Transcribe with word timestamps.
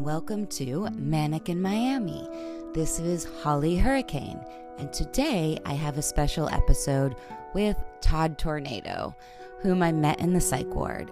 Welcome 0.00 0.46
to 0.48 0.88
Manic 0.92 1.50
in 1.50 1.60
Miami. 1.60 2.26
This 2.72 2.98
is 2.98 3.26
Holly 3.42 3.76
Hurricane, 3.76 4.40
and 4.78 4.90
today 4.92 5.58
I 5.66 5.74
have 5.74 5.98
a 5.98 6.02
special 6.02 6.48
episode 6.48 7.16
with 7.54 7.76
Todd 8.00 8.38
Tornado, 8.38 9.14
whom 9.60 9.82
I 9.82 9.92
met 9.92 10.18
in 10.20 10.32
the 10.32 10.40
psych 10.40 10.66
ward. 10.74 11.10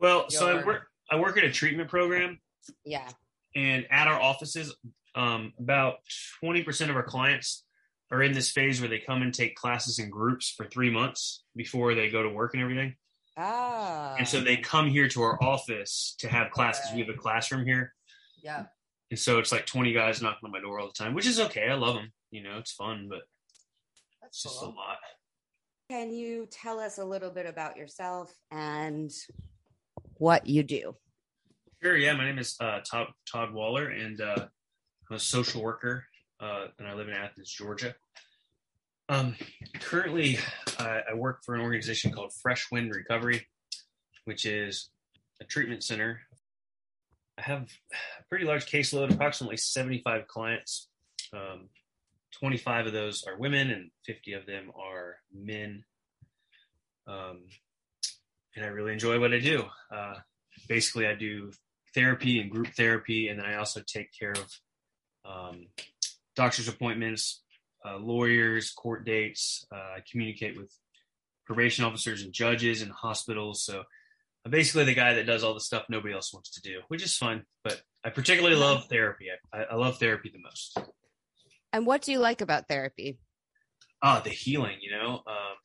Well, 0.00 0.30
so 0.30 0.48
I 0.48 0.64
work 0.64 0.86
I 1.10 1.16
work 1.20 1.36
at 1.36 1.44
a 1.44 1.52
treatment 1.52 1.90
program, 1.90 2.40
Yeah. 2.86 3.08
and 3.54 3.86
at 3.90 4.08
our 4.08 4.18
offices, 4.20 4.74
um, 5.14 5.52
about 5.58 5.96
twenty 6.40 6.62
percent 6.62 6.90
of 6.90 6.96
our 6.96 7.02
clients 7.02 7.64
are 8.10 8.22
in 8.22 8.32
this 8.32 8.50
phase 8.50 8.80
where 8.80 8.88
they 8.88 8.98
come 9.00 9.20
and 9.20 9.34
take 9.34 9.54
classes 9.56 9.98
in 9.98 10.08
groups 10.08 10.54
for 10.56 10.64
three 10.66 10.88
months 10.90 11.44
before 11.54 11.94
they 11.94 12.08
go 12.08 12.22
to 12.22 12.30
work 12.30 12.54
and 12.54 12.62
everything. 12.62 12.96
Ah. 13.38 14.16
And 14.18 14.26
so 14.26 14.40
they 14.40 14.56
come 14.56 14.88
here 14.88 15.08
to 15.08 15.22
our 15.22 15.42
office 15.42 16.16
to 16.18 16.28
have 16.28 16.50
class 16.50 16.78
classes. 16.80 16.94
We 16.94 17.00
have 17.00 17.08
a 17.08 17.16
classroom 17.18 17.64
here, 17.64 17.94
Yeah. 18.42 18.66
and 19.10 19.18
so 19.18 19.38
it's 19.38 19.52
like 19.52 19.64
twenty 19.64 19.92
guys 19.92 20.20
knocking 20.20 20.40
on 20.46 20.50
my 20.50 20.60
door 20.60 20.80
all 20.80 20.88
the 20.88 20.92
time, 20.92 21.14
which 21.14 21.26
is 21.26 21.38
okay. 21.38 21.68
I 21.70 21.74
love 21.74 21.94
them. 21.94 22.12
You 22.32 22.42
know, 22.42 22.58
it's 22.58 22.72
fun, 22.72 23.06
but 23.08 23.20
That's 24.20 24.44
it's 24.44 24.54
just 24.54 24.62
a 24.62 24.66
lot. 24.66 24.98
Can 25.88 26.10
you 26.12 26.46
tell 26.50 26.80
us 26.80 26.98
a 26.98 27.04
little 27.04 27.30
bit 27.30 27.46
about 27.46 27.76
yourself 27.76 28.34
and 28.50 29.10
what 30.14 30.46
you 30.46 30.62
do? 30.64 30.96
Sure. 31.82 31.96
Yeah, 31.96 32.12
my 32.14 32.24
name 32.24 32.38
is 32.38 32.56
uh, 32.60 32.80
Todd 32.80 33.06
Todd 33.30 33.52
Waller, 33.54 33.88
and 33.90 34.20
uh, 34.20 34.46
I'm 35.08 35.16
a 35.16 35.20
social 35.20 35.62
worker, 35.62 36.04
uh, 36.40 36.66
and 36.78 36.88
I 36.88 36.94
live 36.94 37.06
in 37.08 37.14
Athens, 37.14 37.50
Georgia. 37.52 37.94
Um, 39.08 39.36
currently, 39.80 40.38
I, 40.78 41.00
I 41.10 41.14
work 41.14 41.42
for 41.44 41.54
an 41.54 41.62
organization 41.62 42.12
called 42.12 42.32
Fresh 42.32 42.70
Wind 42.70 42.94
Recovery, 42.94 43.46
which 44.24 44.44
is 44.44 44.90
a 45.40 45.44
treatment 45.44 45.82
center. 45.82 46.20
I 47.38 47.42
have 47.42 47.62
a 47.92 48.24
pretty 48.28 48.44
large 48.44 48.66
caseload, 48.66 49.12
approximately 49.12 49.56
75 49.56 50.26
clients. 50.26 50.88
Um, 51.32 51.68
25 52.38 52.88
of 52.88 52.92
those 52.92 53.24
are 53.24 53.38
women, 53.38 53.70
and 53.70 53.90
50 54.04 54.34
of 54.34 54.44
them 54.44 54.70
are 54.78 55.16
men. 55.32 55.84
Um, 57.06 57.44
and 58.54 58.64
I 58.64 58.68
really 58.68 58.92
enjoy 58.92 59.18
what 59.18 59.32
I 59.32 59.38
do. 59.38 59.64
Uh, 59.90 60.14
basically, 60.68 61.06
I 61.06 61.14
do 61.14 61.52
therapy 61.94 62.40
and 62.40 62.50
group 62.50 62.68
therapy, 62.76 63.28
and 63.28 63.38
then 63.38 63.46
I 63.46 63.56
also 63.56 63.80
take 63.86 64.10
care 64.12 64.32
of 64.32 64.60
um, 65.24 65.66
doctor's 66.36 66.68
appointments, 66.68 67.40
uh, 67.46 67.47
lawyers, 67.98 68.70
court 68.72 69.04
dates. 69.04 69.66
Uh, 69.72 69.76
I 69.96 69.98
communicate 70.10 70.56
with 70.56 70.72
probation 71.46 71.84
officers 71.84 72.22
and 72.22 72.32
judges 72.32 72.82
and 72.82 72.90
hospitals. 72.90 73.64
So 73.64 73.82
I'm 74.44 74.50
basically 74.50 74.84
the 74.84 74.94
guy 74.94 75.14
that 75.14 75.26
does 75.26 75.42
all 75.42 75.54
the 75.54 75.60
stuff 75.60 75.84
nobody 75.88 76.14
else 76.14 76.32
wants 76.32 76.50
to 76.52 76.60
do, 76.60 76.80
which 76.88 77.02
is 77.02 77.16
fun. 77.16 77.44
But 77.64 77.80
I 78.04 78.10
particularly 78.10 78.56
love 78.56 78.86
therapy. 78.86 79.26
I, 79.52 79.62
I 79.62 79.74
love 79.74 79.98
therapy 79.98 80.30
the 80.32 80.40
most. 80.40 80.78
And 81.72 81.86
what 81.86 82.02
do 82.02 82.12
you 82.12 82.18
like 82.18 82.40
about 82.40 82.68
therapy? 82.68 83.18
Ah, 84.02 84.20
the 84.20 84.30
healing. 84.30 84.78
You 84.80 84.92
know, 84.92 85.22
um, 85.26 85.56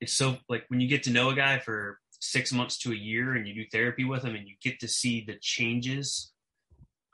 it's 0.00 0.12
so 0.12 0.36
like 0.48 0.64
when 0.68 0.80
you 0.80 0.88
get 0.88 1.02
to 1.04 1.10
know 1.10 1.30
a 1.30 1.34
guy 1.34 1.58
for 1.58 1.98
six 2.20 2.52
months 2.52 2.78
to 2.78 2.92
a 2.92 2.96
year 2.96 3.34
and 3.34 3.46
you 3.46 3.54
do 3.54 3.64
therapy 3.70 4.04
with 4.04 4.22
him 4.22 4.34
and 4.34 4.46
you 4.46 4.54
get 4.62 4.80
to 4.80 4.88
see 4.88 5.24
the 5.26 5.36
changes. 5.40 6.32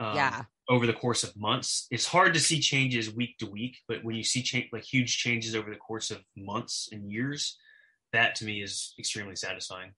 Um, 0.00 0.16
yeah. 0.16 0.44
over 0.70 0.86
the 0.86 0.94
course 0.94 1.24
of 1.24 1.36
months. 1.36 1.86
It's 1.90 2.06
hard 2.06 2.32
to 2.32 2.40
see 2.40 2.58
changes 2.58 3.14
week 3.14 3.36
to 3.38 3.46
week, 3.46 3.76
but 3.86 4.02
when 4.02 4.16
you 4.16 4.24
see 4.24 4.42
change 4.42 4.70
like 4.72 4.82
huge 4.82 5.18
changes 5.18 5.54
over 5.54 5.68
the 5.68 5.76
course 5.76 6.10
of 6.10 6.24
months 6.36 6.88
and 6.90 7.12
years, 7.12 7.58
that 8.14 8.34
to 8.36 8.46
me 8.46 8.62
is 8.62 8.94
extremely 8.98 9.36
satisfying. 9.36 9.92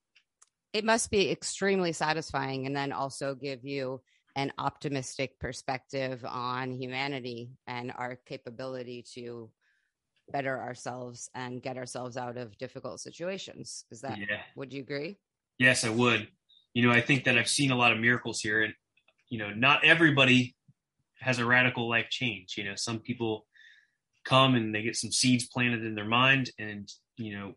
It 0.73 0.84
must 0.84 1.11
be 1.11 1.30
extremely 1.30 1.92
satisfying 1.92 2.67
and 2.67 2.75
then 2.75 2.91
also 2.91 3.36
give 3.36 3.64
you 3.64 4.00
an 4.34 4.53
optimistic 4.58 5.39
perspective 5.39 6.24
on 6.27 6.73
humanity 6.73 7.51
and 7.68 7.92
our 7.96 8.17
capability 8.17 9.05
to 9.14 9.51
better 10.33 10.61
ourselves 10.61 11.30
and 11.35 11.62
get 11.62 11.77
ourselves 11.77 12.17
out 12.17 12.36
of 12.36 12.57
difficult 12.58 13.01
situations. 13.01 13.85
Is 13.91 14.01
that 14.01 14.18
yeah. 14.18 14.41
would 14.57 14.73
you 14.73 14.80
agree? 14.83 15.18
Yes, 15.58 15.85
I 15.85 15.91
would. 15.91 16.27
You 16.74 16.86
know, 16.86 16.92
I 16.92 17.02
think 17.02 17.24
that 17.24 17.39
I've 17.39 17.48
seen 17.48 17.70
a 17.70 17.77
lot 17.77 17.92
of 17.92 18.01
miracles 18.01 18.41
here 18.41 18.62
and 18.62 18.74
you 19.32 19.38
know, 19.38 19.48
not 19.48 19.82
everybody 19.82 20.54
has 21.18 21.38
a 21.38 21.46
radical 21.46 21.88
life 21.88 22.10
change. 22.10 22.58
You 22.58 22.64
know, 22.64 22.74
some 22.74 22.98
people 22.98 23.46
come 24.26 24.54
and 24.54 24.74
they 24.74 24.82
get 24.82 24.94
some 24.94 25.10
seeds 25.10 25.46
planted 25.46 25.86
in 25.86 25.94
their 25.94 26.04
mind 26.04 26.50
and, 26.58 26.86
you 27.16 27.34
know, 27.34 27.54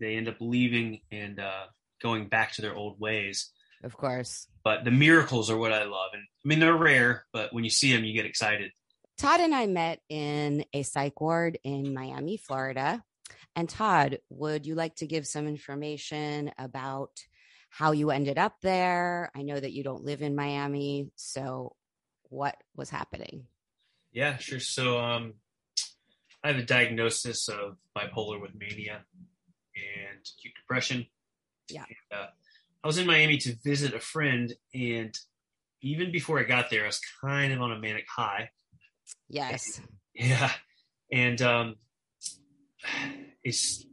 they 0.00 0.16
end 0.16 0.28
up 0.28 0.36
leaving 0.40 1.00
and 1.12 1.40
uh, 1.40 1.64
going 2.02 2.28
back 2.28 2.52
to 2.52 2.62
their 2.62 2.74
old 2.74 2.98
ways. 2.98 3.50
Of 3.84 3.98
course. 3.98 4.46
But 4.64 4.86
the 4.86 4.90
miracles 4.90 5.50
are 5.50 5.58
what 5.58 5.74
I 5.74 5.84
love. 5.84 6.08
And 6.14 6.22
I 6.22 6.48
mean, 6.48 6.58
they're 6.58 6.74
rare, 6.74 7.26
but 7.34 7.52
when 7.52 7.64
you 7.64 7.70
see 7.70 7.94
them, 7.94 8.06
you 8.06 8.14
get 8.14 8.24
excited. 8.24 8.70
Todd 9.18 9.40
and 9.40 9.54
I 9.54 9.66
met 9.66 10.00
in 10.08 10.64
a 10.72 10.84
psych 10.84 11.20
ward 11.20 11.58
in 11.64 11.92
Miami, 11.92 12.38
Florida. 12.38 13.04
And 13.54 13.68
Todd, 13.68 14.20
would 14.30 14.64
you 14.64 14.74
like 14.74 14.94
to 14.96 15.06
give 15.06 15.26
some 15.26 15.46
information 15.46 16.50
about 16.56 17.10
how 17.68 17.92
you 17.92 18.10
ended 18.10 18.38
up 18.38 18.56
there? 18.62 19.30
I 19.34 19.42
know 19.42 19.58
that 19.58 19.72
you 19.72 19.84
don't 19.84 20.04
live 20.04 20.22
in 20.22 20.34
Miami. 20.34 21.10
So, 21.16 21.76
what 22.30 22.56
was 22.76 22.90
happening? 22.90 23.46
Yeah, 24.12 24.36
sure. 24.38 24.60
So, 24.60 24.98
um, 24.98 25.34
I 26.42 26.48
have 26.48 26.56
a 26.56 26.62
diagnosis 26.62 27.48
of 27.48 27.76
bipolar 27.96 28.40
with 28.40 28.54
mania 28.54 29.04
and 29.76 30.18
acute 30.38 30.54
depression. 30.54 31.06
Yeah. 31.68 31.84
And, 31.88 32.20
uh, 32.20 32.26
I 32.82 32.86
was 32.86 32.98
in 32.98 33.06
Miami 33.06 33.38
to 33.38 33.56
visit 33.64 33.92
a 33.94 34.00
friend, 34.00 34.52
and 34.72 35.14
even 35.82 36.12
before 36.12 36.38
I 36.38 36.44
got 36.44 36.70
there, 36.70 36.84
I 36.84 36.86
was 36.86 37.00
kind 37.20 37.52
of 37.52 37.60
on 37.60 37.72
a 37.72 37.78
manic 37.78 38.06
high. 38.08 38.50
Yes. 39.28 39.80
Yeah, 40.14 40.50
and 41.12 41.40
um, 41.42 41.76
it's 43.44 43.86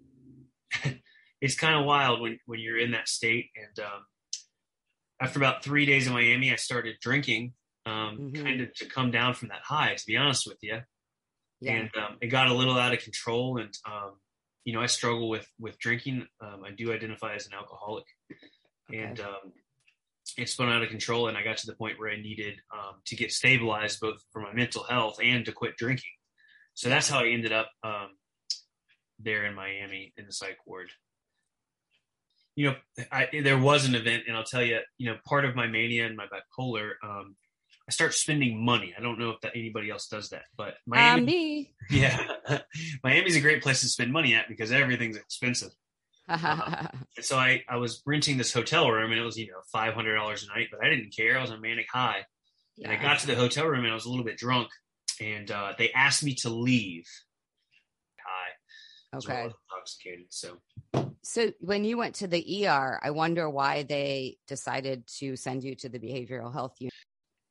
it's 1.45 1.56
kind 1.56 1.75
of 1.79 1.85
wild 1.85 2.22
when 2.22 2.39
when 2.47 2.59
you're 2.59 2.79
in 2.79 2.91
that 2.91 3.07
state. 3.07 3.51
And 3.56 3.85
um, 3.85 4.01
after 5.22 5.39
about 5.39 5.63
three 5.63 5.85
days 5.85 6.07
in 6.07 6.13
Miami, 6.13 6.51
I 6.51 6.56
started 6.56 6.95
drinking, 7.01 7.53
um, 7.85 8.17
Mhm. 8.17 8.44
kind 8.44 8.61
of 8.61 8.73
to 8.75 8.85
come 8.85 9.11
down 9.11 9.33
from 9.35 9.50
that 9.50 9.61
high. 9.63 9.94
To 9.95 10.06
be 10.06 10.17
honest 10.17 10.47
with 10.47 10.57
you, 10.61 10.81
Yeah. 11.61 11.73
and 11.73 11.97
um, 11.97 12.17
it 12.22 12.28
got 12.28 12.47
a 12.47 12.53
little 12.53 12.78
out 12.78 12.94
of 12.94 13.00
control. 13.00 13.57
And 13.59 13.73
um, 13.85 14.19
you 14.66 14.73
know, 14.73 14.81
I 14.81 14.88
struggle 14.88 15.29
with 15.29 15.47
with 15.59 15.78
drinking. 15.79 16.28
Um, 16.41 16.63
I 16.66 16.72
do 16.72 16.91
identify 16.91 17.35
as 17.35 17.45
an 17.47 17.53
alcoholic, 17.53 18.06
and 18.91 19.19
um, 19.19 19.53
it 20.38 20.50
spun 20.50 20.69
out 20.69 20.81
of 20.83 20.89
control. 20.89 21.27
And 21.27 21.38
I 21.38 21.44
got 21.44 21.57
to 21.57 21.67
the 21.67 21.75
point 21.75 22.00
where 22.00 22.09
I 22.09 22.17
needed 22.17 22.56
um, 22.73 22.95
to 23.06 23.16
get 23.16 23.31
stabilized, 23.31 24.00
both 24.00 24.19
for 24.31 24.41
my 24.41 24.51
mental 24.53 24.83
health 24.83 25.17
and 25.22 25.45
to 25.45 25.51
quit 25.51 25.77
drinking. 25.77 26.12
So 26.73 26.89
that's 26.89 27.07
how 27.07 27.19
I 27.19 27.27
ended 27.27 27.53
up 27.53 27.69
um, 27.83 28.17
there 29.19 29.45
in 29.45 29.53
Miami 29.53 30.12
in 30.17 30.25
the 30.25 30.33
psych 30.33 30.57
ward. 30.66 30.89
You 32.56 32.68
know, 32.72 32.76
I, 33.12 33.28
there 33.44 33.58
was 33.58 33.86
an 33.86 33.96
event, 33.96 34.24
and 34.28 34.38
I'll 34.38 34.44
tell 34.44 34.64
you, 34.64 34.80
you 34.98 35.10
know, 35.12 35.18
part 35.26 35.44
of 35.46 35.56
my 35.56 35.68
mania 35.68 36.06
and 36.06 36.16
my 36.16 36.26
bipolar, 36.26 36.92
um, 37.04 37.36
I 37.88 37.92
start 37.92 38.14
spending 38.14 38.64
money. 38.64 38.96
I 38.98 39.02
don't 39.02 39.20
know 39.20 39.32
if 39.32 39.42
that 39.42 39.52
anybody 39.56 39.90
else 39.92 40.08
does 40.08 40.30
that, 40.30 40.44
but 40.58 40.76
Miami, 40.88 41.22
Uh, 41.22 41.26
me. 41.26 41.74
yeah, 41.92 42.28
Miami's 43.04 43.36
a 43.36 43.42
great 43.42 43.62
place 43.62 43.82
to 43.82 43.88
spend 43.88 44.12
money 44.12 44.34
at 44.34 44.48
because 44.48 44.72
everything's 44.72 45.18
expensive. 45.18 45.72
And 47.18 47.24
so 47.26 47.38
I, 47.38 47.64
I 47.70 47.76
was 47.78 48.02
renting 48.06 48.38
this 48.38 48.52
hotel 48.52 48.90
room, 48.90 49.12
and 49.12 49.20
it 49.20 49.24
was 49.24 49.38
you 49.38 49.48
know 49.48 49.62
five 49.72 49.94
hundred 49.94 50.16
dollars 50.16 50.44
a 50.44 50.58
night, 50.58 50.70
but 50.72 50.84
I 50.84 50.90
didn't 50.90 51.16
care. 51.16 51.38
I 51.38 51.42
was 51.42 51.52
on 51.52 51.62
manic 51.62 51.88
high, 51.92 52.26
and 52.84 52.92
I 52.92 52.96
got 52.96 53.20
to 53.20 53.28
the 53.28 53.36
hotel 53.36 53.66
room, 53.68 53.84
and 53.84 53.92
I 53.92 53.94
was 53.96 54.06
a 54.06 54.10
little 54.10 54.26
bit 54.26 54.38
drunk, 54.38 54.70
and 55.22 55.52
uh, 55.52 55.74
they 55.78 55.92
asked 55.92 56.24
me 56.24 56.34
to 56.36 56.50
leave. 56.50 57.08
Well 59.14 59.22
okay. 59.24 59.46
as 59.46 59.52
intoxicated. 59.72 60.25
So 60.30 60.57
So, 61.24 61.52
when 61.60 61.84
you 61.86 61.98
went 61.98 62.16
to 62.16 62.28
the 62.28 62.68
ER, 62.68 63.00
I 63.02 63.10
wonder 63.12 63.50
why 63.50 63.84
they 63.84 64.38
decided 64.48 65.07
to 65.19 65.36
send 65.36 65.63
you 65.63 65.75
to 65.75 65.90
the 65.90 66.00
behavioral 66.00 66.52
health 66.54 66.75
unit. 66.80 66.94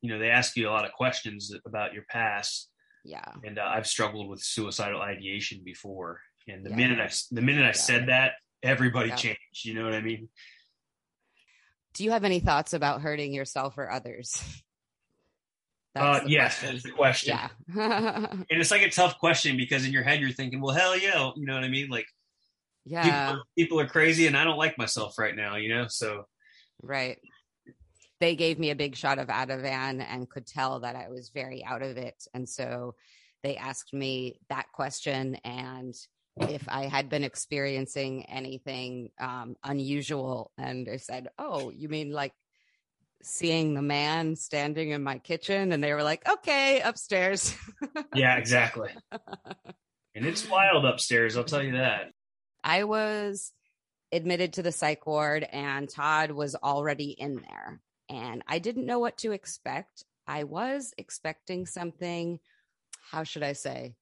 you 0.02 0.10
know 0.10 0.18
they 0.18 0.30
ask 0.30 0.56
you 0.56 0.68
a 0.68 0.70
lot 0.70 0.84
of 0.84 0.92
questions 0.92 1.50
about 1.66 1.94
your 1.94 2.04
past, 2.10 2.70
Yeah. 3.04 3.32
and 3.42 3.58
uh, 3.58 3.64
I've 3.74 3.86
struggled 3.86 4.28
with 4.28 4.40
suicidal 4.40 5.00
ideation 5.00 5.62
before. 5.64 6.20
And 6.46 6.64
the 6.64 6.70
Yeah. 6.70 6.76
minute 6.76 7.00
I 7.00 7.10
the 7.34 7.40
minute 7.42 7.64
I 7.64 7.68
Yeah. 7.68 7.72
said 7.90 8.08
that, 8.08 8.32
everybody 8.62 9.08
Yeah. 9.08 9.16
changed. 9.16 9.64
You 9.64 9.74
know 9.74 9.84
what 9.84 9.94
I 9.94 10.02
mean? 10.02 10.28
Do 11.94 12.04
you 12.04 12.10
have 12.10 12.24
any 12.24 12.40
thoughts 12.40 12.72
about 12.74 13.00
hurting 13.02 13.32
yourself 13.32 13.78
or 13.78 13.90
others? 13.90 14.30
Uh, 15.96 16.20
yeah, 16.26 16.44
question. 16.44 16.70
that's 16.70 16.82
the 16.82 16.90
question. 16.90 17.38
Yeah. 17.74 18.26
And 18.50 18.60
it's 18.60 18.70
like 18.70 18.82
a 18.82 18.90
tough 18.90 19.18
question 19.18 19.56
because 19.56 19.86
in 19.86 19.92
your 19.92 20.02
head 20.02 20.20
you're 20.20 20.32
thinking, 20.32 20.60
well, 20.60 20.74
hell 20.74 20.98
yeah, 20.98 21.30
you 21.36 21.46
know 21.46 21.54
what 21.54 21.64
I 21.64 21.68
mean? 21.68 21.88
Like 21.88 22.06
yeah. 22.84 23.28
people, 23.28 23.42
people 23.56 23.80
are 23.80 23.86
crazy, 23.86 24.26
and 24.26 24.36
I 24.36 24.44
don't 24.44 24.58
like 24.58 24.76
myself 24.76 25.18
right 25.18 25.34
now, 25.36 25.56
you 25.56 25.68
know. 25.68 25.86
So 25.88 26.26
Right. 26.82 27.18
They 28.20 28.36
gave 28.36 28.58
me 28.58 28.70
a 28.70 28.76
big 28.76 28.96
shot 28.96 29.18
of 29.18 29.28
Ativan 29.28 30.04
and 30.08 30.28
could 30.28 30.46
tell 30.46 30.80
that 30.80 30.96
I 30.96 31.08
was 31.08 31.30
very 31.30 31.64
out 31.64 31.82
of 31.82 31.96
it. 31.96 32.26
And 32.32 32.48
so 32.48 32.94
they 33.42 33.56
asked 33.56 33.92
me 33.92 34.38
that 34.48 34.66
question 34.72 35.36
and 35.44 35.94
if 36.36 36.68
I 36.68 36.86
had 36.86 37.08
been 37.08 37.24
experiencing 37.24 38.24
anything 38.26 39.10
um, 39.20 39.56
unusual. 39.62 40.50
And 40.58 40.88
I 40.88 40.96
said, 40.96 41.28
Oh, 41.38 41.70
you 41.70 41.88
mean 41.88 42.10
like 42.10 42.32
seeing 43.24 43.74
the 43.74 43.82
man 43.82 44.36
standing 44.36 44.90
in 44.90 45.02
my 45.02 45.18
kitchen? 45.18 45.72
And 45.72 45.82
they 45.82 45.92
were 45.92 46.02
like, 46.02 46.28
Okay, 46.28 46.80
upstairs. 46.80 47.54
yeah, 48.14 48.36
exactly. 48.36 48.90
and 50.14 50.24
it's 50.26 50.48
wild 50.48 50.84
upstairs, 50.84 51.36
I'll 51.36 51.44
tell 51.44 51.62
you 51.62 51.72
that. 51.72 52.12
I 52.62 52.84
was 52.84 53.52
admitted 54.12 54.54
to 54.54 54.62
the 54.62 54.72
psych 54.72 55.06
ward, 55.06 55.46
and 55.50 55.88
Todd 55.88 56.30
was 56.30 56.54
already 56.54 57.10
in 57.10 57.36
there. 57.36 57.80
And 58.08 58.42
I 58.46 58.58
didn't 58.58 58.86
know 58.86 58.98
what 58.98 59.18
to 59.18 59.32
expect. 59.32 60.04
I 60.26 60.44
was 60.44 60.94
expecting 60.96 61.66
something, 61.66 62.38
how 63.10 63.24
should 63.24 63.42
I 63.42 63.52
say? 63.52 63.94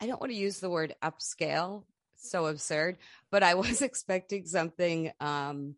I 0.00 0.06
don't 0.06 0.20
want 0.20 0.32
to 0.32 0.38
use 0.38 0.58
the 0.58 0.70
word 0.70 0.94
upscale, 1.02 1.84
so 2.16 2.46
absurd, 2.46 2.96
but 3.30 3.42
I 3.42 3.54
was 3.64 3.82
expecting 3.82 4.46
something 4.46 5.12
um, 5.20 5.76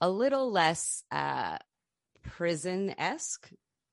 a 0.00 0.10
little 0.10 0.50
less 0.50 1.04
uh, 1.10 1.58
prison 2.24 2.94
esque 2.98 3.50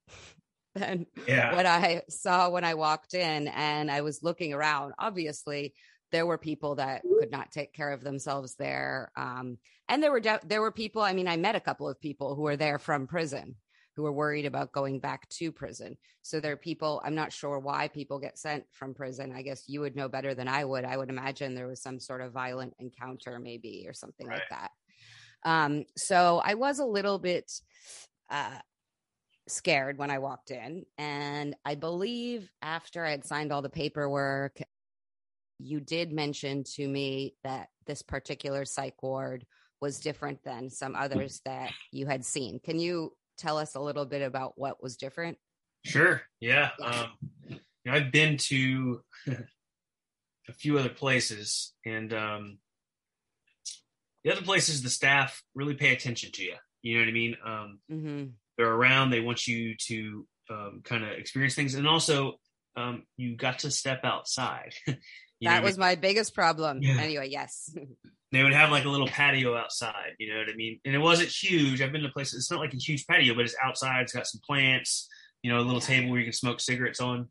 than 0.75 1.05
yeah. 1.27 1.55
what 1.55 1.65
I 1.65 2.01
saw 2.09 2.49
when 2.49 2.63
I 2.63 2.73
walked 2.73 3.13
in. 3.13 3.47
And 3.49 3.91
I 3.91 4.01
was 4.01 4.23
looking 4.23 4.53
around. 4.53 4.93
Obviously, 4.97 5.73
there 6.11 6.25
were 6.25 6.37
people 6.37 6.75
that 6.75 7.03
could 7.19 7.31
not 7.31 7.51
take 7.51 7.73
care 7.73 7.91
of 7.91 8.03
themselves 8.03 8.55
there, 8.55 9.11
um, 9.15 9.57
and 9.87 10.03
there 10.03 10.11
were 10.11 10.19
de- 10.19 10.41
there 10.45 10.61
were 10.61 10.71
people. 10.71 11.01
I 11.01 11.13
mean, 11.13 11.27
I 11.27 11.37
met 11.37 11.55
a 11.55 11.61
couple 11.61 11.87
of 11.87 12.01
people 12.01 12.35
who 12.35 12.41
were 12.41 12.57
there 12.57 12.79
from 12.79 13.07
prison 13.07 13.55
who 13.95 14.03
were 14.03 14.11
worried 14.11 14.45
about 14.45 14.71
going 14.71 14.99
back 14.99 15.27
to 15.29 15.51
prison. 15.51 15.97
So 16.21 16.39
there 16.39 16.53
are 16.53 16.57
people, 16.57 17.01
I'm 17.03 17.15
not 17.15 17.33
sure 17.33 17.59
why 17.59 17.87
people 17.87 18.19
get 18.19 18.37
sent 18.37 18.63
from 18.71 18.93
prison. 18.93 19.33
I 19.35 19.41
guess 19.41 19.65
you 19.67 19.81
would 19.81 19.95
know 19.95 20.07
better 20.07 20.33
than 20.33 20.47
I 20.47 20.63
would. 20.63 20.85
I 20.85 20.95
would 20.97 21.09
imagine 21.09 21.53
there 21.53 21.67
was 21.67 21.81
some 21.81 21.99
sort 21.99 22.21
of 22.21 22.31
violent 22.31 22.73
encounter, 22.79 23.37
maybe, 23.39 23.85
or 23.87 23.93
something 23.93 24.27
right. 24.27 24.35
like 24.39 24.49
that. 24.49 24.71
Um, 25.43 25.85
so 25.97 26.41
I 26.43 26.53
was 26.53 26.79
a 26.79 26.85
little 26.85 27.19
bit 27.19 27.51
uh, 28.31 28.57
scared 29.47 29.97
when 29.97 30.09
I 30.09 30.19
walked 30.19 30.51
in. 30.51 30.85
And 30.97 31.55
I 31.65 31.75
believe 31.75 32.49
after 32.61 33.05
I 33.05 33.11
had 33.11 33.25
signed 33.25 33.51
all 33.51 33.61
the 33.61 33.69
paperwork, 33.69 34.57
you 35.59 35.79
did 35.79 36.11
mention 36.11 36.63
to 36.75 36.87
me 36.87 37.35
that 37.43 37.69
this 37.85 38.01
particular 38.01 38.65
psych 38.65 39.01
ward 39.03 39.45
was 39.79 39.99
different 39.99 40.43
than 40.43 40.69
some 40.69 40.95
others 40.95 41.41
that 41.45 41.71
you 41.91 42.07
had 42.07 42.25
seen. 42.25 42.59
Can 42.59 42.79
you 42.79 43.13
tell 43.37 43.57
us 43.57 43.75
a 43.75 43.79
little 43.79 44.05
bit 44.05 44.21
about 44.21 44.53
what 44.55 44.81
was 44.81 44.97
different? 44.97 45.37
Sure. 45.85 46.21
Yeah. 46.39 46.69
Um, 46.81 47.59
I've 47.87 48.11
been 48.11 48.37
to 48.37 49.01
a 49.27 50.53
few 50.53 50.77
other 50.77 50.89
places, 50.89 51.73
and 51.85 52.13
um, 52.13 52.59
the 54.23 54.31
other 54.31 54.43
places, 54.43 54.83
the 54.83 54.89
staff 54.89 55.43
really 55.55 55.73
pay 55.73 55.93
attention 55.93 56.31
to 56.33 56.43
you. 56.43 56.55
You 56.81 56.95
know 56.95 57.01
what 57.01 57.09
I 57.09 57.13
mean? 57.13 57.37
Um, 57.45 57.79
mm-hmm. 57.91 58.23
They're 58.57 58.73
around. 58.73 59.09
They 59.09 59.19
want 59.19 59.47
you 59.47 59.75
to 59.87 60.27
um, 60.49 60.81
kind 60.83 61.03
of 61.03 61.11
experience 61.11 61.55
things, 61.55 61.75
and 61.75 61.87
also 61.87 62.35
um, 62.75 63.03
you 63.17 63.35
got 63.35 63.59
to 63.59 63.71
step 63.71 64.01
outside. 64.03 64.73
that 65.41 65.63
was 65.63 65.77
I 65.77 65.77
mean? 65.77 65.79
my 65.79 65.95
biggest 65.95 66.33
problem. 66.33 66.81
Yeah. 66.81 66.97
Anyway, 66.99 67.29
yes. 67.29 67.75
they 68.31 68.43
would 68.43 68.53
have 68.53 68.71
like 68.71 68.85
a 68.85 68.89
little 68.89 69.07
patio 69.07 69.55
outside. 69.55 70.13
You 70.19 70.33
know 70.33 70.39
what 70.39 70.49
I 70.49 70.55
mean? 70.55 70.79
And 70.85 70.95
it 70.95 70.99
wasn't 70.99 71.29
huge. 71.29 71.81
I've 71.81 71.91
been 71.91 72.03
to 72.03 72.09
places. 72.09 72.39
It's 72.39 72.51
not 72.51 72.59
like 72.59 72.73
a 72.73 72.77
huge 72.77 73.05
patio, 73.07 73.35
but 73.35 73.45
it's 73.45 73.55
outside. 73.63 74.01
It's 74.01 74.13
got 74.13 74.27
some 74.27 74.41
plants. 74.45 75.07
You 75.43 75.51
know, 75.51 75.59
a 75.59 75.61
little 75.61 75.81
yeah. 75.81 75.87
table 75.87 76.11
where 76.11 76.19
you 76.19 76.25
can 76.25 76.33
smoke 76.33 76.59
cigarettes 76.59 77.01
on. 77.01 77.29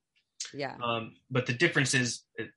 Yeah. 0.52 0.74
Um, 0.82 1.14
but 1.30 1.46
the 1.46 1.52
difference 1.52 1.94
is 1.94 2.22
it, 2.36 2.50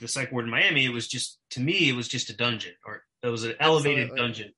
the 0.00 0.08
psych 0.08 0.32
ward 0.32 0.46
in 0.46 0.50
Miami. 0.50 0.84
It 0.84 0.92
was 0.92 1.06
just 1.06 1.38
to 1.50 1.60
me, 1.60 1.88
it 1.88 1.94
was 1.94 2.08
just 2.08 2.28
a 2.30 2.36
dungeon, 2.36 2.72
or 2.84 3.02
it 3.22 3.28
was 3.28 3.44
an 3.44 3.54
elevated 3.60 4.10
Absolutely. 4.10 4.20
dungeon 4.20 4.52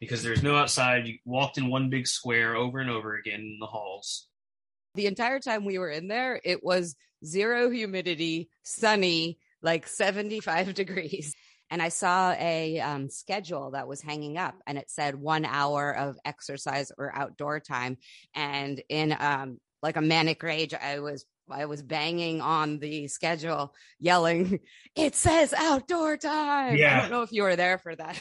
because 0.00 0.22
there's 0.22 0.42
no 0.42 0.56
outside. 0.56 1.06
You 1.06 1.18
walked 1.24 1.58
in 1.58 1.68
one 1.68 1.90
big 1.90 2.06
square 2.06 2.56
over 2.56 2.78
and 2.78 2.90
over 2.90 3.16
again 3.16 3.40
in 3.40 3.58
the 3.60 3.66
halls. 3.66 4.28
The 4.94 5.06
entire 5.06 5.40
time 5.40 5.64
we 5.64 5.78
were 5.78 5.90
in 5.90 6.08
there, 6.08 6.40
it 6.44 6.64
was 6.64 6.96
zero 7.24 7.70
humidity, 7.70 8.48
sunny, 8.62 9.38
like 9.62 9.86
75 9.86 10.74
degrees 10.74 11.34
and 11.70 11.82
I 11.82 11.88
saw 11.88 12.32
a 12.32 12.78
um, 12.80 13.10
schedule 13.10 13.72
that 13.72 13.88
was 13.88 14.00
hanging 14.00 14.38
up 14.38 14.54
and 14.66 14.78
it 14.78 14.90
said 14.90 15.14
one 15.16 15.44
hour 15.44 15.94
of 15.96 16.16
exercise 16.24 16.92
or 16.96 17.14
outdoor 17.14 17.60
time. 17.60 17.98
And 18.34 18.80
in 18.88 19.16
um, 19.18 19.58
like 19.82 19.96
a 19.96 20.02
manic 20.02 20.42
rage, 20.42 20.74
I 20.74 21.00
was 21.00 21.24
I 21.48 21.66
was 21.66 21.82
banging 21.82 22.40
on 22.40 22.80
the 22.80 23.06
schedule, 23.06 23.72
yelling, 24.00 24.58
"It 24.96 25.14
says 25.14 25.54
outdoor 25.56 26.16
time!" 26.16 26.76
Yeah. 26.76 26.98
I 26.98 27.00
don't 27.02 27.10
know 27.10 27.22
if 27.22 27.32
you 27.32 27.42
were 27.42 27.56
there 27.56 27.78
for 27.78 27.94
that. 27.94 28.20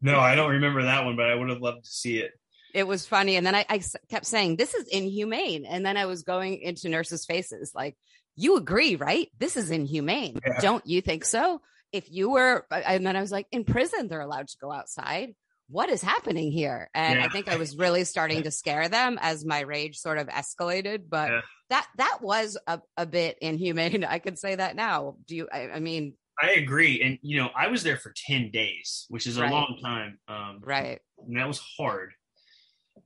No, 0.00 0.18
I 0.18 0.34
don't 0.34 0.50
remember 0.50 0.82
that 0.84 1.04
one, 1.04 1.16
but 1.16 1.30
I 1.30 1.34
would 1.34 1.48
have 1.50 1.60
loved 1.60 1.84
to 1.84 1.90
see 1.90 2.18
it. 2.18 2.32
It 2.74 2.86
was 2.86 3.06
funny, 3.06 3.36
and 3.36 3.46
then 3.46 3.54
I, 3.54 3.64
I 3.68 3.82
kept 4.10 4.26
saying, 4.26 4.56
"This 4.56 4.74
is 4.74 4.86
inhumane," 4.88 5.64
and 5.64 5.84
then 5.84 5.96
I 5.96 6.06
was 6.06 6.22
going 6.22 6.60
into 6.60 6.88
nurses' 6.88 7.24
faces, 7.24 7.72
like, 7.74 7.96
"You 8.36 8.56
agree, 8.56 8.96
right? 8.96 9.28
This 9.38 9.56
is 9.56 9.70
inhumane. 9.70 10.38
Yeah. 10.46 10.60
Don't 10.60 10.86
you 10.86 11.00
think 11.00 11.24
so?" 11.24 11.60
if 11.92 12.10
you 12.10 12.30
were, 12.30 12.66
and 12.70 13.06
then 13.06 13.16
I 13.16 13.20
was 13.20 13.32
like, 13.32 13.46
in 13.50 13.64
prison, 13.64 14.08
they're 14.08 14.20
allowed 14.20 14.48
to 14.48 14.58
go 14.60 14.70
outside. 14.70 15.34
What 15.70 15.90
is 15.90 16.02
happening 16.02 16.50
here? 16.50 16.88
And 16.94 17.18
yeah. 17.18 17.26
I 17.26 17.28
think 17.28 17.48
I 17.48 17.56
was 17.56 17.76
really 17.76 18.04
starting 18.04 18.44
to 18.44 18.50
scare 18.50 18.88
them 18.88 19.18
as 19.20 19.44
my 19.44 19.60
rage 19.60 19.98
sort 19.98 20.18
of 20.18 20.28
escalated. 20.28 21.04
But 21.08 21.30
yeah. 21.30 21.40
that 21.70 21.86
that 21.98 22.18
was 22.22 22.56
a, 22.66 22.80
a 22.96 23.04
bit 23.04 23.38
inhumane. 23.40 24.04
I 24.08 24.18
could 24.18 24.38
say 24.38 24.54
that 24.54 24.76
now. 24.76 25.16
Do 25.26 25.36
you? 25.36 25.48
I, 25.52 25.68
I 25.74 25.80
mean, 25.80 26.14
I 26.40 26.52
agree. 26.52 27.02
And, 27.02 27.18
you 27.22 27.38
know, 27.38 27.50
I 27.56 27.68
was 27.68 27.82
there 27.82 27.96
for 27.96 28.12
10 28.26 28.50
days, 28.50 29.06
which 29.08 29.26
is 29.26 29.36
a 29.36 29.42
right. 29.42 29.50
long 29.50 29.78
time. 29.82 30.18
Um, 30.28 30.60
right. 30.62 31.00
And 31.26 31.36
that 31.36 31.48
was 31.48 31.60
hard. 31.76 32.12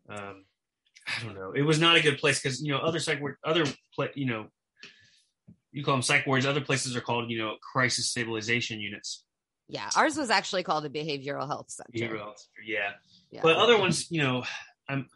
Um, 0.08 0.44
I 1.06 1.24
don't 1.24 1.34
know. 1.34 1.52
It 1.52 1.62
was 1.62 1.80
not 1.80 1.96
a 1.96 2.02
good 2.02 2.18
place 2.18 2.40
because, 2.40 2.62
you 2.62 2.72
know, 2.72 2.78
other 2.78 2.98
psych, 2.98 3.20
wards, 3.20 3.38
other, 3.44 3.64
you 4.14 4.26
know, 4.26 4.46
you 5.72 5.82
call 5.82 5.94
them 5.94 6.02
psych 6.02 6.26
wards. 6.26 6.46
Other 6.46 6.60
places 6.60 6.94
are 6.96 7.00
called, 7.00 7.30
you 7.30 7.38
know, 7.38 7.56
crisis 7.72 8.10
stabilization 8.10 8.80
units. 8.80 9.24
Yeah, 9.68 9.88
ours 9.96 10.16
was 10.16 10.28
actually 10.30 10.64
called 10.64 10.84
a 10.84 10.90
behavioral 10.90 11.46
health 11.46 11.70
center. 11.70 11.90
Behavioral 11.94 12.18
health, 12.18 12.46
yeah. 12.66 12.90
yeah. 13.30 13.40
But 13.42 13.56
other 13.56 13.78
ones, 13.78 14.10
you 14.10 14.22
know, 14.22 14.44
I'm. 14.88 15.08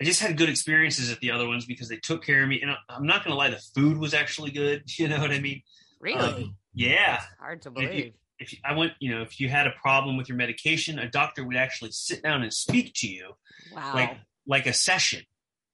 I 0.00 0.04
just 0.04 0.20
had 0.20 0.36
good 0.36 0.48
experiences 0.48 1.12
at 1.12 1.20
the 1.20 1.30
other 1.30 1.46
ones 1.46 1.66
because 1.66 1.88
they 1.88 1.98
took 1.98 2.24
care 2.24 2.42
of 2.42 2.48
me, 2.48 2.60
and 2.62 2.72
I'm 2.88 3.06
not 3.06 3.22
gonna 3.22 3.36
lie, 3.36 3.50
the 3.50 3.62
food 3.76 3.98
was 3.98 4.12
actually 4.14 4.50
good. 4.50 4.84
You 4.98 5.08
know 5.08 5.20
what 5.20 5.30
I 5.30 5.38
mean? 5.38 5.62
Really? 6.00 6.18
Um, 6.18 6.56
yeah. 6.74 7.16
It's 7.16 7.24
hard 7.38 7.62
to 7.62 7.70
believe. 7.70 7.90
If, 7.90 7.96
you, 7.96 8.12
if 8.38 8.52
you, 8.52 8.58
I 8.64 8.74
went, 8.74 8.92
you 9.00 9.14
know, 9.14 9.22
if 9.22 9.40
you 9.40 9.48
had 9.48 9.66
a 9.66 9.72
problem 9.82 10.16
with 10.16 10.28
your 10.28 10.36
medication, 10.36 10.98
a 10.98 11.08
doctor 11.08 11.44
would 11.46 11.56
actually 11.56 11.92
sit 11.92 12.22
down 12.22 12.42
and 12.42 12.52
speak 12.52 12.92
to 12.96 13.08
you. 13.08 13.32
Wow. 13.74 13.94
Like 13.94 14.16
like 14.46 14.66
a 14.66 14.72
session. 14.72 15.22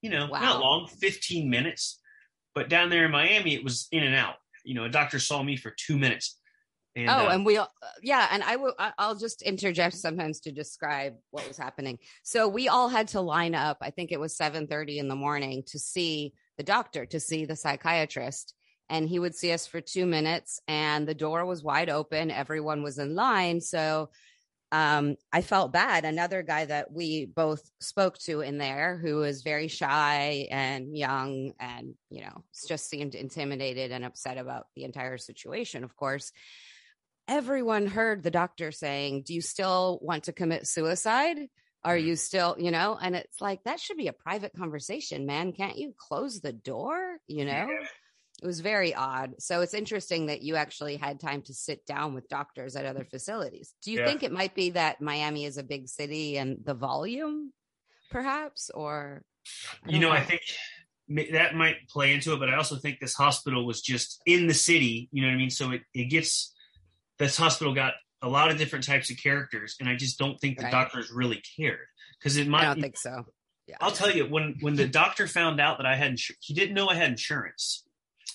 You 0.03 0.11
know, 0.11 0.29
wow. 0.31 0.41
not 0.41 0.61
long, 0.61 0.89
15 0.89 1.51
minutes 1.51 2.01
but 2.55 2.69
down 2.69 2.91
there 2.91 3.05
in 3.05 3.11
Miami, 3.11 3.55
it 3.55 3.65
was 3.65 3.89
in 3.93 4.03
and 4.03 4.15
out. 4.15 4.35
You 4.65 4.75
know, 4.75 4.85
a 4.85 4.89
doctor 4.89 5.19
saw 5.19 5.43
me 5.43 5.57
for 5.57 5.71
two 5.71 5.99
minutes. 5.99 6.37
And, 6.97 7.09
oh, 7.09 7.29
uh, 7.29 7.31
and 7.31 7.47
we, 7.47 7.57
uh, 7.57 7.67
yeah, 8.03 8.29
and 8.33 8.43
I 8.43 8.57
will. 8.57 8.75
I'll 8.99 9.15
just 9.15 9.43
interject 9.43 9.95
sometimes 9.95 10.41
to 10.41 10.53
describe 10.53 11.15
what 11.31 11.47
was 11.47 11.57
happening. 11.57 11.99
So 12.25 12.49
we 12.49 12.69
all 12.69 12.89
had 12.89 13.09
to 13.09 13.21
line 13.21 13.55
up. 13.55 13.79
I 13.81 13.91
think 13.91 14.11
it 14.11 14.19
was 14.19 14.37
seven 14.37 14.67
thirty 14.67 14.99
in 14.99 15.07
the 15.07 15.15
morning 15.15 15.63
to 15.69 15.79
see 15.79 16.35
the 16.57 16.65
doctor, 16.65 17.07
to 17.07 17.21
see 17.21 17.45
the 17.45 17.55
psychiatrist, 17.55 18.55
and 18.91 19.09
he 19.09 19.19
would 19.19 19.37
see 19.37 19.53
us 19.53 19.67
for 19.67 19.81
two 19.81 20.05
minutes, 20.05 20.61
and 20.67 21.07
the 21.07 21.15
door 21.15 21.47
was 21.47 21.63
wide 21.63 21.89
open. 21.89 22.31
Everyone 22.31 22.83
was 22.83 22.99
in 22.99 23.15
line, 23.15 23.61
so 23.61 24.11
um, 24.73 25.17
I 25.33 25.43
felt 25.43 25.73
bad. 25.73 26.05
Another 26.05 26.43
guy 26.43 26.65
that 26.65 26.93
we 26.93 27.27
both 27.27 27.63
spoke 27.81 28.19
to 28.19 28.41
in 28.41 28.59
there 28.59 28.99
who 28.99 29.17
was 29.17 29.43
very 29.43 29.69
shy 29.69 30.49
and 30.51 30.97
young 30.97 31.53
and, 31.59 31.95
you 32.09 32.23
know, 32.23 32.45
just 32.69 32.89
seemed 32.89 33.15
intimidated 33.15 33.91
and 33.91 34.05
upset 34.05 34.39
about 34.39 34.67
the 34.77 34.85
entire 34.85 35.19
situation, 35.19 35.83
of 35.83 35.97
course. 35.97 36.33
Everyone 37.27 37.87
heard 37.87 38.23
the 38.23 38.31
doctor 38.31 38.73
saying, 38.73 39.23
Do 39.23 39.35
you 39.35 39.41
still 39.41 39.99
want 40.03 40.25
to 40.25 40.33
commit 40.33 40.67
suicide? 40.67 41.39
Are 41.83 41.97
you 41.97 42.15
still, 42.15 42.57
you 42.59 42.71
know? 42.71 42.99
And 43.01 43.17
it's 43.17 43.41
like, 43.41 43.65
that 43.65 43.81
should 43.81 43.97
be 43.97 44.09
a 44.09 44.13
private 44.13 44.53
conversation, 44.57 45.27
man. 45.27 45.53
Can't 45.53 45.79
you 45.79 45.95
close 45.97 46.41
the 46.41 46.53
door? 46.53 47.19
You 47.27 47.45
know? 47.45 47.69
Yeah 47.71 47.87
it 48.43 48.47
was 48.47 48.61
very 48.61 48.95
odd. 48.95 49.35
So 49.39 49.61
it's 49.61 49.75
interesting 49.75 50.27
that 50.27 50.43
you 50.43 50.57
actually 50.57 50.97
had 50.97 51.21
time 51.21 51.43
to 51.43 51.55
sit 51.55 51.85
down 51.85 52.15
with 52.15 52.29
doctors 52.29 52.75
at 52.75 52.87
other 52.87 53.05
facilities. 53.05 53.75
Do 53.83 53.93
you 53.93 53.99
yeah. 53.99 54.07
think 54.07 54.23
it 54.23 54.33
might 54.33 54.55
be 54.55 54.71
that 54.71 55.01
Miami 55.01 55.45
is 55.45 55.59
a 55.59 55.63
big 55.63 55.89
city 55.89 56.39
and 56.39 56.59
the 56.65 56.75
volume, 56.75 57.53
perhaps, 58.11 58.71
or? 58.71 59.23
You 59.87 59.99
know, 59.99 60.09
know, 60.09 60.15
I 60.15 60.23
think 60.23 60.41
that 61.33 61.55
might 61.55 61.89
play 61.89 62.15
into 62.15 62.33
it, 62.33 62.39
but 62.39 62.49
I 62.49 62.57
also 62.57 62.77
think 62.77 62.99
this 62.99 63.15
hospital 63.15 63.67
was 63.67 63.83
just 63.83 64.21
in 64.25 64.47
the 64.47 64.55
city. 64.55 65.09
You 65.13 65.23
know 65.23 65.29
what 65.29 65.35
I 65.35 65.39
mean? 65.39 65.51
So 65.51 65.73
it 65.73 65.83
it 65.93 66.05
gets 66.05 66.55
this 67.19 67.37
hospital 67.37 67.75
got 67.75 67.95
a 68.23 68.29
lot 68.29 68.51
of 68.51 68.59
different 68.59 68.87
types 68.87 69.11
of 69.11 69.19
characters, 69.19 69.77
and 69.81 69.89
I 69.89 69.97
just 69.97 70.19
don't 70.19 70.39
think 70.41 70.59
the 70.59 70.65
right. 70.65 70.73
doctors 70.73 71.11
really 71.11 71.43
cared 71.57 71.87
because 72.19 72.37
it 72.37 72.49
might. 72.49 72.63
I 72.63 72.67
don't 72.67 72.81
think 72.81 72.97
so. 72.97 73.25
Yeah. 73.67 73.77
I'll 73.81 73.93
tell 73.93 74.11
you 74.11 74.25
when 74.25 74.57
when 74.61 74.77
the 74.77 74.87
doctor 74.89 75.27
found 75.27 75.61
out 75.61 75.79
that 75.79 75.87
I 75.87 75.97
had 75.97 76.19
he 76.41 76.55
didn't 76.55 76.75
know 76.75 76.89
I 76.89 76.95
had 76.95 77.11
insurance 77.11 77.85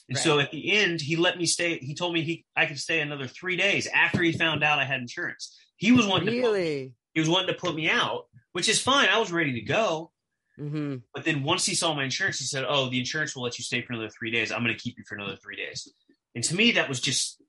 And 0.07 0.15
Right. 0.17 0.23
so 0.23 0.39
at 0.39 0.51
the 0.51 0.71
end, 0.71 1.01
he 1.01 1.15
let 1.15 1.37
me 1.37 1.45
stay. 1.45 1.79
He 1.79 1.95
told 1.95 2.13
me 2.13 2.21
he 2.21 2.45
I 2.55 2.65
could 2.67 2.79
stay 2.79 2.99
another 3.01 3.27
three 3.27 3.55
days 3.55 3.87
after 3.87 4.21
he 4.21 4.31
found 4.31 4.63
out 4.63 4.79
I 4.79 4.85
had 4.85 5.01
insurance. 5.01 5.57
He 5.77 5.91
was 5.91 6.05
wanting 6.05 6.27
to 6.27 6.41
put, 6.41 6.51
Really? 6.53 6.93
he 7.13 7.19
was 7.19 7.27
wanting 7.29 7.47
to 7.53 7.59
put 7.59 7.73
me 7.75 7.89
out, 7.89 8.27
which 8.51 8.69
is 8.69 8.79
fine. 8.81 9.09
I 9.09 9.17
was 9.19 9.31
ready 9.31 9.53
to 9.53 9.61
go. 9.61 10.11
hmm 10.57 10.97
But 11.13 11.25
then 11.25 11.43
once 11.43 11.65
he 11.65 11.73
saw 11.75 11.93
my 11.95 12.03
insurance, 12.03 12.37
he 12.39 12.45
said, 12.45 12.65
"Oh, 12.67 12.89
the 12.89 12.99
insurance 12.99 13.35
will 13.35 13.43
let 13.43 13.57
you 13.57 13.63
stay 13.63 13.81
for 13.81 13.93
another 13.93 14.09
three 14.09 14.31
days. 14.31 14.51
I'm 14.51 14.63
going 14.63 14.75
to 14.75 14.79
keep 14.79 14.95
you 14.97 15.03
for 15.07 15.15
another 15.15 15.37
three 15.37 15.55
days." 15.55 15.91
And 16.35 16.43
to 16.43 16.55
me, 16.55 16.71
that 16.73 16.87
was 16.87 16.99
just 17.01 17.41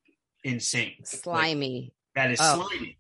insane. 0.44 0.94
Like, 1.00 1.06
Slimy. 1.08 1.92
that 2.14 2.30
is 2.30 2.40
Oh. 2.40 2.54
slimy 2.54 2.98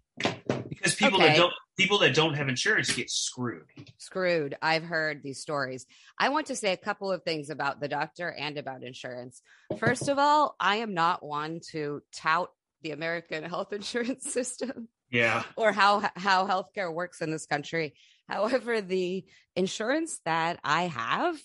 because 0.68 0.94
people 0.94 1.18
Okay. 1.20 1.28
that 1.30 1.36
don't 1.36 1.52
people 1.76 1.98
that 1.98 2.14
don't 2.14 2.34
have 2.34 2.48
insurance 2.48 2.92
get 2.92 3.10
screwed. 3.10 3.66
screwed. 3.98 4.56
I've 4.62 4.84
heard 4.84 5.22
these 5.22 5.40
stories. 5.40 5.86
I 6.18 6.30
want 6.30 6.46
to 6.46 6.56
say 6.56 6.72
a 6.72 6.76
couple 6.76 7.12
of 7.12 7.22
things 7.22 7.50
about 7.50 7.80
the 7.80 7.88
doctor 7.88 8.28
and 8.30 8.56
about 8.56 8.82
insurance. 8.82 9.42
First 9.78 10.08
of 10.08 10.18
all, 10.18 10.56
I 10.58 10.76
am 10.76 10.94
not 10.94 11.24
one 11.24 11.60
to 11.72 12.02
tout 12.14 12.50
the 12.82 12.92
American 12.92 13.44
health 13.48 13.72
insurance 13.72 14.32
system 14.32 14.88
Yeah, 15.10 15.42
or 15.56 15.72
how 15.72 16.10
how 16.16 16.46
healthcare 16.46 16.92
works 16.92 17.20
in 17.20 17.30
this 17.30 17.46
country. 17.46 17.94
However, 18.28 18.80
the 18.80 19.24
insurance 19.54 20.18
that 20.24 20.58
I 20.64 20.84
have 20.88 21.36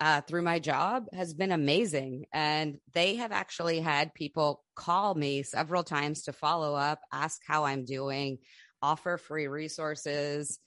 uh, 0.00 0.20
through 0.22 0.42
my 0.42 0.58
job 0.58 1.06
has 1.12 1.34
been 1.34 1.52
amazing, 1.52 2.26
and 2.32 2.78
they 2.92 3.16
have 3.16 3.32
actually 3.32 3.80
had 3.80 4.14
people 4.14 4.62
call 4.74 5.14
me 5.14 5.42
several 5.42 5.82
times 5.82 6.22
to 6.22 6.32
follow 6.32 6.74
up, 6.74 7.00
ask 7.12 7.40
how 7.46 7.64
I'm 7.64 7.84
doing, 7.84 8.38
offer 8.82 9.16
free 9.18 9.46
resources. 9.46 10.58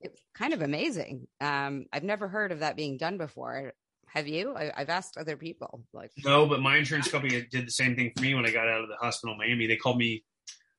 It's 0.00 0.20
kind 0.34 0.52
of 0.52 0.62
amazing. 0.62 1.26
Um, 1.40 1.86
I've 1.92 2.04
never 2.04 2.28
heard 2.28 2.52
of 2.52 2.60
that 2.60 2.76
being 2.76 2.96
done 2.96 3.18
before. 3.18 3.72
Have 4.08 4.28
you? 4.28 4.54
I, 4.54 4.72
I've 4.76 4.88
asked 4.88 5.16
other 5.16 5.36
people. 5.36 5.82
Like, 5.92 6.10
no, 6.24 6.46
but 6.46 6.60
my 6.60 6.76
insurance 6.76 7.10
company 7.10 7.46
did 7.50 7.66
the 7.66 7.70
same 7.72 7.96
thing 7.96 8.12
for 8.16 8.22
me 8.22 8.34
when 8.34 8.46
I 8.46 8.50
got 8.50 8.68
out 8.68 8.82
of 8.82 8.88
the 8.88 8.96
hospital 8.96 9.32
in 9.34 9.38
Miami. 9.38 9.66
They 9.66 9.76
called 9.76 9.98
me 9.98 10.24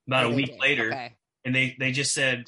about 0.07 0.25
oh, 0.25 0.31
a 0.31 0.35
week 0.35 0.51
did. 0.51 0.59
later, 0.59 0.87
Okay. 0.87 1.15
and 1.45 1.53
they 1.53 1.75
they 1.79 1.91
just 1.91 2.13
said, 2.13 2.45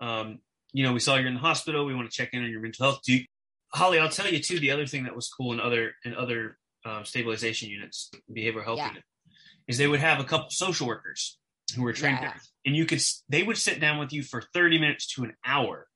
um, 0.00 0.38
you 0.72 0.82
know, 0.84 0.92
we 0.92 1.00
saw 1.00 1.16
you're 1.16 1.28
in 1.28 1.34
the 1.34 1.40
hospital. 1.40 1.84
We 1.84 1.94
want 1.94 2.10
to 2.10 2.16
check 2.16 2.30
in 2.32 2.42
on 2.42 2.50
your 2.50 2.60
mental 2.60 2.86
health. 2.86 3.00
Do 3.04 3.14
you, 3.14 3.24
Holly, 3.72 3.98
I'll 3.98 4.08
tell 4.08 4.28
you 4.32 4.40
too. 4.40 4.58
The 4.58 4.70
other 4.70 4.86
thing 4.86 5.04
that 5.04 5.14
was 5.14 5.28
cool 5.28 5.52
in 5.52 5.60
other 5.60 5.92
in 6.04 6.14
other 6.14 6.58
um, 6.84 7.04
stabilization 7.04 7.68
units, 7.70 8.10
behavioral 8.34 8.64
health 8.64 8.78
Yeah. 8.78 8.88
unit, 8.88 9.04
is 9.66 9.78
they 9.78 9.86
would 9.88 10.00
have 10.00 10.20
a 10.20 10.24
couple 10.24 10.50
social 10.50 10.86
workers 10.86 11.38
who 11.74 11.82
were 11.82 11.92
trained, 11.92 12.18
Yeah. 12.22 12.34
and 12.66 12.74
you 12.76 12.86
could 12.86 13.02
they 13.28 13.42
would 13.42 13.58
sit 13.58 13.80
down 13.80 13.98
with 13.98 14.12
you 14.12 14.22
for 14.22 14.42
30 14.54 14.78
minutes 14.78 15.06
to 15.14 15.24
an 15.24 15.34
hour 15.44 15.86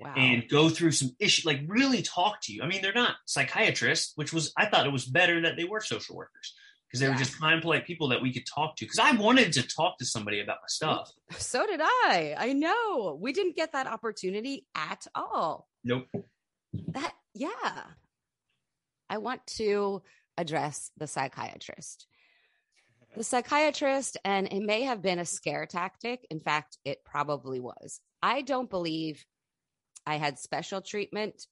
Wow. 0.00 0.14
and 0.16 0.48
go 0.48 0.68
through 0.68 0.92
some 0.92 1.10
issues, 1.18 1.44
like 1.44 1.60
really 1.66 2.02
talk 2.02 2.40
to 2.42 2.52
you. 2.52 2.62
I 2.62 2.66
mean, 2.68 2.82
they're 2.82 2.92
not 2.94 3.16
psychiatrists, 3.26 4.12
which 4.16 4.32
was 4.32 4.52
I 4.56 4.66
thought 4.66 4.86
it 4.86 4.92
was 4.92 5.04
better 5.04 5.40
that 5.42 5.56
they 5.56 5.64
were 5.64 5.80
social 5.80 6.14
workers 6.16 6.54
because 6.86 7.00
they 7.00 7.06
Yeah. 7.06 7.12
were 7.12 7.18
just 7.18 7.38
kind, 7.38 7.60
polite 7.60 7.84
people 7.86 8.08
that 8.08 8.22
we 8.22 8.32
could 8.32 8.46
talk 8.46 8.76
to. 8.76 8.84
Because 8.84 8.98
I 9.00 9.10
wanted 9.12 9.52
to 9.54 9.62
talk 9.62 9.98
to 9.98 10.04
somebody 10.06 10.40
about 10.40 10.58
my 10.62 10.68
stuff. 10.68 11.10
So 11.38 11.66
did 11.66 11.80
I. 11.82 12.34
I 12.38 12.52
know. 12.54 13.18
We 13.20 13.32
didn't 13.32 13.56
get 13.56 13.72
that 13.72 13.86
opportunity 13.86 14.66
at 14.74 15.06
all. 15.14 15.68
Nope. 15.84 16.06
That, 16.88 17.12
yeah. 17.34 17.82
I 19.10 19.18
want 19.18 19.46
to 19.58 20.02
address 20.36 20.90
the 20.96 21.06
psychiatrist. 21.06 22.06
The 23.18 23.24
psychiatrist, 23.24 24.16
and 24.24 24.46
it 24.46 24.62
may 24.62 24.82
have 24.82 25.02
been 25.02 25.18
a 25.18 25.24
scare 25.24 25.66
tactic. 25.66 26.24
In 26.30 26.38
fact, 26.38 26.78
it 26.84 27.04
probably 27.04 27.58
was. 27.58 28.00
I 28.22 28.42
don't 28.42 28.70
believe 28.70 29.26
I 30.06 30.18
had 30.18 30.38
special 30.38 30.80
treatment. 30.80 31.48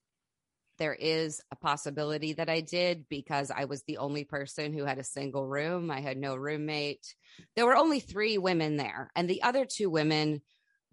There 0.78 0.94
is 0.94 1.40
a 1.50 1.56
possibility 1.56 2.34
that 2.34 2.48
I 2.48 2.60
did 2.60 3.08
because 3.08 3.50
I 3.50 3.64
was 3.64 3.82
the 3.82 3.96
only 3.98 4.22
person 4.22 4.72
who 4.72 4.84
had 4.84 4.98
a 4.98 5.04
single 5.04 5.44
room. 5.44 5.90
I 5.90 5.98
had 6.00 6.18
no 6.18 6.36
roommate. 6.36 7.04
There 7.56 7.66
were 7.66 7.76
only 7.76 7.98
three 7.98 8.38
women 8.38 8.76
there, 8.76 9.10
and 9.16 9.28
the 9.28 9.42
other 9.42 9.64
two 9.64 9.90
women 9.90 10.42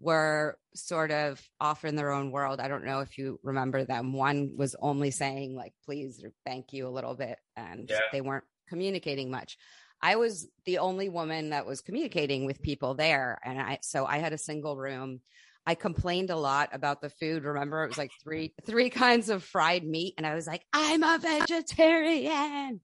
were 0.00 0.58
sort 0.74 1.12
of 1.12 1.40
off 1.60 1.84
in 1.84 1.94
their 1.94 2.10
own 2.10 2.32
world. 2.32 2.58
I 2.58 2.66
don't 2.66 2.84
know 2.84 2.98
if 2.98 3.16
you 3.16 3.38
remember 3.44 3.84
them. 3.84 4.12
One 4.12 4.56
was 4.56 4.74
only 4.80 5.12
saying, 5.12 5.54
like, 5.54 5.72
please 5.84 6.24
or 6.24 6.32
thank 6.44 6.72
you 6.72 6.88
a 6.88 6.90
little 6.90 7.14
bit, 7.14 7.38
and 7.54 7.88
Yeah. 7.88 8.00
they 8.10 8.20
weren't 8.22 8.44
communicating 8.68 9.30
much. 9.30 9.56
I 10.04 10.16
was 10.16 10.46
the 10.66 10.78
only 10.78 11.08
woman 11.08 11.50
that 11.50 11.64
was 11.64 11.80
communicating 11.80 12.44
with 12.44 12.60
people 12.60 12.92
there. 12.92 13.40
And 13.42 13.58
I, 13.58 13.78
so 13.80 14.04
I 14.04 14.18
had 14.18 14.34
a 14.34 14.38
single 14.38 14.76
room. 14.76 15.22
I 15.66 15.74
complained 15.74 16.28
a 16.28 16.36
lot 16.36 16.68
about 16.74 17.00
the 17.00 17.08
food. 17.08 17.44
Remember, 17.44 17.82
it 17.82 17.88
was 17.88 17.96
like 17.96 18.10
three, 18.22 18.52
three 18.66 18.90
kinds 18.90 19.30
of 19.30 19.42
fried 19.42 19.82
meat. 19.82 20.12
And 20.18 20.26
I 20.26 20.34
was 20.34 20.46
like, 20.46 20.62
I'm 20.74 21.02
a 21.02 21.18
vegetarian. 21.18 22.82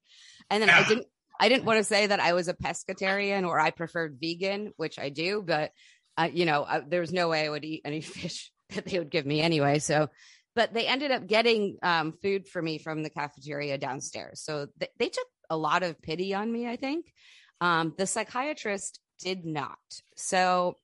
And 0.48 0.62
then 0.62 0.70
I 0.70 0.88
didn't, 0.88 1.08
I 1.38 1.50
didn't 1.50 1.66
want 1.66 1.76
to 1.76 1.84
say 1.84 2.06
that 2.06 2.20
I 2.20 2.32
was 2.32 2.48
a 2.48 2.54
pescatarian 2.54 3.46
or 3.46 3.60
I 3.60 3.70
preferred 3.70 4.16
vegan, 4.18 4.72
which 4.78 4.98
I 4.98 5.10
do, 5.10 5.44
but 5.46 5.72
uh, 6.16 6.30
you 6.32 6.46
know, 6.46 6.64
I, 6.64 6.80
there 6.80 7.02
was 7.02 7.12
no 7.12 7.28
way 7.28 7.44
I 7.44 7.50
would 7.50 7.66
eat 7.66 7.82
any 7.84 8.00
fish 8.00 8.50
that 8.70 8.86
they 8.86 8.98
would 8.98 9.10
give 9.10 9.26
me 9.26 9.42
anyway. 9.42 9.78
So, 9.78 10.08
but 10.54 10.72
they 10.72 10.86
ended 10.86 11.10
up 11.10 11.26
getting 11.26 11.76
um, 11.82 12.14
food 12.22 12.48
for 12.48 12.62
me 12.62 12.78
from 12.78 13.02
the 13.02 13.10
cafeteria 13.10 13.76
downstairs. 13.76 14.40
So 14.40 14.68
th- 14.78 14.90
they 14.98 15.10
took 15.10 15.26
a 15.50 15.56
lot 15.56 15.82
of 15.82 16.00
pity 16.00 16.32
on 16.32 16.50
me, 16.50 16.66
I 16.66 16.76
think. 16.76 17.12
Um, 17.60 17.92
the 17.98 18.06
psychiatrist 18.06 19.00
did 19.18 19.44
not. 19.44 19.78
So 20.16 20.78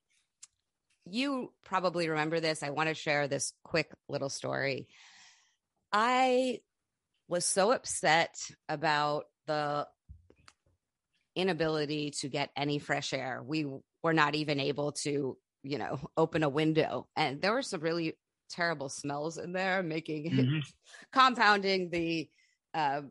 you 1.08 1.52
probably 1.64 2.08
remember 2.08 2.40
this. 2.40 2.62
I 2.62 2.70
want 2.70 2.88
to 2.88 2.94
share 2.94 3.28
this 3.28 3.52
quick 3.62 3.90
little 4.08 4.28
story. 4.28 4.88
I 5.92 6.60
was 7.28 7.44
so 7.44 7.72
upset 7.72 8.36
about 8.68 9.24
the 9.46 9.86
inability 11.34 12.10
to 12.10 12.28
get 12.28 12.50
any 12.56 12.78
fresh 12.78 13.12
air. 13.12 13.42
We 13.44 13.66
were 14.02 14.12
not 14.12 14.34
even 14.34 14.58
able 14.58 14.92
to, 14.92 15.38
you 15.62 15.78
know, 15.78 16.00
open 16.16 16.42
a 16.42 16.48
window. 16.48 17.08
And 17.16 17.40
there 17.40 17.52
were 17.52 17.62
some 17.62 17.80
really 17.80 18.18
terrible 18.50 18.88
smells 18.88 19.38
in 19.38 19.52
there, 19.52 19.82
making 19.82 20.30
Mhm. 20.30 20.72
compounding 21.12 21.90
the 21.90 22.28
uh, 22.74 23.02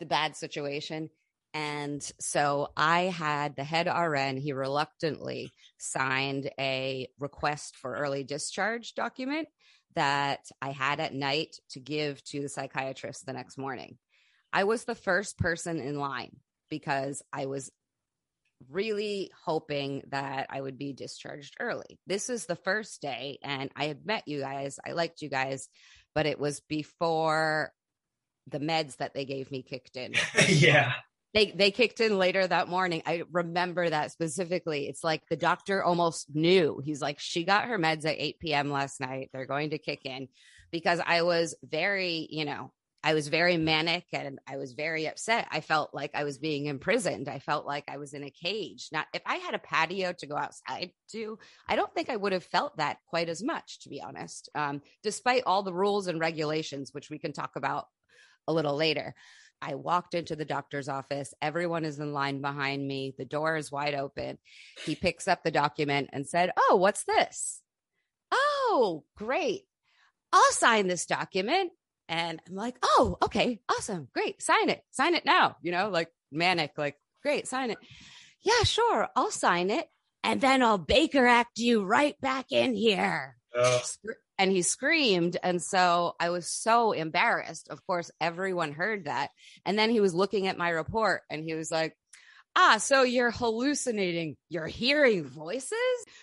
the 0.00 0.06
bad 0.06 0.36
situation. 0.36 1.10
And 1.52 2.02
so 2.20 2.68
I 2.76 3.02
had 3.02 3.56
the 3.56 3.64
head 3.64 3.86
RN, 3.86 4.36
he 4.36 4.52
reluctantly 4.52 5.50
signed 5.78 6.50
a 6.58 7.08
request 7.18 7.76
for 7.76 7.94
early 7.94 8.24
discharge 8.24 8.94
document 8.94 9.48
that 9.96 10.40
I 10.62 10.70
had 10.70 11.00
at 11.00 11.14
night 11.14 11.56
to 11.70 11.80
give 11.80 12.22
to 12.24 12.40
the 12.40 12.48
psychiatrist 12.48 13.26
the 13.26 13.32
next 13.32 13.58
morning. 13.58 13.98
I 14.52 14.64
was 14.64 14.84
the 14.84 14.94
first 14.94 15.38
person 15.38 15.80
in 15.80 15.98
line 15.98 16.36
because 16.68 17.22
I 17.32 17.46
was 17.46 17.70
really 18.68 19.30
hoping 19.44 20.02
that 20.10 20.46
I 20.50 20.60
would 20.60 20.78
be 20.78 20.92
discharged 20.92 21.56
early. 21.58 21.98
This 22.06 22.28
is 22.28 22.46
the 22.46 22.56
first 22.56 23.00
day, 23.00 23.38
and 23.42 23.70
I 23.74 23.86
had 23.86 24.04
met 24.04 24.28
you 24.28 24.40
guys. 24.40 24.78
I 24.86 24.92
liked 24.92 25.22
you 25.22 25.28
guys, 25.28 25.68
but 26.14 26.26
it 26.26 26.38
was 26.38 26.60
before 26.60 27.72
the 28.50 28.60
meds 28.60 28.96
that 28.98 29.14
they 29.14 29.24
gave 29.24 29.50
me 29.50 29.62
kicked 29.62 29.96
in. 29.96 30.14
yeah. 30.48 30.94
They 31.32 31.52
they 31.52 31.70
kicked 31.70 32.00
in 32.00 32.18
later 32.18 32.44
that 32.44 32.68
morning. 32.68 33.02
I 33.06 33.22
remember 33.30 33.88
that 33.88 34.10
specifically. 34.10 34.88
It's 34.88 35.04
like 35.04 35.22
the 35.28 35.36
doctor 35.36 35.82
almost 35.82 36.34
knew. 36.34 36.80
He's 36.84 37.00
like, 37.00 37.20
she 37.20 37.44
got 37.44 37.66
her 37.66 37.78
meds 37.78 38.04
at 38.04 38.18
8 38.18 38.40
p.m. 38.40 38.70
last 38.70 39.00
night. 39.00 39.30
They're 39.32 39.46
going 39.46 39.70
to 39.70 39.78
kick 39.78 40.04
in 40.04 40.28
because 40.72 41.00
I 41.04 41.22
was 41.22 41.54
very, 41.62 42.26
you 42.30 42.44
know, 42.44 42.72
I 43.02 43.14
was 43.14 43.28
very 43.28 43.56
manic 43.56 44.04
and 44.12 44.38
I 44.46 44.58
was 44.58 44.74
very 44.74 45.06
upset. 45.06 45.48
I 45.50 45.60
felt 45.60 45.94
like 45.94 46.10
I 46.14 46.24
was 46.24 46.38
being 46.38 46.66
imprisoned. 46.66 47.28
I 47.28 47.38
felt 47.38 47.64
like 47.64 47.84
I 47.88 47.96
was 47.96 48.12
in 48.12 48.24
a 48.24 48.30
cage. 48.30 48.88
Not 48.92 49.06
if 49.14 49.22
I 49.24 49.36
had 49.36 49.54
a 49.54 49.58
patio 49.58 50.12
to 50.12 50.26
go 50.26 50.36
outside 50.36 50.90
to, 51.12 51.38
I 51.66 51.76
don't 51.76 51.92
think 51.94 52.10
I 52.10 52.16
would 52.16 52.32
have 52.32 52.44
felt 52.44 52.76
that 52.76 52.98
quite 53.08 53.28
as 53.28 53.42
much, 53.42 53.80
to 53.80 53.88
be 53.88 54.02
honest. 54.02 54.50
Um, 54.54 54.82
despite 55.02 55.44
all 55.46 55.62
the 55.62 55.72
rules 55.72 56.08
and 56.08 56.20
regulations, 56.20 56.92
which 56.92 57.08
we 57.08 57.18
can 57.18 57.32
talk 57.32 57.52
about 57.56 57.86
a 58.46 58.52
little 58.52 58.76
later. 58.76 59.14
I 59.62 59.74
walked 59.74 60.14
into 60.14 60.36
the 60.36 60.44
doctor's 60.44 60.88
office. 60.88 61.34
Everyone 61.42 61.84
is 61.84 61.98
in 61.98 62.12
line 62.12 62.40
behind 62.40 62.86
me. 62.86 63.14
The 63.16 63.26
door 63.26 63.56
is 63.56 63.70
wide 63.70 63.94
open. 63.94 64.38
He 64.86 64.94
picks 64.94 65.28
up 65.28 65.42
the 65.42 65.50
document 65.50 66.10
and 66.12 66.26
said, 66.26 66.50
Oh, 66.56 66.76
what's 66.76 67.04
this? 67.04 67.60
Oh, 68.32 69.04
great. 69.16 69.64
I'll 70.32 70.52
sign 70.52 70.86
this 70.86 71.06
document. 71.06 71.72
And 72.08 72.40
I'm 72.48 72.54
like, 72.54 72.76
Oh, 72.82 73.18
okay, 73.22 73.60
awesome, 73.68 74.08
great. 74.14 74.42
Sign 74.42 74.70
it, 74.70 74.82
sign 74.90 75.14
it 75.14 75.24
now. 75.24 75.56
You 75.62 75.72
know, 75.72 75.90
like 75.90 76.08
manic, 76.32 76.72
like, 76.78 76.96
great, 77.22 77.46
sign 77.46 77.70
it. 77.70 77.78
Yeah, 78.42 78.62
sure, 78.64 79.08
I'll 79.14 79.30
sign 79.30 79.70
it. 79.70 79.86
And 80.24 80.40
then 80.40 80.62
I'll 80.62 80.78
Baker 80.78 81.26
Act 81.26 81.58
you 81.58 81.84
right 81.84 82.18
back 82.20 82.46
in 82.50 82.74
here 82.74 83.36
Oh, 83.54 83.80
and 84.40 84.50
he 84.50 84.62
screamed. 84.62 85.36
And 85.42 85.62
so 85.62 86.14
i 86.18 86.30
was 86.30 86.50
so 86.50 86.92
embarrassed. 86.92 87.68
Of 87.68 87.86
course 87.86 88.10
everyone 88.20 88.72
heard 88.72 89.04
that. 89.04 89.30
And 89.64 89.78
then 89.78 89.90
he 89.90 90.00
was 90.00 90.14
looking 90.14 90.46
at 90.46 90.58
my 90.58 90.70
report 90.70 91.22
and 91.30 91.44
he 91.44 91.54
was 91.54 91.70
like 91.70 91.96
ah 92.56 92.78
so 92.78 93.02
you're 93.02 93.30
hallucinating. 93.30 94.36
You're 94.48 94.66
hearing 94.66 95.24
voices? 95.24 95.78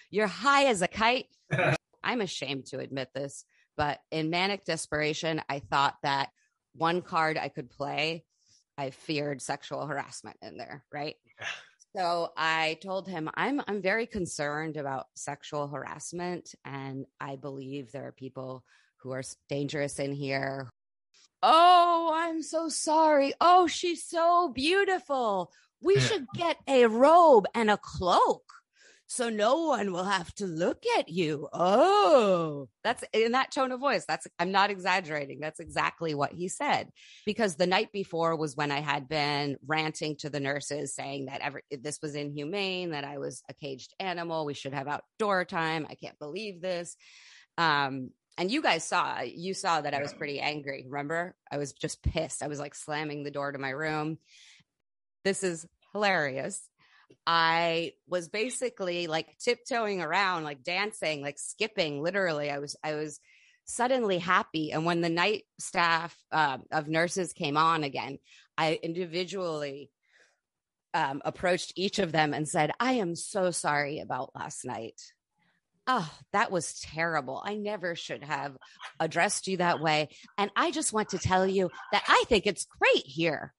You're 0.10 0.28
high 0.28 0.66
as 0.66 0.82
a 0.82 0.88
kite? 0.88 1.28
I'm 2.04 2.22
ashamed 2.22 2.68
to 2.68 2.80
admit 2.80 3.10
this 3.14 3.46
but 3.76 4.00
in 4.12 4.30
manic 4.30 4.64
desperation 4.66 5.42
i 5.50 5.60
thought 5.60 5.96
that 6.04 6.30
one 6.74 7.02
card 7.02 7.38
i 7.38 7.50
could 7.50 7.70
play 7.70 8.24
I 8.78 8.92
feared 8.92 9.42
sexual 9.42 9.86
harassment 9.88 10.38
in 10.42 10.58
there, 10.58 10.84
right? 10.94 11.16
So 11.98 12.32
I 12.38 12.78
told 12.84 13.08
him 13.08 13.28
I'm 13.34 13.60
I'm 13.68 13.82
very 13.82 14.06
concerned 14.06 14.78
about 14.78 15.08
sexual 15.16 15.68
harassment 15.68 16.54
and 16.64 17.08
I 17.20 17.38
believe 17.38 17.92
there 17.92 18.06
are 18.06 18.12
people 18.12 18.64
who 18.98 19.14
are 19.14 19.24
dangerous 19.50 19.98
in 19.98 20.12
here. 20.12 20.70
Oh, 21.42 22.12
I'm 22.14 22.44
so 22.44 22.70
sorry. 22.70 23.34
Oh, 23.42 23.66
she's 23.66 24.04
so 24.04 24.52
beautiful. 24.54 25.52
We 25.82 26.00
should 26.00 26.28
get 26.36 26.58
a 26.68 26.86
robe 26.86 27.46
and 27.56 27.72
a 27.72 27.78
cloak 27.78 28.44
so 29.08 29.30
no 29.30 29.68
one 29.68 29.94
will 29.94 30.04
have 30.04 30.34
to 30.36 30.46
look 30.46 30.84
at 30.98 31.08
you. 31.08 31.48
Oh, 31.54 32.68
that's 32.84 33.06
in 33.14 33.32
that 33.32 33.52
tone 33.52 33.72
of 33.72 33.80
voice. 33.80 34.04
That's, 34.06 34.28
I'm 34.38 34.52
not 34.52 34.70
exaggerating. 34.70 35.40
That's 35.40 35.62
exactly 35.62 36.14
what 36.14 36.34
he 36.34 36.50
said. 36.50 36.90
Because 37.26 37.56
the 37.56 37.68
night 37.68 37.94
before 37.94 38.36
was 38.36 38.58
when 38.58 38.70
I 38.70 38.82
had 38.82 39.08
been 39.08 39.56
ranting 39.66 40.18
to 40.18 40.30
the 40.30 40.42
nurses 40.42 40.94
saying 40.94 41.28
that 41.28 41.40
every, 41.40 41.62
this 41.72 42.02
was 42.02 42.16
inhumane, 42.16 42.92
that 42.92 43.06
I 43.06 43.18
was 43.18 43.42
a 43.50 43.54
caged 43.54 43.94
animal. 43.98 44.46
We 44.46 44.54
should 44.54 44.74
have 44.74 44.90
outdoor 44.90 45.46
time. 45.46 45.88
I 45.90 45.96
can't 45.96 46.20
believe 46.20 46.62
this. 46.62 46.98
Um, 47.58 48.10
and 48.38 48.52
you 48.52 48.62
guys 48.62 48.84
saw, 48.84 49.22
you 49.22 49.54
saw 49.54 49.80
that 49.80 49.94
I 49.94 50.02
was 50.02 50.14
pretty 50.14 50.42
angry. 50.42 50.86
Remember? 50.86 51.34
I 51.50 51.58
was 51.58 51.72
just 51.72 52.04
pissed. 52.04 52.44
I 52.44 52.48
was 52.48 52.60
like 52.60 52.76
slamming 52.76 53.24
the 53.24 53.32
door 53.32 53.54
to 53.54 53.58
my 53.58 53.70
room. 53.70 54.18
This 55.24 55.44
is 55.44 55.66
hilarious 55.94 56.62
I 57.26 57.94
was 58.08 58.30
basically 58.30 59.08
like 59.08 59.38
tiptoeing 59.40 60.02
around, 60.02 60.44
like 60.44 60.64
dancing, 60.64 61.22
like 61.22 61.40
skipping. 61.40 62.02
Literally, 62.02 62.50
I 62.50 62.60
was, 62.60 62.76
I 62.84 62.96
was 62.96 63.20
suddenly 63.66 64.18
happy. 64.18 64.72
And 64.72 64.86
when 64.86 65.02
the 65.02 65.10
night 65.10 65.44
staff 65.60 66.18
uh, 66.32 66.58
of 66.72 66.88
nurses 66.88 67.34
came 67.34 67.58
on 67.58 67.84
again, 67.84 68.20
I 68.58 68.80
individually 68.82 69.92
um, 70.94 71.22
approached 71.26 71.74
each 71.76 72.00
of 72.00 72.12
them 72.12 72.34
and 72.34 72.48
said, 72.48 72.72
I 72.80 72.94
am 72.94 73.16
so 73.16 73.52
sorry 73.52 74.00
about 74.00 74.36
last 74.36 74.66
night. 74.66 75.00
Oh, 75.86 76.10
that 76.34 76.52
was 76.52 76.80
terrible. 76.80 77.42
I 77.44 77.56
never 77.56 77.96
should 77.96 78.24
have 78.24 78.58
addressed 79.00 79.48
you 79.48 79.58
that 79.58 79.80
way. 79.80 80.10
And 80.38 80.52
I 80.56 80.72
just 80.72 80.92
want 80.92 81.10
to 81.10 81.18
tell 81.18 81.48
you 81.48 81.70
that 81.92 82.04
I 82.08 82.24
think 82.28 82.46
it's 82.46 82.68
great 82.80 83.06
here 83.06 83.54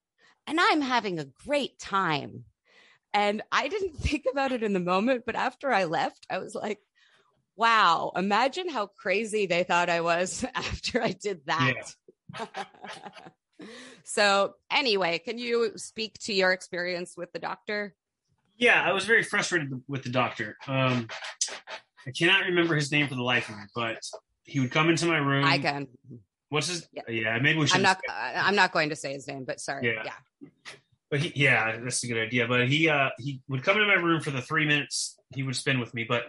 and 0.48 0.58
I'm 0.58 0.80
having 0.80 1.18
a 1.18 1.28
great 1.46 1.78
time. 1.78 2.44
And 3.18 3.42
I 3.50 3.66
didn't 3.66 3.96
think 3.96 4.26
about 4.30 4.52
it 4.52 4.62
in 4.62 4.72
the 4.72 4.80
moment, 4.80 5.24
but 5.26 5.34
after 5.34 5.72
I 5.72 5.84
left, 5.84 6.26
I 6.30 6.38
was 6.38 6.54
like, 6.54 6.78
wow, 7.56 8.12
imagine 8.14 8.68
how 8.68 8.86
crazy 8.86 9.46
they 9.46 9.64
thought 9.64 9.90
I 9.90 10.00
was 10.00 10.44
after 10.54 11.02
I 11.02 11.12
did 11.12 11.40
that. 11.46 11.94
Yeah. 12.38 12.46
so, 14.04 14.54
anyway, 14.70 15.18
can 15.18 15.38
you 15.38 15.72
speak 15.76 16.14
to 16.20 16.32
your 16.32 16.52
experience 16.52 17.14
with 17.16 17.32
the 17.32 17.40
doctor? 17.40 17.94
Yeah, 18.56 18.82
I 18.82 18.92
was 18.92 19.04
very 19.04 19.24
frustrated 19.24 19.82
with 19.88 20.04
the 20.04 20.10
doctor. 20.10 20.56
Um, 20.68 21.08
I 22.06 22.12
cannot 22.16 22.44
remember 22.46 22.76
his 22.76 22.90
name 22.92 23.08
for 23.08 23.14
the 23.16 23.22
life 23.22 23.48
of 23.48 23.56
me, 23.56 23.62
but 23.74 23.98
he 24.44 24.60
would 24.60 24.70
come 24.70 24.90
into 24.90 25.06
my 25.06 25.18
room. 25.18 25.44
I 25.44 25.58
can. 25.58 25.88
What's 26.48 26.68
his? 26.68 26.88
Yeah, 26.92 27.02
yeah 27.08 27.38
maybe 27.38 27.58
we 27.58 27.66
should. 27.66 27.76
I'm 27.76 27.82
not. 27.82 28.00
I'm 28.08 28.56
not 28.56 28.72
going 28.72 28.88
to 28.88 28.96
say 28.96 29.12
his 29.12 29.28
name, 29.28 29.44
but 29.44 29.60
sorry. 29.60 29.86
Yeah. 29.86 30.02
yeah 30.42 30.50
but 31.10 31.20
he, 31.20 31.32
yeah, 31.34 31.78
that's 31.82 32.04
a 32.04 32.06
good 32.06 32.18
idea. 32.18 32.46
But 32.46 32.68
he 32.68 32.88
uh, 32.88 33.10
he 33.18 33.40
would 33.48 33.62
come 33.62 33.76
into 33.76 33.86
my 33.86 34.00
room 34.00 34.20
for 34.20 34.30
the 34.30 34.42
three 34.42 34.66
minutes 34.66 35.18
he 35.34 35.42
would 35.42 35.56
spend 35.56 35.80
with 35.80 35.94
me. 35.94 36.04
But 36.08 36.24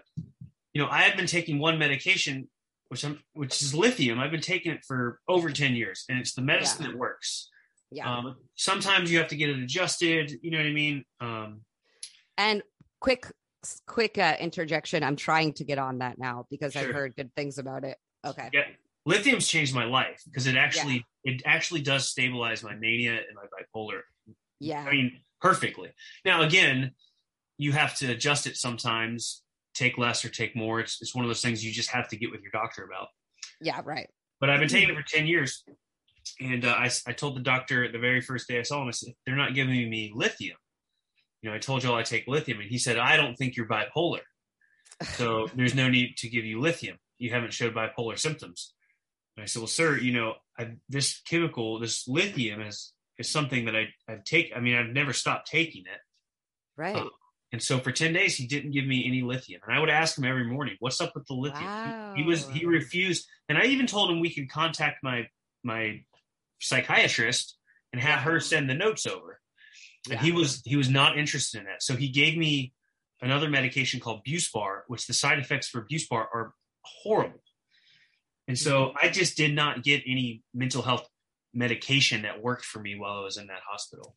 you 0.73 0.81
know, 0.81 0.89
I 0.89 1.01
had 1.01 1.17
been 1.17 1.27
taking 1.27 1.59
one 1.59 1.77
medication, 1.77 2.49
which 2.89 3.03
I'm 3.03 3.19
which 3.33 3.61
is 3.61 3.73
lithium. 3.75 4.19
I've 4.19 4.31
been 4.31 4.41
taking 4.41 4.71
it 4.71 4.85
for 4.87 5.19
over 5.27 5.51
ten 5.51 5.75
years, 5.75 6.05
and 6.09 6.19
it's 6.19 6.33
the 6.33 6.41
medicine 6.41 6.85
yeah. 6.85 6.91
that 6.91 6.97
works. 6.97 7.49
Yeah. 7.91 8.17
Um, 8.17 8.35
sometimes 8.55 9.11
you 9.11 9.17
have 9.17 9.29
to 9.29 9.35
get 9.35 9.49
it 9.49 9.59
adjusted. 9.59 10.31
You 10.41 10.51
know 10.51 10.57
what 10.57 10.67
I 10.67 10.73
mean? 10.73 11.03
Um, 11.19 11.61
and 12.37 12.61
quick, 13.01 13.25
quick 13.87 14.17
uh, 14.17 14.35
interjection. 14.39 15.03
I'm 15.03 15.15
trying 15.15 15.53
to 15.53 15.63
get 15.63 15.79
on 15.79 15.97
that 15.99 16.19
now 16.19 16.45
because 16.49 16.73
sure. 16.73 16.83
I've 16.83 16.93
heard 16.93 17.15
good 17.15 17.33
things 17.35 17.57
about 17.57 17.83
it. 17.83 17.97
Okay. 18.25 18.49
Yeah. 18.53 18.65
Lithium's 19.05 19.47
changed 19.47 19.73
my 19.73 19.85
life 19.85 20.21
because 20.25 20.45
it 20.45 20.55
actually 20.55 21.05
yeah. 21.23 21.33
it 21.33 21.41
actually 21.45 21.81
does 21.81 22.07
stabilize 22.07 22.63
my 22.63 22.75
mania 22.75 23.13
and 23.13 23.35
my 23.35 23.45
bipolar 23.45 24.01
yeah. 24.59 24.85
I 24.87 24.91
mean, 24.91 25.19
perfectly. 25.41 25.89
Now, 26.25 26.41
again, 26.41 26.91
you 27.57 27.71
have 27.71 27.95
to 27.97 28.11
adjust 28.11 28.47
it 28.47 28.57
sometimes, 28.57 29.43
take 29.73 29.97
less 29.97 30.23
or 30.23 30.29
take 30.29 30.55
more. 30.55 30.79
It's, 30.79 31.01
it's 31.01 31.15
one 31.15 31.25
of 31.25 31.29
those 31.29 31.41
things 31.41 31.63
you 31.63 31.71
just 31.71 31.91
have 31.91 32.07
to 32.09 32.17
get 32.17 32.31
with 32.31 32.41
your 32.41 32.51
doctor 32.51 32.83
about. 32.83 33.07
Yeah, 33.61 33.81
right. 33.83 34.07
But 34.39 34.49
I've 34.49 34.59
been 34.59 34.69
taking 34.69 34.89
it 34.89 34.95
for 34.95 35.03
10 35.03 35.27
years. 35.27 35.63
And 36.39 36.65
uh, 36.65 36.69
I, 36.69 36.89
I 37.07 37.11
told 37.11 37.35
the 37.35 37.41
doctor 37.41 37.91
the 37.91 37.99
very 37.99 38.21
first 38.21 38.47
day 38.47 38.59
I 38.59 38.63
saw 38.63 38.81
him, 38.81 38.87
I 38.87 38.91
said, 38.91 39.13
they're 39.25 39.35
not 39.35 39.55
giving 39.55 39.89
me 39.89 40.11
lithium. 40.13 40.57
You 41.41 41.49
know, 41.49 41.55
I 41.55 41.59
told 41.59 41.83
you 41.83 41.89
all 41.89 41.97
I 41.97 42.03
take 42.03 42.27
lithium. 42.27 42.59
And 42.59 42.69
he 42.69 42.77
said, 42.77 42.97
I 42.97 43.17
don't 43.17 43.35
think 43.35 43.55
you're 43.55 43.67
bipolar. 43.67 44.21
So 45.03 45.47
there's 45.55 45.75
no 45.75 45.89
need 45.89 46.17
to 46.17 46.29
give 46.29 46.45
you 46.45 46.59
lithium. 46.59 46.97
You 47.17 47.31
haven't 47.31 47.53
showed 47.53 47.73
bipolar 47.73 48.17
symptoms. 48.17 48.73
And 49.35 49.43
I 49.43 49.47
said, 49.47 49.59
well, 49.59 49.67
sir, 49.67 49.97
you 49.97 50.13
know, 50.13 50.35
I, 50.57 50.71
this 50.87 51.21
chemical, 51.21 51.79
this 51.79 52.07
lithium 52.07 52.61
has 52.61 52.93
is 53.19 53.29
something 53.29 53.65
that 53.65 53.75
I, 53.75 53.89
I've 54.07 54.23
taken. 54.23 54.57
I 54.57 54.61
mean, 54.61 54.75
I've 54.75 54.89
never 54.89 55.13
stopped 55.13 55.51
taking 55.51 55.83
it. 55.83 55.99
Right. 56.77 56.95
Uh, 56.95 57.09
and 57.51 57.61
so 57.61 57.79
for 57.79 57.91
10 57.91 58.13
days, 58.13 58.35
he 58.35 58.47
didn't 58.47 58.71
give 58.71 58.85
me 58.85 59.05
any 59.05 59.21
lithium. 59.21 59.61
And 59.67 59.75
I 59.75 59.79
would 59.79 59.89
ask 59.89 60.17
him 60.17 60.23
every 60.23 60.45
morning, 60.45 60.77
what's 60.79 61.01
up 61.01 61.13
with 61.15 61.27
the 61.27 61.33
lithium? 61.33 61.65
Wow. 61.65 62.13
He, 62.15 62.21
he, 62.21 62.27
was, 62.27 62.47
he 62.49 62.65
refused. 62.65 63.27
And 63.49 63.57
I 63.57 63.65
even 63.65 63.85
told 63.85 64.09
him 64.09 64.19
we 64.19 64.33
could 64.33 64.49
contact 64.49 65.03
my, 65.03 65.27
my 65.63 66.01
psychiatrist 66.61 67.57
and 67.91 68.01
have 68.01 68.19
her 68.19 68.39
send 68.39 68.69
the 68.69 68.75
notes 68.75 69.05
over. 69.05 69.39
And 70.05 70.13
yeah. 70.13 70.21
he 70.21 70.31
was, 70.31 70.61
he 70.63 70.75
was 70.75 70.89
not 70.89 71.17
interested 71.17 71.59
in 71.59 71.65
that. 71.65 71.83
So 71.83 71.95
he 71.95 72.09
gave 72.09 72.37
me 72.37 72.73
another 73.21 73.49
medication 73.49 73.99
called 73.99 74.23
Buspar, 74.25 74.81
which 74.87 75.07
the 75.07 75.13
side 75.13 75.39
effects 75.39 75.67
for 75.67 75.85
Buspar 75.91 76.25
are 76.33 76.53
horrible. 76.83 77.41
And 78.47 78.57
so 78.57 78.85
mm-hmm. 78.85 78.97
I 79.01 79.09
just 79.09 79.35
did 79.35 79.53
not 79.53 79.83
get 79.83 80.03
any 80.07 80.43
mental 80.53 80.81
health 80.81 81.09
medication 81.53 82.23
that 82.23 82.41
worked 82.41 82.65
for 82.65 82.79
me 82.79 82.97
while 82.97 83.17
I 83.17 83.23
was 83.23 83.37
in 83.37 83.47
that 83.47 83.61
hospital. 83.67 84.15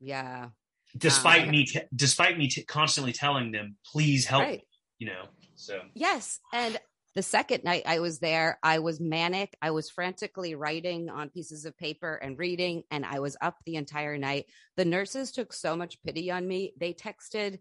Yeah. 0.00 0.48
Despite 0.96 1.44
um, 1.44 1.50
me, 1.50 1.66
t- 1.66 1.80
despite 1.94 2.38
me 2.38 2.48
t- 2.48 2.64
constantly 2.64 3.12
telling 3.12 3.52
them, 3.52 3.76
please 3.84 4.26
help, 4.26 4.42
right. 4.42 4.58
me, 4.58 4.66
you 4.98 5.06
know, 5.08 5.24
so. 5.54 5.80
Yes. 5.94 6.38
And 6.52 6.78
the 7.14 7.22
second 7.22 7.64
night 7.64 7.84
I 7.86 8.00
was 8.00 8.18
there, 8.18 8.58
I 8.62 8.78
was 8.78 9.00
manic. 9.00 9.56
I 9.62 9.70
was 9.70 9.90
frantically 9.90 10.54
writing 10.54 11.08
on 11.08 11.30
pieces 11.30 11.64
of 11.64 11.76
paper 11.78 12.14
and 12.16 12.38
reading, 12.38 12.82
and 12.90 13.06
I 13.06 13.20
was 13.20 13.36
up 13.40 13.56
the 13.64 13.76
entire 13.76 14.18
night. 14.18 14.46
The 14.76 14.84
nurses 14.84 15.32
took 15.32 15.52
so 15.52 15.76
much 15.76 16.02
pity 16.02 16.30
on 16.30 16.46
me. 16.46 16.74
They 16.78 16.92
texted 16.92 17.58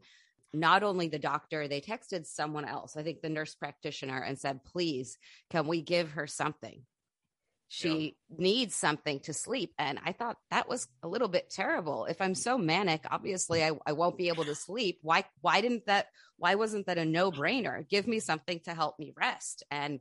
not 0.54 0.84
only 0.84 1.08
the 1.08 1.20
doctor, 1.20 1.68
they 1.68 1.82
texted 1.82 2.26
someone 2.26 2.66
else, 2.66 2.96
I 2.98 3.04
think 3.04 3.22
the 3.22 3.30
nurse 3.30 3.56
practitioner, 3.56 4.22
and 4.22 4.38
said, 4.38 4.64
please, 4.64 5.18
can 5.50 5.68
we 5.68 5.82
give 5.82 6.12
her 6.12 6.28
something? 6.28 6.82
She 7.76 8.16
yeah. 8.30 8.38
needs 8.38 8.74
something 8.74 9.20
to 9.20 9.34
sleep 9.34 9.74
and 9.78 10.00
i 10.06 10.14
thought 10.14 10.38
that 10.50 10.70
was 10.70 10.88
a 11.04 11.08
little 11.10 11.28
bit 11.28 11.50
terrible. 11.50 12.06
If 12.06 12.22
i'm 12.22 12.34
so 12.34 12.58
manic 12.58 13.04
obviously 13.12 13.64
I, 13.64 13.72
I 13.86 13.92
won't 13.92 14.18
be 14.18 14.30
able 14.30 14.46
to 14.46 14.56
sleep. 14.56 15.00
Why 15.02 15.26
why 15.42 15.60
didn't 15.60 15.88
that 15.88 16.08
why 16.38 16.56
wasn't 16.56 16.86
that 16.86 16.98
a 16.98 17.04
no-brainer? 17.04 17.88
Give 17.90 18.08
me 18.08 18.20
something 18.20 18.62
to 18.62 18.74
help 18.74 18.98
me 18.98 19.12
rest. 19.18 19.64
And 19.70 20.00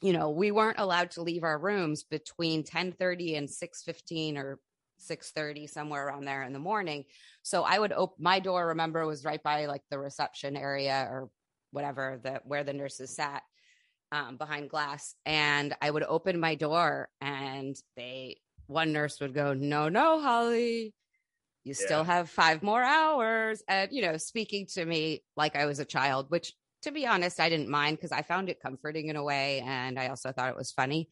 you 0.00 0.12
know 0.12 0.30
we 0.30 0.52
weren't 0.52 0.78
allowed 0.78 1.10
to 1.12 1.22
leave 1.22 1.42
our 1.42 1.58
rooms 1.58 2.04
between 2.04 2.62
10:30 2.62 3.36
and 3.36 3.48
6:15 3.48 4.36
or 4.36 4.60
6:30 5.00 5.68
somewhere 5.68 6.06
around 6.06 6.24
there 6.24 6.44
in 6.44 6.52
the 6.52 6.60
morning. 6.60 7.04
So 7.42 7.64
i 7.64 7.76
would 7.76 7.92
open 7.92 8.22
my 8.22 8.38
door 8.38 8.68
remember 8.68 9.04
was 9.04 9.24
right 9.24 9.42
by 9.42 9.66
like 9.66 9.82
the 9.90 9.98
reception 9.98 10.56
area 10.56 11.08
or 11.10 11.30
whatever 11.72 12.20
the 12.22 12.40
where 12.44 12.62
the 12.62 12.72
nurses 12.72 13.10
sat 13.10 13.42
um, 14.16 14.36
behind 14.36 14.70
glass 14.70 15.14
and 15.26 15.74
I 15.82 15.90
would 15.90 16.02
open 16.02 16.40
my 16.40 16.54
door 16.54 17.08
and 17.20 17.76
they, 17.96 18.38
one 18.66 18.92
nurse 18.92 19.20
would 19.20 19.34
go, 19.34 19.52
no, 19.52 19.88
no, 19.88 20.20
Holly, 20.20 20.94
you 21.64 21.74
yeah. 21.78 21.86
still 21.86 22.04
have 22.04 22.30
five 22.30 22.62
more 22.62 22.82
hours. 22.82 23.62
And, 23.68 23.90
you 23.92 24.02
know, 24.02 24.16
speaking 24.16 24.66
to 24.74 24.84
me 24.84 25.22
like 25.36 25.54
I 25.54 25.66
was 25.66 25.78
a 25.78 25.84
child, 25.84 26.26
which 26.30 26.52
to 26.82 26.92
be 26.92 27.06
honest, 27.06 27.40
I 27.40 27.48
didn't 27.48 27.68
mind 27.68 27.96
because 27.96 28.12
I 28.12 28.22
found 28.22 28.48
it 28.48 28.62
comforting 28.62 29.08
in 29.08 29.16
a 29.16 29.22
way. 29.22 29.60
And 29.60 29.98
I 29.98 30.08
also 30.08 30.32
thought 30.32 30.50
it 30.50 30.56
was 30.56 30.72
funny, 30.72 31.10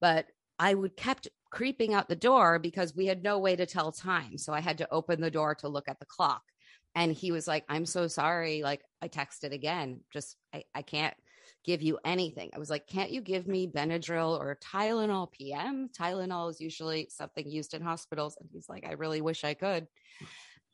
but 0.00 0.26
I 0.58 0.74
would 0.74 0.96
kept 0.96 1.28
creeping 1.50 1.94
out 1.94 2.08
the 2.08 2.16
door 2.16 2.58
because 2.58 2.94
we 2.94 3.06
had 3.06 3.22
no 3.22 3.38
way 3.38 3.56
to 3.56 3.66
tell 3.66 3.90
time. 3.92 4.38
So 4.38 4.52
I 4.52 4.60
had 4.60 4.78
to 4.78 4.90
open 4.92 5.20
the 5.20 5.30
door 5.30 5.54
to 5.56 5.68
look 5.68 5.88
at 5.88 5.98
the 5.98 6.06
clock. 6.06 6.42
And 6.94 7.12
he 7.12 7.32
was 7.32 7.48
like, 7.48 7.64
I'm 7.68 7.86
so 7.86 8.06
sorry. 8.06 8.62
Like 8.62 8.82
I 9.02 9.08
texted 9.08 9.52
again, 9.52 10.00
just, 10.12 10.36
I, 10.52 10.62
I 10.74 10.82
can't 10.82 11.14
give 11.64 11.82
you 11.82 11.98
anything. 12.04 12.50
I 12.54 12.58
was 12.58 12.70
like, 12.70 12.86
can't 12.86 13.10
you 13.10 13.20
give 13.20 13.46
me 13.46 13.66
Benadryl 13.66 14.38
or 14.38 14.58
Tylenol 14.62 15.32
PM? 15.32 15.88
Tylenol 15.88 16.50
is 16.50 16.60
usually 16.60 17.08
something 17.10 17.48
used 17.48 17.74
in 17.74 17.82
hospitals. 17.82 18.36
And 18.40 18.48
he's 18.52 18.68
like, 18.68 18.86
I 18.86 18.92
really 18.92 19.20
wish 19.20 19.44
I 19.44 19.54
could. 19.54 19.86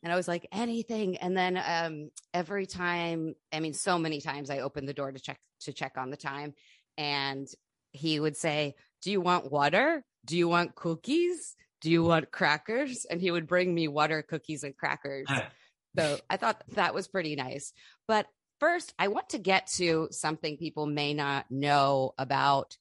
And 0.03 0.11
I 0.11 0.15
was 0.15 0.27
like, 0.27 0.47
anything. 0.51 1.17
And 1.17 1.35
then 1.37 1.61
um, 1.65 2.09
every 2.33 2.65
time, 2.65 3.35
I 3.53 3.59
mean, 3.59 3.73
so 3.73 3.97
many 3.97 4.19
times 4.19 4.49
I 4.49 4.59
opened 4.59 4.87
the 4.87 4.93
door 4.93 5.11
to 5.11 5.19
check 5.19 5.39
to 5.61 5.73
check 5.73 5.93
on 5.97 6.09
the 6.09 6.17
time. 6.17 6.53
And 6.97 7.47
he 7.91 8.19
would 8.19 8.35
say, 8.35 8.75
Do 9.01 9.11
you 9.11 9.21
want 9.21 9.51
water? 9.51 10.03
Do 10.25 10.37
you 10.37 10.47
want 10.47 10.75
cookies? 10.75 11.55
do 11.81 11.89
you 11.89 12.03
want 12.03 12.31
crackers? 12.31 13.05
And 13.05 13.19
he 13.19 13.31
would 13.31 13.47
bring 13.47 13.73
me 13.73 13.87
water, 13.87 14.21
cookies, 14.21 14.63
and 14.63 14.77
crackers. 14.77 15.27
so 15.97 16.19
I 16.29 16.37
thought 16.37 16.63
that 16.75 16.93
was 16.93 17.07
pretty 17.07 17.35
nice. 17.35 17.73
But 18.07 18.27
first, 18.61 18.93
I 18.97 19.09
want 19.09 19.29
to 19.29 19.39
get 19.39 19.67
to 19.77 20.07
something 20.11 20.55
people 20.55 20.85
may 20.85 21.13
not 21.13 21.45
know 21.49 22.13
about 22.17 22.77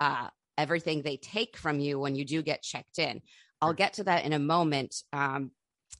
uh, 0.00 0.28
everything 0.56 1.02
they 1.02 1.18
take 1.18 1.58
from 1.58 1.80
you 1.80 1.98
when 1.98 2.14
you 2.14 2.24
do 2.24 2.42
get 2.42 2.62
checked 2.62 2.98
in. 2.98 3.20
I'll 3.60 3.74
get 3.74 3.94
to 3.94 4.04
that 4.04 4.24
in 4.24 4.32
a 4.32 4.38
moment. 4.38 5.02
Um, 5.12 5.50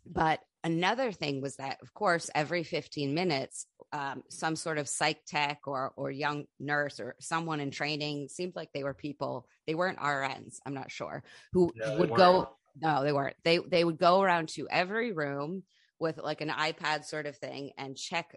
but 0.07 0.41
another 0.63 1.11
thing 1.11 1.43
was 1.43 1.57
that, 1.57 1.79
of 1.83 1.93
course, 1.93 2.31
every 2.35 2.63
15 2.63 3.15
minutes, 3.15 3.67
um, 3.93 4.23
some 4.31 4.55
sort 4.55 4.79
of 4.79 4.89
psych 4.89 5.25
tech 5.27 5.61
or 5.67 5.93
or 5.97 6.11
young 6.11 6.45
nurse 6.61 7.01
or 7.01 7.17
someone 7.21 7.61
in 7.61 7.71
training 7.71 8.29
seemed 8.29 8.55
like 8.55 8.71
they 8.73 8.85
were 8.85 8.95
people. 8.95 9.49
They 9.67 9.75
weren't 9.75 9.99
RNs. 9.99 10.59
I'm 10.65 10.75
not 10.75 10.91
sure 10.91 11.23
who 11.53 11.73
no, 11.75 11.99
would 11.99 12.15
go. 12.15 12.51
No, 12.81 13.03
they 13.03 13.13
weren't. 13.13 13.37
They 13.45 13.59
they 13.59 13.85
would 13.85 13.99
go 13.99 14.21
around 14.21 14.49
to 14.51 14.69
every 14.69 15.13
room 15.13 15.63
with 15.99 16.19
like 16.19 16.41
an 16.41 16.51
iPad 16.51 17.05
sort 17.05 17.27
of 17.27 17.37
thing 17.37 17.71
and 17.79 17.97
check 17.97 18.37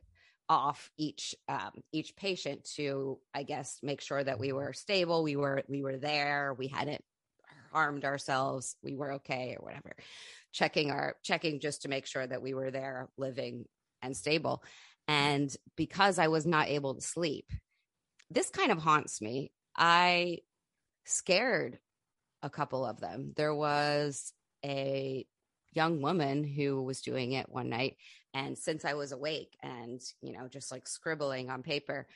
off 0.50 0.90
each 0.98 1.36
um, 1.48 1.72
each 1.92 2.16
patient 2.16 2.68
to 2.76 3.20
I 3.34 3.44
guess 3.44 3.80
make 3.84 4.02
sure 4.02 4.24
that 4.24 4.40
we 4.40 4.52
were 4.52 4.74
stable, 4.74 5.24
we 5.24 5.36
were 5.36 5.64
we 5.68 5.84
were 5.84 5.98
there, 5.98 6.56
we 6.58 6.68
hadn't 6.68 7.04
harmed 7.72 8.04
ourselves, 8.04 8.76
we 8.84 8.96
were 8.96 9.14
okay 9.14 9.56
or 9.58 9.64
whatever. 9.64 9.96
Checking 10.52 10.92
our 10.92 11.16
checking 11.24 11.60
just 11.60 11.84
to 11.84 11.88
make 11.88 12.08
sure 12.08 12.26
that 12.26 12.42
we 12.42 12.54
were 12.54 12.72
there 12.72 13.10
living 13.18 13.66
and 14.02 14.18
stable. 14.18 14.64
And 15.08 15.56
because 15.76 16.20
I 16.20 16.28
was 16.28 16.46
not 16.46 16.68
able 16.68 16.96
to 16.96 17.02
sleep, 17.02 17.46
this 18.30 18.50
kind 18.50 18.72
of 18.72 18.80
haunts 18.80 19.22
me. 19.22 19.52
I 19.76 20.40
scared 21.06 21.80
a 22.44 22.50
couple 22.50 22.86
of 22.86 23.00
them. 23.00 23.34
There 23.36 23.54
was 23.54 24.34
a 24.66 25.26
young 25.72 26.02
woman 26.02 26.44
who 26.44 26.82
was 26.82 27.02
doing 27.02 27.34
it 27.34 27.50
one 27.50 27.70
night 27.70 27.98
and 28.34 28.58
since 28.58 28.86
I 28.86 28.94
was 28.94 29.12
awake 29.12 29.58
and, 29.64 30.02
you 30.22 30.34
know, 30.34 30.48
just 30.48 30.72
like 30.72 30.88
scribbling 30.88 31.50
on 31.50 31.64
paper, 31.64 32.08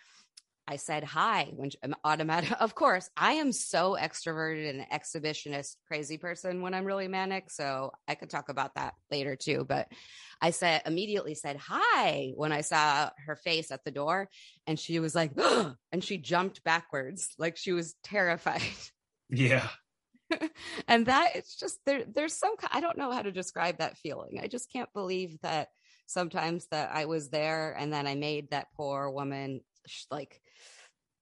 I 0.65 0.77
said 0.77 1.03
hi 1.03 1.51
when 1.55 1.71
I'm 1.83 1.93
um, 1.93 1.99
automatic. 2.05 2.51
Of 2.59 2.75
course, 2.75 3.09
I 3.17 3.33
am 3.33 3.51
so 3.51 3.97
extroverted 3.99 4.69
and 4.69 4.85
exhibitionist, 4.89 5.75
crazy 5.87 6.17
person 6.17 6.61
when 6.61 6.73
I'm 6.73 6.85
really 6.85 7.07
manic. 7.07 7.49
So 7.49 7.91
I 8.07 8.15
could 8.15 8.29
talk 8.29 8.47
about 8.49 8.75
that 8.75 8.93
later 9.11 9.35
too. 9.35 9.65
But 9.67 9.89
I 10.41 10.51
said 10.51 10.83
immediately 10.85 11.35
said 11.35 11.57
hi 11.57 12.31
when 12.35 12.51
I 12.51 12.61
saw 12.61 13.09
her 13.25 13.35
face 13.35 13.71
at 13.71 13.83
the 13.83 13.91
door, 13.91 14.29
and 14.67 14.79
she 14.79 14.99
was 14.99 15.15
like, 15.15 15.31
and 15.91 16.03
she 16.03 16.17
jumped 16.17 16.63
backwards 16.63 17.29
like 17.37 17.57
she 17.57 17.73
was 17.73 17.95
terrified. 18.03 18.61
Yeah. 19.29 19.67
and 20.88 21.05
that 21.05 21.36
it's 21.36 21.55
just 21.55 21.79
there. 21.86 22.03
There's 22.05 22.33
some 22.33 22.55
I 22.71 22.81
don't 22.81 22.97
know 22.97 23.12
how 23.12 23.21
to 23.21 23.31
describe 23.31 23.77
that 23.77 23.97
feeling. 23.97 24.39
I 24.41 24.47
just 24.47 24.71
can't 24.71 24.91
believe 24.93 25.38
that 25.41 25.69
sometimes 26.05 26.67
that 26.71 26.91
I 26.93 27.05
was 27.05 27.29
there 27.29 27.75
and 27.77 27.91
then 27.91 28.07
I 28.07 28.15
made 28.15 28.51
that 28.51 28.67
poor 28.75 29.09
woman 29.09 29.62
like 30.12 30.41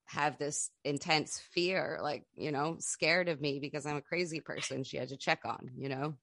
have 0.05 0.37
this 0.37 0.69
intense 0.83 1.41
fear, 1.53 1.99
like, 2.01 2.25
you 2.35 2.51
know, 2.51 2.75
scared 2.79 3.29
of 3.29 3.39
me 3.39 3.59
because 3.59 3.85
I'm 3.85 3.95
a 3.95 4.01
crazy 4.01 4.41
person 4.41 4.83
she 4.83 4.97
had 4.97 5.09
to 5.09 5.17
check 5.17 5.39
on, 5.45 5.71
you 5.77 5.87
know? 5.89 6.15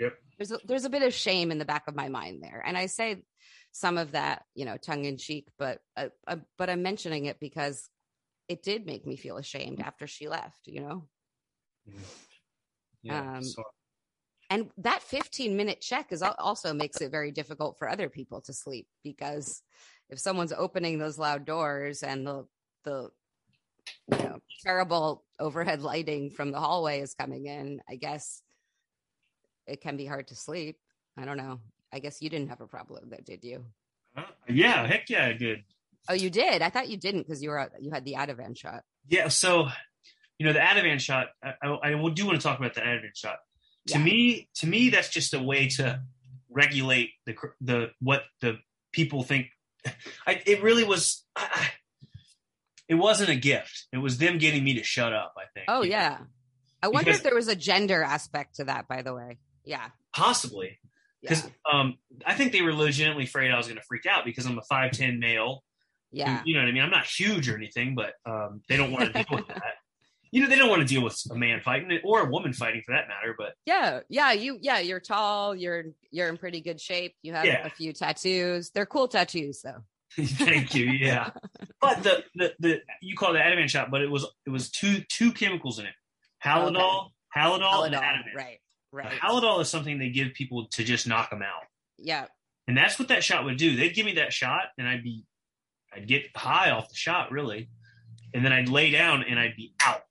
Yep. 0.00 0.14
There's 0.36 0.52
a, 0.52 0.58
there's 0.64 0.84
a 0.84 0.90
bit 0.90 1.02
of 1.02 1.14
shame 1.14 1.50
in 1.50 1.58
the 1.58 1.64
back 1.64 1.84
of 1.86 1.94
my 1.94 2.08
mind 2.08 2.40
there. 2.42 2.62
And 2.64 2.76
I 2.76 2.86
say 2.86 3.22
some 3.72 3.98
of 3.98 4.12
that, 4.12 4.42
you 4.54 4.64
know, 4.64 4.76
tongue 4.76 5.04
in 5.04 5.16
cheek, 5.16 5.48
but, 5.58 5.78
uh, 5.96 6.08
uh, 6.26 6.36
but 6.56 6.70
I'm 6.70 6.82
mentioning 6.82 7.26
it 7.26 7.38
because 7.40 7.88
it 8.48 8.62
did 8.62 8.86
make 8.86 9.06
me 9.06 9.16
feel 9.16 9.36
ashamed 9.36 9.80
after 9.80 10.06
she 10.06 10.28
left, 10.28 10.66
you 10.66 10.80
know? 10.80 11.06
Yeah. 13.04 13.36
Um, 13.36 13.44
so 13.44 13.62
and 14.50 14.70
that 14.78 15.02
15 15.02 15.56
minute 15.56 15.80
check 15.80 16.10
is 16.10 16.20
also 16.20 16.74
makes 16.74 17.00
it 17.00 17.12
very 17.12 17.30
difficult 17.30 17.78
for 17.78 17.88
other 17.88 18.08
people 18.08 18.40
to 18.40 18.52
sleep 18.52 18.88
because 19.04 19.62
if 20.10 20.18
someone's 20.18 20.52
opening 20.52 20.98
those 20.98 21.16
loud 21.16 21.44
doors 21.44 22.02
and 22.02 22.26
the 22.26 22.44
the 22.82 23.08
you 24.10 24.18
know, 24.18 24.38
terrible 24.64 25.24
overhead 25.38 25.80
lighting 25.80 26.30
from 26.30 26.50
the 26.50 26.58
hallway 26.58 27.00
is 27.00 27.14
coming 27.14 27.46
in 27.46 27.80
i 27.88 27.94
guess 27.94 28.42
it 29.68 29.80
can 29.80 29.96
be 29.96 30.06
hard 30.06 30.28
to 30.28 30.34
sleep. 30.34 30.78
I 31.16 31.24
don't 31.24 31.36
know. 31.36 31.60
I 31.92 32.00
guess 32.00 32.20
you 32.20 32.30
didn't 32.30 32.48
have 32.48 32.60
a 32.60 32.66
problem 32.66 33.10
though 33.10 33.22
did 33.24 33.44
you? 33.44 33.64
Uh, 34.16 34.22
yeah 34.48 34.86
heck 34.86 35.08
yeah 35.08 35.26
i 35.26 35.32
did. 35.32 35.62
Oh 36.08 36.14
you 36.14 36.30
did? 36.30 36.62
I 36.62 36.70
thought 36.70 36.88
you 36.88 36.96
didn't 36.96 37.22
because 37.22 37.42
you 37.42 37.50
were 37.50 37.70
you 37.80 37.90
had 37.90 38.04
the 38.04 38.14
ativan 38.14 38.56
shot. 38.56 38.82
Yeah 39.06 39.28
so 39.28 39.68
you 40.38 40.46
know 40.46 40.52
the 40.52 40.60
ativan 40.60 41.00
shot 41.00 41.28
i, 41.42 41.54
I, 41.62 41.92
I 41.92 42.08
do 42.10 42.26
want 42.26 42.40
to 42.40 42.46
talk 42.46 42.58
about 42.58 42.74
the 42.74 42.80
ativan 42.80 43.14
shot. 43.14 43.38
To 43.88 43.98
me 43.98 44.48
to 44.56 44.66
me 44.66 44.90
that's 44.90 45.08
just 45.08 45.32
a 45.32 45.42
way 45.42 45.68
to 45.70 46.02
regulate 46.50 47.10
the 47.26 47.34
the 47.60 47.90
what 48.00 48.22
the 48.40 48.58
people 48.92 49.22
think. 49.22 49.46
I, 50.26 50.42
it 50.44 50.62
really 50.62 50.84
was 50.84 51.24
I, 51.36 51.70
it 52.88 52.96
wasn't 52.96 53.30
a 53.30 53.36
gift. 53.36 53.86
It 53.92 53.98
was 53.98 54.18
them 54.18 54.38
getting 54.38 54.64
me 54.64 54.74
to 54.74 54.82
shut 54.82 55.12
up 55.12 55.34
i 55.38 55.44
think. 55.54 55.66
Oh 55.68 55.82
yeah. 55.82 56.18
I 56.82 56.88
wonder 56.88 57.06
because, 57.06 57.18
if 57.18 57.22
there 57.24 57.34
was 57.34 57.48
a 57.48 57.56
gender 57.56 58.02
aspect 58.02 58.56
to 58.56 58.64
that 58.64 58.88
by 58.88 59.02
the 59.02 59.14
way. 59.14 59.38
Yeah. 59.64 59.88
Possibly. 60.14 60.78
Because 61.22 61.44
yeah. 61.44 61.80
um 61.80 61.98
i 62.26 62.34
think 62.34 62.52
they 62.52 62.62
were 62.62 62.74
legitimately 62.74 63.24
afraid 63.24 63.50
i 63.50 63.56
was 63.56 63.66
going 63.66 63.78
to 63.78 63.84
freak 63.84 64.06
out 64.06 64.24
because 64.24 64.46
i'm 64.46 64.58
a 64.58 64.62
510 64.62 65.18
male. 65.18 65.64
Yeah. 66.10 66.42
You 66.44 66.54
know 66.54 66.60
what 66.60 66.68
i 66.68 66.72
mean? 66.72 66.82
I'm 66.82 66.90
not 66.90 67.06
huge 67.06 67.48
or 67.48 67.56
anything 67.56 67.94
but 67.94 68.14
um 68.26 68.62
they 68.68 68.76
don't 68.76 68.92
want 68.92 69.12
to 69.12 69.12
deal 69.24 69.38
with 69.38 69.48
that 69.48 69.74
you 70.30 70.42
know 70.42 70.48
they 70.48 70.56
don't 70.56 70.68
want 70.68 70.82
to 70.82 70.86
deal 70.86 71.02
with 71.02 71.20
a 71.30 71.34
man 71.34 71.60
fighting 71.60 71.98
or 72.04 72.22
a 72.22 72.30
woman 72.30 72.52
fighting 72.52 72.82
for 72.84 72.92
that 72.92 73.08
matter 73.08 73.34
but 73.36 73.54
yeah 73.66 74.00
yeah 74.08 74.32
you 74.32 74.58
yeah 74.60 74.78
you're 74.78 75.00
tall 75.00 75.54
you're 75.54 75.84
you're 76.10 76.28
in 76.28 76.36
pretty 76.36 76.60
good 76.60 76.80
shape 76.80 77.14
you 77.22 77.32
have 77.32 77.44
yeah. 77.44 77.66
a 77.66 77.70
few 77.70 77.92
tattoos. 77.92 78.70
They're 78.70 78.86
cool 78.86 79.08
tattoos 79.08 79.62
though. 79.62 79.82
Thank 80.24 80.74
you 80.74 80.86
yeah. 80.86 81.30
But 81.80 82.02
the, 82.02 82.24
the 82.34 82.54
the 82.58 82.80
you 83.00 83.16
call 83.16 83.36
it 83.36 83.38
ativan 83.38 83.68
shot 83.68 83.90
but 83.90 84.02
it 84.02 84.10
was 84.10 84.26
it 84.46 84.50
was 84.50 84.70
two 84.70 85.02
two 85.08 85.32
chemicals 85.32 85.78
in 85.78 85.86
it. 85.86 85.94
Halidol 86.44 86.76
okay. 86.76 87.12
Halidol, 87.36 87.86
and 87.86 87.94
ativan 87.94 88.34
right 88.34 88.58
right. 88.92 89.12
Halidol 89.12 89.60
is 89.60 89.68
something 89.68 89.98
they 89.98 90.10
give 90.10 90.34
people 90.34 90.66
to 90.72 90.84
just 90.84 91.06
knock 91.06 91.30
them 91.30 91.42
out. 91.42 91.62
Yeah. 91.98 92.26
And 92.66 92.76
that's 92.76 92.98
what 92.98 93.08
that 93.08 93.22
shot 93.22 93.44
would 93.44 93.58
do. 93.58 93.76
They'd 93.76 93.94
give 93.94 94.06
me 94.06 94.14
that 94.14 94.32
shot 94.32 94.62
and 94.76 94.88
i'd 94.88 95.04
be 95.04 95.24
i'd 95.94 96.08
get 96.08 96.24
high 96.36 96.70
off 96.70 96.88
the 96.88 96.96
shot 96.96 97.30
really. 97.30 97.70
And 98.34 98.44
then 98.44 98.52
i'd 98.52 98.68
lay 98.68 98.90
down 98.90 99.22
and 99.22 99.38
i'd 99.38 99.56
be 99.56 99.72
out 99.80 100.02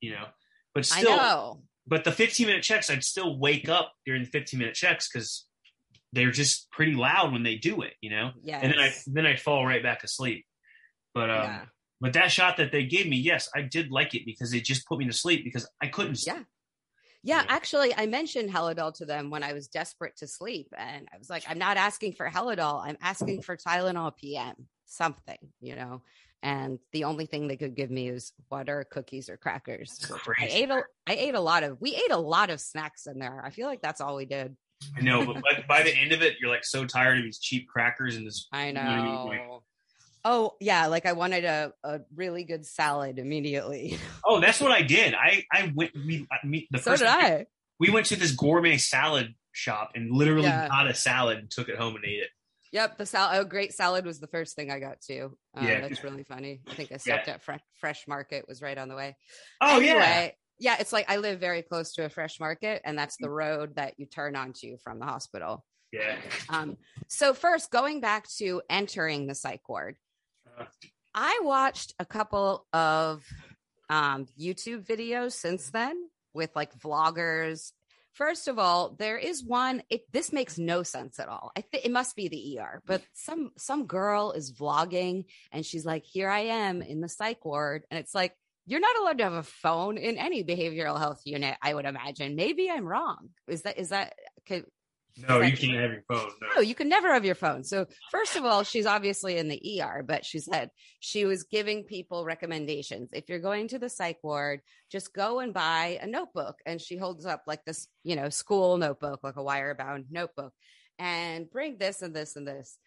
you 0.00 0.12
know. 0.12 0.26
But 0.74 0.86
still, 0.86 1.62
but 1.86 2.04
the 2.04 2.12
15 2.12 2.46
minute 2.46 2.62
checks, 2.62 2.90
I'd 2.90 3.04
still 3.04 3.38
wake 3.38 3.68
up 3.68 3.92
during 4.06 4.22
the 4.22 4.30
15 4.30 4.58
minute 4.58 4.74
checks 4.74 5.08
because 5.12 5.46
they're 6.12 6.30
just 6.30 6.70
pretty 6.70 6.92
loud 6.92 7.32
when 7.32 7.42
they 7.42 7.56
do 7.56 7.82
it, 7.82 7.94
you 8.00 8.10
know. 8.10 8.30
Yeah. 8.42 8.60
And 8.62 8.72
then 8.72 8.78
I 8.80 8.92
then 9.06 9.26
I 9.26 9.36
fall 9.36 9.66
right 9.66 9.82
back 9.82 10.04
asleep. 10.04 10.44
But 11.14 11.30
um, 11.30 11.44
yeah. 11.44 11.62
but 12.00 12.12
that 12.14 12.30
shot 12.30 12.56
that 12.58 12.72
they 12.72 12.84
gave 12.84 13.08
me, 13.08 13.16
yes, 13.16 13.48
I 13.54 13.62
did 13.62 13.90
like 13.90 14.14
it 14.14 14.24
because 14.24 14.52
it 14.52 14.64
just 14.64 14.86
put 14.86 14.98
me 14.98 15.06
to 15.06 15.12
sleep 15.12 15.44
because 15.44 15.68
I 15.82 15.88
couldn't. 15.88 16.16
Sleep. 16.16 16.36
Yeah. 16.36 16.42
Yeah, 17.22 17.44
actually, 17.48 17.94
I 17.94 18.06
mentioned 18.06 18.50
Halidol 18.50 18.94
to 18.94 19.04
them 19.04 19.28
when 19.28 19.42
I 19.42 19.52
was 19.52 19.68
desperate 19.68 20.16
to 20.18 20.26
sleep, 20.26 20.68
and 20.74 21.06
I 21.12 21.18
was 21.18 21.28
like, 21.28 21.44
"I'm 21.46 21.58
not 21.58 21.76
asking 21.76 22.14
for 22.14 22.26
Halidol. 22.26 22.82
I'm 22.82 22.96
asking 23.02 23.42
for 23.42 23.58
Tylenol 23.58 24.16
PM, 24.16 24.54
something, 24.86 25.36
you 25.60 25.76
know." 25.76 26.00
And 26.42 26.78
the 26.92 27.04
only 27.04 27.26
thing 27.26 27.48
they 27.48 27.56
could 27.56 27.74
give 27.74 27.90
me 27.90 28.10
was 28.10 28.32
water, 28.50 28.86
cookies, 28.90 29.28
or 29.28 29.36
crackers. 29.36 30.10
I 30.38 30.46
ate 30.46 30.70
a 30.70 30.82
I 31.06 31.14
ate 31.14 31.34
a 31.34 31.40
lot 31.40 31.62
of 31.62 31.80
we 31.80 31.94
ate 31.94 32.10
a 32.10 32.18
lot 32.18 32.50
of 32.50 32.60
snacks 32.60 33.06
in 33.06 33.18
there. 33.18 33.42
I 33.44 33.50
feel 33.50 33.66
like 33.66 33.82
that's 33.82 34.00
all 34.00 34.16
we 34.16 34.24
did. 34.24 34.56
I 34.96 35.02
know, 35.02 35.26
but 35.26 35.42
by, 35.42 35.64
by 35.68 35.82
the 35.82 35.94
end 35.96 36.12
of 36.12 36.22
it, 36.22 36.36
you're 36.40 36.50
like 36.50 36.64
so 36.64 36.86
tired 36.86 37.18
of 37.18 37.24
these 37.24 37.38
cheap 37.38 37.68
crackers 37.68 38.16
and 38.16 38.26
this. 38.26 38.48
I 38.52 38.70
know. 38.72 39.62
oh 40.24 40.54
yeah, 40.60 40.86
like 40.86 41.04
I 41.04 41.12
wanted 41.12 41.44
a, 41.44 41.72
a 41.84 42.00
really 42.14 42.44
good 42.44 42.64
salad 42.64 43.18
immediately. 43.18 43.98
oh, 44.24 44.40
that's 44.40 44.60
what 44.60 44.72
I 44.72 44.82
did. 44.82 45.14
I 45.14 45.44
I 45.52 45.72
went 45.74 45.92
we 45.94 46.26
uh, 46.30 46.46
me, 46.46 46.66
the 46.70 46.78
so 46.78 46.96
did 46.96 47.06
I. 47.06 47.46
We 47.78 47.90
went 47.90 48.06
to 48.06 48.16
this 48.16 48.32
gourmet 48.32 48.76
salad 48.78 49.34
shop 49.52 49.92
and 49.94 50.10
literally 50.12 50.44
yeah. 50.44 50.68
got 50.68 50.86
a 50.86 50.94
salad 50.94 51.38
and 51.38 51.50
took 51.50 51.68
it 51.68 51.76
home 51.76 51.96
and 51.96 52.04
ate 52.04 52.20
it. 52.20 52.30
Yep, 52.72 52.98
the 52.98 53.06
salad. 53.06 53.38
Oh, 53.38 53.44
great 53.44 53.72
salad 53.72 54.06
was 54.06 54.20
the 54.20 54.28
first 54.28 54.54
thing 54.54 54.70
I 54.70 54.78
got 54.78 55.00
too. 55.00 55.36
Um, 55.56 55.66
yeah, 55.66 55.80
that's 55.80 56.04
really 56.04 56.22
funny. 56.22 56.60
I 56.68 56.74
think 56.74 56.92
I 56.92 56.98
stopped 56.98 57.26
yeah. 57.26 57.34
at 57.34 57.42
Fre- 57.42 57.54
Fresh 57.80 58.06
Market. 58.06 58.44
Was 58.46 58.62
right 58.62 58.78
on 58.78 58.88
the 58.88 58.94
way. 58.94 59.16
Oh 59.60 59.76
anyway, 59.76 60.34
yeah. 60.60 60.74
Yeah, 60.74 60.76
it's 60.78 60.92
like 60.92 61.10
I 61.10 61.16
live 61.16 61.40
very 61.40 61.62
close 61.62 61.94
to 61.94 62.04
a 62.04 62.10
fresh 62.10 62.38
market, 62.38 62.82
and 62.84 62.96
that's 62.96 63.16
the 63.18 63.28
mm. 63.28 63.36
road 63.36 63.76
that 63.76 63.94
you 63.96 64.06
turn 64.06 64.36
onto 64.36 64.76
from 64.84 65.00
the 65.00 65.06
hospital. 65.06 65.64
Yeah. 65.90 66.16
Um. 66.48 66.76
So 67.08 67.34
first, 67.34 67.70
going 67.70 68.00
back 68.00 68.28
to 68.38 68.62
entering 68.70 69.26
the 69.26 69.34
psych 69.34 69.68
ward, 69.68 69.96
uh, 70.58 70.66
I 71.14 71.40
watched 71.42 71.94
a 71.98 72.04
couple 72.04 72.66
of 72.72 73.24
um, 73.88 74.26
YouTube 74.40 74.86
videos 74.86 75.32
since 75.32 75.70
then 75.70 75.96
with 76.32 76.50
like 76.54 76.78
vloggers 76.78 77.72
First 78.12 78.48
of 78.48 78.58
all, 78.58 78.96
there 78.98 79.18
is 79.18 79.44
one. 79.44 79.82
It 79.88 80.02
this 80.12 80.32
makes 80.32 80.58
no 80.58 80.82
sense 80.82 81.18
at 81.18 81.28
all. 81.28 81.52
I 81.56 81.60
think 81.60 81.84
it 81.84 81.92
must 81.92 82.16
be 82.16 82.28
the 82.28 82.58
ER, 82.58 82.82
but 82.86 83.02
some 83.14 83.52
some 83.56 83.86
girl 83.86 84.32
is 84.32 84.52
vlogging 84.52 85.26
and 85.52 85.64
she's 85.64 85.86
like, 85.86 86.04
"Here 86.04 86.28
I 86.28 86.40
am 86.40 86.82
in 86.82 87.00
the 87.00 87.08
psych 87.08 87.44
ward," 87.44 87.84
and 87.90 87.98
it's 87.98 88.14
like, 88.14 88.34
you're 88.66 88.80
not 88.80 88.96
allowed 88.98 89.18
to 89.18 89.24
have 89.24 89.32
a 89.32 89.42
phone 89.42 89.98
in 89.98 90.16
any 90.16 90.44
behavioral 90.44 90.98
health 90.98 91.22
unit. 91.24 91.56
I 91.60 91.74
would 91.74 91.86
imagine. 91.86 92.36
Maybe 92.36 92.70
I'm 92.70 92.86
wrong. 92.86 93.30
Is 93.48 93.62
that 93.62 93.78
is 93.78 93.88
that? 93.88 94.14
No, 95.16 95.40
you 95.40 95.56
can't 95.56 95.80
have 95.80 95.92
your 95.92 96.02
phone. 96.08 96.30
No. 96.40 96.48
no. 96.56 96.60
you 96.60 96.74
can 96.74 96.88
never 96.88 97.12
have 97.12 97.24
your 97.24 97.34
phone. 97.34 97.64
So, 97.64 97.86
first 98.10 98.36
of 98.36 98.44
all, 98.44 98.62
she's 98.62 98.86
obviously 98.86 99.36
in 99.36 99.48
the 99.48 99.82
ER, 99.82 100.04
but 100.06 100.24
she 100.24 100.38
said 100.38 100.70
she 101.00 101.24
was 101.24 101.44
giving 101.44 101.84
people 101.84 102.24
recommendations. 102.24 103.10
If 103.12 103.28
you're 103.28 103.40
going 103.40 103.68
to 103.68 103.78
the 103.78 103.88
psych 103.88 104.18
ward, 104.22 104.60
just 104.90 105.14
go 105.14 105.40
and 105.40 105.54
buy 105.54 105.98
a 106.00 106.06
notebook. 106.06 106.56
And 106.66 106.80
she 106.80 106.96
holds 106.96 107.26
up 107.26 107.42
like 107.46 107.64
this, 107.64 107.86
you 108.02 108.16
know, 108.16 108.28
school 108.28 108.76
notebook, 108.76 109.20
like 109.22 109.36
a 109.36 109.42
wire 109.42 109.74
bound 109.74 110.06
notebook, 110.10 110.52
and 110.98 111.50
bring 111.50 111.78
this 111.78 112.02
and 112.02 112.14
this 112.14 112.36
and 112.36 112.46
this. 112.46 112.78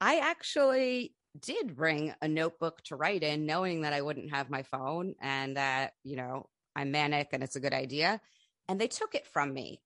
I 0.00 0.18
actually 0.18 1.14
did 1.38 1.76
bring 1.76 2.14
a 2.22 2.28
notebook 2.28 2.82
to 2.84 2.96
write 2.96 3.22
in, 3.22 3.46
knowing 3.46 3.82
that 3.82 3.92
I 3.92 4.02
wouldn't 4.02 4.30
have 4.30 4.50
my 4.50 4.62
phone 4.62 5.14
and 5.20 5.56
that, 5.56 5.92
you 6.04 6.16
know, 6.16 6.48
I'm 6.74 6.90
manic 6.90 7.28
and 7.32 7.42
it's 7.42 7.56
a 7.56 7.60
good 7.60 7.74
idea. 7.74 8.20
And 8.68 8.80
they 8.80 8.88
took 8.88 9.14
it 9.14 9.26
from 9.26 9.52
me 9.52 9.80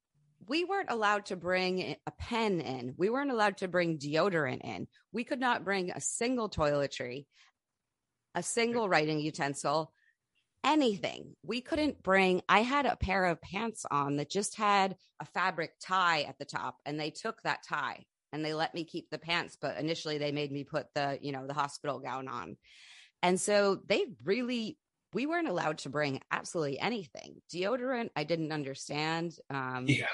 we 0.46 0.64
weren't 0.64 0.90
allowed 0.90 1.26
to 1.26 1.36
bring 1.36 1.96
a 2.06 2.10
pen 2.10 2.60
in. 2.60 2.94
We 2.96 3.10
weren't 3.10 3.30
allowed 3.30 3.58
to 3.58 3.68
bring 3.68 3.98
deodorant 3.98 4.64
in. 4.64 4.88
We 5.12 5.24
could 5.24 5.40
not 5.40 5.64
bring 5.64 5.90
a 5.90 6.00
single 6.00 6.48
toiletry, 6.48 7.26
a 8.34 8.42
single 8.42 8.88
writing 8.88 9.20
utensil, 9.20 9.92
anything. 10.64 11.34
We 11.44 11.60
couldn't 11.60 12.02
bring, 12.02 12.42
I 12.48 12.60
had 12.60 12.86
a 12.86 12.96
pair 12.96 13.26
of 13.26 13.40
pants 13.40 13.84
on 13.90 14.16
that 14.16 14.30
just 14.30 14.56
had 14.56 14.96
a 15.20 15.26
fabric 15.26 15.72
tie 15.80 16.22
at 16.22 16.38
the 16.38 16.44
top, 16.44 16.76
and 16.84 16.98
they 16.98 17.10
took 17.10 17.42
that 17.42 17.64
tie 17.68 18.04
and 18.32 18.44
they 18.44 18.54
let 18.54 18.74
me 18.74 18.84
keep 18.84 19.10
the 19.10 19.18
pants. 19.18 19.58
But 19.60 19.78
initially, 19.78 20.18
they 20.18 20.32
made 20.32 20.50
me 20.50 20.64
put 20.64 20.86
the, 20.94 21.18
you 21.20 21.32
know, 21.32 21.46
the 21.46 21.54
hospital 21.54 21.98
gown 21.98 22.28
on. 22.28 22.56
And 23.22 23.40
so 23.40 23.80
they 23.86 24.06
really 24.24 24.78
we 25.12 25.26
weren't 25.26 25.48
allowed 25.48 25.78
to 25.78 25.90
bring 25.90 26.20
absolutely 26.30 26.78
anything. 26.78 27.42
Deodorant, 27.52 28.10
I 28.16 28.24
didn't 28.24 28.52
understand. 28.52 29.36
Um, 29.50 29.84
yeah. 29.88 30.06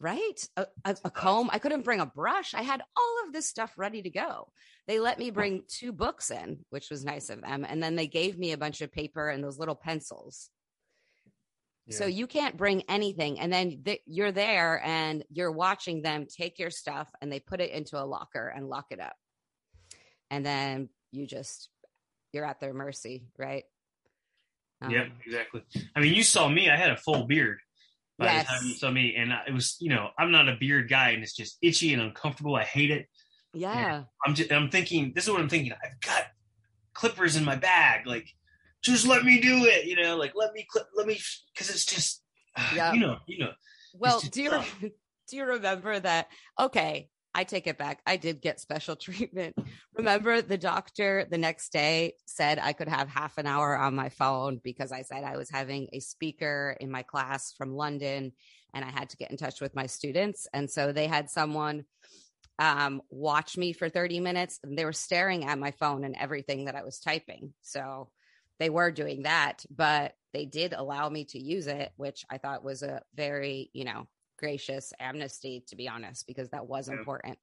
Right? 0.00 0.48
A, 0.56 0.66
a, 0.84 0.96
a, 1.04 1.10
comb. 1.10 1.48
I 1.52 1.58
couldn't 1.58 1.84
bring 1.84 2.00
a 2.00 2.06
brush. 2.06 2.54
I 2.54 2.62
had 2.62 2.82
all 2.96 3.26
of 3.26 3.32
this 3.32 3.48
stuff 3.48 3.72
ready 3.76 4.02
to 4.02 4.10
go. 4.10 4.48
They 4.88 4.98
let 4.98 5.18
me 5.18 5.30
bring 5.30 5.62
two 5.68 5.92
books 5.92 6.30
in, 6.30 6.64
which 6.70 6.90
was 6.90 7.04
nice 7.04 7.30
of 7.30 7.40
them. 7.40 7.64
And 7.66 7.80
then 7.80 7.94
they 7.94 8.08
gave 8.08 8.36
me 8.36 8.50
a 8.50 8.58
bunch 8.58 8.80
of 8.80 8.90
paper 8.90 9.28
and 9.28 9.44
those 9.44 9.58
little 9.60 9.76
pencils. 9.76 10.50
Yeah. 11.86 11.96
So 11.96 12.06
you 12.06 12.26
can't 12.26 12.56
bring 12.56 12.82
anything. 12.88 13.38
And 13.38 13.52
then 13.52 13.82
th- 13.84 14.02
you're 14.06 14.32
there 14.32 14.82
and 14.84 15.24
you're 15.30 15.52
watching 15.52 16.02
them 16.02 16.26
take 16.26 16.58
your 16.58 16.70
stuff 16.70 17.08
and 17.20 17.30
they 17.30 17.40
put 17.40 17.60
it 17.60 17.70
into 17.70 18.00
a 18.00 18.04
locker 18.04 18.48
and 18.48 18.68
lock 18.68 18.86
it 18.90 19.00
up. 19.00 19.14
And 20.30 20.44
then 20.44 20.88
you 21.12 21.26
just, 21.26 21.68
you're 22.32 22.44
at 22.44 22.58
their 22.60 22.74
mercy, 22.74 23.26
right? 23.38 23.64
Um, 24.82 24.90
yeah, 24.90 25.06
exactly. 25.24 25.62
I 25.94 26.00
mean, 26.00 26.14
you 26.14 26.22
saw 26.22 26.48
me; 26.48 26.68
I 26.68 26.76
had 26.76 26.90
a 26.90 26.96
full 26.96 27.26
beard 27.26 27.58
by 28.18 28.26
yes. 28.26 28.46
the 28.46 28.52
time 28.52 28.66
you 28.66 28.74
saw 28.74 28.90
me, 28.90 29.14
and 29.16 29.32
it 29.46 29.52
was, 29.52 29.76
you 29.80 29.90
know, 29.90 30.08
I'm 30.18 30.30
not 30.30 30.48
a 30.48 30.56
beard 30.56 30.88
guy, 30.88 31.10
and 31.10 31.22
it's 31.22 31.34
just 31.34 31.58
itchy 31.62 31.92
and 31.92 32.02
uncomfortable. 32.02 32.56
I 32.56 32.64
hate 32.64 32.90
it. 32.90 33.06
Yeah, 33.54 33.96
and 33.96 34.06
I'm 34.26 34.34
just, 34.34 34.50
I'm 34.52 34.70
thinking, 34.70 35.12
this 35.14 35.24
is 35.24 35.30
what 35.30 35.40
I'm 35.40 35.48
thinking. 35.48 35.72
I've 35.72 36.00
got 36.00 36.24
clippers 36.94 37.36
in 37.36 37.44
my 37.44 37.56
bag, 37.56 38.06
like, 38.06 38.28
just 38.82 39.06
let 39.06 39.24
me 39.24 39.40
do 39.40 39.64
it, 39.64 39.86
you 39.86 39.96
know, 39.96 40.16
like 40.16 40.32
let 40.34 40.52
me 40.52 40.66
clip, 40.68 40.86
let 40.94 41.06
me, 41.06 41.18
because 41.52 41.70
it's 41.70 41.84
just, 41.84 42.22
yeah, 42.74 42.92
you 42.94 43.00
know, 43.00 43.18
you 43.26 43.38
know. 43.38 43.52
Well, 43.94 44.20
do 44.20 44.42
you 44.42 44.50
do 45.28 45.36
you 45.36 45.44
remember 45.44 45.98
that? 46.00 46.28
Okay, 46.58 47.08
I 47.34 47.44
take 47.44 47.66
it 47.66 47.78
back. 47.78 48.00
I 48.06 48.16
did 48.16 48.40
get 48.40 48.60
special 48.60 48.96
treatment. 48.96 49.56
Remember, 49.96 50.42
the 50.42 50.58
doctor 50.58 51.26
the 51.30 51.38
next 51.38 51.72
day 51.72 52.14
said 52.26 52.58
I 52.58 52.72
could 52.72 52.88
have 52.88 53.08
half 53.08 53.38
an 53.38 53.46
hour 53.46 53.76
on 53.76 53.94
my 53.94 54.08
phone 54.08 54.60
because 54.62 54.92
I 54.92 55.02
said 55.02 55.24
I 55.24 55.36
was 55.36 55.50
having 55.50 55.88
a 55.92 56.00
speaker 56.00 56.76
in 56.80 56.90
my 56.90 57.02
class 57.02 57.52
from 57.52 57.74
London 57.74 58.32
and 58.74 58.84
I 58.84 58.90
had 58.90 59.10
to 59.10 59.16
get 59.16 59.30
in 59.30 59.36
touch 59.36 59.60
with 59.60 59.74
my 59.74 59.86
students. 59.86 60.46
And 60.52 60.70
so 60.70 60.92
they 60.92 61.06
had 61.06 61.30
someone 61.30 61.84
um, 62.58 63.02
watch 63.10 63.56
me 63.56 63.72
for 63.72 63.88
30 63.88 64.20
minutes 64.20 64.58
and 64.62 64.78
they 64.78 64.84
were 64.84 64.92
staring 64.92 65.44
at 65.44 65.58
my 65.58 65.72
phone 65.72 66.04
and 66.04 66.16
everything 66.18 66.66
that 66.66 66.76
I 66.76 66.84
was 66.84 66.98
typing. 66.98 67.52
So 67.62 68.10
they 68.58 68.70
were 68.70 68.90
doing 68.90 69.22
that, 69.22 69.64
but 69.74 70.14
they 70.32 70.44
did 70.44 70.72
allow 70.72 71.08
me 71.08 71.24
to 71.26 71.38
use 71.38 71.66
it, 71.66 71.92
which 71.96 72.24
I 72.30 72.38
thought 72.38 72.64
was 72.64 72.82
a 72.82 73.02
very, 73.14 73.70
you 73.72 73.84
know, 73.84 74.06
gracious 74.42 74.92
amnesty, 74.98 75.64
to 75.68 75.76
be 75.76 75.88
honest, 75.88 76.26
because 76.26 76.50
that 76.50 76.66
was 76.66 76.88
yeah. 76.88 76.94
important. 76.94 77.38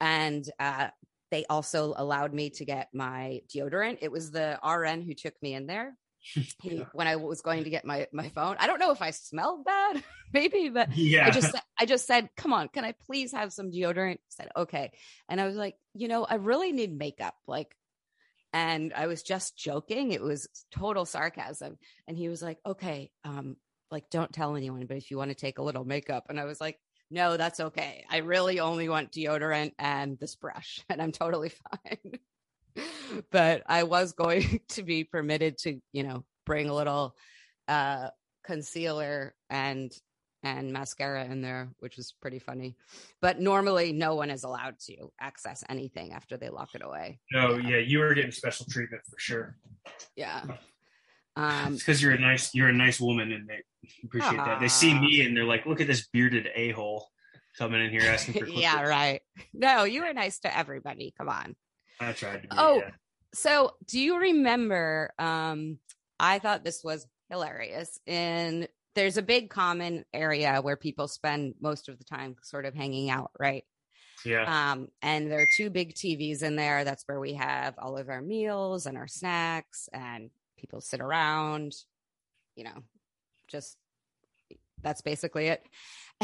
And 0.00 0.44
uh, 0.58 0.88
they 1.30 1.44
also 1.48 1.94
allowed 1.96 2.34
me 2.34 2.50
to 2.50 2.64
get 2.64 2.88
my 2.92 3.40
deodorant. 3.54 3.98
It 4.02 4.10
was 4.10 4.30
the 4.30 4.58
RN 4.62 5.02
who 5.02 5.14
took 5.14 5.34
me 5.40 5.54
in 5.54 5.66
there. 5.66 5.96
He, 6.20 6.84
when 6.92 7.06
I 7.06 7.16
was 7.16 7.40
going 7.40 7.64
to 7.64 7.70
get 7.70 7.84
my 7.84 8.06
my 8.12 8.28
phone, 8.28 8.56
I 8.58 8.66
don't 8.66 8.80
know 8.80 8.90
if 8.90 9.02
I 9.02 9.10
smelled 9.10 9.64
bad, 9.64 10.02
maybe, 10.32 10.68
but 10.68 10.96
yeah. 10.96 11.26
I 11.26 11.30
just 11.30 11.54
I 11.78 11.86
just 11.86 12.06
said, 12.06 12.28
"Come 12.36 12.52
on, 12.52 12.68
can 12.68 12.84
I 12.84 12.94
please 13.06 13.32
have 13.32 13.52
some 13.52 13.70
deodorant?" 13.70 14.18
Said, 14.28 14.48
"Okay," 14.56 14.92
and 15.28 15.40
I 15.40 15.46
was 15.46 15.56
like, 15.56 15.76
you 15.94 16.08
know, 16.08 16.24
I 16.24 16.34
really 16.34 16.72
need 16.72 16.96
makeup, 16.96 17.34
like 17.46 17.74
and 18.52 18.92
I 18.94 19.06
was 19.06 19.22
just 19.22 19.56
joking. 19.56 20.12
It 20.12 20.22
was 20.22 20.48
total 20.70 21.04
sarcasm. 21.04 21.78
And 22.06 22.16
he 22.16 22.28
was 22.28 22.42
like, 22.42 22.58
okay, 22.66 23.10
um, 23.24 23.56
like 23.92 24.10
don't 24.10 24.32
tell 24.32 24.56
anyone 24.56 24.86
but 24.86 24.96
if 24.96 25.10
you 25.10 25.16
want 25.16 25.30
to 25.30 25.34
take 25.34 25.58
a 25.58 25.62
little 25.62 25.84
makeup 25.84 26.26
and 26.28 26.40
i 26.40 26.44
was 26.44 26.60
like 26.60 26.78
no 27.12 27.36
that's 27.36 27.60
okay. 27.60 28.04
I 28.10 28.18
really 28.18 28.58
only 28.58 28.88
want 28.88 29.12
deodorant 29.12 29.72
and 29.78 30.18
this 30.18 30.34
brush 30.34 30.84
and 30.88 31.00
i'm 31.00 31.12
totally 31.12 31.50
fine. 31.50 32.14
But 33.30 33.62
i 33.66 33.82
was 33.82 34.14
going 34.14 34.60
to 34.70 34.82
be 34.82 35.04
permitted 35.04 35.58
to 35.58 35.78
you 35.92 36.02
know 36.02 36.24
bring 36.46 36.70
a 36.70 36.74
little 36.74 37.14
uh 37.68 38.08
concealer 38.44 39.34
and 39.50 39.92
and 40.42 40.72
mascara 40.72 41.26
in 41.26 41.42
there 41.42 41.68
which 41.80 41.98
was 41.98 42.14
pretty 42.22 42.38
funny. 42.38 42.76
But 43.20 43.40
normally 43.40 43.92
no 43.92 44.14
one 44.14 44.30
is 44.30 44.44
allowed 44.44 44.78
to 44.86 45.12
access 45.20 45.62
anything 45.68 46.14
after 46.14 46.38
they 46.38 46.48
lock 46.48 46.70
it 46.74 46.82
away. 46.82 47.20
No 47.30 47.58
yeah, 47.58 47.68
yeah 47.68 47.76
you 47.76 47.98
were 47.98 48.14
getting 48.14 48.32
special 48.32 48.64
treatment 48.70 49.02
for 49.04 49.18
sure. 49.18 49.58
Yeah 50.16 50.44
um, 51.36 51.74
it's 51.74 51.82
because 51.82 52.02
you're 52.02 52.12
a 52.12 52.18
nice 52.18 52.54
you're 52.54 52.68
a 52.68 52.74
nice 52.74 53.00
woman 53.00 53.32
and 53.32 53.48
they 53.48 53.62
appreciate 54.04 54.36
that. 54.36 54.60
They 54.60 54.68
see 54.68 54.94
me 54.98 55.24
and 55.24 55.36
they're 55.36 55.44
like, 55.44 55.66
look 55.66 55.80
at 55.80 55.86
this 55.86 56.06
bearded 56.08 56.48
a 56.54 56.70
hole 56.72 57.08
coming 57.58 57.84
in 57.84 57.90
here 57.90 58.02
asking 58.02 58.34
for. 58.34 58.40
Questions. 58.40 58.62
Yeah, 58.62 58.82
right. 58.82 59.20
No, 59.52 59.84
you 59.84 60.02
were 60.02 60.12
nice 60.12 60.38
to 60.40 60.56
everybody. 60.56 61.14
Come 61.16 61.28
on. 61.28 61.56
I 62.00 62.12
tried 62.12 62.42
to. 62.42 62.48
Be, 62.48 62.56
oh, 62.56 62.76
yeah. 62.78 62.90
so 63.34 63.74
do 63.86 63.98
you 63.98 64.18
remember? 64.18 65.12
Um, 65.18 65.78
I 66.20 66.38
thought 66.38 66.64
this 66.64 66.82
was 66.84 67.06
hilarious. 67.32 67.98
And 68.06 68.68
there's 68.94 69.16
a 69.16 69.22
big 69.22 69.50
common 69.50 70.04
area 70.12 70.60
where 70.60 70.76
people 70.76 71.08
spend 71.08 71.54
most 71.60 71.88
of 71.88 71.98
the 71.98 72.04
time 72.04 72.36
sort 72.42 72.66
of 72.66 72.74
hanging 72.74 73.10
out, 73.10 73.32
right? 73.38 73.64
Yeah. 74.24 74.72
Um, 74.72 74.88
and 75.00 75.30
there 75.30 75.40
are 75.40 75.48
two 75.56 75.70
big 75.70 75.94
TVs 75.94 76.42
in 76.42 76.54
there. 76.54 76.84
That's 76.84 77.02
where 77.06 77.18
we 77.18 77.34
have 77.34 77.74
all 77.78 77.96
of 77.96 78.08
our 78.08 78.22
meals 78.22 78.86
and 78.86 78.96
our 78.96 79.08
snacks 79.08 79.88
and 79.92 80.30
people 80.62 80.80
sit 80.80 81.00
around, 81.00 81.72
you 82.54 82.64
know, 82.64 82.82
just 83.50 83.76
that's 84.80 85.02
basically 85.02 85.48
it. 85.48 85.62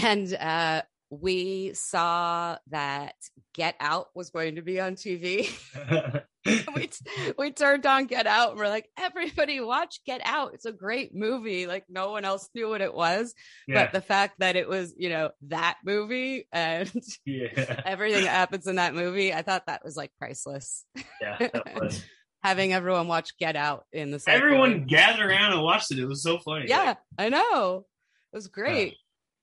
And 0.00 0.32
uh, 0.32 0.82
we 1.10 1.72
saw 1.74 2.56
that 2.70 3.16
Get 3.52 3.74
Out 3.80 4.10
was 4.14 4.30
going 4.30 4.54
to 4.54 4.62
be 4.62 4.78
on 4.78 4.94
TV. 4.94 5.50
we, 6.76 6.88
we 7.36 7.50
turned 7.50 7.84
on 7.84 8.06
Get 8.06 8.28
Out 8.28 8.50
and 8.50 8.60
we're 8.60 8.68
like, 8.68 8.88
everybody 8.96 9.60
watch 9.60 9.98
Get 10.06 10.20
Out. 10.24 10.54
It's 10.54 10.66
a 10.66 10.72
great 10.72 11.16
movie. 11.16 11.66
Like 11.66 11.86
no 11.88 12.12
one 12.12 12.24
else 12.24 12.48
knew 12.54 12.68
what 12.68 12.80
it 12.80 12.94
was. 12.94 13.34
Yeah. 13.66 13.86
But 13.86 13.92
the 13.92 14.00
fact 14.00 14.36
that 14.38 14.54
it 14.54 14.68
was, 14.68 14.94
you 14.96 15.08
know, 15.08 15.30
that 15.48 15.78
movie 15.84 16.46
and 16.52 16.92
yeah. 17.26 17.82
everything 17.84 18.22
that 18.22 18.30
happens 18.30 18.68
in 18.68 18.76
that 18.76 18.94
movie, 18.94 19.34
I 19.34 19.42
thought 19.42 19.66
that 19.66 19.84
was 19.84 19.96
like 19.96 20.12
priceless. 20.20 20.84
Yeah, 21.20 21.38
that 21.38 21.80
was 21.80 22.04
having 22.42 22.72
everyone 22.72 23.08
watch 23.08 23.36
Get 23.38 23.56
Out 23.56 23.86
in 23.92 24.10
the 24.10 24.22
everyone 24.26 24.84
gathered 24.84 25.26
around 25.26 25.52
and 25.52 25.62
watched 25.62 25.90
it. 25.90 25.98
It 25.98 26.06
was 26.06 26.22
so 26.22 26.38
funny. 26.38 26.66
Yeah, 26.68 26.84
like, 26.84 26.98
I 27.18 27.28
know. 27.28 27.86
It 28.32 28.36
was 28.36 28.48
great. 28.48 28.96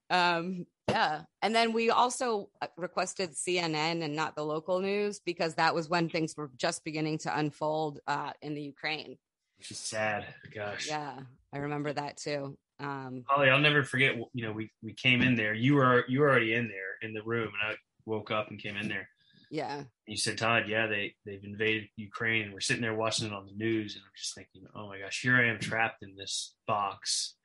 Um, 0.10 0.66
yeah. 0.90 1.24
And 1.42 1.56
then 1.56 1.74
we 1.74 1.90
also 1.90 2.50
uh, 2.62 2.68
requested 2.78 3.32
CNN 3.32 4.04
and 4.04 4.16
not 4.16 4.36
the 4.36 4.46
local 4.46 4.80
news 4.80 5.20
because 5.20 5.56
that 5.56 5.74
was 5.74 5.90
when 5.90 6.10
things 6.10 6.36
were 6.38 6.52
just 6.58 6.84
beginning 6.84 7.18
to 7.20 7.38
unfold 7.38 8.00
uh, 8.08 8.32
in 8.42 8.54
the 8.54 8.62
Ukraine. 8.62 9.18
Which 9.58 9.72
is 9.72 9.80
sad. 9.80 10.26
Gosh. 10.54 10.88
Yeah, 10.88 11.20
I 11.54 11.58
remember 11.58 11.94
that 11.94 12.18
too. 12.18 12.58
Um, 12.80 13.24
Holly, 13.28 13.50
I'll 13.50 13.60
never 13.60 13.84
forget. 13.84 14.16
You 14.34 14.46
know, 14.46 14.52
we 14.52 14.70
we 14.84 14.94
came 14.94 15.22
in 15.22 15.36
there. 15.36 15.54
You 15.54 15.76
were 15.76 16.04
you 16.10 16.20
were 16.20 16.30
already 16.30 16.54
in 16.54 16.68
there 16.68 16.98
in 17.02 17.14
the 17.14 17.24
room, 17.24 17.48
and 17.48 17.72
I 17.72 17.76
woke 18.06 18.32
up 18.32 18.50
and 18.50 18.60
came 18.60 18.76
in 18.76 18.90
there, 18.90 19.08
yeah. 19.56 19.84
You 20.06 20.18
said, 20.18 20.38
Todd, 20.38 20.64
yeah, 20.68 20.88
they 20.88 21.16
they've 21.26 21.44
invaded 21.44 21.86
Ukraine, 21.96 22.44
and 22.44 22.54
we're 22.54 22.60
sitting 22.60 22.82
there 22.82 22.94
watching 22.94 23.28
it 23.28 23.34
on 23.34 23.46
the 23.46 23.54
news, 23.54 23.96
and 23.96 24.04
I'm 24.04 24.12
just 24.18 24.36
thinking, 24.36 24.64
oh 24.76 24.88
my 24.88 25.00
gosh, 25.00 25.22
here 25.22 25.36
I 25.38 25.48
am 25.50 25.60
trapped 25.60 26.04
in 26.04 26.16
this 26.16 26.54
box, 26.68 27.36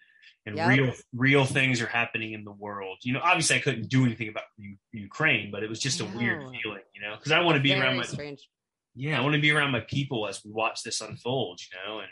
and 0.44 0.56
yep. 0.56 0.68
real 0.68 0.92
real 1.14 1.44
things 1.44 1.80
are 1.80 1.86
happening 1.86 2.32
in 2.32 2.44
the 2.44 2.52
world. 2.52 2.98
You 3.02 3.12
know, 3.14 3.20
obviously 3.22 3.56
I 3.56 3.60
couldn't 3.60 3.88
do 3.88 4.04
anything 4.04 4.28
about 4.28 4.44
U- 4.58 4.76
Ukraine, 4.92 5.50
but 5.52 5.62
it 5.62 5.68
was 5.70 5.78
just 5.78 6.00
a 6.00 6.04
no. 6.04 6.18
weird 6.18 6.40
feeling, 6.42 6.82
you 6.94 7.00
know, 7.00 7.14
because 7.16 7.32
I 7.32 7.40
want 7.40 7.56
to 7.56 7.62
be 7.62 7.70
Very 7.70 7.80
around 7.82 7.96
my 7.96 8.02
strange. 8.04 8.40
yeah, 8.94 9.18
I 9.18 9.22
want 9.22 9.34
to 9.36 9.40
be 9.40 9.52
around 9.52 9.70
my 9.70 9.80
people 9.80 10.26
as 10.26 10.44
we 10.44 10.50
watch 10.50 10.82
this 10.82 11.00
unfold, 11.00 11.60
you 11.60 11.78
know, 11.78 12.00
and 12.00 12.08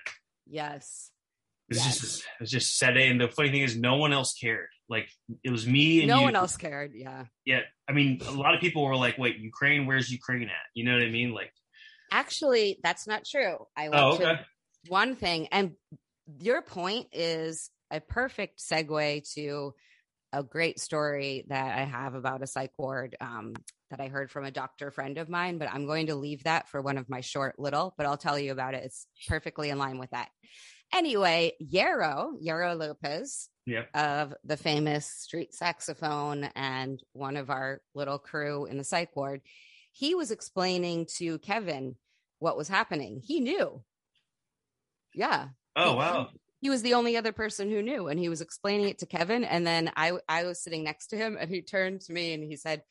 Yes. 0.50 1.10
It 1.68 1.74
was 1.74 1.84
Yes. 1.84 2.00
just 2.00 2.20
it 2.22 2.40
was 2.40 2.50
just 2.50 2.78
sad. 2.78 2.96
And 2.96 3.20
the 3.20 3.28
funny 3.28 3.50
thing 3.50 3.62
is, 3.62 3.76
no 3.76 3.96
one 3.96 4.12
else 4.14 4.32
cared. 4.32 4.70
Like 4.88 5.08
it 5.44 5.50
was 5.50 5.66
me 5.66 6.00
and 6.00 6.08
No 6.08 6.18
you. 6.18 6.24
one 6.24 6.36
else 6.36 6.56
cared. 6.56 6.92
Yeah. 6.94 7.24
Yeah, 7.44 7.60
I 7.88 7.92
mean, 7.92 8.20
a 8.26 8.30
lot 8.32 8.54
of 8.54 8.60
people 8.60 8.84
were 8.84 8.96
like, 8.96 9.18
"Wait, 9.18 9.38
Ukraine? 9.38 9.86
Where's 9.86 10.10
Ukraine 10.10 10.48
at?" 10.48 10.54
You 10.74 10.84
know 10.84 10.94
what 10.94 11.02
I 11.02 11.10
mean? 11.10 11.32
Like, 11.32 11.52
Actually, 12.10 12.78
that's 12.82 13.06
not 13.06 13.26
true. 13.26 13.66
I 13.76 13.90
went 13.90 14.02
oh, 14.02 14.16
to 14.18 14.46
one 14.86 15.16
thing 15.16 15.48
and 15.50 15.72
your 16.40 16.62
point 16.62 17.08
is 17.12 17.70
a 17.90 18.00
perfect 18.00 18.60
segue 18.60 19.34
to 19.34 19.74
a 20.32 20.42
great 20.42 20.78
story 20.78 21.44
that 21.48 21.78
i 21.78 21.84
have 21.84 22.14
about 22.14 22.42
a 22.42 22.46
psych 22.46 22.72
ward 22.78 23.16
um, 23.20 23.54
that 23.90 24.00
i 24.00 24.08
heard 24.08 24.30
from 24.30 24.44
a 24.44 24.50
doctor 24.50 24.90
friend 24.90 25.18
of 25.18 25.28
mine 25.28 25.58
but 25.58 25.68
i'm 25.72 25.86
going 25.86 26.06
to 26.06 26.14
leave 26.14 26.44
that 26.44 26.68
for 26.68 26.80
one 26.80 26.98
of 26.98 27.08
my 27.08 27.20
short 27.20 27.58
little 27.58 27.94
but 27.96 28.06
i'll 28.06 28.16
tell 28.16 28.38
you 28.38 28.52
about 28.52 28.74
it 28.74 28.84
it's 28.84 29.06
perfectly 29.26 29.70
in 29.70 29.78
line 29.78 29.98
with 29.98 30.10
that 30.10 30.28
anyway 30.92 31.52
yarrow 31.58 32.32
yarrow 32.40 32.74
lopez 32.74 33.48
Yep. 33.66 33.90
of 33.94 34.34
the 34.44 34.56
famous 34.56 35.04
street 35.06 35.52
saxophone 35.52 36.44
and 36.56 37.02
one 37.12 37.36
of 37.36 37.50
our 37.50 37.82
little 37.94 38.18
crew 38.18 38.64
in 38.64 38.78
the 38.78 38.84
psych 38.84 39.14
ward 39.14 39.42
he 39.92 40.14
was 40.14 40.30
explaining 40.30 41.06
to 41.18 41.38
kevin 41.40 41.94
what 42.38 42.56
was 42.56 42.68
happening 42.68 43.20
he 43.22 43.40
knew 43.40 43.82
yeah 45.14 45.48
Oh 45.76 45.90
he- 45.90 45.96
wow. 45.96 46.28
he 46.60 46.70
was 46.70 46.80
the 46.80 46.94
only 46.94 47.16
other 47.18 47.32
person 47.32 47.68
who 47.68 47.82
knew 47.82 48.08
and 48.08 48.18
he 48.18 48.30
was 48.30 48.40
explaining 48.40 48.88
it 48.88 48.98
to 49.00 49.06
kevin 49.06 49.44
and 49.44 49.66
then 49.66 49.92
i 49.96 50.12
i 50.28 50.44
was 50.44 50.62
sitting 50.62 50.82
next 50.84 51.08
to 51.08 51.16
him 51.18 51.36
and 51.38 51.50
he 51.50 51.60
turned 51.60 52.00
to 52.02 52.12
me 52.14 52.32
and 52.32 52.42
he 52.42 52.56
said 52.56 52.82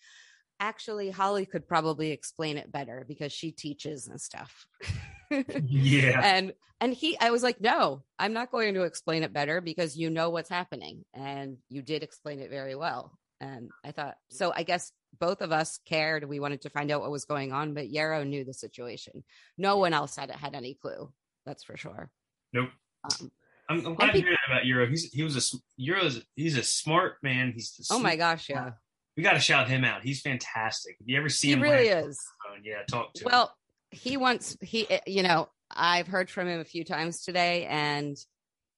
actually 0.60 1.10
holly 1.10 1.46
could 1.48 1.68
probably 1.68 2.12
explain 2.12 2.58
it 2.58 2.72
better 2.72 3.04
because 3.08 3.32
she 3.34 3.52
teaches 3.52 4.08
and 4.08 4.22
stuff 4.22 4.68
Yeah. 5.68 6.22
and 6.24 6.54
and 6.80 6.94
he 6.94 7.18
i 7.20 7.32
was 7.32 7.44
like 7.44 7.60
no 7.60 8.04
i'm 8.20 8.34
not 8.34 8.52
going 8.52 8.74
to 8.76 8.84
explain 8.84 9.24
it 9.24 9.34
better 9.34 9.62
because 9.62 9.98
you 9.98 10.10
know 10.10 10.30
what's 10.30 10.50
happening 10.50 11.04
and 11.14 11.58
you 11.70 11.82
did 11.82 12.04
explain 12.04 12.40
it 12.40 12.50
very 12.50 12.76
well 12.76 13.18
and 13.42 13.70
i 13.84 13.92
thought 13.92 14.16
so 14.30 14.54
i 14.56 14.64
guess 14.64 14.92
both 15.20 15.42
of 15.42 15.52
us 15.52 15.80
cared 15.86 16.24
we 16.28 16.40
wanted 16.40 16.62
to 16.62 16.70
find 16.70 16.92
out 16.92 17.02
what 17.02 17.12
was 17.12 17.26
going 17.26 17.52
on 17.52 17.74
but 17.74 17.90
yarrow 17.90 18.24
knew 18.24 18.44
the 18.44 18.54
situation 18.54 19.24
no 19.58 19.78
one 19.78 19.94
else 19.94 20.16
had 20.16 20.30
had 20.32 20.56
any 20.56 20.74
clue 20.76 21.12
that's 21.46 21.64
for 21.64 21.78
sure 21.78 22.10
Nope. 22.54 22.70
um, 23.04 23.32
I'm, 23.70 23.86
I'm 23.86 23.96
glad 23.96 24.14
to 24.14 24.22
hear 24.22 24.30
that 24.32 24.50
about 24.54 24.66
Euro. 24.66 24.88
He's 24.88 25.12
he 25.12 25.24
was 25.24 25.36
a 25.54 25.58
Euro's 25.76 26.24
he's 26.38 26.58
a 26.58 26.64
smart 26.64 27.16
man. 27.22 27.52
He's 27.54 27.86
oh 27.92 28.00
my 28.00 28.16
gosh 28.16 28.48
yeah 28.50 28.72
We 29.18 29.24
got 29.24 29.34
to 29.34 29.42
shout 29.42 29.68
him 29.68 29.84
out. 29.84 30.04
He's 30.04 30.22
fantastic. 30.22 30.96
If 31.02 31.08
you 31.08 31.18
ever 31.18 31.28
see 31.28 31.48
he 31.50 31.54
him, 31.54 31.62
really 31.62 31.90
is 31.90 32.18
Yeah, 32.64 32.84
talk 32.90 33.14
to 33.16 33.24
him. 33.26 33.30
well 33.30 33.57
he 33.92 34.18
wants 34.18 34.58
he 34.62 34.90
eh, 34.90 35.00
you 35.08 35.24
know 35.24 35.48
i've 35.72 36.08
heard 36.08 36.30
from 36.30 36.48
him 36.48 36.60
a 36.60 36.66
few 36.66 36.84
times 36.84 37.24
today 37.24 37.66
and 37.66 38.18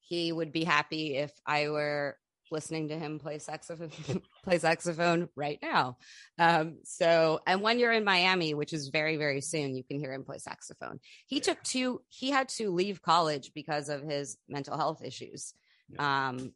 he 0.00 0.32
would 0.32 0.52
be 0.52 0.64
happy 0.64 1.16
if 1.16 1.32
i 1.46 1.68
were 1.68 2.16
listening 2.50 2.88
to 2.88 2.98
him 2.98 3.18
play 3.18 3.38
saxophone 3.38 3.90
play 4.44 4.58
saxophone 4.58 5.28
right 5.36 5.58
now. 5.62 5.96
Um 6.38 6.78
so 6.84 7.40
and 7.46 7.62
when 7.62 7.78
you're 7.78 7.92
in 7.92 8.04
miami 8.04 8.54
which 8.54 8.72
is 8.72 8.88
very 8.88 9.16
very 9.16 9.40
soon 9.40 9.76
you 9.76 9.84
can 9.84 9.98
hear 10.00 10.12
him 10.12 10.24
play 10.24 10.38
saxophone. 10.38 10.98
He 11.26 11.36
Yeah. 11.36 11.42
took 11.42 11.62
two 11.62 12.02
he 12.08 12.30
had 12.30 12.48
to 12.50 12.70
leave 12.70 13.02
college 13.02 13.52
because 13.54 13.88
of 13.88 14.02
his 14.02 14.36
mental 14.48 14.76
health 14.76 15.02
issues. 15.04 15.54
Um 15.98 16.52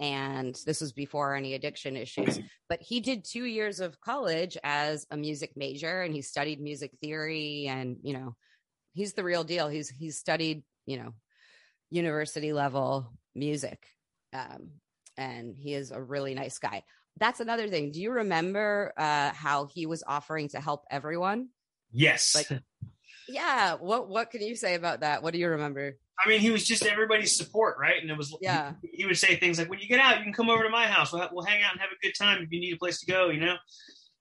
and 0.00 0.56
this 0.66 0.80
was 0.80 0.92
before 0.92 1.34
any 1.34 1.54
addiction 1.54 1.96
issues 1.96 2.38
but 2.68 2.80
he 2.80 3.00
did 3.00 3.24
two 3.24 3.44
years 3.44 3.80
of 3.80 4.00
college 4.00 4.56
as 4.62 5.06
a 5.10 5.16
music 5.16 5.52
major 5.56 6.02
and 6.02 6.14
he 6.14 6.22
studied 6.22 6.60
music 6.60 6.92
theory 7.00 7.66
and 7.68 7.96
you 8.02 8.12
know 8.12 8.34
he's 8.98 9.12
the 9.12 9.24
real 9.24 9.44
deal. 9.44 9.68
He's 9.68 9.88
he's 9.88 10.18
studied 10.18 10.62
you 10.84 10.96
know 10.98 11.14
university 11.90 12.52
level 12.52 13.12
music 13.34 13.86
um 14.34 14.70
and 15.16 15.56
he 15.56 15.72
is 15.72 15.90
a 15.90 16.00
really 16.02 16.34
nice 16.34 16.58
guy. 16.58 16.82
That's 17.18 17.40
another 17.40 17.68
thing. 17.68 17.92
Do 17.92 18.00
you 18.00 18.10
remember 18.10 18.92
uh 18.96 19.30
how 19.32 19.66
he 19.66 19.86
was 19.86 20.02
offering 20.06 20.48
to 20.50 20.60
help 20.60 20.84
everyone? 20.90 21.48
Yes. 21.92 22.34
like- 22.34 22.60
yeah 23.28 23.74
what 23.74 24.08
what 24.08 24.30
can 24.30 24.42
you 24.42 24.56
say 24.56 24.74
about 24.74 25.00
that? 25.00 25.22
What 25.22 25.32
do 25.32 25.38
you 25.38 25.48
remember 25.48 25.96
I 26.24 26.28
mean, 26.28 26.40
he 26.40 26.50
was 26.50 26.64
just 26.64 26.84
everybody's 26.84 27.36
support, 27.36 27.76
right? 27.78 28.00
And 28.00 28.10
it 28.10 28.16
was 28.16 28.36
Yeah. 28.40 28.72
He, 28.82 28.88
he 28.92 29.06
would 29.06 29.16
say 29.16 29.36
things 29.36 29.58
like, 29.58 29.70
"When 29.70 29.78
you 29.78 29.86
get 29.86 30.00
out, 30.00 30.18
you 30.18 30.24
can 30.24 30.32
come 30.32 30.50
over 30.50 30.64
to 30.64 30.70
my 30.70 30.86
house. 30.86 31.12
We'll, 31.12 31.28
we'll 31.32 31.44
hang 31.44 31.62
out 31.62 31.72
and 31.72 31.80
have 31.80 31.90
a 31.90 32.06
good 32.06 32.14
time 32.18 32.42
if 32.42 32.50
you 32.50 32.60
need 32.60 32.74
a 32.74 32.78
place 32.78 33.00
to 33.00 33.06
go." 33.06 33.30
You 33.30 33.40
know. 33.40 33.56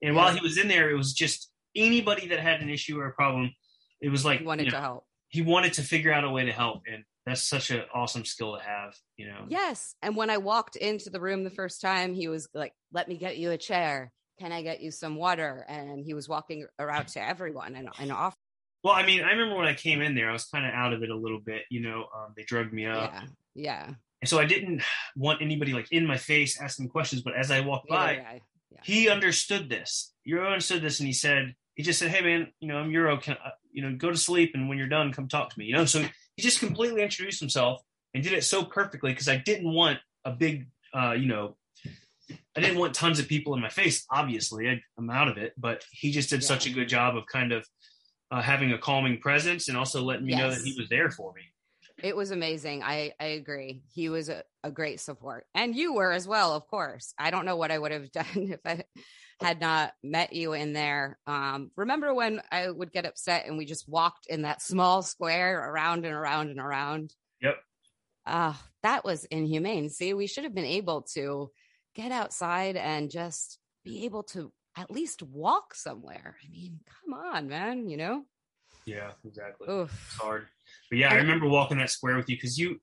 And 0.03 0.15
while 0.15 0.31
he 0.31 0.39
was 0.39 0.57
in 0.57 0.67
there, 0.67 0.91
it 0.91 0.95
was 0.95 1.13
just 1.13 1.49
anybody 1.75 2.27
that 2.27 2.39
had 2.39 2.62
an 2.62 2.69
issue 2.69 2.99
or 2.99 3.07
a 3.07 3.13
problem. 3.13 3.51
It 3.99 4.10
was 4.10 4.23
like 4.23 4.39
he 4.39 4.45
wanted 4.45 4.65
you 4.65 4.71
know, 4.71 4.77
to 4.77 4.81
help 4.81 5.07
he 5.29 5.41
wanted 5.41 5.73
to 5.73 5.81
figure 5.81 6.12
out 6.12 6.23
a 6.23 6.29
way 6.29 6.45
to 6.45 6.51
help, 6.51 6.83
and 6.91 7.03
that's 7.25 7.43
such 7.43 7.69
an 7.71 7.83
awesome 7.93 8.25
skill 8.25 8.55
to 8.55 8.63
have. 8.63 8.95
You 9.17 9.27
know. 9.27 9.45
Yes. 9.49 9.95
And 10.01 10.15
when 10.15 10.29
I 10.29 10.38
walked 10.38 10.75
into 10.75 11.10
the 11.10 11.19
room 11.19 11.43
the 11.43 11.49
first 11.49 11.81
time, 11.81 12.13
he 12.13 12.27
was 12.27 12.47
like, 12.53 12.73
let 12.93 13.07
me 13.07 13.17
get 13.17 13.38
you 13.38 13.51
a 13.51 13.57
chair. 13.57 14.12
Can 14.39 14.51
I 14.51 14.62
get 14.62 14.81
you 14.81 14.91
some 14.91 15.15
water? 15.15 15.65
And 15.67 16.05
he 16.05 16.13
was 16.13 16.29
walking 16.29 16.65
around 16.79 17.07
to 17.10 17.23
everyone 17.23 17.75
and, 17.75 17.89
and 17.99 18.12
off. 18.12 18.36
Well, 18.83 18.93
I 18.93 19.05
mean, 19.05 19.23
I 19.23 19.31
remember 19.31 19.55
when 19.55 19.67
I 19.67 19.73
came 19.73 20.01
in 20.01 20.15
there, 20.15 20.29
I 20.29 20.33
was 20.33 20.45
kind 20.45 20.65
of 20.65 20.73
out 20.73 20.93
of 20.93 21.03
it 21.03 21.09
a 21.09 21.15
little 21.15 21.39
bit. 21.39 21.63
You 21.69 21.81
know, 21.81 22.05
um, 22.15 22.33
they 22.35 22.43
drugged 22.43 22.73
me 22.73 22.85
up, 22.85 23.11
Yeah. 23.13 23.23
Yeah. 23.55 23.85
and 24.21 24.29
so 24.29 24.39
I 24.39 24.45
didn't 24.45 24.81
want 25.15 25.41
anybody 25.41 25.73
like 25.73 25.91
in 25.91 26.05
my 26.05 26.17
face 26.17 26.59
asking 26.61 26.89
questions. 26.89 27.21
But 27.21 27.35
as 27.35 27.51
I 27.51 27.61
walked 27.61 27.89
by, 27.89 28.13
Either 28.13 28.21
way. 28.23 28.41
Yeah. 28.71 28.79
he 28.83 29.09
understood 29.09 29.69
this. 29.69 30.13
Euro 30.25 30.47
understood 30.47 30.81
this, 30.81 30.99
and 30.99 31.07
he 31.07 31.13
said, 31.13 31.55
he 31.75 31.83
just 31.83 31.99
said, 31.99 32.09
"Hey, 32.11 32.21
man, 32.21 32.47
you 32.59 32.67
know, 32.67 32.77
I'm 32.77 32.91
Euro. 32.91 33.17
Can 33.17 33.33
uh, 33.43 33.49
you 33.71 33.81
know, 33.81 33.95
go 33.95 34.09
to 34.09 34.17
sleep, 34.17 34.51
and 34.53 34.67
when 34.67 34.77
you're 34.77 34.87
done, 34.89 35.13
come 35.13 35.27
talk 35.27 35.49
to 35.51 35.59
me." 35.59 35.65
You 35.65 35.75
know, 35.75 35.85
so 35.85 36.03
he 36.35 36.41
just 36.41 36.59
completely 36.59 37.01
introduced 37.01 37.39
himself 37.39 37.81
and 38.13 38.23
did 38.23 38.33
it 38.33 38.43
so 38.43 38.63
perfectly 38.63 39.11
because 39.11 39.27
I 39.29 39.37
didn't 39.37 39.71
want 39.73 39.99
a 40.25 40.31
big, 40.31 40.67
uh, 40.93 41.11
you 41.13 41.27
know, 41.27 41.55
I 42.55 42.59
didn't 42.61 42.77
want 42.79 42.93
tons 42.93 43.19
of 43.19 43.27
people 43.27 43.53
in 43.53 43.61
my 43.61 43.69
face. 43.69 44.05
Obviously, 44.11 44.69
I, 44.69 44.81
I'm 44.97 45.09
out 45.09 45.27
of 45.29 45.37
it, 45.37 45.53
but 45.57 45.83
he 45.91 46.11
just 46.11 46.29
did 46.29 46.43
such 46.43 46.65
a 46.65 46.69
good 46.71 46.89
job 46.89 47.15
of 47.15 47.25
kind 47.27 47.51
of 47.51 47.65
uh, 48.31 48.41
having 48.41 48.73
a 48.73 48.77
calming 48.77 49.19
presence 49.19 49.67
and 49.67 49.77
also 49.77 50.01
letting 50.01 50.25
me 50.25 50.35
know 50.35 50.49
that 50.49 50.61
he 50.61 50.75
was 50.77 50.89
there 50.89 51.09
for 51.09 51.33
me. 51.33 51.41
It 52.03 52.15
was 52.15 52.31
amazing. 52.31 52.83
I, 52.83 53.13
I 53.19 53.25
agree. 53.25 53.81
He 53.91 54.09
was 54.09 54.29
a, 54.29 54.43
a 54.63 54.69
great 54.69 54.99
support. 54.99 55.45
And 55.55 55.75
you 55.75 55.93
were 55.93 56.11
as 56.11 56.27
well, 56.27 56.53
of 56.53 56.67
course. 56.67 57.13
I 57.17 57.31
don't 57.31 57.45
know 57.45 57.55
what 57.55 57.71
I 57.71 57.79
would 57.79 57.91
have 57.91 58.11
done 58.11 58.25
if 58.35 58.59
I 58.65 58.83
had 59.41 59.59
not 59.59 59.93
met 60.03 60.33
you 60.33 60.53
in 60.53 60.73
there. 60.73 61.17
Um, 61.25 61.71
remember 61.75 62.13
when 62.13 62.41
I 62.51 62.69
would 62.69 62.91
get 62.91 63.05
upset 63.05 63.45
and 63.47 63.57
we 63.57 63.65
just 63.65 63.89
walked 63.89 64.27
in 64.27 64.43
that 64.43 64.61
small 64.61 65.01
square 65.01 65.57
around 65.57 66.05
and 66.05 66.13
around 66.13 66.49
and 66.49 66.59
around? 66.59 67.13
Yep. 67.41 67.57
Uh, 68.25 68.53
that 68.83 69.03
was 69.03 69.25
inhumane. 69.25 69.89
See, 69.89 70.13
we 70.13 70.27
should 70.27 70.43
have 70.43 70.55
been 70.55 70.65
able 70.65 71.03
to 71.13 71.49
get 71.95 72.11
outside 72.11 72.75
and 72.75 73.09
just 73.09 73.57
be 73.83 74.05
able 74.05 74.23
to 74.23 74.51
at 74.77 74.91
least 74.91 75.23
walk 75.23 75.73
somewhere. 75.73 76.37
I 76.45 76.49
mean, 76.51 76.79
come 76.85 77.13
on, 77.13 77.47
man, 77.47 77.89
you 77.89 77.97
know? 77.97 78.23
Yeah, 78.85 79.11
exactly. 79.25 79.67
Oof. 79.69 79.91
It's 79.91 80.21
hard. 80.21 80.47
But 80.89 80.99
yeah, 80.99 81.11
I 81.11 81.15
remember 81.15 81.47
walking 81.47 81.77
that 81.79 81.89
square 81.89 82.15
with 82.15 82.29
you 82.29 82.35
because 82.37 82.57
you, 82.57 82.79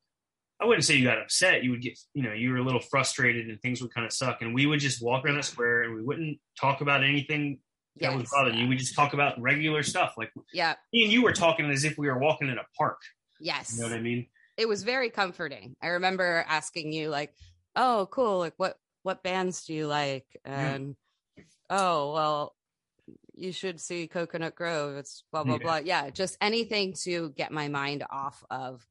I 0.60 0.66
wouldn't 0.66 0.84
say 0.84 0.96
you 0.96 1.04
got 1.04 1.18
upset. 1.18 1.62
You 1.64 1.70
would 1.70 1.82
get, 1.82 1.98
you 2.12 2.22
know, 2.22 2.32
you 2.32 2.50
were 2.50 2.56
a 2.58 2.62
little 2.62 2.80
frustrated 2.80 3.48
and 3.48 3.60
things 3.62 3.80
would 3.80 3.94
kind 3.94 4.04
of 4.06 4.12
suck. 4.12 4.42
And 4.42 4.54
we 4.54 4.66
would 4.66 4.80
just 4.80 5.02
walk 5.02 5.24
around 5.24 5.36
that 5.36 5.44
square 5.44 5.82
and 5.84 5.94
we 5.94 6.02
wouldn't 6.02 6.38
talk 6.60 6.80
about 6.80 7.02
anything 7.04 7.58
that 8.00 8.12
was 8.12 8.22
Yes, 8.24 8.30
bothering 8.32 8.58
you. 8.58 8.68
We 8.68 8.76
just 8.76 8.94
talk 8.94 9.14
about 9.14 9.40
regular 9.40 9.82
stuff. 9.82 10.14
Like 10.18 10.32
Yeah. 10.52 10.74
me 10.92 11.04
and 11.04 11.12
you 11.12 11.22
were 11.22 11.32
talking 11.32 11.70
as 11.70 11.84
if 11.84 11.96
we 11.96 12.08
were 12.08 12.18
walking 12.18 12.48
in 12.48 12.58
a 12.58 12.64
park. 12.76 12.98
Yes. 13.40 13.74
You 13.76 13.82
know 13.82 13.88
what 13.90 13.96
I 13.96 14.02
mean? 14.02 14.26
it 14.56 14.68
was 14.68 14.84
very 14.84 15.10
comforting. 15.10 15.74
I 15.82 15.88
remember 15.88 16.44
asking 16.46 16.92
you 16.92 17.08
like, 17.08 17.34
"Oh, 17.74 18.06
cool. 18.12 18.38
Like 18.38 18.54
what 18.56 18.76
what 19.02 19.24
bands 19.24 19.64
do 19.64 19.74
you 19.74 19.88
like?" 19.88 20.26
And 20.44 20.94
oh, 21.70 22.12
well, 22.12 22.56
you 23.34 23.52
should 23.52 23.80
see 23.80 24.06
Coconut 24.06 24.54
Grove. 24.54 24.96
It's 24.96 25.24
blah 25.32 25.44
blah 25.44 25.56
Yeah. 25.56 25.62
blah. 25.62 25.76
Yeah, 25.76 26.10
just 26.10 26.36
anything 26.40 26.94
to 27.04 27.30
get 27.30 27.52
my 27.52 27.68
mind 27.68 28.04
off 28.08 28.42
of 28.50 28.86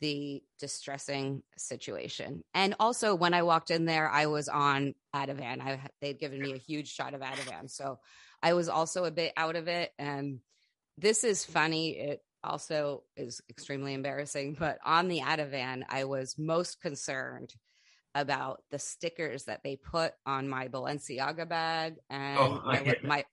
the 0.00 0.42
distressing 0.58 1.42
situation. 1.56 2.44
And 2.54 2.74
also 2.78 3.14
when 3.14 3.34
I 3.34 3.42
walked 3.42 3.70
in 3.70 3.84
there, 3.84 4.08
I 4.08 4.26
was 4.26 4.48
on 4.48 4.94
Ativan. 5.14 5.60
I 5.60 5.80
they'd 6.00 6.18
given 6.20 6.40
me 6.40 6.52
a 6.52 6.58
huge 6.58 6.92
shot 6.92 7.14
of 7.14 7.20
Ativan. 7.20 7.68
So 7.70 7.98
I 8.42 8.54
was 8.54 8.68
also 8.68 9.04
a 9.04 9.10
bit 9.10 9.32
out 9.36 9.56
of 9.56 9.66
it 9.66 9.92
and 9.98 10.40
this 10.98 11.24
is 11.24 11.44
funny. 11.44 11.98
It 11.98 12.22
also 12.44 13.02
is 13.16 13.40
extremely 13.50 13.94
embarrassing, 13.94 14.56
but 14.58 14.78
on 14.84 15.08
the 15.08 15.20
Ativan, 15.20 15.84
I 15.88 16.04
was 16.04 16.36
most 16.38 16.80
concerned 16.80 17.54
about 18.20 18.62
the 18.70 18.78
stickers 18.78 19.44
that 19.44 19.62
they 19.62 19.76
put 19.76 20.12
on 20.26 20.48
my 20.48 20.68
Balenciaga 20.68 21.48
bag 21.48 21.96
and 22.10 22.38
Oh, 22.38 22.62
my, 22.66 22.76
I 22.76 22.80
li- 22.80 22.84
get 22.84 23.02
that. 23.02 23.08
my 23.08 23.24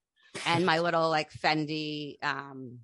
and 0.48 0.66
my 0.66 0.80
little 0.80 1.10
like 1.10 1.32
Fendi 1.32 2.24
um 2.24 2.80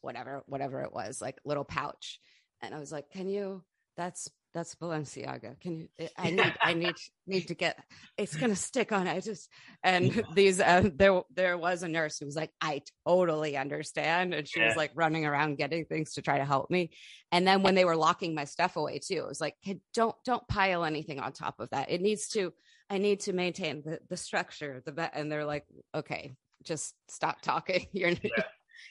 whatever 0.00 0.42
whatever 0.46 0.82
it 0.82 0.92
was, 0.92 1.20
like 1.20 1.38
little 1.44 1.64
pouch. 1.64 2.20
And 2.60 2.74
I 2.74 2.78
was 2.78 2.92
like, 2.92 3.10
"Can 3.10 3.28
you 3.28 3.62
that's 3.96 4.28
that's 4.54 4.74
Balenciaga. 4.74 5.58
Can 5.60 5.88
you? 5.98 6.08
I 6.16 6.30
need, 6.30 6.54
I 6.60 6.74
need, 6.74 6.94
need 7.26 7.48
to 7.48 7.54
get. 7.54 7.78
It's 8.16 8.36
gonna 8.36 8.56
stick 8.56 8.92
on. 8.92 9.08
I 9.08 9.20
just 9.20 9.48
and 9.82 10.22
these. 10.34 10.60
Uh, 10.60 10.90
there, 10.94 11.22
there 11.34 11.56
was 11.56 11.82
a 11.82 11.88
nurse 11.88 12.18
who 12.18 12.26
was 12.26 12.36
like, 12.36 12.50
I 12.60 12.82
totally 13.06 13.56
understand, 13.56 14.34
and 14.34 14.46
she 14.46 14.60
yeah. 14.60 14.68
was 14.68 14.76
like 14.76 14.92
running 14.94 15.24
around 15.24 15.56
getting 15.56 15.84
things 15.84 16.14
to 16.14 16.22
try 16.22 16.38
to 16.38 16.44
help 16.44 16.70
me. 16.70 16.90
And 17.30 17.46
then 17.46 17.62
when 17.62 17.74
they 17.74 17.84
were 17.84 17.96
locking 17.96 18.34
my 18.34 18.44
stuff 18.44 18.76
away 18.76 18.98
too, 18.98 19.16
it 19.16 19.26
was 19.26 19.40
like, 19.40 19.54
hey, 19.62 19.80
don't, 19.94 20.14
don't 20.24 20.46
pile 20.48 20.84
anything 20.84 21.18
on 21.18 21.32
top 21.32 21.60
of 21.60 21.70
that. 21.70 21.90
It 21.90 22.00
needs 22.00 22.28
to. 22.30 22.52
I 22.90 22.98
need 22.98 23.20
to 23.20 23.32
maintain 23.32 23.82
the 23.82 24.00
the 24.08 24.16
structure. 24.16 24.82
The 24.84 25.10
and 25.14 25.32
they're 25.32 25.46
like, 25.46 25.64
okay, 25.94 26.32
just 26.62 26.94
stop 27.08 27.40
talking. 27.40 27.86
You're. 27.92 28.10
Yeah 28.10 28.44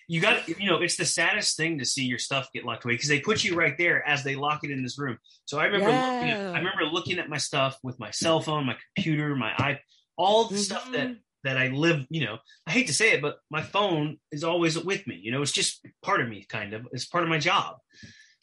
you 0.08 0.20
got 0.20 0.48
you 0.48 0.70
know 0.70 0.82
it's 0.82 0.98
the 0.98 1.06
saddest 1.06 1.56
thing 1.56 1.80
to 1.80 1.86
see 1.86 2.04
your 2.04 2.20
stuff 2.20 2.50
get 2.54 2.66
locked 2.66 2.84
away 2.84 2.96
because 2.96 3.08
they 3.08 3.20
put 3.20 3.44
you 3.44 3.56
right 3.56 3.78
there 3.78 4.06
as 4.08 4.24
they 4.24 4.36
lock 4.36 4.64
it 4.64 4.72
in 4.72 4.84
this 4.84 5.00
room 5.00 5.18
so 5.46 5.58
i 5.58 5.66
remember 5.66 5.90
yeah. 5.90 6.14
looking 6.14 6.30
at, 6.30 6.56
i 6.56 6.58
remember 6.58 6.84
looking 6.92 7.20
at 7.20 7.30
my 7.30 7.38
stuff 7.38 7.78
with 7.82 7.98
my 8.00 8.12
cell 8.12 8.42
phone 8.42 8.66
my 8.66 8.76
computer 8.96 9.36
my 9.36 9.52
i 9.58 9.80
all 10.18 10.46
the 10.46 10.56
mm-hmm. 10.56 10.62
stuff 10.62 10.92
that 10.92 11.08
mm-hmm. 11.08 11.20
that 11.44 11.58
i 11.58 11.70
live 11.70 12.06
you 12.10 12.26
know 12.26 12.38
i 12.68 12.72
hate 12.72 12.88
to 12.88 12.94
say 12.94 13.12
it 13.12 13.22
but 13.22 13.38
my 13.50 13.62
phone 13.62 14.18
is 14.32 14.44
always 14.44 14.78
with 14.78 15.08
me 15.08 15.20
you 15.22 15.32
know 15.32 15.42
it's 15.42 15.52
just 15.52 15.86
part 16.02 16.20
of 16.20 16.28
me 16.28 16.46
kind 16.50 16.74
of 16.74 16.88
it's 16.92 17.06
part 17.06 17.24
of 17.24 17.30
my 17.30 17.40
job 17.40 17.78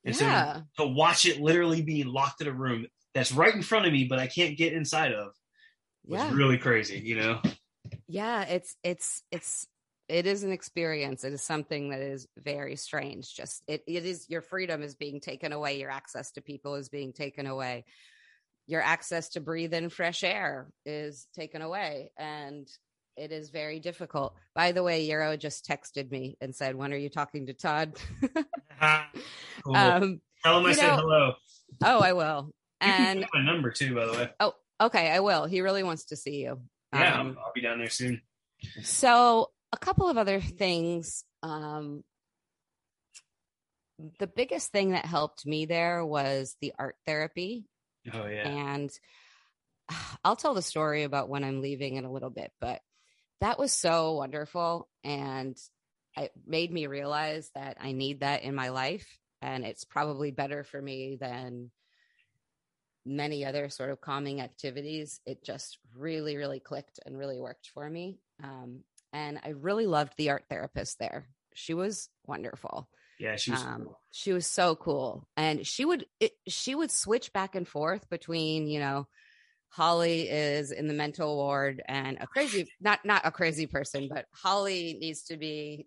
and 0.04 0.18
yeah. 0.18 0.60
so 0.76 0.84
to 0.84 0.90
watch 0.90 1.26
it 1.26 1.40
literally 1.40 1.82
be 1.82 2.02
locked 2.02 2.40
in 2.40 2.46
a 2.46 2.52
room 2.52 2.86
that's 3.14 3.32
right 3.32 3.54
in 3.54 3.62
front 3.62 3.86
of 3.86 3.92
me 3.92 4.04
but 4.04 4.18
i 4.18 4.26
can't 4.26 4.56
get 4.56 4.72
inside 4.72 5.12
of 5.12 5.32
was 6.06 6.20
yeah. 6.20 6.32
really 6.32 6.56
crazy 6.56 6.98
you 6.98 7.16
know 7.20 7.40
yeah 8.06 8.42
it's 8.44 8.76
it's 8.82 9.22
it's 9.30 9.66
it 10.08 10.26
is 10.26 10.42
an 10.42 10.52
experience. 10.52 11.22
It 11.22 11.34
is 11.34 11.42
something 11.42 11.90
that 11.90 12.00
is 12.00 12.26
very 12.38 12.76
strange. 12.76 13.34
Just 13.34 13.62
it, 13.66 13.82
it 13.86 14.04
is 14.06 14.26
your 14.28 14.40
freedom 14.40 14.82
is 14.82 14.94
being 14.94 15.20
taken 15.20 15.52
away. 15.52 15.78
Your 15.78 15.90
access 15.90 16.32
to 16.32 16.40
people 16.40 16.76
is 16.76 16.88
being 16.88 17.12
taken 17.12 17.46
away. 17.46 17.84
Your 18.66 18.82
access 18.82 19.30
to 19.30 19.40
breathe 19.40 19.74
in 19.74 19.90
fresh 19.90 20.24
air 20.24 20.68
is 20.86 21.26
taken 21.34 21.62
away 21.62 22.12
and 22.18 22.66
it 23.16 23.32
is 23.32 23.50
very 23.50 23.80
difficult. 23.80 24.34
By 24.54 24.72
the 24.72 24.82
way 24.82 25.04
Euro 25.06 25.36
just 25.36 25.66
texted 25.66 26.10
me 26.10 26.36
and 26.40 26.54
said 26.54 26.74
when 26.74 26.92
are 26.92 26.98
you 26.98 27.10
talking 27.10 27.46
to 27.46 27.52
todd? 27.54 27.94
Cool. 29.64 29.74
um, 29.74 30.20
tell 30.44 30.60
him 30.60 30.66
i 30.66 30.72
said 30.72 30.86
know, 30.86 30.96
hello. 30.98 31.34
Oh 31.82 31.98
i 31.98 32.12
will. 32.12 32.52
You 32.80 32.92
and 32.92 33.26
my 33.34 33.42
number 33.42 33.72
too 33.72 33.92
by 33.92 34.06
the 34.06 34.12
way. 34.12 34.30
Oh 34.38 34.54
okay 34.80 35.10
i 35.10 35.18
will. 35.18 35.46
He 35.46 35.62
really 35.62 35.82
wants 35.82 36.04
to 36.06 36.16
see 36.16 36.36
you. 36.36 36.60
Yeah 36.94 37.20
um, 37.20 37.36
I'll 37.44 37.50
be 37.52 37.60
down 37.60 37.78
there 37.78 37.90
soon. 37.90 38.22
So 38.84 39.50
a 39.72 39.76
couple 39.76 40.08
of 40.08 40.16
other 40.16 40.40
things. 40.40 41.24
Um, 41.42 42.04
the 44.18 44.26
biggest 44.26 44.70
thing 44.70 44.90
that 44.90 45.04
helped 45.04 45.44
me 45.44 45.66
there 45.66 46.04
was 46.04 46.56
the 46.60 46.72
art 46.78 46.96
therapy. 47.06 47.66
Oh, 48.12 48.26
yeah. 48.26 48.48
And 48.48 48.90
I'll 50.24 50.36
tell 50.36 50.54
the 50.54 50.62
story 50.62 51.02
about 51.02 51.28
when 51.28 51.44
I'm 51.44 51.60
leaving 51.60 51.96
in 51.96 52.04
a 52.04 52.12
little 52.12 52.30
bit, 52.30 52.52
but 52.60 52.80
that 53.40 53.58
was 53.58 53.72
so 53.72 54.14
wonderful. 54.14 54.88
And 55.04 55.56
it 56.16 56.32
made 56.46 56.72
me 56.72 56.86
realize 56.86 57.50
that 57.54 57.76
I 57.80 57.92
need 57.92 58.20
that 58.20 58.42
in 58.42 58.54
my 58.54 58.70
life. 58.70 59.06
And 59.40 59.64
it's 59.64 59.84
probably 59.84 60.32
better 60.32 60.64
for 60.64 60.80
me 60.80 61.16
than 61.20 61.70
many 63.06 63.44
other 63.44 63.68
sort 63.68 63.90
of 63.90 64.00
calming 64.00 64.40
activities. 64.40 65.20
It 65.24 65.44
just 65.44 65.78
really, 65.96 66.36
really 66.36 66.60
clicked 66.60 66.98
and 67.06 67.16
really 67.16 67.38
worked 67.38 67.70
for 67.72 67.88
me. 67.88 68.18
Um, 68.42 68.80
and 69.12 69.38
I 69.44 69.50
really 69.50 69.86
loved 69.86 70.14
the 70.16 70.30
art 70.30 70.44
therapist 70.48 70.98
there. 70.98 71.28
She 71.54 71.74
was 71.74 72.08
wonderful. 72.26 72.88
Yeah, 73.18 73.36
she 73.36 73.50
was. 73.50 73.62
Um, 73.62 73.84
cool. 73.84 74.00
She 74.12 74.32
was 74.32 74.46
so 74.46 74.76
cool, 74.76 75.26
and 75.36 75.66
she 75.66 75.84
would 75.84 76.06
it, 76.20 76.32
she 76.46 76.74
would 76.74 76.90
switch 76.90 77.32
back 77.32 77.54
and 77.54 77.66
forth 77.66 78.08
between 78.08 78.68
you 78.68 78.80
know, 78.80 79.06
Holly 79.70 80.28
is 80.28 80.70
in 80.70 80.86
the 80.86 80.94
mental 80.94 81.36
ward 81.36 81.82
and 81.86 82.18
a 82.20 82.26
crazy 82.26 82.70
not 82.80 83.00
not 83.04 83.22
a 83.24 83.30
crazy 83.30 83.66
person, 83.66 84.08
but 84.08 84.26
Holly 84.32 84.96
needs 85.00 85.24
to 85.24 85.36
be 85.36 85.86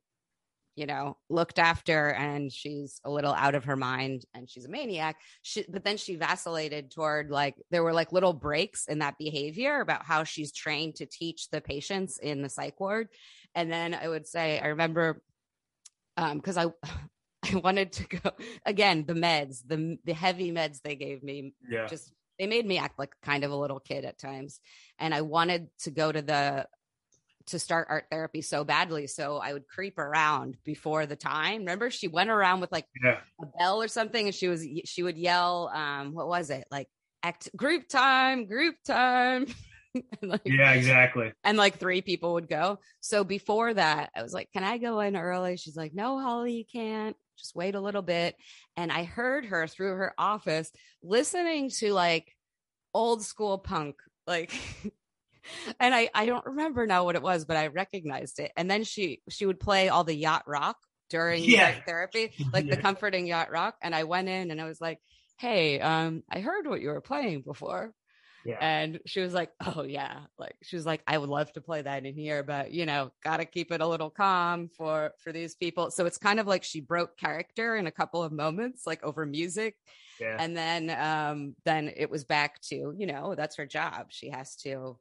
you 0.75 0.85
know, 0.85 1.17
looked 1.29 1.59
after 1.59 2.09
and 2.09 2.51
she's 2.51 3.01
a 3.03 3.11
little 3.11 3.33
out 3.33 3.55
of 3.55 3.65
her 3.65 3.75
mind 3.75 4.23
and 4.33 4.49
she's 4.49 4.65
a 4.65 4.69
maniac. 4.69 5.17
She, 5.41 5.65
but 5.67 5.83
then 5.83 5.97
she 5.97 6.15
vacillated 6.15 6.91
toward 6.91 7.29
like, 7.29 7.55
there 7.71 7.83
were 7.83 7.93
like 7.93 8.11
little 8.11 8.33
breaks 8.33 8.87
in 8.87 8.99
that 8.99 9.17
behavior 9.17 9.81
about 9.81 10.05
how 10.05 10.23
she's 10.23 10.51
trained 10.51 10.95
to 10.95 11.05
teach 11.05 11.49
the 11.49 11.61
patients 11.61 12.19
in 12.19 12.41
the 12.41 12.49
psych 12.49 12.79
ward. 12.79 13.09
And 13.53 13.71
then 13.71 13.93
I 13.93 14.07
would 14.07 14.27
say, 14.27 14.59
I 14.59 14.67
remember, 14.67 15.21
um, 16.17 16.39
cause 16.41 16.57
I, 16.57 16.67
I 17.43 17.55
wanted 17.55 17.91
to 17.93 18.07
go 18.07 18.31
again, 18.65 19.03
the 19.05 19.13
meds, 19.13 19.61
the, 19.65 19.97
the 20.05 20.13
heavy 20.13 20.51
meds 20.51 20.79
they 20.81 20.95
gave 20.95 21.23
me 21.23 21.53
yeah. 21.67 21.87
just 21.87 22.13
they 22.39 22.47
made 22.47 22.65
me 22.65 22.79
act 22.79 22.97
like 22.97 23.13
kind 23.21 23.43
of 23.43 23.51
a 23.51 23.55
little 23.55 23.79
kid 23.79 24.03
at 24.03 24.17
times. 24.17 24.59
And 24.97 25.13
I 25.13 25.21
wanted 25.21 25.67
to 25.81 25.91
go 25.91 26.11
to 26.11 26.21
the 26.21 26.65
to 27.51 27.59
start 27.59 27.87
art 27.89 28.05
therapy 28.11 28.41
so 28.41 28.63
badly. 28.63 29.07
So 29.07 29.37
I 29.37 29.53
would 29.53 29.67
creep 29.67 29.97
around 29.97 30.57
before 30.63 31.05
the 31.05 31.15
time. 31.15 31.59
Remember, 31.59 31.89
she 31.89 32.07
went 32.07 32.29
around 32.29 32.61
with 32.61 32.71
like 32.71 32.85
yeah. 33.03 33.19
a 33.41 33.45
bell 33.57 33.81
or 33.81 33.87
something, 33.87 34.25
and 34.25 34.35
she 34.35 34.47
was 34.47 34.65
she 34.85 35.03
would 35.03 35.17
yell, 35.17 35.71
um, 35.73 36.13
what 36.13 36.27
was 36.27 36.49
it 36.49 36.65
like? 36.71 36.87
Act 37.23 37.55
group 37.55 37.87
time, 37.87 38.47
group 38.47 38.75
time. 38.85 39.45
like, 40.21 40.41
yeah, 40.45 40.71
exactly. 40.71 41.31
And 41.43 41.57
like 41.57 41.77
three 41.77 42.01
people 42.01 42.33
would 42.33 42.49
go. 42.49 42.79
So 42.99 43.23
before 43.23 43.73
that, 43.73 44.09
I 44.15 44.23
was 44.23 44.33
like, 44.33 44.51
"Can 44.53 44.63
I 44.63 44.77
go 44.77 44.99
in 45.01 45.15
early?" 45.15 45.57
She's 45.57 45.77
like, 45.77 45.93
"No, 45.93 46.19
Holly, 46.19 46.53
you 46.53 46.65
can't. 46.65 47.15
Just 47.37 47.55
wait 47.55 47.75
a 47.75 47.81
little 47.81 48.01
bit." 48.01 48.35
And 48.77 48.91
I 48.91 49.03
heard 49.03 49.45
her 49.45 49.67
through 49.67 49.95
her 49.95 50.13
office 50.17 50.71
listening 51.03 51.69
to 51.77 51.93
like 51.93 52.31
old 52.93 53.23
school 53.23 53.57
punk, 53.57 53.95
like 54.25 54.51
and 55.79 55.93
I 55.93 56.09
I 56.13 56.25
don't 56.25 56.45
remember 56.45 56.85
now 56.85 57.05
what 57.05 57.15
it 57.15 57.21
was, 57.21 57.45
but 57.45 57.57
I 57.57 57.67
recognized 57.67 58.39
it. 58.39 58.51
And 58.55 58.69
then 58.69 58.83
she 58.83 59.21
she 59.29 59.45
would 59.45 59.59
play 59.59 59.89
all 59.89 60.03
the 60.03 60.15
yacht 60.15 60.43
rock 60.47 60.77
during 61.09 61.43
yeah. 61.43 61.75
therapy, 61.85 62.31
like 62.53 62.65
yeah. 62.65 62.75
the 62.75 62.81
comforting 62.81 63.27
yacht 63.27 63.51
rock. 63.51 63.75
And 63.81 63.93
I 63.93 64.05
went 64.05 64.29
in 64.29 64.51
and 64.51 64.59
I 64.59 64.65
was 64.65 64.81
like, 64.81 64.99
"Hey, 65.37 65.79
um, 65.79 66.23
I 66.29 66.39
heard 66.39 66.67
what 66.67 66.81
you 66.81 66.89
were 66.89 67.01
playing 67.01 67.41
before." 67.41 67.93
Yeah. 68.43 68.57
And 68.59 68.99
she 69.05 69.19
was 69.19 69.33
like, 69.33 69.51
"Oh 69.63 69.83
yeah," 69.83 70.21
like 70.39 70.55
she 70.63 70.75
was 70.75 70.85
like, 70.85 71.01
"I 71.05 71.17
would 71.17 71.29
love 71.29 71.51
to 71.53 71.61
play 71.61 71.81
that 71.81 72.05
in 72.05 72.15
here, 72.15 72.43
but 72.43 72.71
you 72.71 72.85
know, 72.85 73.11
got 73.23 73.37
to 73.37 73.45
keep 73.45 73.71
it 73.71 73.81
a 73.81 73.87
little 73.87 74.09
calm 74.09 74.69
for 74.69 75.11
for 75.19 75.31
these 75.31 75.55
people." 75.55 75.91
So 75.91 76.05
it's 76.05 76.17
kind 76.17 76.39
of 76.39 76.47
like 76.47 76.63
she 76.63 76.81
broke 76.81 77.17
character 77.17 77.75
in 77.75 77.87
a 77.87 77.91
couple 77.91 78.23
of 78.23 78.31
moments, 78.31 78.87
like 78.87 79.03
over 79.03 79.25
music, 79.25 79.75
yeah. 80.19 80.37
and 80.39 80.57
then 80.57 80.89
um 80.89 81.55
then 81.65 81.91
it 81.95 82.09
was 82.09 82.23
back 82.23 82.61
to 82.69 82.93
you 82.97 83.05
know 83.05 83.35
that's 83.35 83.57
her 83.57 83.67
job. 83.67 84.07
She 84.09 84.29
has 84.29 84.55
to 84.57 84.97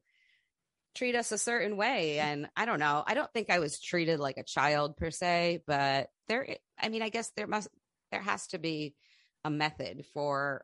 treat 1.01 1.15
us 1.15 1.33
a 1.33 1.39
certain 1.39 1.79
way 1.79 2.19
and 2.19 2.47
i 2.57 2.67
don't 2.67 2.79
know 2.79 3.03
i 3.07 3.15
don't 3.15 3.33
think 3.33 3.49
i 3.49 3.59
was 3.59 3.81
treated 3.81 4.21
like 4.21 4.37
a 4.37 4.45
child 4.45 4.99
per 4.99 5.11
se 5.11 5.63
but 5.67 6.11
there 6.29 6.47
i 6.79 6.91
mean 6.91 7.01
i 7.01 7.09
guess 7.09 7.33
there 7.39 7.47
must 7.47 7.69
there 8.11 8.21
has 8.21 8.49
to 8.49 8.59
be 8.59 8.95
a 9.43 9.49
method 9.49 10.05
for 10.13 10.63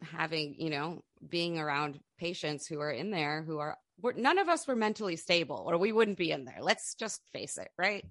having 0.00 0.56
you 0.58 0.70
know 0.70 1.02
being 1.28 1.58
around 1.58 2.00
patients 2.18 2.66
who 2.66 2.80
are 2.80 2.90
in 2.90 3.10
there 3.10 3.42
who 3.42 3.58
are 3.58 3.76
none 4.16 4.38
of 4.38 4.48
us 4.48 4.66
were 4.66 4.74
mentally 4.74 5.16
stable 5.16 5.66
or 5.68 5.76
we 5.76 5.92
wouldn't 5.92 6.18
be 6.18 6.30
in 6.30 6.44
there. 6.44 6.58
Let's 6.60 6.94
just 6.94 7.20
face 7.34 7.58
it 7.58 7.68
right? 7.78 8.06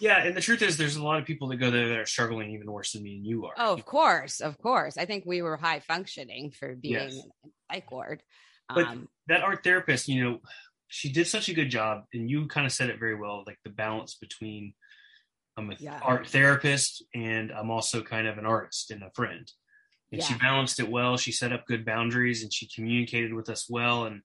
Yeah 0.00 0.24
and 0.24 0.34
the 0.34 0.40
truth 0.40 0.62
is 0.62 0.78
there's 0.78 0.96
a 0.96 1.04
lot 1.04 1.18
of 1.18 1.26
people 1.26 1.48
that 1.48 1.56
go 1.56 1.70
there 1.70 1.88
that 1.88 1.98
are 1.98 2.06
struggling 2.06 2.52
even 2.52 2.72
worse 2.72 2.92
than 2.92 3.02
me 3.02 3.16
and 3.16 3.26
you 3.26 3.44
are. 3.44 3.54
Oh 3.58 3.74
of 3.74 3.84
course 3.84 4.40
of 4.40 4.56
course. 4.58 4.96
I 4.96 5.04
think 5.04 5.24
we 5.26 5.42
were 5.42 5.58
high 5.58 5.80
functioning 5.80 6.50
for 6.50 6.74
being 6.74 6.94
yes. 6.94 7.14
in 7.14 7.50
psych 7.70 7.90
ward. 7.90 8.22
But 8.68 8.86
um, 8.86 9.08
that 9.28 9.42
art 9.42 9.64
therapist, 9.64 10.08
you 10.08 10.22
know, 10.24 10.38
she 10.88 11.10
did 11.10 11.26
such 11.26 11.48
a 11.48 11.54
good 11.54 11.70
job, 11.70 12.04
and 12.12 12.30
you 12.30 12.46
kind 12.46 12.66
of 12.66 12.72
said 12.72 12.90
it 12.90 12.98
very 12.98 13.14
well, 13.14 13.42
like 13.46 13.58
the 13.64 13.70
balance 13.70 14.14
between 14.14 14.74
I'm 15.56 15.70
an 15.70 15.76
yeah. 15.78 16.00
art 16.02 16.26
therapist 16.28 17.04
and 17.14 17.52
I'm 17.52 17.70
also 17.70 18.02
kind 18.02 18.26
of 18.26 18.38
an 18.38 18.46
artist 18.46 18.90
and 18.90 19.02
a 19.02 19.10
friend. 19.14 19.50
And 20.12 20.20
yeah. 20.20 20.26
she 20.26 20.34
balanced 20.34 20.80
it 20.80 20.90
well. 20.90 21.16
She 21.16 21.32
set 21.32 21.52
up 21.52 21.66
good 21.66 21.84
boundaries 21.84 22.42
and 22.42 22.52
she 22.52 22.68
communicated 22.68 23.32
with 23.32 23.48
us 23.48 23.66
well. 23.68 24.04
And 24.04 24.22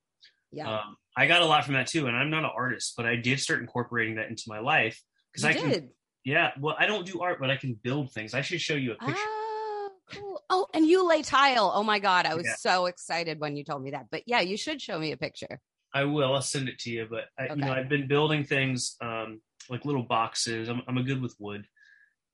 yeah, 0.51 0.79
um, 0.79 0.97
I 1.15 1.27
got 1.27 1.41
a 1.41 1.45
lot 1.45 1.65
from 1.65 1.75
that 1.75 1.87
too. 1.87 2.07
And 2.07 2.15
I'm 2.15 2.29
not 2.29 2.43
an 2.43 2.51
artist, 2.55 2.93
but 2.97 3.05
I 3.05 3.15
did 3.15 3.39
start 3.39 3.59
incorporating 3.59 4.15
that 4.15 4.29
into 4.29 4.43
my 4.47 4.59
life 4.59 5.01
because 5.31 5.45
I 5.45 5.53
did. 5.53 5.73
Can, 5.73 5.89
yeah, 6.25 6.51
well, 6.59 6.75
I 6.77 6.85
don't 6.85 7.05
do 7.05 7.21
art, 7.21 7.39
but 7.39 7.49
I 7.49 7.55
can 7.55 7.75
build 7.81 8.11
things. 8.11 8.33
I 8.33 8.41
should 8.41 8.61
show 8.61 8.75
you 8.75 8.91
a 8.91 8.95
picture. 8.95 9.21
Oh, 10.49 10.67
and 10.73 10.85
you 10.85 11.07
lay 11.07 11.21
tile. 11.21 11.71
Oh 11.73 11.83
my 11.83 11.99
God. 11.99 12.25
I 12.25 12.35
was 12.35 12.45
yeah. 12.45 12.55
so 12.57 12.87
excited 12.87 13.39
when 13.39 13.55
you 13.55 13.63
told 13.63 13.83
me 13.83 13.91
that. 13.91 14.07
But 14.11 14.23
yeah, 14.25 14.41
you 14.41 14.57
should 14.57 14.81
show 14.81 14.97
me 14.97 15.11
a 15.11 15.17
picture. 15.17 15.59
I 15.93 16.05
will. 16.05 16.33
I'll 16.33 16.41
send 16.41 16.69
it 16.69 16.79
to 16.79 16.91
you. 16.91 17.07
But 17.09 17.25
I, 17.37 17.45
okay. 17.45 17.55
you 17.55 17.65
know, 17.65 17.71
I've 17.71 17.89
been 17.89 18.07
building 18.07 18.43
things 18.43 18.95
um, 19.01 19.41
like 19.69 19.85
little 19.85 20.03
boxes. 20.03 20.69
I'm, 20.69 20.81
I'm 20.87 20.97
a 20.97 21.03
good 21.03 21.21
with 21.21 21.35
wood. 21.39 21.65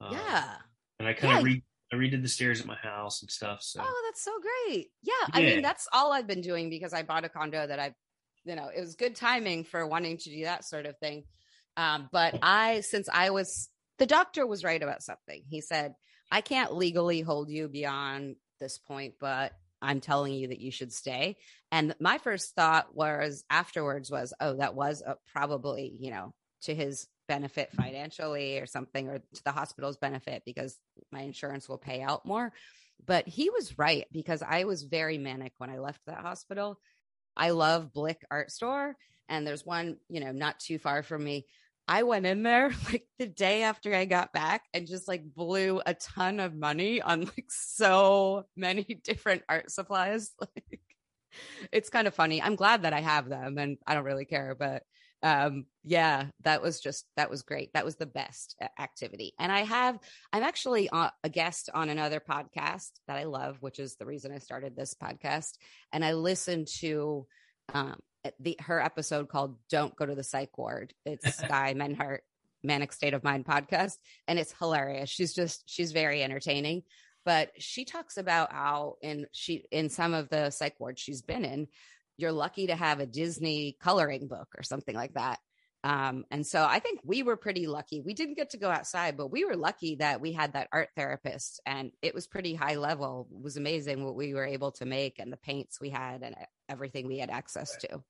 Um, 0.01 0.13
yeah. 0.13 0.55
And 0.99 1.07
I 1.07 1.13
kind 1.13 1.33
yeah. 1.33 1.39
of 1.39 1.43
re- 1.43 1.63
I 1.91 1.95
redid 1.97 2.21
the 2.21 2.29
stairs 2.29 2.61
at 2.61 2.67
my 2.67 2.75
house 2.75 3.21
and 3.21 3.29
stuff. 3.29 3.59
So. 3.61 3.81
Oh, 3.83 4.03
that's 4.07 4.23
so 4.23 4.31
great. 4.41 4.87
Yeah. 5.03 5.13
yeah. 5.27 5.27
I 5.33 5.41
mean, 5.41 5.61
that's 5.61 5.87
all 5.91 6.11
I've 6.13 6.27
been 6.27 6.41
doing 6.41 6.69
because 6.69 6.93
I 6.93 7.03
bought 7.03 7.25
a 7.25 7.29
condo 7.29 7.67
that 7.67 7.79
I, 7.79 7.93
you 8.43 8.55
know, 8.55 8.69
it 8.75 8.79
was 8.79 8.95
good 8.95 9.15
timing 9.15 9.65
for 9.65 9.85
wanting 9.85 10.17
to 10.17 10.29
do 10.29 10.43
that 10.45 10.65
sort 10.65 10.85
of 10.85 10.97
thing. 10.99 11.23
Um, 11.77 12.09
but 12.11 12.39
I, 12.41 12.81
since 12.81 13.09
I 13.11 13.31
was, 13.31 13.69
the 13.99 14.05
doctor 14.05 14.47
was 14.47 14.63
right 14.63 14.81
about 14.81 15.03
something. 15.03 15.43
He 15.49 15.61
said, 15.61 15.93
I 16.35 16.41
can't 16.41 16.75
legally 16.75 17.21
hold 17.21 17.49
you 17.49 17.69
beyond 17.69 18.35
this 18.59 18.77
point, 18.77 19.13
but 19.21 19.53
I'm 19.81 20.01
telling 20.01 20.33
you 20.33 20.49
that 20.49 20.59
you 20.59 20.69
should 20.69 20.91
stay. 20.91 21.37
And 21.71 21.95
my 22.01 22.17
first 22.17 22.53
thought 22.55 22.93
was 22.93 23.45
afterwards 23.49 24.11
was, 24.11 24.33
oh, 24.41 24.55
that 24.55 24.75
was 24.75 25.01
a, 25.01 25.15
probably, 25.31 25.95
you 25.97 26.11
know, 26.11 26.33
to 26.63 26.75
his 26.75 27.07
benefit 27.29 27.71
financially 27.71 28.59
or 28.59 28.65
something, 28.65 29.07
or 29.07 29.19
to 29.19 29.43
the 29.45 29.53
hospital's 29.53 29.95
benefit 29.95 30.43
because 30.45 30.77
my 31.09 31.21
insurance 31.21 31.69
will 31.69 31.77
pay 31.77 32.01
out 32.01 32.25
more. 32.25 32.51
But 33.05 33.29
he 33.29 33.49
was 33.49 33.79
right 33.79 34.05
because 34.11 34.43
I 34.45 34.65
was 34.65 34.83
very 34.83 35.17
manic 35.17 35.53
when 35.57 35.69
I 35.69 35.79
left 35.79 36.01
that 36.05 36.19
hospital. 36.19 36.81
I 37.37 37.51
love 37.51 37.93
Blick 37.93 38.25
Art 38.29 38.51
Store, 38.51 38.97
and 39.29 39.47
there's 39.47 39.65
one, 39.65 39.99
you 40.09 40.19
know, 40.19 40.33
not 40.33 40.59
too 40.59 40.79
far 40.79 41.01
from 41.01 41.23
me. 41.23 41.45
I 41.87 42.03
went 42.03 42.25
in 42.25 42.43
there 42.43 42.71
like 42.91 43.07
the 43.19 43.27
day 43.27 43.63
after 43.63 43.93
I 43.93 44.05
got 44.05 44.33
back 44.33 44.63
and 44.73 44.87
just 44.87 45.07
like 45.07 45.23
blew 45.23 45.81
a 45.85 45.93
ton 45.93 46.39
of 46.39 46.55
money 46.55 47.01
on 47.01 47.21
like 47.21 47.45
so 47.49 48.45
many 48.55 48.83
different 49.03 49.43
art 49.47 49.71
supplies. 49.71 50.31
Like 50.39 50.79
it's 51.73 51.89
kind 51.89 52.07
of 52.07 52.15
funny. 52.15 52.41
I'm 52.41 52.55
glad 52.55 52.83
that 52.83 52.93
I 52.93 53.01
have 53.01 53.27
them 53.27 53.57
and 53.57 53.77
I 53.85 53.93
don't 53.93 54.05
really 54.05 54.23
care, 54.23 54.55
but 54.57 54.83
um 55.21 55.65
yeah, 55.83 56.27
that 56.43 56.61
was 56.61 56.79
just 56.79 57.05
that 57.17 57.29
was 57.29 57.41
great. 57.41 57.73
That 57.73 57.83
was 57.83 57.97
the 57.97 58.05
best 58.05 58.55
activity. 58.79 59.33
And 59.37 59.51
I 59.51 59.61
have 59.61 59.99
I'm 60.31 60.43
actually 60.43 60.89
a 60.93 61.29
guest 61.29 61.69
on 61.73 61.89
another 61.89 62.21
podcast 62.21 62.91
that 63.07 63.17
I 63.17 63.25
love, 63.25 63.57
which 63.59 63.79
is 63.79 63.97
the 63.97 64.05
reason 64.05 64.31
I 64.31 64.37
started 64.37 64.77
this 64.77 64.93
podcast. 64.93 65.57
And 65.91 66.05
I 66.05 66.13
listen 66.13 66.63
to 66.79 67.27
um 67.73 67.99
the 68.39 68.57
her 68.61 68.81
episode 68.81 69.29
called 69.29 69.57
"Don't 69.69 69.95
Go 69.95 70.05
to 70.05 70.15
the 70.15 70.23
Psych 70.23 70.57
Ward." 70.57 70.93
It's 71.05 71.37
Skye 71.37 71.73
Menhart 71.73 72.21
Manic 72.63 72.93
State 72.93 73.13
of 73.13 73.23
Mind 73.23 73.45
podcast, 73.45 73.97
and 74.27 74.39
it's 74.39 74.53
hilarious. 74.57 75.09
She's 75.09 75.33
just 75.33 75.63
she's 75.69 75.91
very 75.91 76.23
entertaining. 76.23 76.83
But 77.25 77.51
she 77.57 77.85
talks 77.85 78.17
about 78.17 78.53
how 78.53 78.97
in 79.01 79.25
she 79.31 79.65
in 79.71 79.89
some 79.89 80.13
of 80.13 80.29
the 80.29 80.51
psych 80.51 80.79
wards 80.79 81.01
she's 81.01 81.23
been 81.23 81.43
in, 81.43 81.67
you're 82.17 82.31
lucky 82.31 82.67
to 82.67 82.75
have 82.75 82.99
a 82.99 83.07
Disney 83.07 83.75
coloring 83.79 84.27
book 84.27 84.47
or 84.57 84.63
something 84.63 84.95
like 84.95 85.13
that. 85.15 85.39
Um, 85.83 86.25
and 86.31 86.45
so 86.45 86.65
I 86.67 86.79
think 86.79 87.01
we 87.03 87.21
were 87.21 87.37
pretty 87.37 87.67
lucky. 87.67 88.01
We 88.01 88.15
didn't 88.15 88.37
get 88.37 88.51
to 88.51 88.57
go 88.57 88.71
outside, 88.71 89.17
but 89.17 89.31
we 89.31 89.45
were 89.45 89.55
lucky 89.55 89.97
that 89.97 90.19
we 90.19 90.31
had 90.31 90.53
that 90.53 90.67
art 90.71 90.89
therapist 90.95 91.61
and 91.63 91.91
it 92.01 92.15
was 92.15 92.25
pretty 92.25 92.55
high 92.55 92.75
level. 92.75 93.27
It 93.31 93.43
was 93.43 93.55
amazing 93.55 94.03
what 94.03 94.15
we 94.15 94.33
were 94.33 94.45
able 94.45 94.71
to 94.73 94.85
make 94.85 95.19
and 95.19 95.31
the 95.31 95.37
paints 95.37 95.79
we 95.79 95.91
had 95.91 96.23
and 96.23 96.35
everything 96.67 97.07
we 97.07 97.19
had 97.19 97.29
access 97.29 97.75
to. 97.81 98.03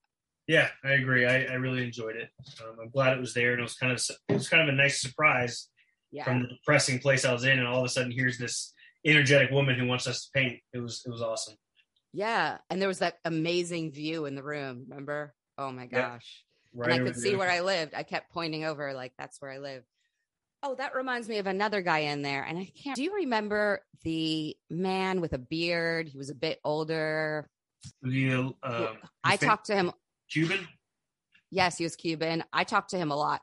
Yeah, 0.47 0.69
I 0.83 0.91
agree. 0.93 1.25
I, 1.25 1.45
I 1.45 1.53
really 1.55 1.83
enjoyed 1.83 2.15
it. 2.15 2.29
Um, 2.61 2.77
I'm 2.81 2.89
glad 2.89 3.17
it 3.17 3.19
was 3.19 3.33
there, 3.33 3.51
and 3.51 3.59
it 3.59 3.63
was 3.63 3.75
kind 3.75 3.91
of 3.91 4.01
it 4.29 4.33
was 4.33 4.47
kind 4.47 4.61
of 4.61 4.69
a 4.69 4.77
nice 4.77 5.01
surprise 5.01 5.69
yeah. 6.11 6.23
from 6.23 6.41
the 6.41 6.47
depressing 6.47 6.99
place 6.99 7.25
I 7.25 7.33
was 7.33 7.43
in, 7.45 7.57
and 7.57 7.67
all 7.67 7.79
of 7.79 7.85
a 7.85 7.89
sudden 7.89 8.11
here's 8.11 8.37
this 8.37 8.73
energetic 9.05 9.51
woman 9.51 9.77
who 9.77 9.87
wants 9.87 10.07
us 10.07 10.25
to 10.25 10.31
paint. 10.33 10.59
It 10.73 10.79
was 10.79 11.03
it 11.05 11.09
was 11.09 11.21
awesome. 11.21 11.55
Yeah, 12.13 12.57
and 12.69 12.79
there 12.79 12.87
was 12.87 12.99
that 12.99 13.17
amazing 13.25 13.91
view 13.91 14.25
in 14.25 14.35
the 14.35 14.43
room. 14.43 14.85
Remember? 14.87 15.33
Oh 15.57 15.71
my 15.71 15.87
gosh! 15.87 16.43
Yeah. 16.73 16.81
Right 16.81 16.91
and 16.91 17.01
I 17.01 17.05
could 17.05 17.19
see 17.19 17.35
where 17.35 17.49
I 17.49 17.61
lived. 17.61 17.93
I 17.95 18.03
kept 18.03 18.31
pointing 18.31 18.65
over, 18.65 18.93
like 18.93 19.13
that's 19.17 19.41
where 19.41 19.51
I 19.51 19.57
live. 19.57 19.83
Oh, 20.61 20.75
that 20.75 20.95
reminds 20.95 21.27
me 21.27 21.37
of 21.37 21.47
another 21.47 21.81
guy 21.81 21.99
in 21.99 22.21
there, 22.21 22.43
and 22.43 22.57
I 22.57 22.71
can't. 22.83 22.95
Do 22.95 23.03
you 23.03 23.15
remember 23.15 23.81
the 24.03 24.55
man 24.69 25.21
with 25.21 25.33
a 25.33 25.37
beard? 25.37 26.07
He 26.07 26.17
was 26.17 26.29
a 26.29 26.35
bit 26.35 26.59
older. 26.63 27.49
The, 28.01 28.53
um, 28.63 28.97
I 29.23 29.37
talked 29.37 29.67
to 29.67 29.75
him 29.75 29.91
Cuban? 30.30 30.67
Yes, 31.51 31.78
he 31.78 31.84
was 31.84 31.95
Cuban. 31.95 32.43
I 32.51 32.63
talked 32.63 32.91
to 32.91 32.97
him 32.97 33.11
a 33.11 33.15
lot, 33.15 33.41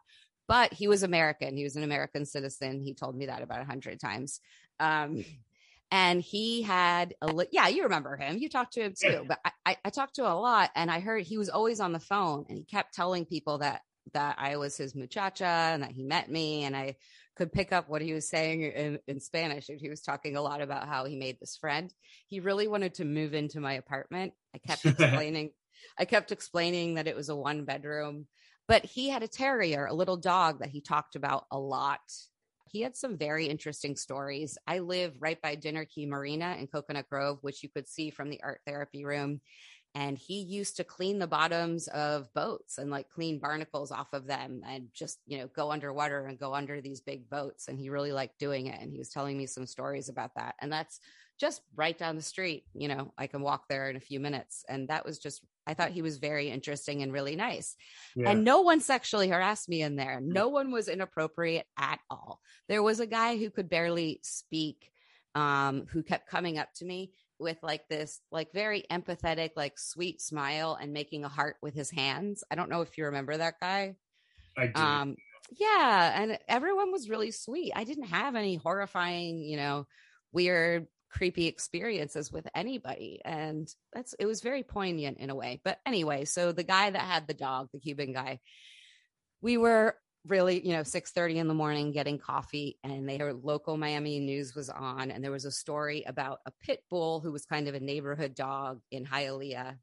but 0.48 0.72
he 0.72 0.88
was 0.88 1.02
American. 1.02 1.56
He 1.56 1.64
was 1.64 1.76
an 1.76 1.82
American 1.82 2.26
citizen. 2.26 2.80
He 2.80 2.94
told 2.94 3.16
me 3.16 3.26
that 3.26 3.42
about 3.42 3.60
a 3.60 3.64
hundred 3.64 4.00
times. 4.00 4.40
Um, 4.80 5.24
and 5.90 6.22
he 6.22 6.62
had 6.62 7.14
a 7.20 7.26
li- 7.26 7.48
yeah, 7.52 7.68
you 7.68 7.84
remember 7.84 8.16
him. 8.16 8.38
You 8.38 8.48
talked 8.48 8.74
to 8.74 8.82
him 8.82 8.94
too, 8.98 9.08
yeah. 9.08 9.22
but 9.28 9.38
I, 9.44 9.50
I, 9.66 9.76
I 9.84 9.90
talked 9.90 10.16
to 10.16 10.22
him 10.22 10.30
a 10.30 10.40
lot, 10.40 10.70
and 10.74 10.90
I 10.90 11.00
heard 11.00 11.24
he 11.24 11.38
was 11.38 11.48
always 11.48 11.80
on 11.80 11.92
the 11.92 12.00
phone, 12.00 12.46
and 12.48 12.58
he 12.58 12.64
kept 12.64 12.94
telling 12.94 13.26
people 13.26 13.58
that 13.58 13.82
that 14.14 14.36
I 14.38 14.56
was 14.56 14.76
his 14.76 14.94
muchacha 14.94 15.44
and 15.44 15.82
that 15.82 15.92
he 15.92 16.02
met 16.02 16.30
me, 16.30 16.64
and 16.64 16.76
I 16.76 16.96
could 17.36 17.52
pick 17.52 17.72
up 17.72 17.88
what 17.88 18.02
he 18.02 18.12
was 18.12 18.28
saying 18.28 18.62
in, 18.62 18.98
in 19.06 19.20
Spanish. 19.20 19.68
And 19.68 19.80
he 19.80 19.88
was 19.88 20.02
talking 20.02 20.36
a 20.36 20.42
lot 20.42 20.60
about 20.60 20.88
how 20.88 21.04
he 21.04 21.16
made 21.16 21.38
this 21.40 21.56
friend. 21.56 21.92
He 22.26 22.40
really 22.40 22.68
wanted 22.68 22.94
to 22.94 23.04
move 23.04 23.32
into 23.34 23.60
my 23.60 23.74
apartment. 23.74 24.34
I 24.54 24.58
kept 24.58 24.84
explaining 24.84 25.50
I 25.98 26.04
kept 26.04 26.32
explaining 26.32 26.94
that 26.94 27.08
it 27.08 27.16
was 27.16 27.28
a 27.28 27.36
one 27.36 27.64
bedroom, 27.64 28.26
but 28.68 28.84
he 28.84 29.08
had 29.08 29.22
a 29.22 29.28
terrier, 29.28 29.86
a 29.86 29.94
little 29.94 30.16
dog 30.16 30.60
that 30.60 30.70
he 30.70 30.80
talked 30.80 31.16
about 31.16 31.46
a 31.50 31.58
lot. 31.58 32.00
He 32.68 32.80
had 32.80 32.96
some 32.96 33.18
very 33.18 33.46
interesting 33.46 33.96
stories. 33.96 34.56
I 34.66 34.78
live 34.78 35.16
right 35.20 35.40
by 35.42 35.56
Dinner 35.56 35.84
Key 35.84 36.06
Marina 36.06 36.56
in 36.58 36.66
Coconut 36.68 37.08
Grove, 37.10 37.38
which 37.42 37.62
you 37.62 37.68
could 37.68 37.86
see 37.86 38.10
from 38.10 38.30
the 38.30 38.40
art 38.42 38.60
therapy 38.66 39.04
room. 39.04 39.40
And 39.94 40.16
he 40.16 40.40
used 40.40 40.78
to 40.78 40.84
clean 40.84 41.18
the 41.18 41.26
bottoms 41.26 41.86
of 41.88 42.32
boats 42.32 42.78
and 42.78 42.90
like 42.90 43.10
clean 43.10 43.38
barnacles 43.38 43.92
off 43.92 44.14
of 44.14 44.26
them 44.26 44.62
and 44.66 44.88
just, 44.94 45.18
you 45.26 45.36
know, 45.36 45.48
go 45.48 45.70
underwater 45.70 46.24
and 46.24 46.38
go 46.38 46.54
under 46.54 46.80
these 46.80 47.02
big 47.02 47.28
boats. 47.28 47.68
And 47.68 47.78
he 47.78 47.90
really 47.90 48.12
liked 48.12 48.38
doing 48.38 48.68
it. 48.68 48.80
And 48.80 48.90
he 48.90 48.96
was 48.96 49.10
telling 49.10 49.36
me 49.36 49.44
some 49.44 49.66
stories 49.66 50.08
about 50.08 50.30
that. 50.36 50.54
And 50.62 50.72
that's 50.72 50.98
just 51.38 51.60
right 51.76 51.98
down 51.98 52.16
the 52.16 52.22
street. 52.22 52.64
You 52.72 52.88
know, 52.88 53.12
I 53.18 53.26
can 53.26 53.42
walk 53.42 53.64
there 53.68 53.90
in 53.90 53.96
a 53.96 54.00
few 54.00 54.18
minutes. 54.18 54.64
And 54.66 54.88
that 54.88 55.04
was 55.04 55.18
just, 55.18 55.44
I 55.66 55.74
thought 55.74 55.90
he 55.90 56.02
was 56.02 56.18
very 56.18 56.50
interesting 56.50 57.02
and 57.02 57.12
really 57.12 57.36
nice. 57.36 57.76
Yeah. 58.16 58.30
And 58.30 58.44
no 58.44 58.62
one 58.62 58.80
sexually 58.80 59.28
harassed 59.28 59.68
me 59.68 59.82
in 59.82 59.96
there. 59.96 60.20
No 60.20 60.48
one 60.48 60.72
was 60.72 60.88
inappropriate 60.88 61.66
at 61.78 62.00
all. 62.10 62.40
There 62.68 62.82
was 62.82 63.00
a 63.00 63.06
guy 63.06 63.36
who 63.36 63.50
could 63.50 63.68
barely 63.68 64.20
speak, 64.22 64.90
um, 65.34 65.86
who 65.90 66.02
kept 66.02 66.28
coming 66.28 66.58
up 66.58 66.72
to 66.74 66.84
me 66.84 67.12
with 67.42 67.58
like 67.62 67.86
this 67.88 68.20
like 68.30 68.52
very 68.52 68.84
empathetic 68.90 69.50
like 69.56 69.78
sweet 69.78 70.22
smile 70.22 70.78
and 70.80 70.92
making 70.92 71.24
a 71.24 71.28
heart 71.28 71.56
with 71.60 71.74
his 71.74 71.90
hands 71.90 72.44
i 72.50 72.54
don't 72.54 72.70
know 72.70 72.80
if 72.80 72.96
you 72.96 73.04
remember 73.04 73.36
that 73.36 73.54
guy 73.60 73.96
I 74.56 74.66
do. 74.68 74.80
um 74.80 75.16
yeah 75.58 76.22
and 76.22 76.38
everyone 76.48 76.92
was 76.92 77.10
really 77.10 77.32
sweet 77.32 77.72
i 77.74 77.84
didn't 77.84 78.04
have 78.04 78.36
any 78.36 78.56
horrifying 78.56 79.40
you 79.40 79.56
know 79.56 79.86
weird 80.32 80.86
creepy 81.12 81.46
experiences 81.46 82.32
with 82.32 82.46
anybody. 82.54 83.20
And 83.24 83.68
that's 83.92 84.14
it 84.18 84.26
was 84.26 84.40
very 84.40 84.62
poignant 84.62 85.18
in 85.18 85.30
a 85.30 85.34
way. 85.34 85.60
But 85.64 85.78
anyway 85.86 86.24
so 86.24 86.52
the 86.52 86.62
guy 86.62 86.90
that 86.90 87.02
had 87.02 87.26
the 87.26 87.34
dog 87.34 87.68
the 87.72 87.80
cuban 87.80 88.12
guy 88.12 88.40
we 89.40 89.56
were 89.56 89.96
really 90.26 90.64
you 90.64 90.72
know 90.72 90.84
6 90.84 91.10
30 91.10 91.38
in 91.38 91.48
the 91.48 91.54
morning 91.54 91.90
getting 91.90 92.18
coffee 92.18 92.78
and 92.84 93.08
their 93.08 93.32
local 93.32 93.76
miami 93.76 94.20
news 94.20 94.54
was 94.54 94.70
on 94.70 95.10
and 95.10 95.24
there 95.24 95.32
was 95.32 95.44
a 95.44 95.50
story 95.50 96.04
about 96.06 96.38
a 96.46 96.52
pit 96.62 96.84
bull 96.88 97.18
who 97.18 97.32
was 97.32 97.44
kind 97.44 97.66
of 97.66 97.74
a 97.74 97.80
neighborhood 97.80 98.32
dog 98.34 98.80
in 98.92 99.04
hialeah 99.04 99.74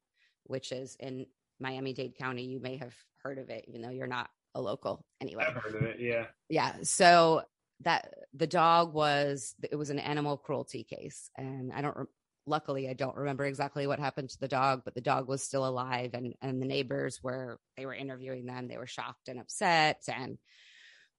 which 0.45 0.71
is 0.71 0.95
in 0.99 1.25
miami-dade 1.59 2.15
county. 2.17 2.43
You 2.43 2.59
may 2.59 2.77
have 2.77 2.93
heard 3.23 3.38
of 3.38 3.49
it. 3.49 3.65
Even 3.67 3.82
though 3.82 3.89
you're 3.89 4.07
not 4.07 4.30
a 4.55 4.61
local 4.61 5.05
anyway. 5.21 5.45
I've 5.47 5.55
heard 5.55 5.75
of 5.75 5.84
it 5.84 5.99
yeah. 5.99 6.25
Yeah. 6.49 6.73
So 6.84 7.43
that 7.82 8.13
the 8.34 8.47
dog 8.47 8.93
was 8.93 9.55
it 9.71 9.75
was 9.75 9.89
an 9.89 9.99
animal 9.99 10.38
cruelty 10.38 10.84
case 10.84 11.30
and 11.38 11.71
i 11.73 11.82
don't 11.82 12.09
luckily 12.45 12.89
i 12.89 12.93
don't 12.93 13.15
remember 13.15 13.45
exactly 13.45 13.88
what 13.88 13.99
happened 13.99 14.30
to 14.30 14.39
the 14.39 14.47
dog 14.47 14.82
but 14.84 14.93
the 14.95 15.01
dog 15.01 15.27
was 15.27 15.43
still 15.43 15.67
alive 15.67 16.11
and 16.13 16.34
and 16.41 16.61
the 16.61 16.67
neighbors 16.67 17.21
were 17.21 17.59
they 17.77 17.86
were 17.86 17.93
interviewing 17.93 18.45
them 18.45 18.67
they 18.67 18.77
were 18.77 18.88
shocked 18.88 19.27
and 19.27 19.39
upset 19.39 20.01
and 20.13 20.38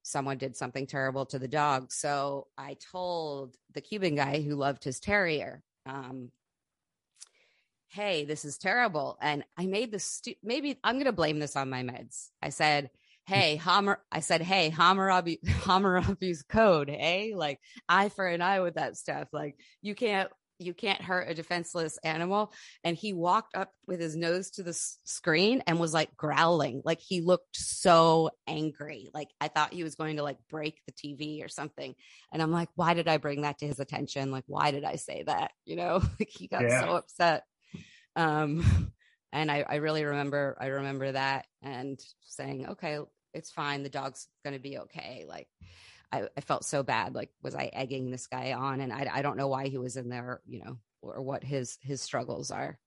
someone 0.02 0.38
did 0.38 0.56
something 0.56 0.86
terrible 0.86 1.26
to 1.26 1.38
the 1.38 1.48
dog. 1.48 1.92
So 1.92 2.48
i 2.58 2.76
told 2.90 3.56
the 3.72 3.80
cuban 3.80 4.16
guy 4.16 4.40
who 4.40 4.56
loved 4.56 4.84
his 4.84 4.98
terrier 5.00 5.62
um, 5.86 6.30
hey 7.88 8.24
this 8.24 8.44
is 8.44 8.58
terrible 8.58 9.18
and 9.20 9.44
i 9.56 9.66
made 9.66 9.90
this 9.90 10.04
stu- 10.04 10.34
maybe 10.42 10.78
i'm 10.84 10.96
going 10.96 11.06
to 11.06 11.12
blame 11.12 11.38
this 11.38 11.56
on 11.56 11.70
my 11.70 11.82
meds. 11.82 12.28
I 12.42 12.50
said 12.50 12.90
hey, 13.30 13.54
Hammer, 13.56 14.00
I 14.10 14.20
said, 14.20 14.42
hey, 14.42 14.70
Hammurabi, 14.70 15.38
Hammurabi's 15.64 16.42
code, 16.42 16.90
hey, 16.90 17.32
like 17.36 17.60
eye 17.88 18.08
for 18.08 18.26
an 18.26 18.42
eye 18.42 18.58
with 18.58 18.74
that 18.74 18.96
stuff. 18.96 19.28
Like 19.32 19.54
you 19.82 19.94
can't, 19.94 20.28
you 20.58 20.74
can't 20.74 21.00
hurt 21.00 21.30
a 21.30 21.34
defenseless 21.34 21.96
animal. 22.02 22.52
And 22.82 22.96
he 22.96 23.12
walked 23.12 23.56
up 23.56 23.70
with 23.86 24.00
his 24.00 24.16
nose 24.16 24.50
to 24.52 24.64
the 24.64 24.70
s- 24.70 24.98
screen 25.04 25.62
and 25.68 25.78
was 25.78 25.94
like 25.94 26.16
growling. 26.16 26.82
Like 26.84 26.98
he 26.98 27.20
looked 27.20 27.56
so 27.56 28.30
angry. 28.48 29.10
Like 29.14 29.28
I 29.40 29.46
thought 29.46 29.72
he 29.72 29.84
was 29.84 29.94
going 29.94 30.16
to 30.16 30.24
like 30.24 30.38
break 30.50 30.80
the 30.84 30.92
TV 30.92 31.44
or 31.44 31.48
something. 31.48 31.94
And 32.32 32.42
I'm 32.42 32.50
like, 32.50 32.68
why 32.74 32.94
did 32.94 33.06
I 33.06 33.18
bring 33.18 33.42
that 33.42 33.58
to 33.58 33.66
his 33.66 33.78
attention? 33.78 34.32
Like, 34.32 34.44
why 34.48 34.72
did 34.72 34.82
I 34.82 34.96
say 34.96 35.22
that? 35.28 35.52
You 35.64 35.76
know, 35.76 36.02
like 36.18 36.30
he 36.30 36.48
got 36.48 36.62
yeah. 36.62 36.80
so 36.80 36.96
upset. 36.96 37.44
Um, 38.16 38.92
and 39.32 39.52
I, 39.52 39.64
I 39.68 39.76
really 39.76 40.04
remember, 40.04 40.58
I 40.60 40.66
remember 40.66 41.12
that 41.12 41.46
and 41.62 41.96
saying, 42.26 42.70
okay, 42.70 42.98
it's 43.34 43.50
fine. 43.50 43.82
The 43.82 43.88
dog's 43.88 44.26
going 44.44 44.54
to 44.54 44.60
be 44.60 44.78
okay. 44.78 45.24
Like, 45.28 45.48
I, 46.12 46.24
I, 46.36 46.40
felt 46.40 46.64
so 46.64 46.82
bad. 46.82 47.14
Like, 47.14 47.30
was 47.42 47.54
I 47.54 47.70
egging 47.72 48.10
this 48.10 48.26
guy 48.26 48.52
on? 48.52 48.80
And 48.80 48.92
I, 48.92 49.08
I 49.12 49.22
don't 49.22 49.36
know 49.36 49.48
why 49.48 49.68
he 49.68 49.78
was 49.78 49.96
in 49.96 50.08
there, 50.08 50.40
you 50.46 50.64
know, 50.64 50.78
or 51.02 51.22
what 51.22 51.44
his 51.44 51.78
his 51.82 52.00
struggles 52.00 52.50
are. 52.50 52.78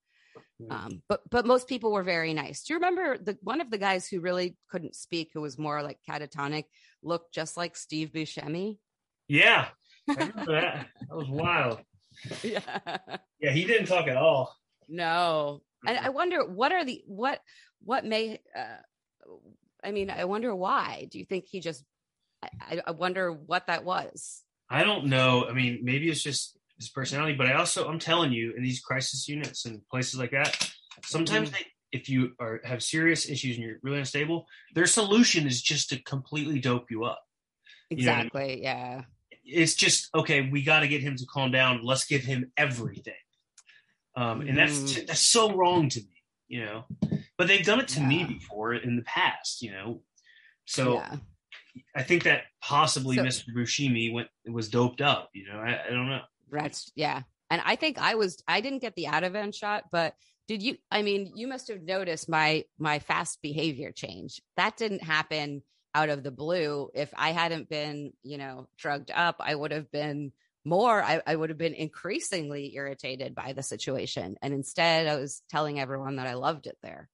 Um, 0.70 1.02
but 1.10 1.22
but 1.30 1.46
most 1.46 1.68
people 1.68 1.92
were 1.92 2.04
very 2.04 2.34
nice. 2.34 2.64
Do 2.64 2.74
you 2.74 2.78
remember 2.78 3.18
the 3.18 3.38
one 3.42 3.62
of 3.62 3.70
the 3.70 3.78
guys 3.78 4.08
who 4.08 4.22
really 4.22 4.56
couldn't 4.70 4.96
speak, 4.96 5.32
who 5.34 5.42
was 5.42 5.58
more 5.58 5.84
like 5.84 6.00
catatonic, 6.10 6.66
looked 7.02 7.34
just 7.34 7.58
like 7.58 7.76
Steve 7.76 8.12
Buscemi? 8.14 8.78
Yeah, 9.28 9.68
I 10.10 10.14
remember 10.14 10.52
that. 10.54 10.88
That 11.10 11.16
was 11.16 11.30
wild. 11.30 11.80
Yeah. 12.44 12.98
Yeah, 13.40 13.52
he 13.52 13.66
didn't 13.66 13.88
talk 13.88 14.08
at 14.08 14.18
all. 14.18 14.56
No. 14.88 15.62
And 15.86 15.98
I 15.98 16.10
wonder 16.10 16.46
what 16.46 16.72
are 16.72 16.86
the 16.86 17.04
what 17.08 17.42
what 17.84 18.06
may 18.06 18.40
uh 18.56 18.78
I 19.84 19.92
mean, 19.92 20.10
I 20.10 20.26
wonder 20.26 20.56
why. 20.56 21.08
Do 21.12 21.20
you 21.20 21.26
think 21.26 21.46
he 21.46 21.60
just 21.60 21.84
I, 22.62 22.82
I 22.88 22.92
wonder 22.92 23.32
what 23.32 23.68
that 23.68 23.86
was. 23.86 24.44
I 24.70 24.84
don't 24.84 25.06
know. 25.06 25.46
I 25.50 25.54
mean, 25.54 25.80
maybe 25.84 26.10
it's 26.10 26.24
just 26.24 26.58
his 26.78 26.90
personality, 26.90 27.36
but 27.36 27.48
I 27.48 27.54
also 27.54 27.88
I'm 27.88 28.00
telling 28.00 28.32
you, 28.34 28.54
in 28.56 28.64
these 28.64 28.82
crisis 28.82 29.28
units 29.28 29.66
and 29.66 29.82
places 29.90 30.20
like 30.20 30.32
that, 30.32 30.72
sometimes 31.06 31.50
Mhm. 31.50 31.54
they 31.54 31.66
if 31.92 32.10
you 32.10 32.32
are 32.40 32.60
have 32.66 32.82
serious 32.82 33.30
issues 33.30 33.56
and 33.56 33.66
you're 33.66 33.78
really 33.84 34.00
unstable, 34.00 34.48
their 34.74 34.88
solution 34.88 35.46
is 35.48 35.62
just 35.62 35.90
to 35.90 36.02
completely 36.02 36.60
dope 36.60 36.90
you 36.90 37.04
up. 37.04 37.22
You 37.92 38.06
know 38.08 38.12
I 38.14 38.16
mean? 38.16 38.26
Exactly. 38.26 38.64
Yeah. 38.64 39.04
it's 39.46 39.76
just 39.76 40.10
okay. 40.16 40.50
We 40.50 40.64
got 40.64 40.80
to 40.80 40.88
get 40.88 41.02
him 41.02 41.16
to 41.18 41.26
calm 41.26 41.52
down. 41.52 41.82
Let's 41.84 42.06
give 42.06 42.24
him 42.24 42.52
everything, 42.58 43.14
um, 44.16 44.42
and 44.42 44.58
that's 44.58 44.80
Mhm. 44.80 45.08
that's 45.08 45.22
so 45.22 45.56
wrong 45.56 45.90
to 45.90 46.00
me, 46.00 46.24
you 46.48 46.66
know. 46.66 46.86
But 47.38 47.48
they've 47.48 47.66
done 47.66 47.80
it 47.80 47.88
to 47.90 48.02
me 48.02 48.24
before 48.24 48.74
in 48.74 48.96
the 48.96 49.02
past, 49.04 49.62
you 49.62 49.72
know. 49.72 50.02
So 50.66 50.96
yeah. 50.96 51.16
I 51.96 52.04
think 52.04 52.24
that 52.24 52.44
possibly 52.62 53.16
So- 53.16 53.24
Mr. 53.24 53.46
Buscemi 53.56 54.14
went 54.14 54.30
was 54.46 54.70
doped 54.70 55.02
up. 55.02 55.30
You 55.34 55.48
know, 55.48 55.60
I, 55.60 55.82
I 55.88 55.90
don't 55.90 56.10
know. 56.10 56.22
That's 56.52 56.92
yeah. 56.96 57.24
And 57.50 57.62
I 57.66 57.76
think 57.76 57.98
I 57.98 58.16
was 58.16 58.42
I 58.48 58.62
didn't 58.62 58.80
get 58.80 58.96
the 58.96 59.06
Ativan 59.06 59.54
shot, 59.54 59.86
but 59.92 60.16
did 60.48 60.62
you 60.62 60.78
I 60.92 61.02
mean, 61.02 61.32
you 61.36 61.48
must 61.48 61.68
have 61.70 61.82
noticed 61.82 62.30
my 62.30 62.66
my 62.78 63.00
fast 63.00 63.42
behavior 63.42 63.92
change. 63.92 64.42
That 64.58 64.78
didn't 64.78 65.04
happen 65.04 65.64
out 65.96 66.10
of 66.10 66.24
the 66.24 66.32
blue. 66.32 66.90
If 66.94 67.14
I 67.16 67.32
hadn't 67.32 67.70
been, 67.70 68.14
you 68.24 68.38
know, 68.38 68.68
drugged 68.78 69.12
up, 69.12 69.38
I 69.40 69.54
would 69.54 69.72
have 69.72 69.92
been 69.92 70.32
more 70.66 71.04
I, 71.04 71.22
I 71.26 71.36
would 71.36 71.50
have 71.50 71.58
been 71.58 71.74
increasingly 71.74 72.76
irritated 72.76 73.36
by 73.36 73.54
the 73.54 73.64
situation. 73.64 74.38
And 74.42 74.54
instead 74.54 75.08
I 75.08 75.16
was 75.16 75.42
telling 75.50 75.80
everyone 75.80 76.18
that 76.18 76.28
I 76.28 76.36
loved 76.36 76.68
it 76.68 76.78
there. 76.82 77.10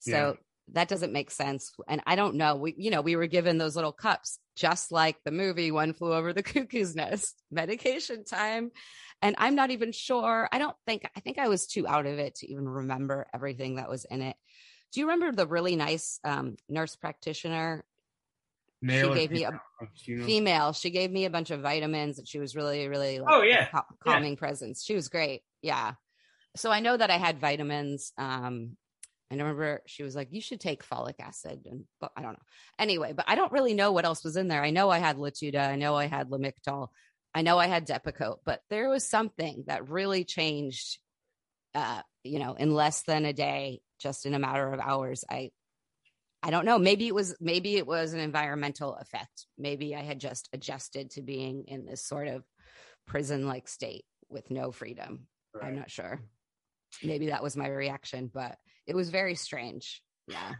So 0.00 0.10
Yeah. 0.10 0.32
that 0.72 0.88
doesn't 0.88 1.12
make 1.12 1.30
sense. 1.30 1.72
And 1.88 2.02
I 2.06 2.16
don't 2.16 2.34
know. 2.36 2.56
We, 2.56 2.74
you 2.76 2.90
know, 2.90 3.00
we 3.00 3.16
were 3.16 3.26
given 3.26 3.58
those 3.58 3.74
little 3.76 3.92
cups, 3.92 4.38
just 4.56 4.92
like 4.92 5.16
the 5.24 5.30
movie 5.30 5.70
One 5.70 5.92
Flew 5.92 6.12
Over 6.12 6.32
the 6.32 6.42
Cuckoo's 6.44 6.94
Nest, 6.94 7.42
medication 7.50 8.24
time. 8.24 8.70
And 9.22 9.34
I'm 9.38 9.54
not 9.54 9.70
even 9.70 9.92
sure. 9.92 10.48
I 10.52 10.58
don't 10.58 10.76
think, 10.86 11.08
I 11.16 11.20
think 11.20 11.38
I 11.38 11.48
was 11.48 11.66
too 11.66 11.88
out 11.88 12.06
of 12.06 12.18
it 12.18 12.36
to 12.36 12.50
even 12.50 12.68
remember 12.68 13.26
everything 13.34 13.76
that 13.76 13.88
was 13.88 14.04
in 14.04 14.22
it. 14.22 14.36
Do 14.92 15.00
you 15.00 15.06
remember 15.06 15.34
the 15.36 15.46
really 15.46 15.76
nice 15.76 16.18
um, 16.24 16.56
nurse 16.68 16.96
practitioner, 16.96 17.84
Male 18.80 19.10
or 19.12 19.14
gave 19.16 19.30
me 19.32 19.44
a 19.44 19.50
female? 19.50 19.60
Do 20.04 20.12
you 20.12 20.16
know? 20.18 20.24
female? 20.24 20.72
She 20.72 20.90
gave 20.90 21.10
me 21.10 21.24
a 21.24 21.30
bunch 21.30 21.50
of 21.50 21.60
vitamins 21.60 22.18
and 22.18 22.28
she 22.28 22.38
was 22.38 22.54
really, 22.54 22.88
really 22.88 23.18
like, 23.18 23.34
Oh, 23.34 23.42
yeah. 23.42 23.66
cal- 23.66 23.86
calming 24.02 24.36
presence. 24.36 24.84
She 24.84 24.94
was 24.94 25.08
great. 25.08 25.42
Yeah. 25.62 25.94
So 26.56 26.70
I 26.70 26.80
know 26.80 26.96
that 26.96 27.10
I 27.10 27.16
had 27.16 27.40
vitamins. 27.40 28.12
Um, 28.16 28.76
I 29.30 29.34
remember 29.44 29.82
she 29.86 30.02
was 30.02 30.16
like, 30.16 30.28
"You 30.30 30.40
should 30.40 30.60
take 30.60 30.86
folic 30.86 31.20
acid," 31.20 31.66
and 31.66 31.84
but 32.00 32.12
I 32.16 32.22
don't 32.22 32.32
know. 32.32 32.46
Anyway, 32.78 33.12
but 33.12 33.26
I 33.28 33.34
don't 33.34 33.52
really 33.52 33.74
know 33.74 33.92
what 33.92 34.04
else 34.04 34.24
was 34.24 34.36
in 34.36 34.48
there. 34.48 34.62
I 34.62 34.70
know 34.70 34.90
I 34.90 34.98
had 34.98 35.16
Latuda. 35.16 35.68
I 35.68 35.76
know 35.76 35.94
I 35.94 36.06
had 36.06 36.30
Lamictal. 36.30 36.88
I 37.34 37.42
know 37.42 37.58
I 37.58 37.66
had 37.66 37.86
Depakote, 37.86 38.38
but 38.44 38.60
there 38.70 38.88
was 38.88 39.08
something 39.08 39.64
that 39.66 39.88
really 39.88 40.24
changed. 40.24 40.98
Uh, 41.74 42.00
you 42.24 42.38
know, 42.38 42.54
in 42.54 42.74
less 42.74 43.02
than 43.02 43.26
a 43.26 43.32
day, 43.32 43.80
just 44.00 44.26
in 44.26 44.34
a 44.34 44.38
matter 44.38 44.72
of 44.72 44.80
hours, 44.80 45.24
I, 45.30 45.50
I 46.42 46.50
don't 46.50 46.64
know. 46.64 46.78
Maybe 46.78 47.06
it 47.06 47.14
was 47.14 47.36
maybe 47.40 47.76
it 47.76 47.86
was 47.86 48.14
an 48.14 48.20
environmental 48.20 48.96
effect. 48.96 49.46
Maybe 49.58 49.94
I 49.94 50.00
had 50.00 50.18
just 50.18 50.48
adjusted 50.52 51.10
to 51.12 51.22
being 51.22 51.64
in 51.68 51.84
this 51.84 52.02
sort 52.02 52.28
of 52.28 52.44
prison-like 53.06 53.68
state 53.68 54.04
with 54.28 54.50
no 54.50 54.72
freedom. 54.72 55.26
I'm 55.60 55.76
not 55.76 55.90
sure. 55.90 56.20
Maybe 57.02 57.26
that 57.26 57.42
was 57.42 57.56
my 57.56 57.68
reaction, 57.68 58.30
but 58.32 58.56
it 58.88 58.96
was 58.96 59.10
very 59.10 59.34
strange. 59.36 60.02
Yeah. 60.26 60.54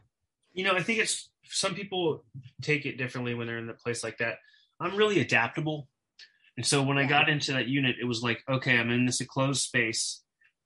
You 0.53 0.65
know, 0.65 0.75
I 0.75 0.83
think 0.83 1.01
it's 1.01 1.31
some 1.45 1.75
people 1.75 2.25
take 2.63 2.85
it 2.87 2.99
differently 2.99 3.35
when 3.35 3.47
they're 3.47 3.59
in 3.59 3.71
a 3.71 3.75
place 3.75 4.05
like 4.05 4.19
that. 4.19 4.37
I'm 4.79 4.97
really 4.97 5.21
adaptable. 5.21 5.89
And 6.57 6.67
so 6.67 6.83
when 6.83 6.99
I 6.99 7.05
got 7.07 7.29
into 7.29 7.53
that 7.53 7.69
unit, 7.69 7.97
it 8.01 8.05
was 8.05 8.23
like, 8.23 8.43
okay, 8.49 8.79
I'm 8.79 8.91
in 8.91 9.07
this 9.07 9.21
enclosed 9.21 9.63
space. 9.63 10.23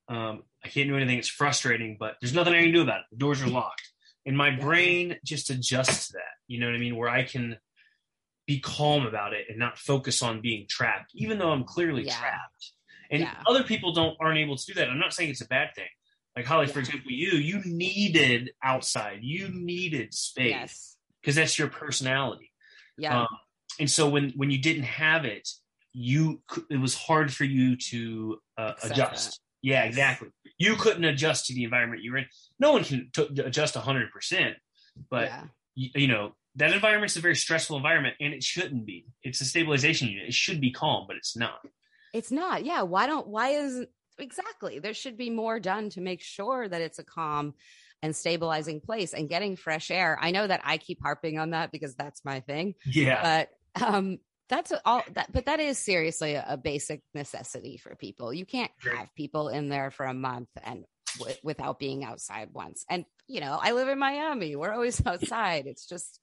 Um, 0.08 0.42
I 0.64 0.68
can't 0.68 0.88
do 0.88 0.96
anything. 0.96 1.18
It's 1.18 1.28
frustrating, 1.28 1.96
but 2.00 2.16
there's 2.20 2.34
nothing 2.34 2.54
I 2.54 2.62
can 2.62 2.72
do 2.72 2.82
about 2.82 3.00
it. 3.00 3.06
The 3.12 3.18
doors 3.18 3.40
are 3.42 3.48
locked. 3.48 3.88
And 4.26 4.36
my 4.36 4.48
Yeah. 4.48 4.56
brain 4.60 5.16
just 5.24 5.50
adjusts 5.50 6.08
to 6.08 6.12
that. 6.14 6.34
You 6.48 6.58
know 6.60 6.66
what 6.66 6.74
I 6.74 6.78
mean? 6.78 6.96
Where 6.96 7.08
I 7.08 7.22
can 7.22 7.58
be 8.46 8.58
calm 8.58 9.06
about 9.06 9.34
it 9.34 9.46
and 9.48 9.58
not 9.58 9.78
focus 9.78 10.22
on 10.22 10.40
being 10.40 10.66
trapped, 10.68 11.12
even 11.14 11.38
though 11.38 11.52
I'm 11.52 11.64
clearly 11.64 12.04
Yeah. 12.04 12.18
trapped. 12.18 12.72
And 13.10 13.22
Yeah. 13.22 13.42
other 13.46 13.62
people 13.62 13.92
don't 13.92 14.16
aren't 14.20 14.38
able 14.38 14.56
to 14.56 14.66
do 14.66 14.74
that. 14.74 14.88
I'm 14.88 14.98
not 14.98 15.12
saying 15.14 15.30
it's 15.30 15.42
a 15.42 15.46
bad 15.46 15.74
thing. 15.76 15.88
Like 16.36 16.46
Holly, 16.46 16.66
for 16.66 16.78
example, 16.78 17.10
you 17.10 17.32
you 17.32 17.60
needed 17.64 18.52
outside, 18.62 19.18
you 19.22 19.48
needed 19.52 20.14
space 20.14 20.50
Yes. 20.50 20.96
because 21.20 21.34
that's 21.34 21.58
your 21.58 21.68
personality. 21.68 22.50
Yeah. 22.96 23.20
Um, 23.22 23.28
and 23.78 23.90
so 23.90 24.08
when 24.08 24.30
when 24.36 24.50
you 24.50 24.58
didn't 24.58 24.84
have 24.84 25.24
it, 25.24 25.48
you 25.92 26.40
it 26.70 26.78
was 26.80 26.94
hard 26.94 27.32
for 27.32 27.44
you 27.44 27.76
to 27.76 28.38
uh, 28.56 28.72
adjust. 28.82 29.40
Yeah, 29.62 29.84
Yes. 29.84 29.88
exactly. 29.88 30.28
You 30.58 30.74
couldn't 30.76 31.04
adjust 31.04 31.46
to 31.46 31.54
the 31.54 31.64
environment 31.64 32.02
you 32.02 32.12
were 32.12 32.18
in. 32.18 32.26
No 32.58 32.72
one 32.72 32.84
can 32.84 33.10
t- 33.14 33.28
adjust 33.42 33.74
100%, 33.74 34.54
but 35.10 35.24
yeah. 35.28 35.44
you, 35.74 35.90
you 35.94 36.08
know 36.08 36.34
that 36.56 36.72
environment's 36.72 37.16
a 37.16 37.20
very 37.20 37.36
stressful 37.36 37.76
environment 37.76 38.14
and 38.20 38.34
it 38.34 38.42
shouldn't 38.42 38.84
be. 38.86 39.06
It's 39.22 39.40
a 39.40 39.44
stabilization 39.44 40.08
unit. 40.08 40.28
It 40.28 40.34
should 40.34 40.60
be 40.60 40.70
calm, 40.70 41.04
but 41.06 41.16
it's 41.16 41.36
not. 41.36 41.60
It's 42.12 42.30
not. 42.30 42.64
Yeah. 42.64 42.82
Why 42.82 43.06
don't, 43.06 43.26
why 43.26 43.48
isn't 43.50 43.88
exactly? 44.18 44.78
There 44.78 44.94
should 44.94 45.16
be 45.16 45.30
more 45.30 45.60
done 45.60 45.90
to 45.90 46.00
make 46.00 46.20
sure 46.20 46.68
that 46.68 46.80
it's 46.80 46.98
a 46.98 47.04
calm 47.04 47.54
and 48.02 48.14
stabilizing 48.16 48.80
place 48.80 49.14
and 49.14 49.28
getting 49.28 49.56
fresh 49.56 49.90
air. 49.90 50.18
I 50.20 50.32
know 50.32 50.46
that 50.46 50.60
I 50.64 50.78
keep 50.78 51.00
harping 51.02 51.38
on 51.38 51.50
that 51.50 51.70
because 51.70 51.94
that's 51.94 52.24
my 52.24 52.40
thing, 52.40 52.74
Yeah. 52.84 53.46
but 53.76 53.84
um, 53.86 54.18
that's 54.48 54.72
all 54.84 55.02
that, 55.14 55.32
but 55.32 55.46
that 55.46 55.60
is 55.60 55.78
seriously 55.78 56.34
a, 56.34 56.44
a 56.48 56.56
basic 56.56 57.00
necessity 57.14 57.76
for 57.76 57.94
people. 57.94 58.34
You 58.34 58.44
can't 58.44 58.72
have 58.82 59.08
people 59.16 59.48
in 59.48 59.68
there 59.68 59.90
for 59.90 60.04
a 60.06 60.12
month 60.14 60.48
and 60.62 60.84
w- 61.18 61.36
without 61.42 61.78
being 61.78 62.04
outside 62.04 62.48
once. 62.52 62.84
And, 62.88 63.04
you 63.28 63.40
know, 63.40 63.58
I 63.60 63.72
live 63.72 63.88
in 63.88 63.98
Miami. 63.98 64.56
We're 64.56 64.72
always 64.72 65.00
outside. 65.06 65.66
It's 65.66 65.86
just, 65.86 66.20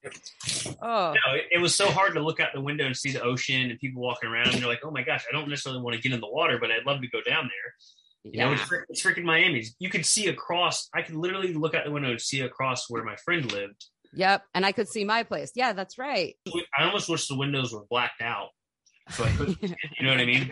oh, 0.81 1.13
No, 1.13 1.35
it, 1.35 1.45
it 1.51 1.61
was 1.61 1.75
so 1.75 1.89
hard 1.89 2.13
to 2.13 2.21
look 2.21 2.39
out 2.39 2.49
the 2.53 2.61
window 2.61 2.85
and 2.85 2.95
see 2.95 3.11
the 3.11 3.21
ocean 3.21 3.69
and 3.69 3.79
people 3.79 4.01
walking 4.01 4.29
around. 4.29 4.49
And 4.49 4.59
you're 4.59 4.69
like, 4.69 4.81
oh 4.83 4.91
my 4.91 5.03
gosh, 5.03 5.25
I 5.29 5.35
don't 5.35 5.49
necessarily 5.49 5.81
want 5.81 5.95
to 5.95 6.01
get 6.01 6.13
in 6.13 6.19
the 6.19 6.29
water, 6.29 6.57
but 6.59 6.71
I'd 6.71 6.85
love 6.85 7.01
to 7.01 7.07
go 7.07 7.19
down 7.21 7.43
there. 7.43 7.73
You 8.23 8.39
know, 8.39 8.51
yeah. 8.51 8.57
it's, 8.61 8.71
it's 8.89 9.03
freaking 9.03 9.23
Miami. 9.23 9.65
You 9.79 9.89
could 9.89 10.05
see 10.05 10.27
across. 10.27 10.89
I 10.93 11.01
could 11.01 11.15
literally 11.15 11.53
look 11.53 11.73
out 11.73 11.85
the 11.85 11.91
window 11.91 12.11
and 12.11 12.21
see 12.21 12.41
across 12.41 12.89
where 12.89 13.03
my 13.03 13.15
friend 13.15 13.49
lived. 13.51 13.85
Yep. 14.13 14.43
And 14.53 14.65
I 14.65 14.71
could 14.71 14.89
see 14.89 15.05
my 15.05 15.23
place. 15.23 15.51
Yeah, 15.55 15.73
that's 15.73 15.97
right. 15.97 16.35
I 16.77 16.83
almost 16.83 17.09
wish 17.09 17.27
the 17.27 17.37
windows 17.37 17.73
were 17.73 17.85
blacked 17.89 18.21
out, 18.21 18.49
so 19.11 19.23
I 19.23 19.29
couldn't. 19.31 19.57
you 19.61 20.05
know 20.05 20.11
what 20.11 20.19
I 20.19 20.25
mean? 20.25 20.51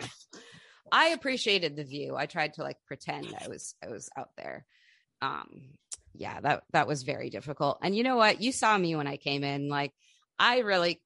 I 0.91 1.07
appreciated 1.09 1.75
the 1.75 1.83
view. 1.83 2.15
I 2.15 2.25
tried 2.25 2.53
to 2.55 2.63
like 2.63 2.77
pretend 2.85 3.27
I 3.43 3.47
was 3.47 3.75
I 3.83 3.89
was 3.89 4.09
out 4.17 4.29
there. 4.37 4.65
Um 5.21 5.61
yeah, 6.13 6.39
that 6.41 6.63
that 6.73 6.87
was 6.87 7.03
very 7.03 7.29
difficult. 7.29 7.79
And 7.81 7.95
you 7.95 8.03
know 8.03 8.15
what? 8.17 8.41
You 8.41 8.51
saw 8.51 8.77
me 8.77 8.95
when 8.95 9.07
I 9.07 9.17
came 9.17 9.43
in 9.43 9.69
like 9.69 9.93
I 10.39 10.59
really 10.59 11.01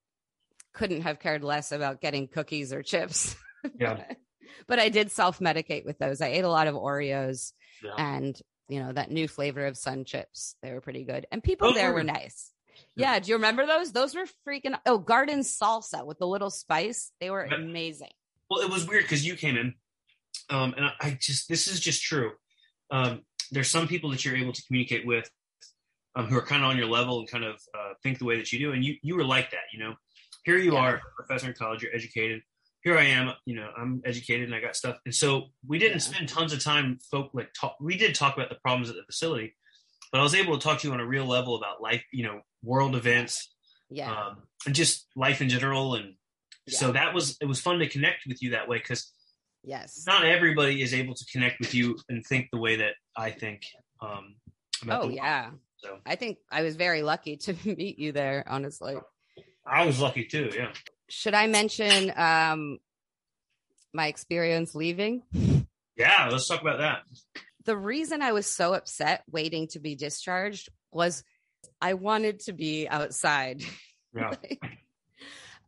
couldn't 0.74 1.02
have 1.02 1.18
cared 1.20 1.44
less 1.44 1.70
about 1.72 2.00
getting 2.00 2.28
cookies 2.28 2.72
or 2.72 2.82
chips. 2.82 3.34
Yeah. 3.78 4.02
but 4.66 4.80
I 4.80 4.88
did 4.88 5.12
self-medicate 5.12 5.84
with 5.84 5.96
those. 5.98 6.20
I 6.20 6.26
ate 6.28 6.42
a 6.42 6.48
lot 6.48 6.66
of 6.66 6.74
Oreos 6.74 7.52
Yeah. 7.80 7.92
and 7.96 8.36
you 8.68 8.80
know 8.80 8.92
that 8.92 9.10
new 9.10 9.28
flavor 9.28 9.66
of 9.66 9.76
sun 9.78 10.04
chips. 10.04 10.56
They 10.62 10.72
were 10.72 10.80
pretty 10.80 11.04
good. 11.04 11.26
And 11.30 11.44
people 11.44 11.68
Those 11.68 11.76
there 11.76 11.88
were- 11.90 11.96
were 11.98 12.02
nice. 12.04 12.50
Yeah. 12.96 13.12
Yeah, 13.14 13.18
do 13.20 13.28
you 13.30 13.36
remember 13.36 13.64
those? 13.66 13.92
Those 13.92 14.14
were 14.16 14.26
freaking 14.48 14.76
oh, 14.86 14.98
garden 14.98 15.40
salsa 15.40 16.04
with 16.04 16.18
the 16.18 16.26
little 16.26 16.50
spice. 16.50 17.12
They 17.20 17.30
were 17.30 17.44
amazing. 17.44 18.10
Well, 18.52 18.60
it 18.60 18.68
was 18.70 18.86
weird 18.86 19.04
because 19.04 19.24
you 19.26 19.34
came 19.34 19.56
in, 19.56 19.72
um, 20.50 20.74
and 20.76 20.84
I, 20.84 20.92
I 21.00 21.18
just 21.18 21.48
this 21.48 21.66
is 21.68 21.80
just 21.80 22.02
true. 22.02 22.32
Um, 22.90 23.22
there's 23.50 23.70
some 23.70 23.88
people 23.88 24.10
that 24.10 24.26
you're 24.26 24.36
able 24.36 24.52
to 24.52 24.62
communicate 24.66 25.06
with 25.06 25.30
um, 26.14 26.26
who 26.26 26.36
are 26.36 26.42
kind 26.44 26.62
of 26.62 26.68
on 26.68 26.76
your 26.76 26.84
level 26.86 27.20
and 27.20 27.26
kind 27.30 27.44
of 27.44 27.54
uh, 27.74 27.94
think 28.02 28.18
the 28.18 28.26
way 28.26 28.36
that 28.36 28.52
you 28.52 28.58
do, 28.58 28.72
and 28.72 28.84
you 28.84 28.96
you 29.02 29.16
were 29.16 29.24
like 29.24 29.52
that. 29.52 29.62
You 29.72 29.78
know, 29.78 29.94
here 30.44 30.58
you 30.58 30.74
Yeah. 30.74 30.80
are, 30.80 30.96
a 30.96 31.00
professor 31.16 31.46
in 31.48 31.54
college, 31.54 31.82
you're 31.82 31.94
educated. 31.94 32.42
Here 32.82 32.98
I 32.98 33.04
am, 33.04 33.32
you 33.46 33.54
know, 33.56 33.70
I'm 33.74 34.02
educated 34.04 34.48
and 34.48 34.54
I 34.54 34.60
got 34.60 34.76
stuff, 34.76 34.98
and 35.06 35.14
so 35.14 35.46
we 35.66 35.78
didn't 35.78 36.04
Yeah. 36.06 36.12
spend 36.12 36.28
tons 36.28 36.52
of 36.52 36.62
time 36.62 36.98
folk 37.10 37.30
like 37.32 37.54
talk. 37.58 37.76
We 37.80 37.96
did 37.96 38.14
talk 38.14 38.36
about 38.36 38.50
the 38.50 38.56
problems 38.56 38.90
at 38.90 38.96
the 38.96 39.04
facility, 39.04 39.54
but 40.10 40.20
I 40.20 40.22
was 40.22 40.34
able 40.34 40.58
to 40.58 40.62
talk 40.62 40.80
to 40.80 40.88
you 40.88 40.92
on 40.92 41.00
a 41.00 41.06
real 41.06 41.24
level 41.24 41.56
about 41.56 41.80
life, 41.80 42.04
you 42.12 42.24
know, 42.24 42.42
world 42.62 42.96
events, 42.96 43.50
Yeah. 43.88 44.12
um, 44.12 44.42
and 44.66 44.74
just 44.74 45.06
life 45.16 45.40
in 45.40 45.48
general. 45.48 45.94
And 45.94 46.16
so 46.68 46.92
that 46.92 47.14
was 47.14 47.36
it 47.40 47.46
was 47.46 47.60
fun 47.60 47.78
to 47.78 47.88
connect 47.88 48.26
with 48.26 48.42
you 48.42 48.50
that 48.50 48.68
way 48.68 48.78
because 48.78 49.12
yes. 49.64 50.04
not 50.06 50.24
everybody 50.24 50.82
is 50.82 50.94
able 50.94 51.14
to 51.14 51.24
connect 51.32 51.58
with 51.60 51.74
you 51.74 51.98
and 52.08 52.24
think 52.24 52.48
the 52.52 52.58
way 52.58 52.76
that 52.76 52.94
I 53.16 53.30
think. 53.30 53.62
Um, 54.00 54.36
about 54.82 55.02
Oh 55.02 55.06
world. 55.06 55.14
yeah. 55.14 55.50
So 55.76 55.98
I 56.04 56.16
think 56.16 56.38
I 56.50 56.62
was 56.62 56.76
very 56.76 57.02
lucky 57.02 57.36
to 57.38 57.54
meet 57.64 57.98
you 57.98 58.12
there, 58.12 58.44
honestly. 58.46 58.96
I 59.66 59.86
was 59.86 60.00
lucky 60.00 60.24
too. 60.24 60.50
Yeah. 60.54 60.72
Should 61.08 61.34
I 61.34 61.46
mention 61.46 62.12
um 62.16 62.78
my 63.92 64.06
experience 64.06 64.74
leaving. 64.74 65.22
Yeah, 65.96 66.28
let's 66.30 66.48
talk 66.48 66.60
about 66.60 66.78
that. 66.78 67.02
The 67.64 67.76
reason 67.76 68.22
I 68.22 68.32
was 68.32 68.46
so 68.46 68.74
upset 68.74 69.22
waiting 69.30 69.68
to 69.68 69.78
be 69.78 69.94
discharged 69.94 70.68
was 70.90 71.22
I 71.80 71.94
wanted 71.94 72.40
to 72.40 72.52
be 72.52 72.88
outside. 72.88 73.62
Yeah. 74.14 74.34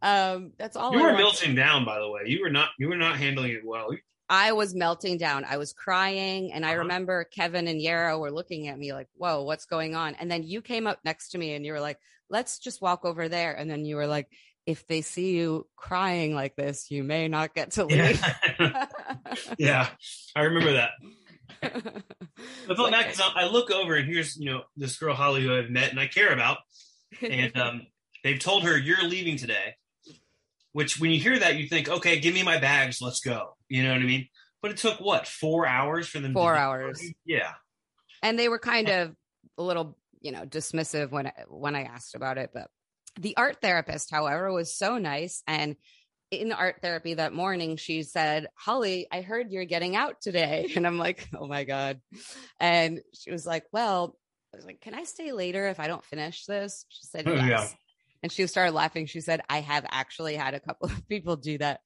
um, 0.05 0.53
that's 0.59 0.77
all 0.77 0.93
You 0.93 0.99
I 0.99 1.03
were 1.03 1.09
wanted. 1.13 1.23
melting 1.23 1.55
down, 1.55 1.85
by 1.85 1.99
the 1.99 2.09
way. 2.09 2.23
You 2.27 2.43
were 2.43 2.51
not. 2.51 2.69
You 2.79 2.89
were 2.89 2.97
not 2.97 3.17
handling 3.17 3.53
it 3.53 3.63
well. 3.65 3.89
I 4.29 4.53
was 4.53 4.75
melting 4.75 5.19
down. 5.19 5.45
I 5.45 5.57
was 5.57 5.73
crying. 5.73 6.53
And 6.53 6.65
I 6.65 6.71
Uh-huh. 6.71 6.79
remember 6.81 7.25
Kevin 7.25 7.67
and 7.69 7.81
Yarrow 7.81 8.19
were 8.19 8.31
looking 8.31 8.69
at 8.69 8.79
me 8.79 8.93
like, 8.93 9.09
whoa, 9.17 9.43
what's 9.43 9.67
going 9.67 9.95
on? 9.95 10.15
And 10.15 10.31
then 10.31 10.43
you 10.43 10.63
came 10.63 10.87
up 10.87 10.99
next 11.05 11.31
to 11.31 11.39
me 11.39 11.55
and 11.55 11.65
you 11.67 11.73
were 11.73 11.81
like, 11.81 11.99
let's 12.31 12.59
just 12.59 12.81
walk 12.81 13.05
over 13.05 13.29
there. 13.29 13.53
And 13.55 13.71
then 13.71 13.85
you 13.85 13.97
were 13.97 14.07
like, 14.07 14.29
if 14.67 14.87
they 14.87 15.03
see 15.03 15.37
you 15.37 15.67
crying 15.77 16.35
like 16.35 16.57
this, 16.57 16.91
you 16.91 17.05
may 17.05 17.29
not 17.29 17.55
get 17.55 17.73
to 17.73 17.85
leave. 17.85 18.23
Yeah. 18.59 18.87
yeah, 19.59 19.89
I 20.35 20.41
remember 20.43 20.73
that. 20.75 20.91
I 21.63 22.75
felt 22.75 22.91
bad 22.91 23.05
because 23.07 23.21
I 23.21 23.43
I 23.43 23.49
look 23.49 23.71
over 23.71 23.95
and 23.95 24.09
here's 24.09 24.37
you 24.37 24.47
know 24.51 24.63
this 24.77 24.97
girl 24.99 25.15
Holly 25.15 25.43
who 25.43 25.55
I've 25.57 25.71
met 25.71 25.91
and 25.91 26.01
I 26.01 26.07
care 26.07 26.33
about, 26.33 26.59
and 27.21 27.55
um, 27.61 27.87
they've 28.23 28.39
told 28.39 28.65
her 28.65 28.77
you're 28.79 29.07
leaving 29.07 29.37
today. 29.37 29.75
Which 30.75 31.01
when 31.01 31.11
you 31.11 31.19
hear 31.19 31.39
that, 31.39 31.57
you 31.57 31.67
think, 31.69 31.89
okay, 31.89 32.19
give 32.21 32.35
me 32.35 32.43
my 32.43 32.59
bags, 32.59 33.01
let's 33.01 33.21
go. 33.21 33.57
You 33.69 33.83
know 33.83 33.93
what 33.93 34.03
I 34.03 34.05
mean? 34.05 34.29
But 34.61 34.73
it 34.73 34.77
took 34.77 35.01
what 35.01 35.27
four 35.27 35.67
hours 35.67 36.07
for 36.09 36.21
them. 36.21 36.35
Four 36.35 36.55
hours. 36.57 37.03
Yeah. 37.25 37.53
and 38.23 38.39
they 38.39 38.49
were 38.51 38.59
kind 38.59 38.89
of 38.91 39.15
a 39.57 39.63
little 39.63 39.97
you 40.21 40.33
know 40.33 40.45
dismissive 40.45 41.11
when 41.11 41.27
I, 41.29 41.33
when 41.49 41.77
I 41.77 41.83
asked 41.85 42.15
about 42.15 42.39
it 42.39 42.51
but 42.55 42.69
the 43.21 43.37
art 43.37 43.59
therapist 43.61 44.11
however 44.11 44.51
was 44.53 44.75
so 44.77 44.97
nice 44.99 45.43
and 45.47 45.77
in 46.31 46.51
art 46.51 46.77
therapy 46.83 47.15
that 47.15 47.33
morning 47.35 47.77
she 47.77 48.03
said 48.03 48.49
holly 48.57 49.07
i 49.13 49.21
heard 49.21 49.53
you're 49.53 49.67
getting 49.67 49.95
out 49.95 50.17
today 50.23 50.73
and 50.77 50.87
i'm 50.87 50.99
like 50.99 51.29
oh 51.39 51.47
my 51.47 51.63
god 51.65 52.01
and 52.59 53.01
she 53.13 53.31
was 53.31 53.45
like 53.47 53.65
well 53.73 54.17
i 54.53 54.57
was 54.57 54.65
like 54.65 54.81
can 54.81 54.95
i 54.95 55.05
stay 55.05 55.31
later 55.33 55.69
if 55.69 55.79
i 55.79 55.87
don't 55.87 56.05
finish 56.07 56.47
this 56.47 56.87
she 56.89 57.07
said 57.07 57.29
Oh, 57.29 57.35
yes 57.35 57.47
yeah. 57.49 57.69
And 58.25 58.33
she 58.33 58.47
started 58.47 58.73
laughing. 58.73 59.05
She 59.05 59.21
said 59.21 59.43
i 59.51 59.61
have 59.61 59.85
actually 59.91 60.35
had 60.35 60.55
a 60.55 60.61
couple 60.61 60.89
of 60.91 61.07
people 61.09 61.37
do 61.37 61.59
that. 61.59 61.81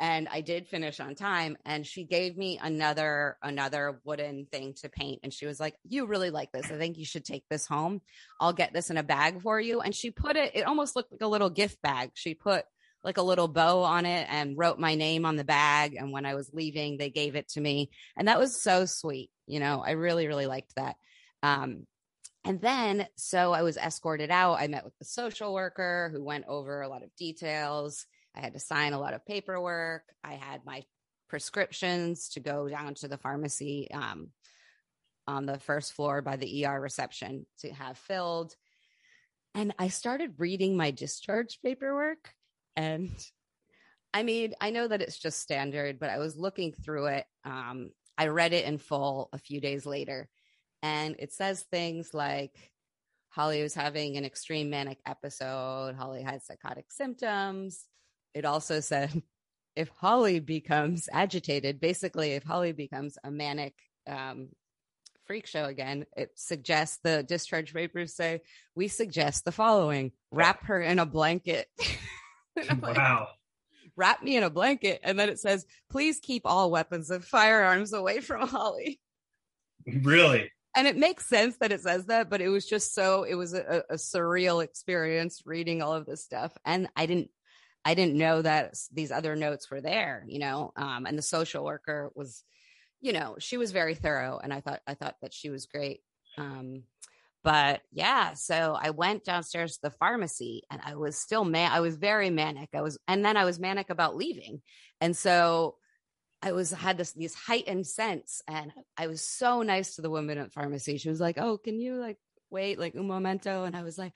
And 0.00 0.26
I 0.28 0.40
did 0.40 0.66
finish 0.66 0.98
on 0.98 1.14
time 1.14 1.56
and 1.64 1.86
she 1.86 2.04
gave 2.04 2.36
me 2.36 2.58
another 2.60 3.38
another 3.40 4.00
wooden 4.04 4.46
thing 4.50 4.74
to 4.82 4.88
paint. 4.88 5.20
And 5.22 5.32
she 5.32 5.46
was 5.46 5.60
like 5.60 5.76
you 5.88 6.06
really 6.06 6.30
like 6.30 6.50
this. 6.50 6.66
I 6.72 6.76
think 6.76 6.98
you 6.98 7.04
should 7.06 7.24
take 7.24 7.44
this 7.48 7.68
home. 7.68 8.02
I'll 8.40 8.52
get 8.52 8.74
this 8.74 8.90
in 8.90 8.96
a 8.96 9.04
bag 9.04 9.40
for 9.42 9.60
you. 9.60 9.80
And 9.80 9.94
she 9.94 10.10
put 10.10 10.34
it 10.34 10.56
it 10.56 10.66
almost 10.66 10.96
looked 10.96 11.12
like 11.12 11.22
a 11.22 11.28
little 11.28 11.50
gift 11.50 11.80
bag. 11.82 12.10
She 12.14 12.34
put 12.34 12.64
like 13.04 13.16
a 13.16 13.22
little 13.22 13.46
bow 13.46 13.84
on 13.84 14.06
it 14.06 14.26
and 14.28 14.58
wrote 14.58 14.80
my 14.80 14.96
name 14.96 15.24
on 15.24 15.36
the 15.36 15.44
bag. 15.44 15.94
And 15.94 16.10
when 16.10 16.26
I 16.26 16.34
was 16.34 16.50
leaving 16.52 16.98
they 16.98 17.10
gave 17.10 17.36
it 17.36 17.48
to 17.50 17.60
me. 17.60 17.90
And 18.16 18.26
that 18.26 18.40
was 18.40 18.60
so 18.60 18.86
sweet 18.86 19.30
you 19.46 19.60
know? 19.60 19.84
I 19.86 19.92
really 19.92 20.26
really 20.26 20.46
liked 20.46 20.74
that. 20.74 20.96
Um 21.44 21.86
and 22.46 22.60
then 22.60 23.06
so 23.16 23.52
I 23.52 23.62
was 23.62 23.76
escorted 23.76 24.30
out 24.30 24.60
I 24.60 24.68
met 24.68 24.84
with 24.84 24.96
the 24.98 25.04
social 25.04 25.52
worker 25.52 26.10
who 26.12 26.24
went 26.24 26.46
over 26.48 26.80
a 26.80 26.88
lot 26.88 27.02
of 27.02 27.14
details 27.16 28.06
I 28.36 28.40
had 28.40 28.52
to 28.52 28.60
sign 28.60 28.92
a 28.92 29.00
lot 29.00 29.14
of 29.14 29.24
paperwork. 29.24 30.02
I 30.22 30.34
had 30.34 30.64
my 30.64 30.84
prescriptions 31.28 32.28
to 32.30 32.40
go 32.40 32.68
down 32.68 32.94
to 32.94 33.08
the 33.08 33.16
pharmacy 33.16 33.90
um, 33.90 34.28
on 35.26 35.46
the 35.46 35.58
first 35.58 35.94
floor 35.94 36.22
by 36.22 36.36
the 36.36 36.66
ER 36.66 36.80
reception 36.80 37.46
to 37.60 37.72
have 37.72 37.96
filled. 37.96 38.54
And 39.54 39.74
I 39.78 39.88
started 39.88 40.34
reading 40.38 40.76
my 40.76 40.90
discharge 40.90 41.60
paperwork. 41.64 42.30
And 42.76 43.10
I 44.14 44.22
mean, 44.22 44.54
I 44.60 44.70
know 44.70 44.86
that 44.86 45.02
it's 45.02 45.18
just 45.18 45.40
standard, 45.40 45.98
but 45.98 46.10
I 46.10 46.18
was 46.18 46.36
looking 46.36 46.72
through 46.72 47.06
it. 47.06 47.26
Um, 47.44 47.90
I 48.16 48.28
read 48.28 48.52
it 48.52 48.64
in 48.64 48.78
full 48.78 49.28
a 49.32 49.38
few 49.38 49.60
days 49.60 49.84
later. 49.84 50.28
And 50.86 51.16
it 51.18 51.32
says 51.32 51.62
things 51.70 52.14
like, 52.14 52.52
Holly 53.30 53.62
was 53.62 53.74
having 53.74 54.16
an 54.16 54.24
extreme 54.24 54.70
manic 54.70 54.98
episode. 55.04 55.94
Holly 55.94 56.22
had 56.22 56.42
psychotic 56.42 56.86
symptoms 56.90 57.86
it 58.36 58.44
also 58.44 58.80
said 58.80 59.22
if 59.76 59.88
Holly 59.88 60.40
becomes 60.40 61.08
agitated, 61.10 61.80
basically, 61.80 62.32
if 62.32 62.44
Holly 62.44 62.72
becomes 62.72 63.18
a 63.24 63.30
manic 63.30 63.74
um, 64.06 64.50
freak 65.26 65.46
show 65.46 65.64
again, 65.64 66.04
it 66.16 66.30
suggests 66.36 66.98
the 67.02 67.22
discharge 67.22 67.72
papers 67.72 68.14
say, 68.14 68.42
we 68.74 68.88
suggest 68.88 69.44
the 69.44 69.52
following 69.52 70.12
wrap 70.30 70.64
her 70.66 70.80
in 70.80 70.98
a 70.98 71.06
blanket. 71.06 71.66
I'm 72.70 72.80
like, 72.80 72.96
Wow. 72.96 73.28
wrap 73.96 74.22
me 74.22 74.36
in 74.36 74.42
a 74.42 74.50
blanket. 74.50 75.00
And 75.02 75.18
then 75.18 75.28
it 75.30 75.38
says, 75.38 75.66
please 75.90 76.20
keep 76.20 76.42
all 76.44 76.70
weapons 76.70 77.10
and 77.10 77.24
firearms 77.24 77.92
away 77.92 78.20
from 78.20 78.46
Holly. 78.48 79.00
Really? 79.86 80.50
And 80.76 80.86
it 80.86 80.96
makes 80.96 81.26
sense 81.26 81.56
that 81.56 81.72
it 81.72 81.80
says 81.80 82.06
that, 82.06 82.30
but 82.30 82.40
it 82.40 82.48
was 82.50 82.66
just 82.66 82.94
so, 82.94 83.24
it 83.24 83.34
was 83.34 83.54
a, 83.54 83.82
a 83.90 83.94
surreal 83.94 84.62
experience 84.62 85.42
reading 85.46 85.82
all 85.82 85.94
of 85.94 86.06
this 86.06 86.22
stuff. 86.22 86.56
And 86.64 86.88
I 86.94 87.06
didn't 87.06 87.30
I 87.86 87.94
didn't 87.94 88.18
know 88.18 88.42
that 88.42 88.74
these 88.92 89.12
other 89.12 89.36
notes 89.36 89.70
were 89.70 89.80
there, 89.80 90.24
you 90.26 90.40
know. 90.40 90.72
Um, 90.76 91.06
and 91.06 91.16
the 91.16 91.22
social 91.22 91.64
worker 91.64 92.10
was, 92.16 92.42
you 93.00 93.12
know, 93.12 93.36
she 93.38 93.58
was 93.58 93.70
very 93.70 93.94
thorough, 93.94 94.40
and 94.42 94.52
I 94.52 94.60
thought 94.60 94.80
I 94.88 94.94
thought 94.94 95.14
that 95.22 95.32
she 95.32 95.50
was 95.50 95.66
great. 95.66 96.00
Um, 96.36 96.82
but 97.44 97.82
yeah, 97.92 98.34
so 98.34 98.76
I 98.76 98.90
went 98.90 99.22
downstairs 99.24 99.74
to 99.74 99.82
the 99.82 99.90
pharmacy, 99.90 100.64
and 100.68 100.80
I 100.84 100.96
was 100.96 101.16
still 101.16 101.44
man. 101.44 101.70
I 101.70 101.78
was 101.78 101.94
very 101.94 102.28
manic. 102.28 102.70
I 102.74 102.82
was, 102.82 102.98
and 103.06 103.24
then 103.24 103.36
I 103.36 103.44
was 103.44 103.60
manic 103.60 103.88
about 103.88 104.16
leaving, 104.16 104.62
and 105.00 105.16
so 105.16 105.76
I 106.42 106.52
was 106.52 106.70
had 106.70 106.98
this 106.98 107.12
these 107.12 107.34
heightened 107.34 107.86
sense, 107.86 108.42
and 108.46 108.72
I 108.96 109.06
was 109.06 109.22
so 109.22 109.62
nice 109.62 109.96
to 109.96 110.02
the 110.02 110.10
woman 110.10 110.38
at 110.38 110.52
pharmacy. 110.52 110.98
She 110.98 111.08
was 111.08 111.20
like, 111.20 111.38
"Oh, 111.38 111.58
can 111.58 111.80
you 111.80 111.96
like 111.96 112.18
wait 112.50 112.78
like 112.78 112.94
un 112.94 113.06
momento?" 113.06 113.64
And 113.64 113.76
I 113.76 113.82
was 113.82 113.98
like, 113.98 114.12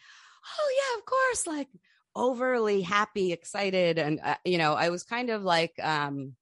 "Oh 0.58 0.70
yeah, 0.76 0.98
of 0.98 1.06
course." 1.06 1.46
Like 1.46 1.68
overly 2.14 2.82
happy, 2.82 3.32
excited, 3.32 3.98
and 3.98 4.20
uh, 4.22 4.36
you 4.44 4.58
know, 4.58 4.74
I 4.74 4.90
was 4.90 5.02
kind 5.04 5.30
of 5.30 5.42
like, 5.42 5.72
um, 5.82 6.34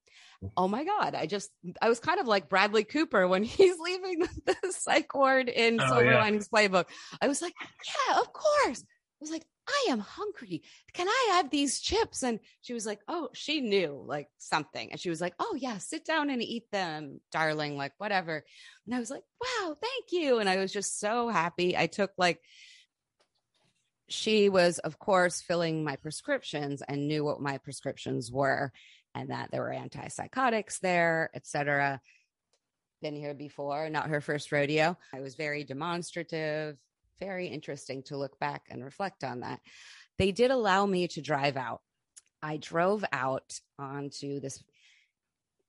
oh 0.56 0.66
my 0.68 0.84
god, 0.84 1.14
I 1.14 1.26
just, 1.26 1.50
I 1.82 1.88
was 1.88 2.00
kind 2.00 2.20
of 2.20 2.26
like 2.26 2.48
Bradley 2.48 2.84
Cooper 2.84 3.28
when 3.28 3.42
he's 3.44 3.78
leaving 3.78 4.20
the 4.46 4.56
psych 4.70 5.14
ward 5.14 5.48
in 5.48 5.80
Oh, 5.80 5.86
Silver 5.86 6.04
yeah. 6.12 6.18
Linings 6.20 6.48
Playbook. 6.48 6.86
I 7.20 7.28
was 7.28 7.42
like, 7.42 7.54
yeah, 7.60 8.20
of 8.20 8.32
course. 8.32 8.82
I 8.82 9.20
was 9.20 9.30
like, 9.30 9.44
I 9.68 9.90
am 9.90 10.00
hungry. 10.00 10.62
Can 10.94 11.08
I 11.08 11.30
have 11.34 11.50
these 11.50 11.80
chips? 11.80 12.22
And 12.22 12.40
she 12.62 12.72
was 12.72 12.86
like, 12.86 13.00
oh, 13.06 13.28
she 13.34 13.60
knew 13.60 14.02
like 14.06 14.28
something, 14.38 14.90
and 14.90 15.00
she 15.00 15.10
was 15.10 15.20
like, 15.20 15.34
oh 15.38 15.56
yeah, 15.58 15.78
sit 15.78 16.04
down 16.04 16.30
and 16.30 16.42
eat 16.42 16.70
them, 16.72 17.20
darling, 17.30 17.76
like 17.76 17.92
whatever. 17.98 18.44
And 18.86 18.94
I 18.94 18.98
was 18.98 19.10
like, 19.10 19.24
wow, 19.40 19.76
thank 19.80 20.12
you. 20.12 20.38
And 20.38 20.48
I 20.48 20.56
was 20.56 20.72
just 20.72 20.98
so 20.98 21.28
happy. 21.28 21.76
I 21.76 21.86
took 21.86 22.12
like 22.16 22.40
she 24.08 24.48
was 24.48 24.78
of 24.78 24.98
course 24.98 25.40
filling 25.40 25.84
my 25.84 25.96
prescriptions 25.96 26.82
and 26.86 27.06
knew 27.06 27.22
what 27.22 27.40
my 27.40 27.58
prescriptions 27.58 28.32
were 28.32 28.72
and 29.14 29.30
that 29.30 29.50
there 29.50 29.62
were 29.62 29.74
antipsychotics 29.74 30.80
there 30.80 31.30
etc 31.34 32.00
been 33.02 33.14
here 33.14 33.34
before 33.34 33.90
not 33.90 34.08
her 34.08 34.20
first 34.20 34.50
rodeo 34.50 34.96
i 35.14 35.20
was 35.20 35.34
very 35.34 35.62
demonstrative 35.62 36.76
very 37.18 37.48
interesting 37.48 38.02
to 38.04 38.16
look 38.16 38.38
back 38.38 38.62
and 38.70 38.84
reflect 38.84 39.24
on 39.24 39.40
that. 39.40 39.60
They 40.18 40.32
did 40.32 40.50
allow 40.50 40.86
me 40.86 41.08
to 41.08 41.22
drive 41.22 41.56
out. 41.56 41.80
I 42.42 42.56
drove 42.56 43.04
out 43.12 43.58
onto 43.78 44.40
this 44.40 44.62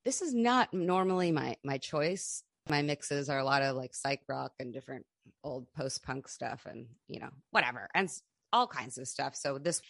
this 0.04 0.22
is 0.22 0.34
not 0.34 0.72
normally 0.72 1.30
my 1.30 1.56
my 1.64 1.78
choice. 1.78 2.42
My 2.68 2.82
mixes 2.82 3.28
are 3.28 3.38
a 3.38 3.44
lot 3.44 3.62
of 3.62 3.76
like 3.76 3.94
psych 3.94 4.20
rock 4.28 4.52
and 4.58 4.72
different 4.72 5.04
old 5.44 5.66
post 5.72 6.02
punk 6.02 6.28
stuff 6.28 6.66
and 6.68 6.86
you 7.08 7.20
know 7.20 7.30
whatever 7.50 7.88
and 7.94 8.10
all 8.52 8.66
kinds 8.66 8.98
of 8.98 9.08
stuff. 9.08 9.34
So 9.36 9.58
this 9.58 9.80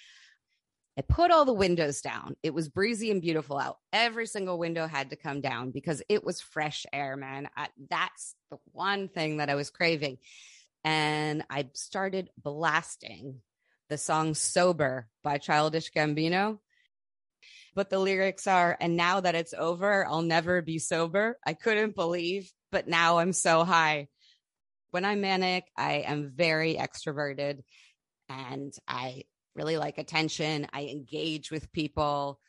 i 0.98 1.02
put 1.02 1.30
all 1.30 1.44
the 1.44 1.52
windows 1.52 2.00
down. 2.00 2.34
It 2.42 2.52
was 2.52 2.68
breezy 2.68 3.10
and 3.10 3.22
beautiful 3.22 3.58
out. 3.58 3.78
Every 3.92 4.26
single 4.26 4.58
window 4.58 4.86
had 4.86 5.10
to 5.10 5.16
come 5.16 5.40
down 5.40 5.70
because 5.70 6.02
it 6.08 6.24
was 6.24 6.40
fresh 6.40 6.84
air 6.92 7.16
man. 7.16 7.48
I, 7.56 7.68
that's 7.88 8.34
the 8.50 8.58
one 8.72 9.08
thing 9.08 9.36
that 9.36 9.50
i 9.50 9.54
was 9.54 9.70
craving 9.70 10.18
and 10.84 11.44
i 11.50 11.68
started 11.74 12.30
blasting 12.42 13.40
the 13.90 13.98
song 13.98 14.34
sober 14.34 15.08
by 15.22 15.36
childish 15.36 15.90
gambino. 15.90 16.58
But 17.74 17.90
the 17.90 17.98
lyrics 17.98 18.46
are 18.46 18.76
and 18.80 18.96
now 18.96 19.20
that 19.20 19.34
it's 19.34 19.52
over 19.52 20.06
i'll 20.06 20.22
never 20.22 20.62
be 20.62 20.78
sober. 20.78 21.38
I 21.44 21.52
couldn't 21.54 21.94
believe 21.94 22.50
but 22.72 22.88
now 22.88 23.18
i'm 23.18 23.32
so 23.32 23.64
high. 23.64 24.08
When 24.92 25.04
i'm 25.04 25.20
manic 25.20 25.64
i 25.76 26.04
am 26.06 26.32
very 26.34 26.76
extroverted 26.76 27.62
and 28.28 28.72
i 28.88 29.24
really 29.56 29.76
like 29.76 29.98
attention. 29.98 30.68
I 30.72 30.84
engage 30.84 31.50
with 31.50 31.72
people 31.72 32.40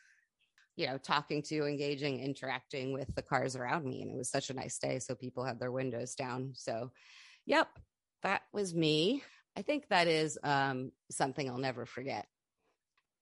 you 0.76 0.88
know 0.88 0.98
talking 0.98 1.42
to 1.44 1.66
engaging 1.66 2.20
interacting 2.20 2.94
with 2.94 3.14
the 3.16 3.24
cars 3.24 3.56
around 3.56 3.84
me. 3.86 4.04
And 4.04 4.12
it 4.12 4.18
was 4.18 4.30
such 4.30 4.52
a 4.52 4.56
nice 4.56 4.78
day 4.78 5.00
so 5.00 5.16
people 5.16 5.44
had 5.44 5.60
their 5.60 5.72
windows 5.72 6.14
down. 6.14 6.54
So 6.56 6.92
yep 7.48 7.68
that 8.24 8.42
was 8.54 8.74
me 8.74 9.24
i 9.58 9.62
think 9.62 9.88
that 9.90 10.08
is 10.08 10.38
um, 10.44 10.92
something 11.10 11.50
i'll 11.50 11.58
never 11.58 11.86
forget 11.86 12.28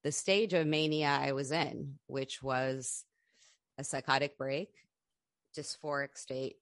the 0.03 0.11
stage 0.11 0.53
of 0.53 0.65
mania 0.65 1.19
I 1.21 1.33
was 1.33 1.51
in, 1.51 1.99
which 2.07 2.41
was 2.41 3.03
a 3.77 3.83
psychotic 3.83 4.37
break, 4.37 4.69
dysphoric 5.57 6.17
state 6.17 6.55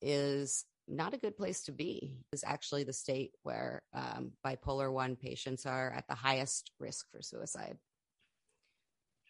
is 0.00 0.64
not 0.88 1.14
a 1.14 1.18
good 1.18 1.36
place 1.36 1.62
to 1.64 1.72
be. 1.72 2.18
It's 2.32 2.44
actually 2.44 2.84
the 2.84 2.92
state 2.92 3.32
where 3.44 3.82
um, 3.94 4.32
bipolar 4.44 4.92
1 4.92 5.16
patients 5.16 5.64
are 5.64 5.90
at 5.92 6.06
the 6.08 6.14
highest 6.14 6.70
risk 6.78 7.06
for 7.10 7.22
suicide. 7.22 7.78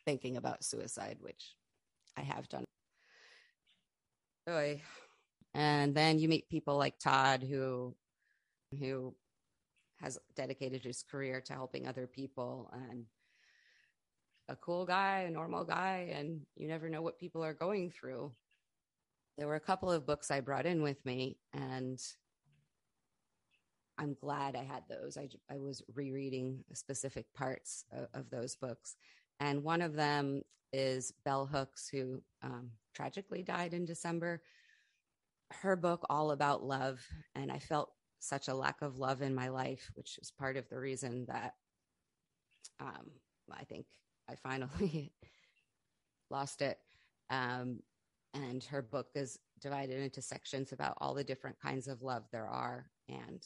Thinking 0.06 0.36
about 0.36 0.64
suicide, 0.64 1.18
which 1.20 1.54
I 2.16 2.22
have 2.22 2.48
done. 2.48 2.64
Oy. 4.48 4.82
And 5.54 5.94
then 5.94 6.18
you 6.18 6.28
meet 6.28 6.48
people 6.48 6.76
like 6.78 6.98
Todd 6.98 7.44
who 7.44 7.94
who 8.78 9.14
has 10.00 10.18
dedicated 10.34 10.84
his 10.84 11.02
career 11.02 11.40
to 11.40 11.52
helping 11.52 11.86
other 11.86 12.06
people 12.06 12.70
and 12.72 13.04
a 14.48 14.56
cool 14.56 14.84
guy, 14.84 15.24
a 15.26 15.30
normal 15.30 15.64
guy, 15.64 16.12
and 16.14 16.40
you 16.56 16.68
never 16.68 16.88
know 16.88 17.02
what 17.02 17.18
people 17.18 17.44
are 17.44 17.54
going 17.54 17.90
through. 17.90 18.32
There 19.38 19.46
were 19.46 19.56
a 19.56 19.60
couple 19.60 19.90
of 19.90 20.06
books 20.06 20.30
I 20.30 20.40
brought 20.40 20.66
in 20.66 20.82
with 20.82 21.04
me, 21.06 21.38
and 21.54 22.00
I'm 23.98 24.16
glad 24.20 24.56
I 24.56 24.64
had 24.64 24.82
those. 24.88 25.16
I, 25.16 25.28
I 25.50 25.58
was 25.58 25.82
rereading 25.94 26.64
specific 26.74 27.26
parts 27.34 27.84
of, 27.92 28.08
of 28.14 28.30
those 28.30 28.56
books. 28.56 28.96
And 29.40 29.62
one 29.62 29.80
of 29.80 29.94
them 29.94 30.42
is 30.72 31.12
Bell 31.24 31.46
Hooks, 31.46 31.88
who 31.88 32.22
um, 32.42 32.70
tragically 32.94 33.42
died 33.42 33.74
in 33.74 33.84
December. 33.84 34.42
Her 35.50 35.76
book, 35.76 36.04
All 36.10 36.30
About 36.30 36.64
Love. 36.64 37.00
And 37.34 37.50
I 37.52 37.58
felt 37.58 37.92
such 38.22 38.46
a 38.46 38.54
lack 38.54 38.82
of 38.82 38.98
love 38.98 39.20
in 39.20 39.34
my 39.34 39.48
life, 39.48 39.90
which 39.94 40.16
is 40.18 40.30
part 40.30 40.56
of 40.56 40.68
the 40.68 40.78
reason 40.78 41.26
that 41.26 41.54
um, 42.78 43.10
I 43.50 43.64
think 43.64 43.86
I 44.30 44.36
finally 44.36 45.12
lost 46.30 46.62
it. 46.62 46.78
Um, 47.30 47.80
and 48.32 48.62
her 48.64 48.80
book 48.80 49.08
is 49.16 49.40
divided 49.60 50.00
into 50.00 50.22
sections 50.22 50.72
about 50.72 50.96
all 50.98 51.14
the 51.14 51.24
different 51.24 51.58
kinds 51.60 51.88
of 51.88 52.02
love 52.02 52.22
there 52.30 52.46
are. 52.46 52.86
And 53.08 53.44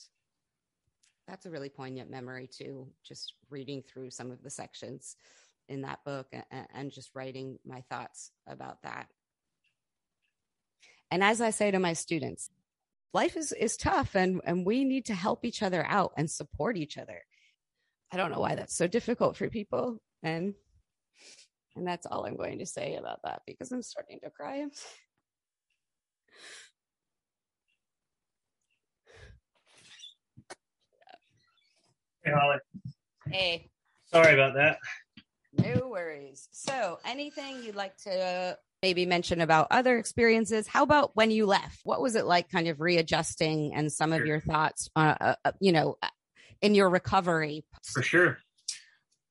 that's 1.26 1.46
a 1.46 1.50
really 1.50 1.70
poignant 1.70 2.10
memory, 2.10 2.46
too, 2.46 2.86
just 3.02 3.32
reading 3.48 3.82
through 3.82 4.10
some 4.10 4.30
of 4.30 4.42
the 4.42 4.50
sections 4.50 5.16
in 5.70 5.80
that 5.82 6.04
book 6.04 6.26
and, 6.32 6.66
and 6.74 6.92
just 6.92 7.14
writing 7.14 7.58
my 7.64 7.82
thoughts 7.90 8.30
about 8.46 8.82
that. 8.82 9.08
And 11.10 11.24
as 11.24 11.40
I 11.40 11.50
say 11.50 11.70
to 11.70 11.78
my 11.78 11.94
students, 11.94 12.50
life 13.12 13.36
is, 13.36 13.52
is 13.52 13.76
tough 13.76 14.14
and, 14.14 14.40
and 14.44 14.66
we 14.66 14.84
need 14.84 15.06
to 15.06 15.14
help 15.14 15.44
each 15.44 15.62
other 15.62 15.84
out 15.86 16.12
and 16.16 16.30
support 16.30 16.76
each 16.76 16.98
other. 16.98 17.22
I 18.12 18.16
don't 18.16 18.30
know 18.30 18.40
why 18.40 18.54
that's 18.54 18.76
so 18.76 18.86
difficult 18.86 19.36
for 19.36 19.48
people. 19.48 20.00
And 20.22 20.54
and 21.76 21.86
that's 21.86 22.06
all 22.06 22.24
I'm 22.24 22.36
going 22.36 22.58
to 22.58 22.66
say 22.66 22.96
about 22.96 23.20
that 23.24 23.42
because 23.46 23.70
I'm 23.70 23.82
starting 23.82 24.18
to 24.24 24.30
cry. 24.30 24.64
Hey, 32.24 32.32
Holly. 32.32 32.58
Hey. 33.30 33.70
Sorry 34.06 34.34
about 34.34 34.54
that. 34.54 34.78
No 35.52 35.88
worries. 35.88 36.48
So, 36.50 36.98
anything 37.04 37.62
you'd 37.62 37.76
like 37.76 37.96
to 37.98 38.58
maybe 38.82 39.06
mention 39.06 39.40
about 39.40 39.68
other 39.70 39.98
experiences? 39.98 40.66
How 40.66 40.82
about 40.82 41.14
when 41.14 41.30
you 41.30 41.46
left? 41.46 41.80
What 41.84 42.00
was 42.00 42.14
it 42.14 42.26
like 42.26 42.50
kind 42.50 42.68
of 42.68 42.80
readjusting 42.80 43.74
and 43.74 43.92
some 43.92 44.12
of 44.12 44.26
your 44.26 44.40
thoughts, 44.40 44.90
uh, 44.96 45.14
uh, 45.20 45.34
uh, 45.44 45.52
you 45.60 45.72
know, 45.72 45.96
in 46.62 46.74
your 46.74 46.88
recovery? 46.88 47.64
For 47.84 48.02
sure. 48.02 48.38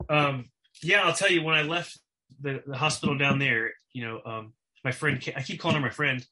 Um, 0.09 0.49
yeah, 0.81 1.03
I'll 1.03 1.13
tell 1.13 1.31
you 1.31 1.43
when 1.43 1.55
I 1.55 1.63
left 1.63 1.99
the, 2.41 2.63
the 2.65 2.77
hospital 2.77 3.17
down 3.17 3.39
there, 3.39 3.73
you 3.93 4.05
know, 4.05 4.21
um, 4.25 4.53
my 4.83 4.91
friend, 4.91 5.21
I 5.35 5.41
keep 5.41 5.59
calling 5.59 5.77
her 5.77 5.81
my 5.81 5.89
friend. 5.89 6.25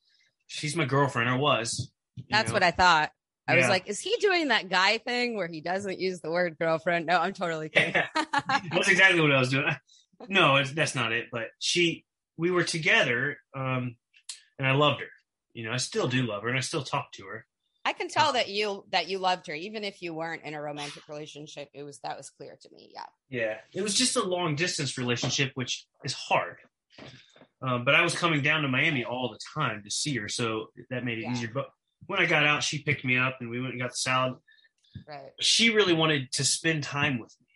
She's 0.47 0.75
my 0.75 0.85
girlfriend, 0.85 1.29
or 1.29 1.37
was. 1.37 1.91
That's 2.29 2.49
know? 2.49 2.53
what 2.53 2.63
I 2.63 2.71
thought. 2.71 3.11
I 3.47 3.53
yeah. 3.53 3.59
was 3.59 3.69
like, 3.69 3.87
is 3.87 3.99
he 3.99 4.15
doing 4.19 4.49
that 4.49 4.69
guy 4.69 4.99
thing 4.99 5.35
where 5.35 5.47
he 5.47 5.59
doesn't 5.59 5.99
use 5.99 6.21
the 6.21 6.31
word 6.31 6.57
girlfriend? 6.57 7.05
No, 7.07 7.17
I'm 7.17 7.33
totally 7.33 7.69
kidding. 7.73 7.93
Yeah. 7.95 8.07
that's 8.71 8.87
exactly 8.87 9.21
what 9.21 9.31
I 9.31 9.39
was 9.39 9.49
doing. 9.49 9.75
No, 10.29 10.63
that's 10.63 10.95
not 10.95 11.11
it. 11.11 11.27
But 11.31 11.47
she, 11.59 12.05
we 12.37 12.51
were 12.51 12.63
together, 12.63 13.37
um, 13.55 13.95
and 14.57 14.67
I 14.67 14.71
loved 14.73 15.01
her. 15.01 15.07
You 15.53 15.65
know, 15.65 15.71
I 15.71 15.77
still 15.77 16.07
do 16.07 16.23
love 16.23 16.43
her, 16.43 16.49
and 16.49 16.57
I 16.57 16.61
still 16.61 16.83
talk 16.83 17.11
to 17.13 17.25
her. 17.25 17.45
I 17.85 17.93
can 17.93 18.07
tell 18.07 18.33
that 18.33 18.47
you 18.49 18.85
that 18.91 19.09
you 19.09 19.19
loved 19.19 19.47
her, 19.47 19.53
even 19.53 19.83
if 19.83 20.01
you 20.01 20.13
weren't 20.13 20.43
in 20.43 20.53
a 20.53 20.61
romantic 20.61 21.07
relationship. 21.09 21.69
It 21.73 21.83
was 21.83 21.99
that 21.99 22.17
was 22.17 22.29
clear 22.29 22.57
to 22.61 22.69
me. 22.73 22.91
Yeah. 22.93 23.05
Yeah, 23.29 23.57
it 23.73 23.81
was 23.81 23.93
just 23.93 24.15
a 24.15 24.23
long 24.23 24.55
distance 24.55 24.97
relationship, 24.97 25.51
which 25.55 25.85
is 26.03 26.13
hard. 26.13 26.57
Um, 27.61 27.85
but 27.85 27.95
I 27.95 28.01
was 28.01 28.15
coming 28.15 28.41
down 28.41 28.61
to 28.61 28.67
Miami 28.67 29.03
all 29.03 29.29
the 29.29 29.39
time 29.59 29.83
to 29.83 29.91
see 29.91 30.15
her, 30.17 30.29
so 30.29 30.67
that 30.89 31.03
made 31.03 31.19
it 31.19 31.23
yeah. 31.23 31.31
easier. 31.31 31.49
But 31.53 31.69
when 32.07 32.19
I 32.19 32.25
got 32.25 32.45
out, 32.45 32.63
she 32.63 32.83
picked 32.83 33.05
me 33.05 33.17
up, 33.17 33.37
and 33.39 33.49
we 33.49 33.59
went 33.59 33.73
and 33.73 33.81
got 33.81 33.91
the 33.91 33.97
salad. 33.97 34.35
Right. 35.07 35.31
She 35.39 35.69
really 35.69 35.93
wanted 35.93 36.31
to 36.33 36.43
spend 36.43 36.83
time 36.83 37.19
with 37.19 37.35
me, 37.41 37.47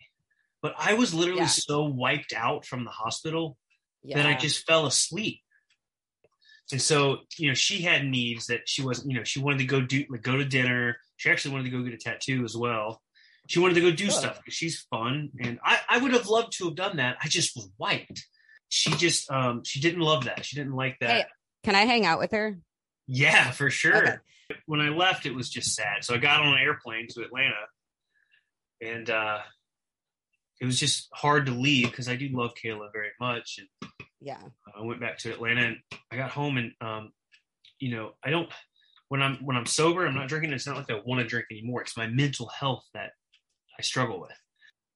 but 0.60 0.74
I 0.76 0.94
was 0.94 1.14
literally 1.14 1.42
yeah. 1.42 1.46
so 1.46 1.84
wiped 1.84 2.32
out 2.34 2.66
from 2.66 2.84
the 2.84 2.90
hospital 2.90 3.56
yeah. 4.02 4.16
that 4.16 4.26
I 4.26 4.34
just 4.34 4.66
fell 4.66 4.86
asleep. 4.86 5.40
And 6.70 6.82
so 6.82 7.20
you 7.38 7.48
know 7.48 7.54
she 7.54 7.82
had 7.82 8.04
needs 8.04 8.46
that 8.46 8.68
she 8.68 8.82
wasn't 8.82 9.10
you 9.10 9.16
know 9.16 9.24
she 9.24 9.40
wanted 9.40 9.58
to 9.58 9.64
go 9.64 9.80
do 9.80 10.04
like 10.10 10.22
go 10.22 10.36
to 10.36 10.44
dinner. 10.44 10.98
She 11.16 11.30
actually 11.30 11.52
wanted 11.52 11.64
to 11.64 11.70
go 11.70 11.82
get 11.82 11.94
a 11.94 11.96
tattoo 11.96 12.44
as 12.44 12.56
well. 12.56 13.00
She 13.48 13.58
wanted 13.58 13.74
to 13.74 13.80
go 13.80 13.90
do 13.90 14.10
stuff 14.10 14.36
because 14.36 14.54
she's 14.54 14.86
fun. 14.90 15.30
And 15.40 15.58
I, 15.64 15.78
I 15.88 15.98
would 15.98 16.12
have 16.12 16.28
loved 16.28 16.52
to 16.58 16.66
have 16.66 16.74
done 16.74 16.98
that. 16.98 17.16
I 17.22 17.28
just 17.28 17.56
was 17.56 17.70
wiped. 17.78 18.26
She 18.68 18.90
just 18.90 19.30
um 19.30 19.62
she 19.64 19.80
didn't 19.80 20.00
love 20.00 20.24
that. 20.24 20.44
She 20.44 20.56
didn't 20.56 20.74
like 20.74 20.98
that. 21.00 21.10
Hey, 21.10 21.24
can 21.64 21.74
i 21.74 21.86
hang 21.86 22.04
out 22.04 22.18
with 22.18 22.32
her? 22.32 22.58
Yeah 23.06 23.50
for 23.50 23.70
sure. 23.70 23.96
Okay. 23.96 24.16
when 24.66 24.80
i 24.80 24.90
left 24.90 25.24
it 25.24 25.34
was 25.34 25.48
just 25.48 25.74
sad. 25.74 26.04
So 26.04 26.14
i 26.14 26.18
got 26.18 26.42
on 26.42 26.52
an 26.52 26.58
airplane 26.58 27.06
to 27.10 27.22
atlanta 27.22 27.54
and 28.82 29.08
uh 29.08 29.38
it 30.60 30.66
was 30.66 30.78
just 30.78 31.08
hard 31.12 31.46
to 31.46 31.52
leave 31.52 31.90
because 31.90 32.08
i 32.08 32.16
do 32.16 32.28
love 32.32 32.52
kayla 32.62 32.88
very 32.92 33.10
much 33.20 33.58
and 33.58 33.90
yeah. 34.20 34.40
I 34.76 34.82
went 34.82 35.00
back 35.00 35.18
to 35.18 35.32
atlanta 35.32 35.62
and 35.62 35.76
i 36.10 36.16
got 36.16 36.30
home 36.30 36.56
and 36.56 36.72
um 36.80 37.12
you 37.78 37.94
know 37.94 38.12
i 38.24 38.30
don't 38.30 38.48
when 39.08 39.22
i'm 39.22 39.36
when 39.36 39.56
i'm 39.56 39.66
sober 39.66 40.06
i'm 40.06 40.14
not 40.14 40.28
drinking 40.28 40.52
it's 40.52 40.66
not 40.66 40.76
like 40.76 40.90
i 40.90 41.00
want 41.04 41.20
to 41.20 41.26
drink 41.26 41.46
anymore. 41.50 41.82
It's 41.82 41.96
my 41.96 42.06
mental 42.06 42.48
health 42.48 42.84
that 42.94 43.10
i 43.78 43.82
struggle 43.82 44.20
with. 44.20 44.32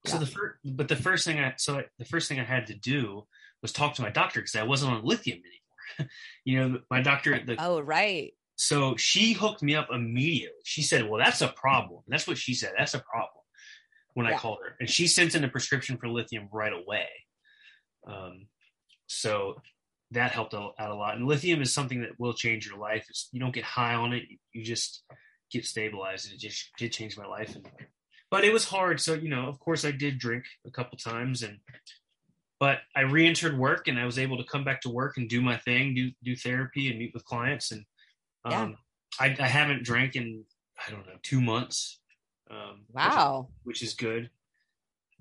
Yeah. 0.05 0.13
so 0.13 0.19
the 0.19 0.27
first 0.27 0.59
but 0.65 0.89
the 0.89 0.97
first 0.97 1.25
thing 1.25 1.39
i 1.39 1.55
so 1.57 1.79
I, 1.79 1.85
the 1.99 2.05
first 2.05 2.29
thing 2.29 2.41
i 2.41 2.45
had 2.45 2.67
to 2.67 2.75
do 2.75 3.27
was 3.63 3.73
talk 3.73 3.95
to 3.95 4.03
my 4.03 4.11
doctor 4.11 4.41
because 4.41 4.57
i 4.57 4.65
wasn't 4.65 4.93
on 4.93 5.05
lithium 5.05 5.39
anymore. 5.39 6.11
You 6.45 6.59
know 6.59 6.81
my 6.91 7.03
doctor 7.03 7.39
the, 7.45 7.57
oh 7.59 7.81
right. 7.81 8.33
So 8.57 8.97
she 8.97 9.33
hooked 9.33 9.63
me 9.63 9.75
up 9.75 9.89
immediately. 9.93 10.59
She 10.65 10.83
said 10.83 11.09
well 11.09 11.23
that's 11.23 11.43
a 11.43 11.49
problem. 11.49 12.03
That's 12.09 12.27
what 12.27 12.39
she 12.39 12.55
said 12.55 12.73
that's 12.77 12.95
a 12.95 13.01
problem 13.01 13.42
when 14.15 14.27
yeah. 14.27 14.35
i 14.35 14.39
called 14.39 14.59
her 14.63 14.77
and 14.81 14.89
she 14.89 15.07
sent 15.07 15.35
in 15.35 15.45
a 15.45 15.49
prescription 15.49 15.97
for 15.97 16.09
lithium 16.09 16.49
right 16.53 16.73
away 16.73 17.07
um, 18.07 18.47
so 19.07 19.57
that 20.13 20.33
helped 20.33 20.55
out 20.55 20.75
a 20.79 20.95
lot. 20.95 21.17
And 21.17 21.27
lithium 21.27 21.63
is 21.63 21.73
something 21.73 22.01
that 22.03 22.19
will 22.19 22.35
change 22.35 22.67
your 22.67 22.79
life. 22.79 23.07
It's, 23.09 23.29
you 23.33 23.41
don't 23.41 23.55
get 23.55 23.65
high 23.65 23.95
on 23.95 24.13
it; 24.13 24.25
you 24.53 24.63
just 24.63 25.05
get 25.51 25.65
stabilized. 25.65 26.27
And 26.27 26.35
it 26.35 26.41
just 26.41 26.71
did 26.79 26.93
change 26.93 27.17
my 27.17 27.27
life. 27.27 27.55
And, 27.55 27.67
but 28.31 28.45
it 28.45 28.53
was 28.53 28.65
hard. 28.65 29.01
So 29.01 29.15
you 29.15 29.29
know, 29.29 29.47
of 29.47 29.59
course, 29.59 29.85
I 29.85 29.91
did 29.91 30.19
drink 30.19 30.45
a 30.67 30.71
couple 30.71 30.99
times, 30.99 31.43
and 31.43 31.59
but 32.61 32.79
I 32.95 33.01
re-entered 33.01 33.59
work, 33.59 33.89
and 33.89 33.99
I 33.99 34.05
was 34.05 34.19
able 34.19 34.37
to 34.37 34.45
come 34.45 34.65
back 34.65 34.83
to 34.83 34.91
work 34.91 35.17
and 35.17 35.29
do 35.29 35.41
my 35.41 35.57
thing, 35.57 35.95
do 35.95 36.11
do 36.23 36.37
therapy, 36.37 36.89
and 36.89 36.99
meet 36.99 37.13
with 37.15 37.25
clients. 37.25 37.73
And 37.73 37.85
um, 38.45 38.77
yeah. 39.21 39.27
I, 39.27 39.45
I 39.45 39.49
haven't 39.49 39.85
drank 39.85 40.17
in 40.17 40.45
I 40.87 40.91
don't 40.91 41.07
know 41.07 41.19
two 41.23 41.41
months. 41.41 42.01
Um, 42.53 42.85
wow, 42.93 43.49
which, 43.65 43.81
which 43.81 43.83
is 43.83 43.95
good. 43.95 44.31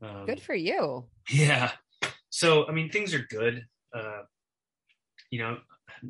Um, 0.01 0.25
good 0.25 0.41
for 0.41 0.55
you. 0.55 1.05
Yeah. 1.29 1.71
So 2.29 2.67
I 2.67 2.71
mean, 2.71 2.89
things 2.89 3.13
are 3.13 3.19
good 3.19 3.65
uh, 3.93 4.23
you 5.29 5.39
know, 5.39 5.57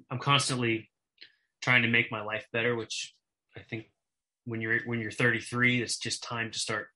I'm 0.09 0.19
constantly 0.19 0.89
trying 1.61 1.84
to 1.84 1.88
make 1.88 2.11
my 2.11 2.22
life 2.22 2.45
better, 2.51 2.76
which 2.76 3.13
I 3.55 3.61
think 3.61 3.86
when 4.45 4.61
you're 4.61 4.80
when 4.86 4.99
you're 4.99 5.11
33, 5.11 5.82
it's 5.82 5.97
just 5.97 6.24
time 6.24 6.51
to 6.51 6.59
start 6.59 6.88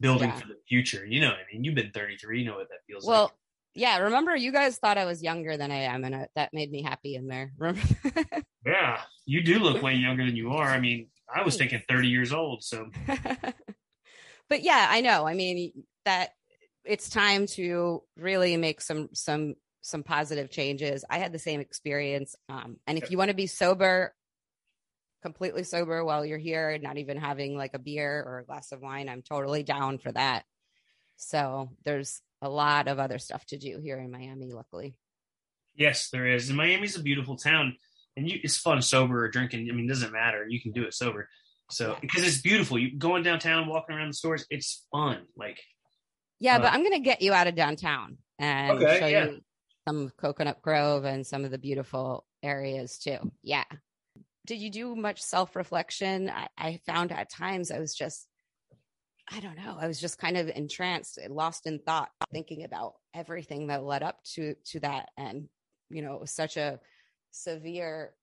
building 0.00 0.30
yeah. 0.30 0.36
for 0.36 0.48
the 0.48 0.56
future. 0.68 1.06
You 1.06 1.20
know, 1.20 1.30
I 1.30 1.52
mean, 1.52 1.64
you've 1.64 1.74
been 1.74 1.92
33, 1.92 2.40
you 2.40 2.46
know 2.46 2.56
what 2.56 2.68
that 2.68 2.78
feels 2.86 3.04
well, 3.04 3.22
like. 3.22 3.30
Well, 3.30 3.38
yeah. 3.74 3.98
Remember, 3.98 4.34
you 4.34 4.52
guys 4.52 4.78
thought 4.78 4.98
I 4.98 5.04
was 5.04 5.22
younger 5.22 5.56
than 5.56 5.70
I 5.70 5.82
am, 5.82 6.04
and 6.04 6.14
I, 6.14 6.26
that 6.34 6.50
made 6.52 6.70
me 6.70 6.82
happy 6.82 7.14
in 7.14 7.26
there. 7.28 7.52
yeah, 8.66 9.00
you 9.24 9.42
do 9.42 9.58
look 9.58 9.82
way 9.82 9.94
younger 9.94 10.24
than 10.26 10.36
you 10.36 10.52
are. 10.52 10.68
I 10.68 10.80
mean, 10.80 11.08
I 11.34 11.42
was 11.42 11.56
thinking 11.56 11.82
30 11.88 12.08
years 12.08 12.32
old. 12.32 12.62
So, 12.62 12.90
but 14.48 14.62
yeah, 14.62 14.86
I 14.90 15.00
know. 15.00 15.26
I 15.26 15.34
mean, 15.34 15.84
that 16.04 16.30
it's 16.84 17.08
time 17.08 17.46
to 17.46 18.02
really 18.16 18.56
make 18.56 18.80
some 18.80 19.08
some 19.12 19.54
some 19.82 20.02
positive 20.02 20.50
changes. 20.50 21.04
I 21.10 21.18
had 21.18 21.32
the 21.32 21.38
same 21.38 21.60
experience. 21.60 22.36
Um, 22.48 22.76
and 22.86 22.98
if 22.98 23.10
you 23.10 23.18
want 23.18 23.30
to 23.30 23.36
be 23.36 23.46
sober, 23.48 24.14
completely 25.22 25.64
sober 25.64 26.04
while 26.04 26.24
you're 26.24 26.38
here, 26.38 26.78
not 26.80 26.98
even 26.98 27.16
having 27.16 27.56
like 27.56 27.74
a 27.74 27.78
beer 27.78 28.22
or 28.26 28.38
a 28.38 28.44
glass 28.44 28.72
of 28.72 28.80
wine, 28.80 29.08
I'm 29.08 29.22
totally 29.22 29.62
down 29.62 29.98
for 29.98 30.12
that. 30.12 30.44
So 31.16 31.70
there's 31.84 32.20
a 32.40 32.48
lot 32.48 32.88
of 32.88 32.98
other 32.98 33.18
stuff 33.18 33.44
to 33.46 33.58
do 33.58 33.80
here 33.80 33.98
in 33.98 34.10
Miami, 34.10 34.52
luckily. 34.52 34.96
Yes, 35.74 36.10
there 36.10 36.26
is. 36.26 36.48
And 36.48 36.56
Miami's 36.56 36.96
a 36.96 37.02
beautiful 37.02 37.36
town, 37.36 37.76
and 38.16 38.28
you, 38.28 38.38
it's 38.42 38.56
fun 38.56 38.82
sober 38.82 39.24
or 39.24 39.28
drinking. 39.28 39.68
I 39.70 39.74
mean, 39.74 39.86
it 39.86 39.88
doesn't 39.88 40.12
matter. 40.12 40.46
You 40.48 40.60
can 40.60 40.72
do 40.72 40.84
it 40.84 40.94
sober. 40.94 41.28
So 41.70 41.96
because 42.00 42.24
it's 42.24 42.40
beautiful, 42.40 42.78
you 42.78 42.98
going 42.98 43.22
downtown, 43.22 43.66
walking 43.68 43.96
around 43.96 44.08
the 44.08 44.14
stores, 44.14 44.44
it's 44.50 44.84
fun. 44.92 45.22
Like 45.36 45.58
Yeah, 46.40 46.56
Uh, 46.56 46.60
but 46.60 46.72
I'm 46.72 46.82
gonna 46.82 47.00
get 47.00 47.22
you 47.22 47.32
out 47.32 47.46
of 47.46 47.54
downtown 47.54 48.18
and 48.38 48.78
Okay, 48.78 48.98
show 48.98 49.06
yeah. 49.06 49.24
you 49.26 49.40
some 49.88 50.10
Coconut 50.16 50.60
Grove 50.62 51.04
and 51.04 51.26
some 51.26 51.44
of 51.44 51.50
the 51.50 51.58
beautiful 51.58 52.26
areas 52.42 52.98
too. 52.98 53.18
Yeah. 53.42 53.64
Did 54.46 54.60
you 54.60 54.70
do 54.70 54.94
much 54.96 55.22
self 55.22 55.56
reflection? 55.56 56.28
I, 56.28 56.48
I 56.58 56.80
found 56.84 57.12
at 57.12 57.30
times 57.30 57.70
I 57.70 57.78
was 57.78 57.94
just, 57.94 58.26
I 59.30 59.40
don't 59.40 59.56
know, 59.56 59.78
I 59.80 59.86
was 59.86 60.00
just 60.00 60.18
kind 60.18 60.36
of 60.36 60.48
entranced, 60.48 61.18
lost 61.30 61.66
in 61.66 61.78
thought, 61.78 62.10
thinking 62.32 62.64
about 62.64 62.94
everything 63.14 63.68
that 63.68 63.84
led 63.84 64.02
up 64.02 64.22
to 64.34 64.56
to 64.66 64.80
that, 64.80 65.10
and 65.16 65.48
you 65.90 66.02
know, 66.02 66.14
it 66.14 66.20
was 66.20 66.32
such 66.32 66.56
a 66.56 66.80
severe, 67.32 68.14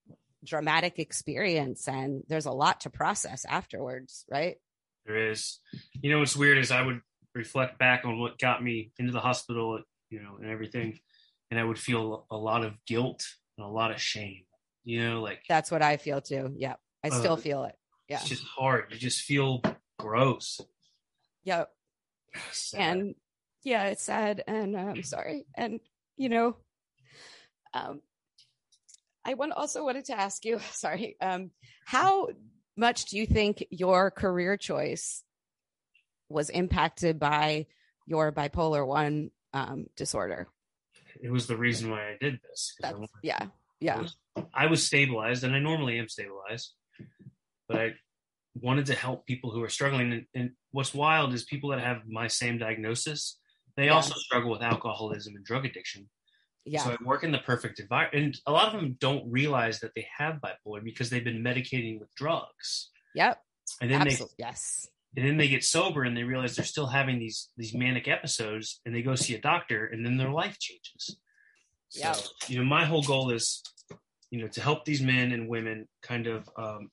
dramatic 0.45 0.97
experience, 0.99 1.87
and 1.87 2.23
there's 2.29 2.45
a 2.45 2.51
lot 2.51 2.81
to 2.81 2.89
process 2.89 3.43
afterwards, 3.45 4.25
right? 4.31 4.55
there 5.05 5.31
is. 5.31 5.59
You 6.01 6.11
know 6.11 6.19
what's 6.19 6.35
weird 6.37 6.57
is 6.59 6.71
I 6.71 6.81
would 6.83 7.01
reflect 7.35 7.77
back 7.79 8.05
on 8.05 8.19
what 8.19 8.37
got 8.39 8.63
me 8.63 8.91
into 8.99 9.11
the 9.11 9.19
hospital, 9.19 9.81
you 10.09 10.21
know, 10.21 10.37
and 10.41 10.49
everything, 10.49 10.99
and 11.51 11.59
I 11.59 11.63
would 11.63 11.79
feel 11.79 12.25
a 12.29 12.37
lot 12.37 12.63
of 12.63 12.73
guilt 12.85 13.25
and 13.57 13.65
a 13.65 13.69
lot 13.69 13.91
of 13.91 13.99
shame. 14.01 14.43
You 14.83 15.03
know, 15.09 15.21
like 15.21 15.41
That's 15.49 15.71
what 15.71 15.81
I 15.81 15.97
feel 15.97 16.21
too. 16.21 16.53
Yeah, 16.57 16.75
I 17.03 17.09
still 17.09 17.33
Uh, 17.33 17.37
feel 17.37 17.63
it. 17.65 17.75
Yeah. 18.07 18.19
it's 18.19 18.29
just 18.29 18.43
hard. 18.43 18.85
You 18.91 18.97
just 18.97 19.21
feel 19.21 19.61
gross. 19.97 20.61
Yeah. 21.43 21.65
Sad. 22.51 22.79
and 22.97 23.15
yeah 23.63 23.85
it's 23.87 24.03
sad 24.03 24.41
and 24.47 24.73
uh, 24.75 24.79
i'm 24.79 25.03
sorry 25.03 25.45
and 25.55 25.79
you 26.15 26.29
know 26.29 26.55
um 27.73 27.99
i 29.25 29.33
want 29.33 29.51
also 29.53 29.83
wanted 29.83 30.05
to 30.05 30.17
ask 30.17 30.45
you 30.45 30.59
sorry 30.71 31.15
um 31.21 31.51
how 31.85 32.27
much 32.77 33.05
do 33.05 33.17
you 33.17 33.25
think 33.25 33.65
your 33.69 34.11
career 34.11 34.57
choice 34.57 35.23
was 36.29 36.49
impacted 36.49 37.19
by 37.19 37.65
your 38.07 38.31
bipolar 38.31 38.85
one 38.85 39.31
um 39.53 39.85
disorder 39.95 40.47
it 41.21 41.31
was 41.31 41.47
the 41.47 41.57
reason 41.57 41.89
why 41.89 42.11
I 42.11 42.17
did 42.21 42.39
this. 42.49 42.75
I 42.83 42.93
wanted- 42.93 43.09
yeah 43.23 43.47
yeah 43.79 44.05
I 44.53 44.67
was 44.67 44.85
stabilized, 44.85 45.43
and 45.43 45.53
I 45.53 45.59
normally 45.59 45.99
am 45.99 46.07
stabilized, 46.07 46.73
but 47.67 47.77
I 47.77 47.93
wanted 48.55 48.85
to 48.85 48.93
help 48.95 49.25
people 49.25 49.51
who 49.51 49.61
are 49.63 49.69
struggling. 49.69 50.13
And, 50.13 50.25
and 50.33 50.51
what's 50.71 50.93
wild 50.93 51.33
is 51.33 51.43
people 51.43 51.71
that 51.71 51.79
have 51.81 52.07
my 52.07 52.27
same 52.27 52.57
diagnosis, 52.57 53.37
they 53.75 53.85
Yeah. 53.87 53.95
also 53.95 54.13
struggle 54.15 54.49
with 54.51 54.61
alcoholism 54.61 55.35
and 55.35 55.43
drug 55.43 55.65
addiction. 55.65 56.09
Yeah 56.65 56.83
So 56.83 56.91
I 56.91 56.97
work 57.03 57.23
in 57.23 57.31
the 57.31 57.39
perfect 57.39 57.79
environment, 57.79 58.23
and 58.25 58.41
a 58.45 58.51
lot 58.51 58.73
of 58.73 58.79
them 58.79 58.97
don't 58.99 59.29
realize 59.31 59.79
that 59.79 59.93
they 59.95 60.07
have 60.17 60.35
bipolar 60.41 60.83
because 60.83 61.09
they've 61.09 61.23
been 61.23 61.43
medicating 61.43 61.99
with 61.99 62.13
drugs, 62.15 62.89
yep 63.15 63.41
and 63.81 63.91
then 63.91 64.01
absolutely 64.01 64.35
yes 64.39 64.87
they 65.13 65.21
and 65.21 65.29
then 65.29 65.37
they 65.37 65.47
get 65.47 65.63
sober 65.63 66.03
and 66.03 66.15
they 66.15 66.23
realize 66.23 66.55
they're 66.55 66.65
still 66.65 66.87
having 66.87 67.19
these 67.19 67.49
these 67.57 67.73
manic 67.73 68.07
episodes, 68.07 68.79
and 68.85 68.93
they 68.93 69.01
go 69.01 69.15
see 69.15 69.35
a 69.35 69.41
doctor, 69.41 69.85
and 69.85 70.05
then 70.05 70.17
their 70.17 70.29
life 70.31 70.59
changes. 70.59 71.17
So, 71.89 71.99
Yeah. 72.01 72.15
you 72.47 72.59
know, 72.59 72.65
my 72.65 72.85
whole 72.85 73.01
goal 73.01 73.31
is, 73.31 73.63
you 74.29 74.41
know, 74.41 74.47
to 74.49 74.61
help 74.61 74.85
these 74.85 75.01
men 75.01 75.31
and 75.31 75.49
women 75.49 75.87
kind 76.03 76.27
of. 76.27 76.47
Um, 76.55 76.91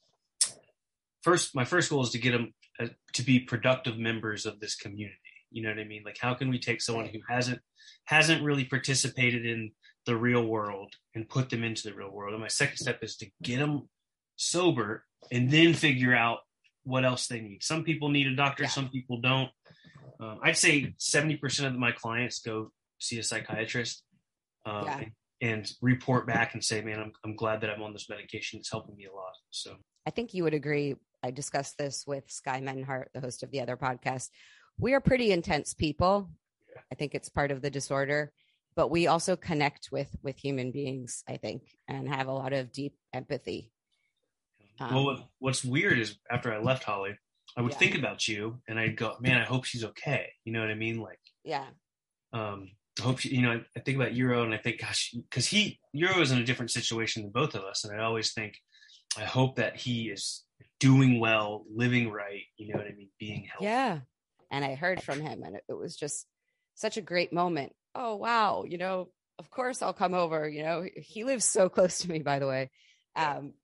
first, 1.23 1.55
my 1.55 1.65
first 1.67 1.91
goal 1.91 2.03
is 2.03 2.11
to 2.11 2.19
get 2.19 2.33
them 2.33 2.55
uh, 2.81 2.89
to 3.13 3.23
be 3.23 3.41
productive 3.41 3.99
members 3.99 4.47
of 4.47 4.61
this 4.61 4.75
community. 4.75 5.19
You 5.51 5.63
know 5.63 5.71
what 5.71 5.79
I 5.79 5.85
mean? 5.85 6.03
Like, 6.05 6.19
how 6.21 6.35
can 6.35 6.49
we 6.51 6.59
take 6.59 6.81
someone 6.83 7.07
who 7.07 7.21
hasn't 7.29 7.61
hasn't 8.05 8.43
really 8.43 8.65
participated 8.65 9.47
in 9.47 9.71
the 10.07 10.17
real 10.17 10.45
world 10.45 10.93
and 11.15 11.29
put 11.29 11.51
them 11.51 11.65
into 11.65 11.89
the 11.89 11.95
real 11.95 12.11
world? 12.11 12.33
And 12.33 12.43
my 12.43 12.49
second 12.49 12.77
step 12.77 12.99
is 13.03 13.17
to 13.19 13.27
get 13.43 13.59
them 13.59 13.89
sober 14.37 15.05
and 15.33 15.51
then 15.51 15.75
figure 15.75 16.15
out 16.15 16.39
what 16.85 17.05
else 17.05 17.27
they 17.27 17.41
need. 17.41 17.63
Some 17.63 17.83
people 17.85 18.09
need 18.09 18.27
a 18.27 18.37
doctor, 18.37 18.65
Yeah. 18.65 18.69
some 18.69 18.89
people 18.89 19.21
don't. 19.21 19.51
Um, 20.21 20.39
I'd 20.43 20.57
say 20.57 20.95
70% 20.99 21.67
of 21.67 21.75
my 21.75 21.93
clients 21.93 22.41
go 22.41 22.71
see 22.99 23.19
a 23.19 23.23
psychiatrist 23.23 24.03
um, 24.65 24.85
Yeah. 24.85 24.99
and, 24.99 25.13
and 25.43 25.73
report 25.83 26.27
back 26.27 26.55
and 26.55 26.65
say, 26.65 26.81
man, 26.81 27.01
I'm, 27.01 27.13
I'm 27.25 27.37
glad 27.37 27.61
that 27.63 27.71
I'm 27.71 27.83
on 27.83 27.93
this 27.93 28.09
medication. 28.09 28.59
It's 28.61 28.71
helping 28.71 28.97
me 28.97 29.07
a 29.07 29.13
lot. 29.15 29.33
So, 29.51 29.77
I 30.07 30.11
think 30.11 30.33
you 30.33 30.45
would 30.45 30.55
agree. 30.55 30.95
I 31.23 31.33
discussed 31.33 31.77
this 31.77 32.05
with 32.07 32.31
Sky 32.31 32.61
Menhart, 32.61 33.09
the 33.13 33.21
host 33.21 33.43
of 33.43 33.51
the 33.51 33.61
other 33.61 33.77
podcast. 33.77 34.29
We 34.79 34.95
are 34.95 35.01
pretty 35.01 35.33
intense 35.33 35.75
people. 35.75 36.29
I 36.93 36.95
think 36.95 37.15
it's 37.15 37.29
part 37.29 37.51
of 37.51 37.63
the 37.63 37.71
disorder, 37.71 38.33
but 38.75 38.91
we 38.91 39.07
also 39.07 39.37
connect 39.37 39.91
with 39.91 40.15
with 40.23 40.37
human 40.39 40.71
beings. 40.71 41.23
I 41.29 41.37
think 41.39 41.63
and 41.89 42.09
have 42.09 42.29
a 42.29 42.33
lot 42.33 42.53
of 42.53 42.73
deep 42.73 42.95
empathy. 43.13 43.73
Um, 44.79 44.95
well, 44.95 45.05
what, 45.07 45.19
what's 45.39 45.65
weird 45.65 45.99
is 45.99 46.19
after 46.31 46.53
I 46.53 46.59
left 46.59 46.85
Holly, 46.85 47.17
I 47.57 47.63
would 47.63 47.73
Yeah. 47.73 47.79
think 47.79 47.95
about 47.97 48.29
you 48.29 48.61
and 48.69 48.79
I'd 48.79 48.97
go, 48.97 49.17
man, 49.21 49.39
I 49.41 49.45
hope 49.45 49.65
she's 49.65 49.85
okay. 49.85 50.29
You 50.45 50.53
know 50.53 50.61
what 50.61 50.71
I 50.71 50.75
mean? 50.75 51.01
Like, 51.01 51.19
Yeah, 51.45 51.65
um, 52.35 52.73
I 52.99 53.03
hope 53.03 53.21
she, 53.21 53.35
you 53.35 53.41
know, 53.41 53.53
I, 53.53 53.65
I 53.75 53.81
think 53.81 53.97
about 53.97 54.15
Euro 54.15 54.43
and 54.45 54.53
I 54.53 54.59
think, 54.59 54.81
gosh, 54.81 55.15
because 55.15 55.47
he, 55.47 55.79
Euro 55.95 56.21
is 56.21 56.31
in 56.31 56.39
a 56.39 56.45
different 56.45 56.71
situation 56.71 57.23
than 57.23 57.31
both 57.31 57.55
of 57.55 57.65
us. 57.65 57.85
And 57.85 57.99
I 57.99 58.05
always 58.05 58.35
think, 58.35 58.59
I 59.17 59.25
hope 59.25 59.57
that 59.57 59.77
he 59.77 60.11
is 60.11 60.45
doing 60.79 61.21
well, 61.21 61.65
living 61.75 62.11
right. 62.11 62.43
You 62.59 62.69
know 62.75 62.79
what 62.79 62.87
I 62.87 62.93
mean? 62.95 63.09
Being 63.19 63.45
healthy. 63.51 63.65
yeah. 63.65 64.01
And 64.51 64.65
I 64.65 64.75
heard 64.75 65.03
from 65.03 65.21
him, 65.21 65.43
and 65.43 65.57
it, 65.69 65.75
was 65.75 65.97
just 65.97 66.27
such 66.75 66.97
a 66.97 67.03
great 67.03 67.33
moment. 67.33 67.73
Oh 67.95 68.17
wow, 68.17 68.65
you 68.67 68.79
know, 68.79 69.09
of 69.39 69.51
course 69.51 69.83
I'll 69.83 69.93
come 69.93 70.15
over. 70.15 70.49
You 70.49 70.63
know, 70.63 70.83
he- 70.83 71.01
he 71.01 71.25
lives 71.25 71.45
so 71.45 71.69
close 71.77 71.99
to 72.01 72.11
me, 72.11 72.21
by 72.21 72.39
the 72.39 72.47
way, 72.47 72.71
um, 73.17 73.55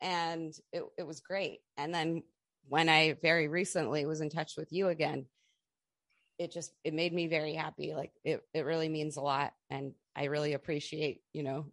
and 0.00 0.54
it 0.72 0.84
it 0.96 1.06
was 1.06 1.20
great. 1.20 1.60
And 1.76 1.92
then 1.94 2.22
when 2.68 2.88
I 2.88 3.14
very 3.22 3.48
recently 3.48 4.06
was 4.06 4.20
in 4.20 4.30
touch 4.30 4.56
with 4.56 4.72
you 4.72 4.88
again, 4.88 5.26
it 6.38 6.52
just 6.52 6.72
it 6.84 6.94
made 6.94 7.12
me 7.12 7.26
very 7.26 7.54
happy. 7.54 7.94
Like 7.94 8.12
it 8.24 8.42
it 8.54 8.64
really 8.64 8.88
means 8.88 9.16
a 9.16 9.22
lot, 9.22 9.52
and 9.70 9.92
I 10.14 10.24
really 10.24 10.52
appreciate 10.52 11.20
you 11.32 11.42
know 11.42 11.72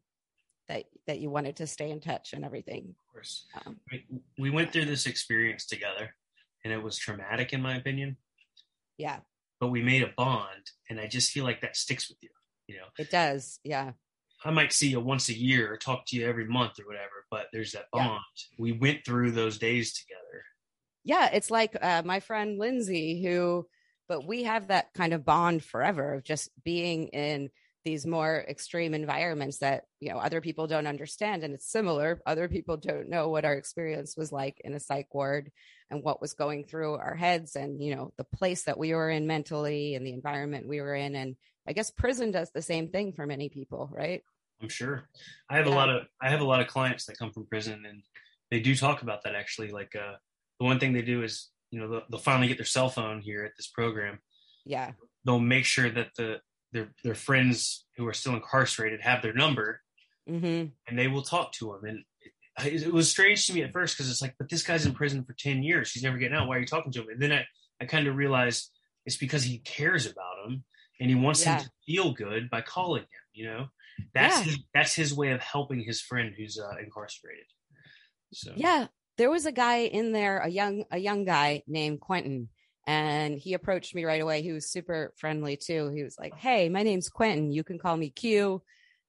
that 0.68 0.86
that 1.08 1.20
you 1.20 1.30
wanted 1.30 1.58
to 1.58 1.68
stay 1.68 1.92
in 1.92 2.00
touch 2.00 2.34
and 2.34 2.44
everything. 2.44 2.96
Of 3.08 3.14
course. 3.14 3.46
Um, 3.66 3.80
We, 3.92 4.06
we 4.40 4.50
went 4.50 4.74
through 4.74 4.86
this 4.86 5.06
experience 5.06 5.66
together 5.68 6.16
and 6.64 6.74
it 6.74 6.82
was 6.82 6.98
traumatic 6.98 7.54
in 7.54 7.62
my 7.62 7.76
opinion, 7.78 8.18
yeah, 8.98 9.20
but 9.60 9.70
we 9.70 9.82
made 9.82 10.04
a 10.04 10.14
bond 10.18 10.72
and 10.90 11.00
I 11.00 11.08
just 11.08 11.32
feel 11.32 11.44
like 11.44 11.62
that 11.62 11.76
sticks 11.76 12.10
with 12.10 12.18
you. 12.22 12.30
You 12.68 12.78
know, 12.78 12.88
it 12.98 13.10
does. 13.12 13.60
Yeah, 13.64 13.92
I 14.44 14.52
might 14.52 14.74
see 14.74 14.90
you 14.90 15.00
once 15.00 15.30
a 15.30 15.38
year 15.38 15.72
or 15.72 15.78
talk 15.78 16.06
to 16.08 16.16
you 16.16 16.28
every 16.28 16.46
month 16.48 16.80
or 16.80 16.86
whatever, 16.88 17.26
but 17.32 17.48
there's 17.54 17.72
that 17.74 17.86
Yeah. 17.94 18.08
bond. 18.08 18.22
We 18.60 18.72
went 18.72 19.06
through 19.06 19.32
those 19.32 19.58
days 19.58 19.94
together. 19.94 20.44
yeah 21.04 21.30
it's 21.32 21.52
like 21.52 21.76
uh, 21.82 22.02
my 22.04 22.20
friend 22.20 22.58
lindsay 22.58 23.24
who 23.24 23.68
but 24.08 24.26
we 24.28 24.44
have 24.44 24.68
that 24.68 24.94
kind 24.94 25.14
of 25.14 25.24
bond 25.26 25.64
forever 25.64 26.14
of 26.16 26.24
just 26.24 26.50
being 26.64 27.08
in 27.10 27.50
these 27.86 28.06
more 28.06 28.44
extreme 28.50 28.94
environments 28.94 29.60
that 29.60 29.84
you 30.00 30.10
know 30.10 30.18
other 30.18 30.42
people 30.42 30.68
don't 30.68 30.88
understand 30.88 31.44
and 31.44 31.54
it's 31.54 31.72
similar 31.72 32.20
other 32.26 32.50
people 32.50 32.78
don't 32.78 33.10
know 33.10 33.30
what 33.30 33.46
our 33.46 33.54
experience 33.54 34.18
was 34.18 34.32
like 34.32 34.60
in 34.64 34.74
a 34.74 34.80
psych 34.80 35.14
ward 35.14 35.52
and 35.92 36.04
what 36.04 36.20
was 36.20 36.34
going 36.34 36.66
through 36.66 36.96
our 36.96 37.16
heads 37.16 37.56
and 37.56 37.82
you 37.82 37.96
know 37.96 38.12
the 38.18 38.24
place 38.24 38.64
that 38.64 38.78
we 38.78 38.94
were 38.94 39.10
in 39.10 39.28
mentally 39.28 39.96
and 39.96 40.06
the 40.06 40.14
environment 40.14 40.68
we 40.68 40.82
were 40.82 40.96
in 40.96 41.16
and 41.16 41.36
i 41.68 41.74
guess 41.74 41.92
prison 41.92 42.32
does 42.32 42.52
the 42.52 42.62
same 42.62 42.90
thing 42.90 43.14
for 43.14 43.26
many 43.26 43.50
people 43.50 43.90
right 43.94 44.24
I'm 44.62 44.70
sure. 44.70 45.10
I 45.50 45.58
have 45.58 45.68
a 45.68 45.72
lot 45.72 45.90
of 45.90 46.04
I 46.22 46.30
have 46.30 46.42
a 46.42 46.46
lot 46.46 46.62
of 46.62 46.68
clients 46.68 47.06
that 47.06 47.18
come 47.18 47.32
from 47.32 47.46
prison 47.46 47.84
and 47.88 48.04
they 48.52 48.60
do 48.60 48.76
talk 48.76 49.02
about 49.02 49.24
that 49.24 49.36
actually. 49.36 49.70
Like 49.70 49.96
uh, 49.96 50.14
the 50.60 50.66
one 50.66 50.80
thing 50.80 50.94
they 50.94 51.02
do 51.02 51.24
is 51.24 51.50
you 51.72 51.80
know 51.80 51.90
they'll, 51.90 52.04
they'll 52.10 52.20
finally 52.20 52.48
get 52.48 52.58
their 52.58 52.66
cell 52.66 52.90
phone 52.90 53.22
here 53.22 53.44
at 53.44 53.52
this 53.58 53.68
program. 53.68 54.20
yeah 54.66 54.92
They'll 55.26 55.40
make 55.40 55.66
sure 55.66 55.90
that 55.90 56.10
the 56.18 56.40
their 56.76 56.90
their 57.04 57.16
friends 57.16 57.86
who 57.98 58.06
are 58.08 58.14
still 58.14 58.36
incarcerated 58.36 59.02
have 59.02 59.22
their 59.24 59.34
number 59.34 59.82
hmm 60.28 60.66
and 60.88 61.00
they 61.00 61.08
will 61.08 61.22
talk 61.24 61.52
to 61.54 61.66
them. 61.72 61.82
And 61.90 62.04
it, 62.74 62.84
it 62.84 62.94
was 62.94 63.10
strange 63.10 63.48
to 63.48 63.54
me 63.54 63.64
at 63.64 63.72
first 63.74 63.96
because 63.98 64.10
it's 64.12 64.22
like, 64.22 64.36
but 64.38 64.50
this 64.50 64.62
guy's 64.64 64.86
in 64.86 64.94
prison 64.94 65.24
for 65.24 65.34
ten 65.34 65.64
years. 65.64 65.92
He's 65.92 66.04
never 66.04 66.18
getting 66.18 66.38
out. 66.38 66.48
Why 66.48 66.58
are 66.58 66.60
you 66.60 66.68
talking 66.68 66.92
to 66.92 67.02
him? 67.02 67.10
And 67.10 67.22
then 67.22 67.32
I 67.32 67.46
I 67.82 67.86
kind 67.86 68.08
of 68.08 68.16
realized 68.16 68.72
it's 69.06 69.18
because 69.18 69.44
he 69.44 69.58
cares 69.60 70.06
about 70.06 70.46
him 70.46 70.64
and 71.00 71.10
he 71.10 71.16
wants 71.16 71.44
Yeah. 71.46 71.58
him 71.58 71.64
to 71.66 71.72
feel 71.86 72.14
good 72.14 72.50
by 72.50 72.62
calling 72.62 73.02
him. 73.04 73.26
You 73.34 73.46
know, 73.48 73.68
that's 74.14 74.38
Yeah. 74.38 74.44
his, 74.44 74.58
that's 74.74 74.94
his 74.94 75.14
way 75.14 75.32
of 75.32 75.42
helping 75.42 75.82
his 75.84 76.02
friend 76.02 76.34
who's 76.38 76.58
uh, 76.60 76.78
incarcerated. 76.84 77.46
So 78.34 78.54
Yeah, 78.56 78.88
there 79.18 79.30
was 79.30 79.46
a 79.46 79.52
guy 79.52 79.80
in 79.80 80.12
there, 80.12 80.40
a 80.40 80.50
young 80.50 80.86
a 80.92 80.98
young 80.98 81.26
guy 81.26 81.64
named 81.68 82.00
Quentin, 82.00 82.50
and 82.88 83.38
he 83.38 83.54
approached 83.54 83.96
me 83.96 84.06
right 84.06 84.22
away. 84.22 84.42
He 84.42 84.52
was 84.52 84.70
super 84.70 85.14
friendly 85.18 85.58
too. 85.58 85.92
He 85.96 86.04
was 86.04 86.18
like, 86.20 86.36
"Hey, 86.36 86.70
my 86.70 86.84
name's 86.84 87.10
Quentin. 87.10 87.52
You 87.52 87.64
can 87.64 87.80
call 87.80 87.98
me 87.98 88.10
Q." 88.10 88.62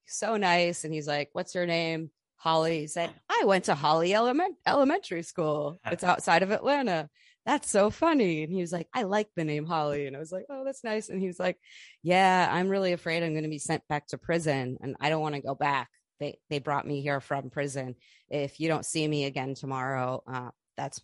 So 0.06 0.36
nice. 0.36 0.84
And 0.84 0.94
he's 0.94 1.08
like, 1.08 1.30
"What's 1.32 1.54
your 1.54 1.66
name?" 1.66 2.10
Holly. 2.36 2.80
He 2.80 2.86
said, 2.86 3.10
"I 3.28 3.44
went 3.44 3.64
to 3.64 3.74
Holly 3.74 4.12
Element 4.12 4.56
Elementary 4.66 5.22
School. 5.22 5.80
It's 5.86 6.04
outside 6.04 6.42
of 6.42 6.50
Atlanta." 6.50 7.08
that's 7.46 7.70
so 7.70 7.90
funny. 7.90 8.42
And 8.42 8.52
he 8.52 8.60
was 8.60 8.72
like, 8.72 8.88
I 8.92 9.04
like 9.04 9.28
the 9.36 9.44
name 9.44 9.66
Holly. 9.66 10.06
And 10.06 10.16
I 10.16 10.18
was 10.18 10.32
like, 10.32 10.46
oh, 10.50 10.64
that's 10.64 10.82
nice. 10.82 11.08
And 11.08 11.20
he 11.20 11.28
was 11.28 11.38
like, 11.38 11.56
yeah, 12.02 12.48
I'm 12.50 12.68
really 12.68 12.92
afraid 12.92 13.22
I'm 13.22 13.32
going 13.32 13.44
to 13.44 13.48
be 13.48 13.58
sent 13.58 13.86
back 13.88 14.08
to 14.08 14.18
prison 14.18 14.78
and 14.80 14.96
I 15.00 15.08
don't 15.08 15.22
want 15.22 15.36
to 15.36 15.40
go 15.40 15.54
back. 15.54 15.88
They, 16.18 16.40
they 16.50 16.58
brought 16.58 16.86
me 16.86 17.02
here 17.02 17.20
from 17.20 17.50
prison. 17.50 17.94
If 18.28 18.58
you 18.58 18.66
don't 18.68 18.84
see 18.84 19.06
me 19.06 19.26
again 19.26 19.54
tomorrow, 19.54 20.24
uh, 20.26 20.50
that's, 20.76 21.00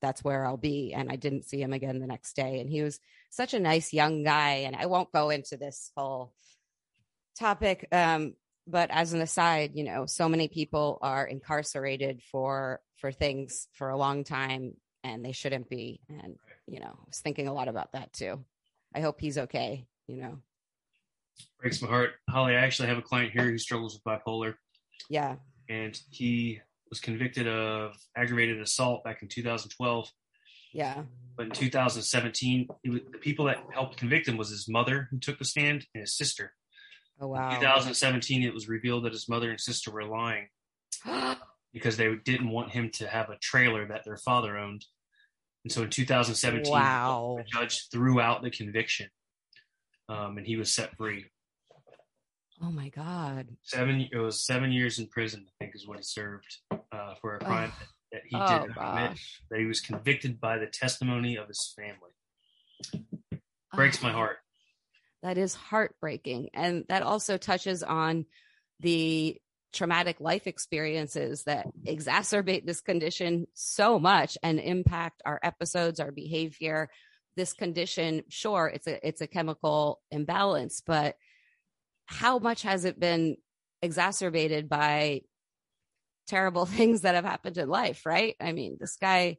that's 0.00 0.24
where 0.24 0.46
I'll 0.46 0.56
be. 0.56 0.92
And 0.94 1.10
I 1.10 1.16
didn't 1.16 1.44
see 1.44 1.60
him 1.60 1.72
again 1.72 1.98
the 1.98 2.06
next 2.06 2.34
day. 2.34 2.60
And 2.60 2.70
he 2.70 2.82
was 2.82 2.98
such 3.30 3.54
a 3.54 3.60
nice 3.60 3.92
young 3.92 4.22
guy. 4.22 4.64
And 4.66 4.74
I 4.76 4.86
won't 4.86 5.12
go 5.12 5.30
into 5.30 5.56
this 5.56 5.90
whole 5.96 6.32
topic. 7.38 7.86
Um, 7.92 8.34
but 8.66 8.90
as 8.90 9.12
an 9.12 9.20
aside, 9.20 9.72
you 9.74 9.84
know, 9.84 10.06
so 10.06 10.28
many 10.28 10.48
people 10.48 10.98
are 11.02 11.26
incarcerated 11.26 12.22
for 12.30 12.80
for 12.98 13.10
things 13.10 13.66
for 13.72 13.88
a 13.88 13.96
long 13.96 14.24
time 14.24 14.74
and 15.02 15.24
they 15.24 15.32
shouldn't 15.32 15.68
be. 15.68 16.00
And, 16.08 16.36
you 16.66 16.80
know, 16.80 16.90
I 16.90 17.06
was 17.06 17.18
thinking 17.18 17.48
a 17.48 17.52
lot 17.52 17.68
about 17.68 17.92
that 17.92 18.12
too. 18.12 18.44
I 18.94 19.00
hope 19.00 19.20
he's 19.20 19.38
okay, 19.38 19.86
you 20.06 20.16
know. 20.16 20.38
Breaks 21.60 21.80
my 21.80 21.88
heart. 21.88 22.10
Holly, 22.28 22.54
I 22.54 22.60
actually 22.60 22.88
have 22.88 22.98
a 22.98 23.02
client 23.02 23.32
here 23.32 23.44
who 23.44 23.58
struggles 23.58 23.94
with 23.94 24.04
bipolar. 24.04 24.54
Yeah. 25.08 25.36
And 25.68 25.98
he 26.10 26.60
was 26.90 27.00
convicted 27.00 27.46
of 27.46 27.96
aggravated 28.16 28.60
assault 28.60 29.04
back 29.04 29.22
in 29.22 29.28
2012. 29.28 30.10
Yeah. 30.72 31.02
But 31.36 31.46
in 31.46 31.52
2017, 31.52 32.68
was, 32.84 33.00
the 33.12 33.18
people 33.18 33.46
that 33.46 33.58
helped 33.72 33.96
convict 33.96 34.28
him 34.28 34.36
was 34.36 34.50
his 34.50 34.68
mother 34.68 35.08
who 35.10 35.18
took 35.18 35.38
the 35.38 35.44
stand 35.44 35.86
and 35.94 36.02
his 36.02 36.16
sister. 36.16 36.52
Oh 37.20 37.28
wow. 37.28 37.50
In 37.50 37.60
2017, 37.60 38.42
it 38.42 38.54
was 38.54 38.68
revealed 38.68 39.04
that 39.04 39.12
his 39.12 39.28
mother 39.28 39.50
and 39.50 39.60
sister 39.60 39.90
were 39.90 40.04
lying 40.04 40.48
because 41.72 41.96
they 41.96 42.14
didn't 42.24 42.50
want 42.50 42.70
him 42.70 42.90
to 42.94 43.06
have 43.06 43.30
a 43.30 43.38
trailer 43.38 43.86
that 43.88 44.04
their 44.04 44.16
father 44.16 44.58
owned. 44.58 44.84
And 45.64 45.72
so 45.72 45.82
in 45.82 45.90
2017, 45.90 46.72
wow. 46.72 47.36
the 47.38 47.44
judge 47.44 47.88
threw 47.90 48.20
out 48.20 48.42
the 48.42 48.50
conviction 48.50 49.08
um, 50.08 50.38
and 50.38 50.46
he 50.46 50.56
was 50.56 50.72
set 50.72 50.96
free. 50.96 51.26
Oh 52.62 52.70
my 52.70 52.90
God. 52.90 53.48
Seven, 53.62 54.08
it 54.12 54.18
was 54.18 54.44
seven 54.44 54.70
years 54.70 54.98
in 54.98 55.06
prison, 55.06 55.46
I 55.48 55.64
think 55.64 55.74
is 55.74 55.86
what 55.86 55.96
he 55.96 56.02
served 56.02 56.58
uh, 56.70 57.14
for 57.20 57.36
a 57.36 57.38
crime 57.38 57.72
oh. 57.74 57.84
that 58.12 58.22
he 58.26 58.36
oh, 58.36 58.66
did 58.66 58.74
commit, 58.74 59.18
that 59.50 59.58
he 59.58 59.64
was 59.64 59.80
convicted 59.80 60.40
by 60.40 60.58
the 60.58 60.66
testimony 60.66 61.36
of 61.36 61.48
his 61.48 61.74
family. 61.76 63.06
Breaks 63.72 63.98
oh. 64.02 64.06
my 64.06 64.12
heart. 64.12 64.38
That 65.22 65.38
is 65.38 65.54
heartbreaking. 65.54 66.50
And 66.54 66.84
that 66.88 67.02
also 67.02 67.36
touches 67.36 67.82
on 67.82 68.26
the 68.80 69.38
traumatic 69.72 70.20
life 70.20 70.46
experiences 70.46 71.44
that 71.44 71.66
exacerbate 71.86 72.66
this 72.66 72.80
condition 72.80 73.46
so 73.54 73.98
much 73.98 74.36
and 74.42 74.58
impact 74.58 75.22
our 75.24 75.38
episodes 75.42 76.00
our 76.00 76.10
behavior 76.10 76.88
this 77.36 77.52
condition 77.52 78.24
sure 78.28 78.66
it's 78.66 78.88
a 78.88 79.06
it's 79.06 79.20
a 79.20 79.28
chemical 79.28 80.00
imbalance 80.10 80.82
but 80.84 81.14
how 82.10 82.38
much 82.38 82.62
has 82.62 82.84
it 82.84 82.98
been 82.98 83.36
exacerbated 83.82 84.68
by 84.68 85.22
terrible 86.26 86.66
things 86.66 87.02
that 87.02 87.14
have 87.14 87.24
happened 87.24 87.56
in 87.56 87.68
life 87.68 88.04
right? 88.04 88.36
I 88.40 88.52
mean 88.52 88.76
this 88.78 88.96
guy 88.96 89.38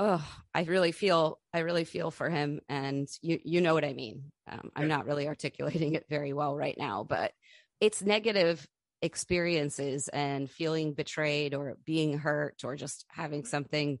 oh 0.00 0.24
i 0.54 0.62
really 0.62 0.92
feel 0.92 1.40
i 1.52 1.58
really 1.58 1.84
feel 1.84 2.10
for 2.10 2.30
him 2.30 2.60
and 2.68 3.08
you 3.20 3.40
you 3.44 3.60
know 3.60 3.74
what 3.74 3.84
i 3.84 3.92
mean. 3.92 4.30
Um, 4.50 4.70
i'm 4.76 4.88
not 4.88 5.06
really 5.06 5.26
articulating 5.26 5.94
it 5.94 6.06
very 6.08 6.32
well 6.32 6.56
right 6.56 6.76
now 6.78 7.04
but 7.04 7.32
it's 7.80 8.00
negative 8.00 8.66
experiences 9.02 10.08
and 10.08 10.50
feeling 10.50 10.92
betrayed 10.92 11.54
or 11.54 11.76
being 11.84 12.18
hurt 12.18 12.62
or 12.64 12.76
just 12.76 13.04
having 13.08 13.44
something 13.44 13.98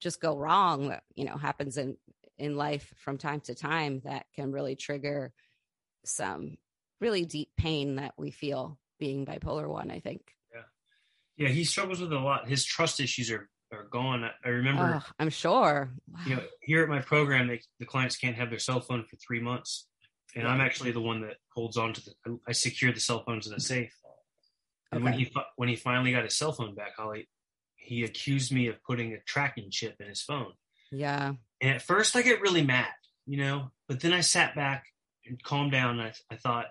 just 0.00 0.20
go 0.20 0.36
wrong 0.36 0.88
that 0.88 1.02
you 1.14 1.24
know 1.24 1.36
happens 1.36 1.76
in 1.76 1.96
in 2.38 2.56
life 2.56 2.92
from 2.96 3.18
time 3.18 3.40
to 3.40 3.54
time 3.54 4.00
that 4.04 4.26
can 4.34 4.52
really 4.52 4.76
trigger 4.76 5.32
some 6.04 6.56
really 7.00 7.24
deep 7.24 7.50
pain 7.56 7.96
that 7.96 8.14
we 8.16 8.30
feel 8.30 8.78
being 8.98 9.24
bipolar 9.24 9.68
one 9.68 9.90
i 9.90 10.00
think 10.00 10.20
yeah 10.54 10.62
yeah 11.36 11.48
he 11.48 11.64
struggles 11.64 12.00
with 12.00 12.12
a 12.12 12.18
lot 12.18 12.48
his 12.48 12.64
trust 12.64 13.00
issues 13.00 13.30
are 13.30 13.48
are 13.72 13.84
gone 13.84 14.28
i 14.44 14.48
remember 14.48 15.02
oh, 15.02 15.10
i'm 15.18 15.30
sure 15.30 15.90
wow. 16.10 16.20
you 16.26 16.36
know 16.36 16.42
here 16.60 16.82
at 16.82 16.88
my 16.88 17.00
program 17.00 17.48
they, 17.48 17.60
the 17.78 17.86
clients 17.86 18.16
can't 18.16 18.36
have 18.36 18.50
their 18.50 18.58
cell 18.58 18.80
phone 18.80 19.04
for 19.04 19.16
three 19.16 19.40
months 19.40 19.86
and 20.34 20.44
yeah. 20.44 20.50
i'm 20.50 20.60
actually 20.60 20.90
the 20.90 21.00
one 21.00 21.20
that 21.20 21.36
holds 21.54 21.76
on 21.76 21.92
to 21.92 22.02
the 22.02 22.38
i 22.48 22.52
secure 22.52 22.92
the 22.92 23.00
cell 23.00 23.22
phones 23.24 23.46
in 23.46 23.52
a 23.52 23.60
safe 23.60 23.92
and 24.90 25.02
okay. 25.02 25.10
when 25.10 25.18
he 25.18 25.32
when 25.56 25.68
he 25.68 25.76
finally 25.76 26.12
got 26.12 26.24
his 26.24 26.36
cell 26.36 26.52
phone 26.52 26.74
back, 26.74 26.96
Holly, 26.96 27.28
he 27.76 28.04
accused 28.04 28.52
me 28.52 28.68
of 28.68 28.82
putting 28.82 29.12
a 29.12 29.20
tracking 29.20 29.70
chip 29.70 29.96
in 30.00 30.08
his 30.08 30.22
phone. 30.22 30.52
Yeah. 30.90 31.34
And 31.60 31.70
at 31.70 31.82
first, 31.82 32.16
I 32.16 32.22
get 32.22 32.40
really 32.40 32.64
mad, 32.64 32.88
you 33.26 33.38
know. 33.38 33.70
But 33.86 34.00
then 34.00 34.12
I 34.12 34.20
sat 34.20 34.54
back 34.54 34.84
and 35.26 35.42
calmed 35.42 35.72
down. 35.72 35.98
And 35.98 36.08
I, 36.08 36.34
I 36.34 36.36
thought 36.36 36.66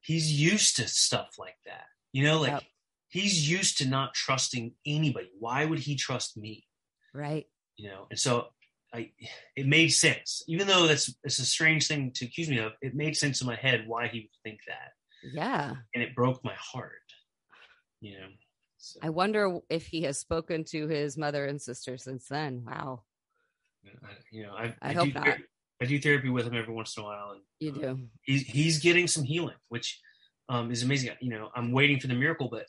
he's 0.00 0.32
used 0.32 0.76
to 0.76 0.88
stuff 0.88 1.36
like 1.38 1.56
that, 1.66 1.84
you 2.12 2.24
know, 2.24 2.40
like 2.40 2.52
yep. 2.52 2.62
he's 3.08 3.50
used 3.50 3.78
to 3.78 3.88
not 3.88 4.14
trusting 4.14 4.72
anybody. 4.86 5.30
Why 5.38 5.64
would 5.64 5.78
he 5.78 5.96
trust 5.96 6.36
me? 6.36 6.66
Right. 7.14 7.46
You 7.76 7.90
know. 7.90 8.06
And 8.10 8.18
so 8.18 8.48
I, 8.92 9.10
it 9.56 9.66
made 9.66 9.88
sense, 9.88 10.42
even 10.48 10.66
though 10.66 10.86
that's 10.86 11.14
it's 11.24 11.38
a 11.38 11.46
strange 11.46 11.86
thing 11.86 12.12
to 12.16 12.24
accuse 12.24 12.48
me 12.48 12.58
of. 12.58 12.72
It 12.82 12.94
made 12.94 13.16
sense 13.16 13.40
in 13.40 13.46
my 13.46 13.56
head 13.56 13.84
why 13.86 14.08
he 14.08 14.20
would 14.20 14.42
think 14.42 14.60
that. 14.66 14.92
Yeah. 15.22 15.74
And 15.94 16.02
it 16.02 16.14
broke 16.14 16.42
my 16.44 16.54
heart 16.54 16.92
you 18.00 18.18
know. 18.18 18.26
So. 18.78 18.98
I 19.02 19.10
wonder 19.10 19.58
if 19.68 19.86
he 19.86 20.02
has 20.02 20.18
spoken 20.18 20.64
to 20.70 20.88
his 20.88 21.18
mother 21.18 21.44
and 21.44 21.60
sister 21.60 21.98
since 21.98 22.26
then. 22.28 22.64
Wow. 22.66 23.02
I, 23.84 24.08
you 24.30 24.42
know, 24.44 24.52
I, 24.52 24.74
I, 24.80 24.90
I 24.90 24.92
hope 24.92 25.14
not. 25.14 25.38
I 25.82 25.86
do 25.86 26.00
therapy 26.00 26.28
with 26.28 26.46
him 26.46 26.54
every 26.54 26.74
once 26.74 26.96
in 26.96 27.02
a 27.02 27.06
while, 27.06 27.30
and 27.32 27.40
you 27.58 27.72
do. 27.72 27.88
Um, 27.88 28.10
he's 28.22 28.42
he's 28.42 28.78
getting 28.80 29.06
some 29.06 29.24
healing, 29.24 29.56
which 29.68 29.98
um, 30.48 30.70
is 30.70 30.82
amazing. 30.82 31.10
You 31.20 31.30
know, 31.30 31.50
I'm 31.54 31.72
waiting 31.72 31.98
for 31.98 32.06
the 32.06 32.14
miracle, 32.14 32.48
but 32.50 32.66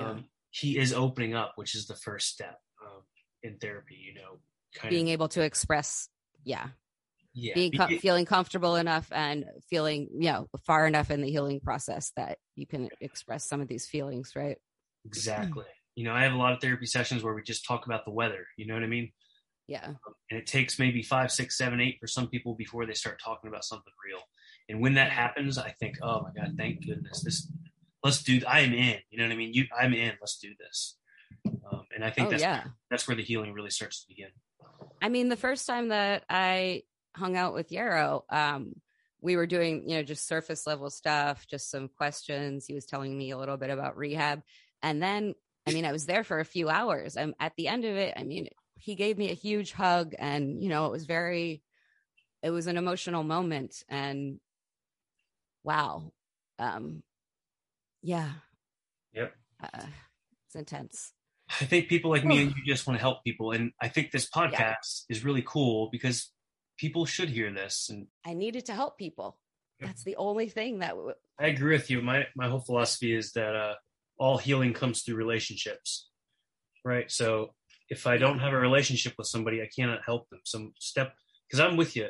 um, 0.00 0.16
yeah. 0.16 0.22
he 0.50 0.78
is 0.78 0.92
opening 0.92 1.34
up, 1.34 1.52
which 1.56 1.74
is 1.74 1.86
the 1.86 1.96
first 1.96 2.28
step 2.28 2.58
um, 2.84 3.02
in 3.42 3.58
therapy. 3.58 3.96
You 3.96 4.14
know, 4.14 4.88
being 4.88 5.08
of, 5.08 5.12
able 5.12 5.28
to 5.28 5.42
express, 5.42 6.08
yeah, 6.44 6.68
yeah, 7.34 7.54
being 7.54 7.72
co- 7.72 7.98
feeling 7.98 8.24
comfortable 8.24 8.76
enough 8.76 9.08
and 9.12 9.44
feeling 9.68 10.08
you 10.12 10.30
know 10.30 10.48
far 10.64 10.86
enough 10.86 11.10
in 11.10 11.20
the 11.20 11.30
healing 11.30 11.60
process 11.60 12.12
that 12.16 12.38
you 12.54 12.66
can 12.66 12.88
express 13.00 13.44
some 13.44 13.60
of 13.60 13.66
these 13.66 13.86
feelings 13.86 14.32
right 14.36 14.56
exactly 15.04 15.64
you 15.96 16.04
know 16.04 16.12
i 16.12 16.22
have 16.22 16.32
a 16.32 16.36
lot 16.36 16.52
of 16.52 16.60
therapy 16.60 16.86
sessions 16.86 17.24
where 17.24 17.34
we 17.34 17.42
just 17.42 17.66
talk 17.66 17.86
about 17.86 18.04
the 18.04 18.12
weather 18.12 18.46
you 18.56 18.66
know 18.66 18.74
what 18.74 18.84
i 18.84 18.86
mean 18.86 19.10
yeah 19.66 19.86
um, 19.86 20.14
and 20.30 20.38
it 20.38 20.46
takes 20.46 20.78
maybe 20.78 21.02
five 21.02 21.30
six 21.30 21.56
seven 21.56 21.80
eight 21.80 21.98
for 22.00 22.06
some 22.06 22.28
people 22.28 22.54
before 22.54 22.86
they 22.86 22.94
start 22.94 23.20
talking 23.22 23.48
about 23.48 23.64
something 23.64 23.92
real 24.06 24.20
and 24.68 24.80
when 24.80 24.94
that 24.94 25.10
happens 25.10 25.58
i 25.58 25.70
think 25.80 25.96
oh 26.02 26.22
my 26.22 26.30
god 26.36 26.54
thank 26.56 26.84
goodness 26.86 27.22
this 27.22 27.50
let's 28.02 28.22
do 28.22 28.40
i 28.46 28.60
am 28.60 28.72
in 28.72 28.98
you 29.10 29.18
know 29.18 29.24
what 29.24 29.32
i 29.32 29.36
mean 29.36 29.52
you 29.52 29.64
i'm 29.78 29.94
in 29.94 30.12
let's 30.20 30.38
do 30.38 30.50
this 30.58 30.96
um, 31.70 31.84
and 31.94 32.04
i 32.04 32.10
think 32.10 32.28
oh, 32.28 32.30
that's 32.30 32.42
yeah. 32.42 32.64
that's 32.90 33.08
where 33.08 33.16
the 33.16 33.22
healing 33.22 33.52
really 33.52 33.70
starts 33.70 34.02
to 34.02 34.08
begin 34.08 34.28
i 35.00 35.08
mean 35.08 35.28
the 35.28 35.36
first 35.36 35.66
time 35.66 35.88
that 35.88 36.24
i 36.28 36.82
hung 37.16 37.36
out 37.36 37.54
with 37.54 37.72
Yarrow, 37.72 38.24
um, 38.30 38.74
we 39.20 39.36
were 39.36 39.46
doing, 39.46 39.88
you 39.88 39.96
know, 39.96 40.02
just 40.02 40.26
surface 40.26 40.66
level 40.66 40.90
stuff, 40.90 41.46
just 41.46 41.70
some 41.70 41.88
questions. 41.88 42.66
He 42.66 42.74
was 42.74 42.84
telling 42.84 43.16
me 43.16 43.30
a 43.30 43.38
little 43.38 43.56
bit 43.56 43.70
about 43.70 43.96
rehab. 43.96 44.42
And 44.82 45.02
then, 45.02 45.34
I 45.66 45.72
mean, 45.72 45.86
I 45.86 45.92
was 45.92 46.06
there 46.06 46.24
for 46.24 46.40
a 46.40 46.44
few 46.44 46.68
hours. 46.68 47.16
And 47.16 47.34
at 47.40 47.52
the 47.56 47.68
end 47.68 47.84
of 47.84 47.96
it, 47.96 48.14
I 48.16 48.24
mean, 48.24 48.48
he 48.84 48.94
gave 48.94 49.16
me 49.16 49.30
a 49.30 49.34
huge 49.34 49.72
hug 49.72 50.14
and, 50.18 50.62
you 50.62 50.68
know, 50.68 50.84
it 50.84 50.92
was 50.92 51.06
very, 51.06 51.62
it 52.42 52.50
was 52.50 52.66
an 52.66 52.76
emotional 52.76 53.22
moment. 53.22 53.82
And 53.88 54.40
wow. 55.62 56.12
Um, 56.58 57.02
yeah. 58.02 58.28
Yep. 59.14 59.32
Uh, 59.62 59.86
it's 60.46 60.54
intense. 60.54 61.14
I 61.48 61.64
think 61.64 61.88
people 61.88 62.10
like 62.10 62.26
me 62.26 62.42
and 62.42 62.54
you 62.54 62.62
just 62.66 62.86
want 62.86 62.98
to 62.98 63.00
help 63.00 63.24
people. 63.24 63.52
And 63.52 63.72
I 63.80 63.88
think 63.88 64.10
this 64.10 64.28
podcast 64.28 64.58
yeah. 65.08 65.16
is 65.16 65.24
really 65.24 65.42
cool 65.46 65.88
because 65.90 66.30
people 66.76 67.06
should 67.06 67.30
hear 67.30 67.50
this. 67.50 67.88
And 67.88 68.08
I 68.26 68.34
needed 68.34 68.66
to 68.66 68.74
help 68.74 68.98
people. 68.98 69.38
That's 69.80 70.04
the 70.04 70.16
only 70.16 70.48
thing 70.50 70.80
that 70.80 70.90
w- 70.90 71.14
I 71.38 71.46
agree 71.46 71.74
with 71.74 71.90
you. 71.90 72.00
My 72.02 72.26
my 72.36 72.48
whole 72.48 72.60
philosophy 72.60 73.14
is 73.14 73.32
that 73.32 73.54
uh, 73.56 73.74
all 74.18 74.38
healing 74.38 74.72
comes 74.72 75.02
through 75.02 75.16
relationships, 75.16 76.08
right? 76.84 77.10
So 77.10 77.54
if 77.88 78.06
I 78.06 78.16
don't 78.16 78.38
have 78.38 78.52
a 78.52 78.58
relationship 78.58 79.14
with 79.18 79.26
somebody, 79.26 79.62
I 79.62 79.68
cannot 79.74 80.00
help 80.04 80.28
them. 80.30 80.40
Some 80.44 80.72
step 80.78 81.14
because 81.48 81.60
I'm 81.60 81.76
with 81.76 81.96
you. 81.96 82.08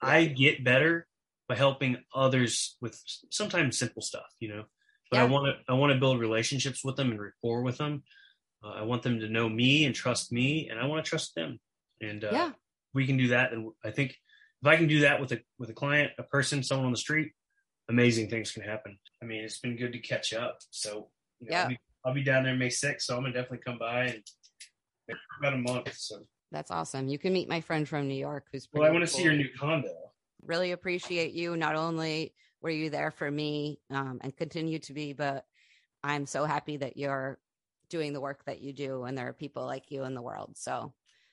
I 0.00 0.26
get 0.26 0.64
better 0.64 1.06
by 1.48 1.56
helping 1.56 1.96
others 2.14 2.76
with 2.80 3.00
sometimes 3.30 3.78
simple 3.78 4.02
stuff, 4.02 4.26
you 4.40 4.48
know. 4.48 4.64
But 5.10 5.18
yeah. 5.18 5.22
I 5.24 5.26
want 5.26 5.46
to 5.46 5.72
I 5.72 5.76
want 5.76 5.92
to 5.92 5.98
build 5.98 6.20
relationships 6.20 6.84
with 6.84 6.96
them 6.96 7.10
and 7.10 7.20
rapport 7.20 7.62
with 7.62 7.78
them. 7.78 8.02
Uh, 8.62 8.70
I 8.70 8.82
want 8.82 9.02
them 9.02 9.20
to 9.20 9.28
know 9.28 9.48
me 9.48 9.84
and 9.84 9.94
trust 9.94 10.32
me, 10.32 10.68
and 10.68 10.78
I 10.78 10.86
want 10.86 11.04
to 11.04 11.08
trust 11.08 11.34
them. 11.34 11.58
And 12.00 12.24
uh, 12.24 12.30
yeah 12.32 12.50
we 12.94 13.06
can 13.06 13.16
do 13.16 13.28
that, 13.28 13.52
and 13.52 13.70
I 13.84 13.90
think 13.90 14.16
if 14.62 14.66
I 14.66 14.76
can 14.76 14.88
do 14.88 15.00
that 15.00 15.20
with 15.20 15.32
a 15.32 15.40
with 15.58 15.70
a 15.70 15.74
client, 15.74 16.12
a 16.18 16.22
person, 16.22 16.62
someone 16.62 16.86
on 16.86 16.92
the 16.92 16.98
street, 16.98 17.32
amazing 17.88 18.28
things 18.28 18.52
can 18.52 18.62
happen. 18.62 18.98
I 19.22 19.26
mean, 19.26 19.44
it's 19.44 19.60
been 19.60 19.76
good 19.76 19.92
to 19.92 19.98
catch 19.98 20.32
up. 20.32 20.58
So 20.70 21.08
you 21.40 21.48
know, 21.48 21.56
yeah, 21.56 21.62
I'll 21.62 21.68
be, 21.68 21.78
I'll 22.06 22.14
be 22.14 22.24
down 22.24 22.44
there 22.44 22.56
May 22.56 22.68
6th, 22.68 23.02
so 23.02 23.16
I'm 23.16 23.22
gonna 23.22 23.34
definitely 23.34 23.60
come 23.64 23.78
by 23.78 24.04
and 24.04 24.22
about 25.38 25.54
a 25.54 25.58
month. 25.58 25.92
So 25.96 26.20
That's 26.50 26.70
awesome. 26.70 27.08
You 27.08 27.18
can 27.18 27.32
meet 27.32 27.48
my 27.48 27.60
friend 27.60 27.88
from 27.88 28.08
New 28.08 28.14
York 28.14 28.46
who's 28.52 28.68
Well, 28.72 28.84
I 28.84 28.90
want 28.90 29.02
to 29.02 29.06
see 29.06 29.22
your 29.22 29.34
new 29.34 29.48
condo. 29.58 29.88
really 30.44 30.72
appreciate 30.72 31.32
you. 31.32 31.56
Not 31.56 31.74
only 31.76 32.34
were 32.60 32.70
you 32.70 32.90
there 32.90 33.10
for 33.10 33.30
me 33.30 33.80
um, 33.90 34.18
and 34.22 34.36
continue 34.36 34.78
to 34.80 34.92
be, 34.92 35.12
but 35.12 35.44
I'm 36.02 36.26
so 36.26 36.44
happy 36.44 36.76
that 36.78 36.96
you're 36.96 37.38
doing 37.90 38.12
the 38.12 38.20
work 38.20 38.44
that 38.44 38.60
you 38.60 38.72
do 38.72 39.04
and 39.04 39.16
there 39.16 39.28
are 39.28 39.32
people 39.32 39.64
like 39.66 39.90
you 39.90 40.04
in 40.04 40.14
the 40.14 40.22
world. 40.22 40.56
So 40.56 40.92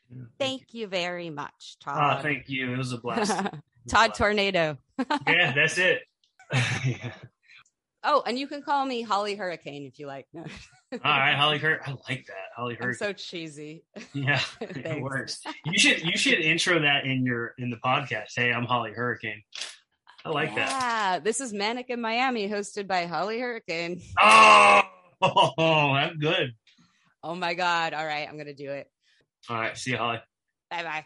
Yeah, 0.10 0.24
thank 0.40 0.74
you 0.74 0.88
very 0.88 1.30
much, 1.30 1.78
Ah, 1.86 2.16
Todd. 2.16 2.24
thank 2.24 2.50
you. 2.50 2.74
It 2.74 2.78
was 2.78 2.94
a 2.94 2.98
blast. 2.98 3.32
It 3.86 3.94
was 3.94 3.94
a 3.94 3.96
Todd 3.96 4.08
blast. 4.10 4.18
Tornado. 4.20 4.78
yeah, 5.28 5.54
that's 5.54 5.78
it. 5.78 6.02
Yeah. 6.54 7.12
Oh, 8.06 8.24
and 8.26 8.38
you 8.38 8.48
can 8.48 8.62
call 8.62 8.86
me 8.86 9.02
Holly 9.02 9.36
Hurricane 9.36 9.86
if 9.86 10.00
you 10.00 10.08
like. 10.08 10.28
No. 10.92 11.00
All 11.04 11.20
right, 11.20 11.36
Holly 11.36 11.58
Hurt. 11.58 11.82
I 11.86 11.92
like 12.08 12.26
that. 12.28 12.36
Holly 12.56 12.78
I'm 12.80 12.88
Hurt. 12.88 13.00
so 13.00 13.12
cheesy. 13.12 13.84
yeah, 14.14 14.40
it 14.62 15.02
works. 15.02 15.42
You 15.66 15.78
should 15.80 16.02
you 16.04 16.16
should 16.16 16.40
intro 16.40 16.80
that 16.80 17.06
in 17.06 17.26
your 17.26 17.54
in 17.58 17.70
the 17.72 17.78
podcast. 17.78 18.28
Hey, 18.36 18.54
I'm 18.54 18.66
Holly 18.66 18.92
Hurricane. 18.94 19.42
I 20.24 20.30
like 20.30 20.56
that. 20.56 20.70
Yeah, 20.70 21.20
this 21.20 21.42
is 21.42 21.52
Manic 21.52 21.90
in 21.90 22.00
Miami, 22.00 22.48
hosted 22.48 22.88
by 22.88 23.08
Holly 23.08 23.40
Hurricane. 23.40 24.00
Oh, 24.22 24.82
that's 25.96 26.16
good. 26.18 26.54
Oh 27.24 27.36
my 27.36 27.56
God. 27.56 27.94
All 27.94 28.06
right, 28.06 28.28
I'm 28.30 28.36
going 28.36 28.46
to 28.46 28.54
do 28.54 28.70
it. 28.70 28.88
All 29.50 29.58
right, 29.58 29.76
see 29.78 29.92
you, 29.92 29.98
Holly. 29.98 30.20
Bye 30.70 30.84
bye. 30.84 31.06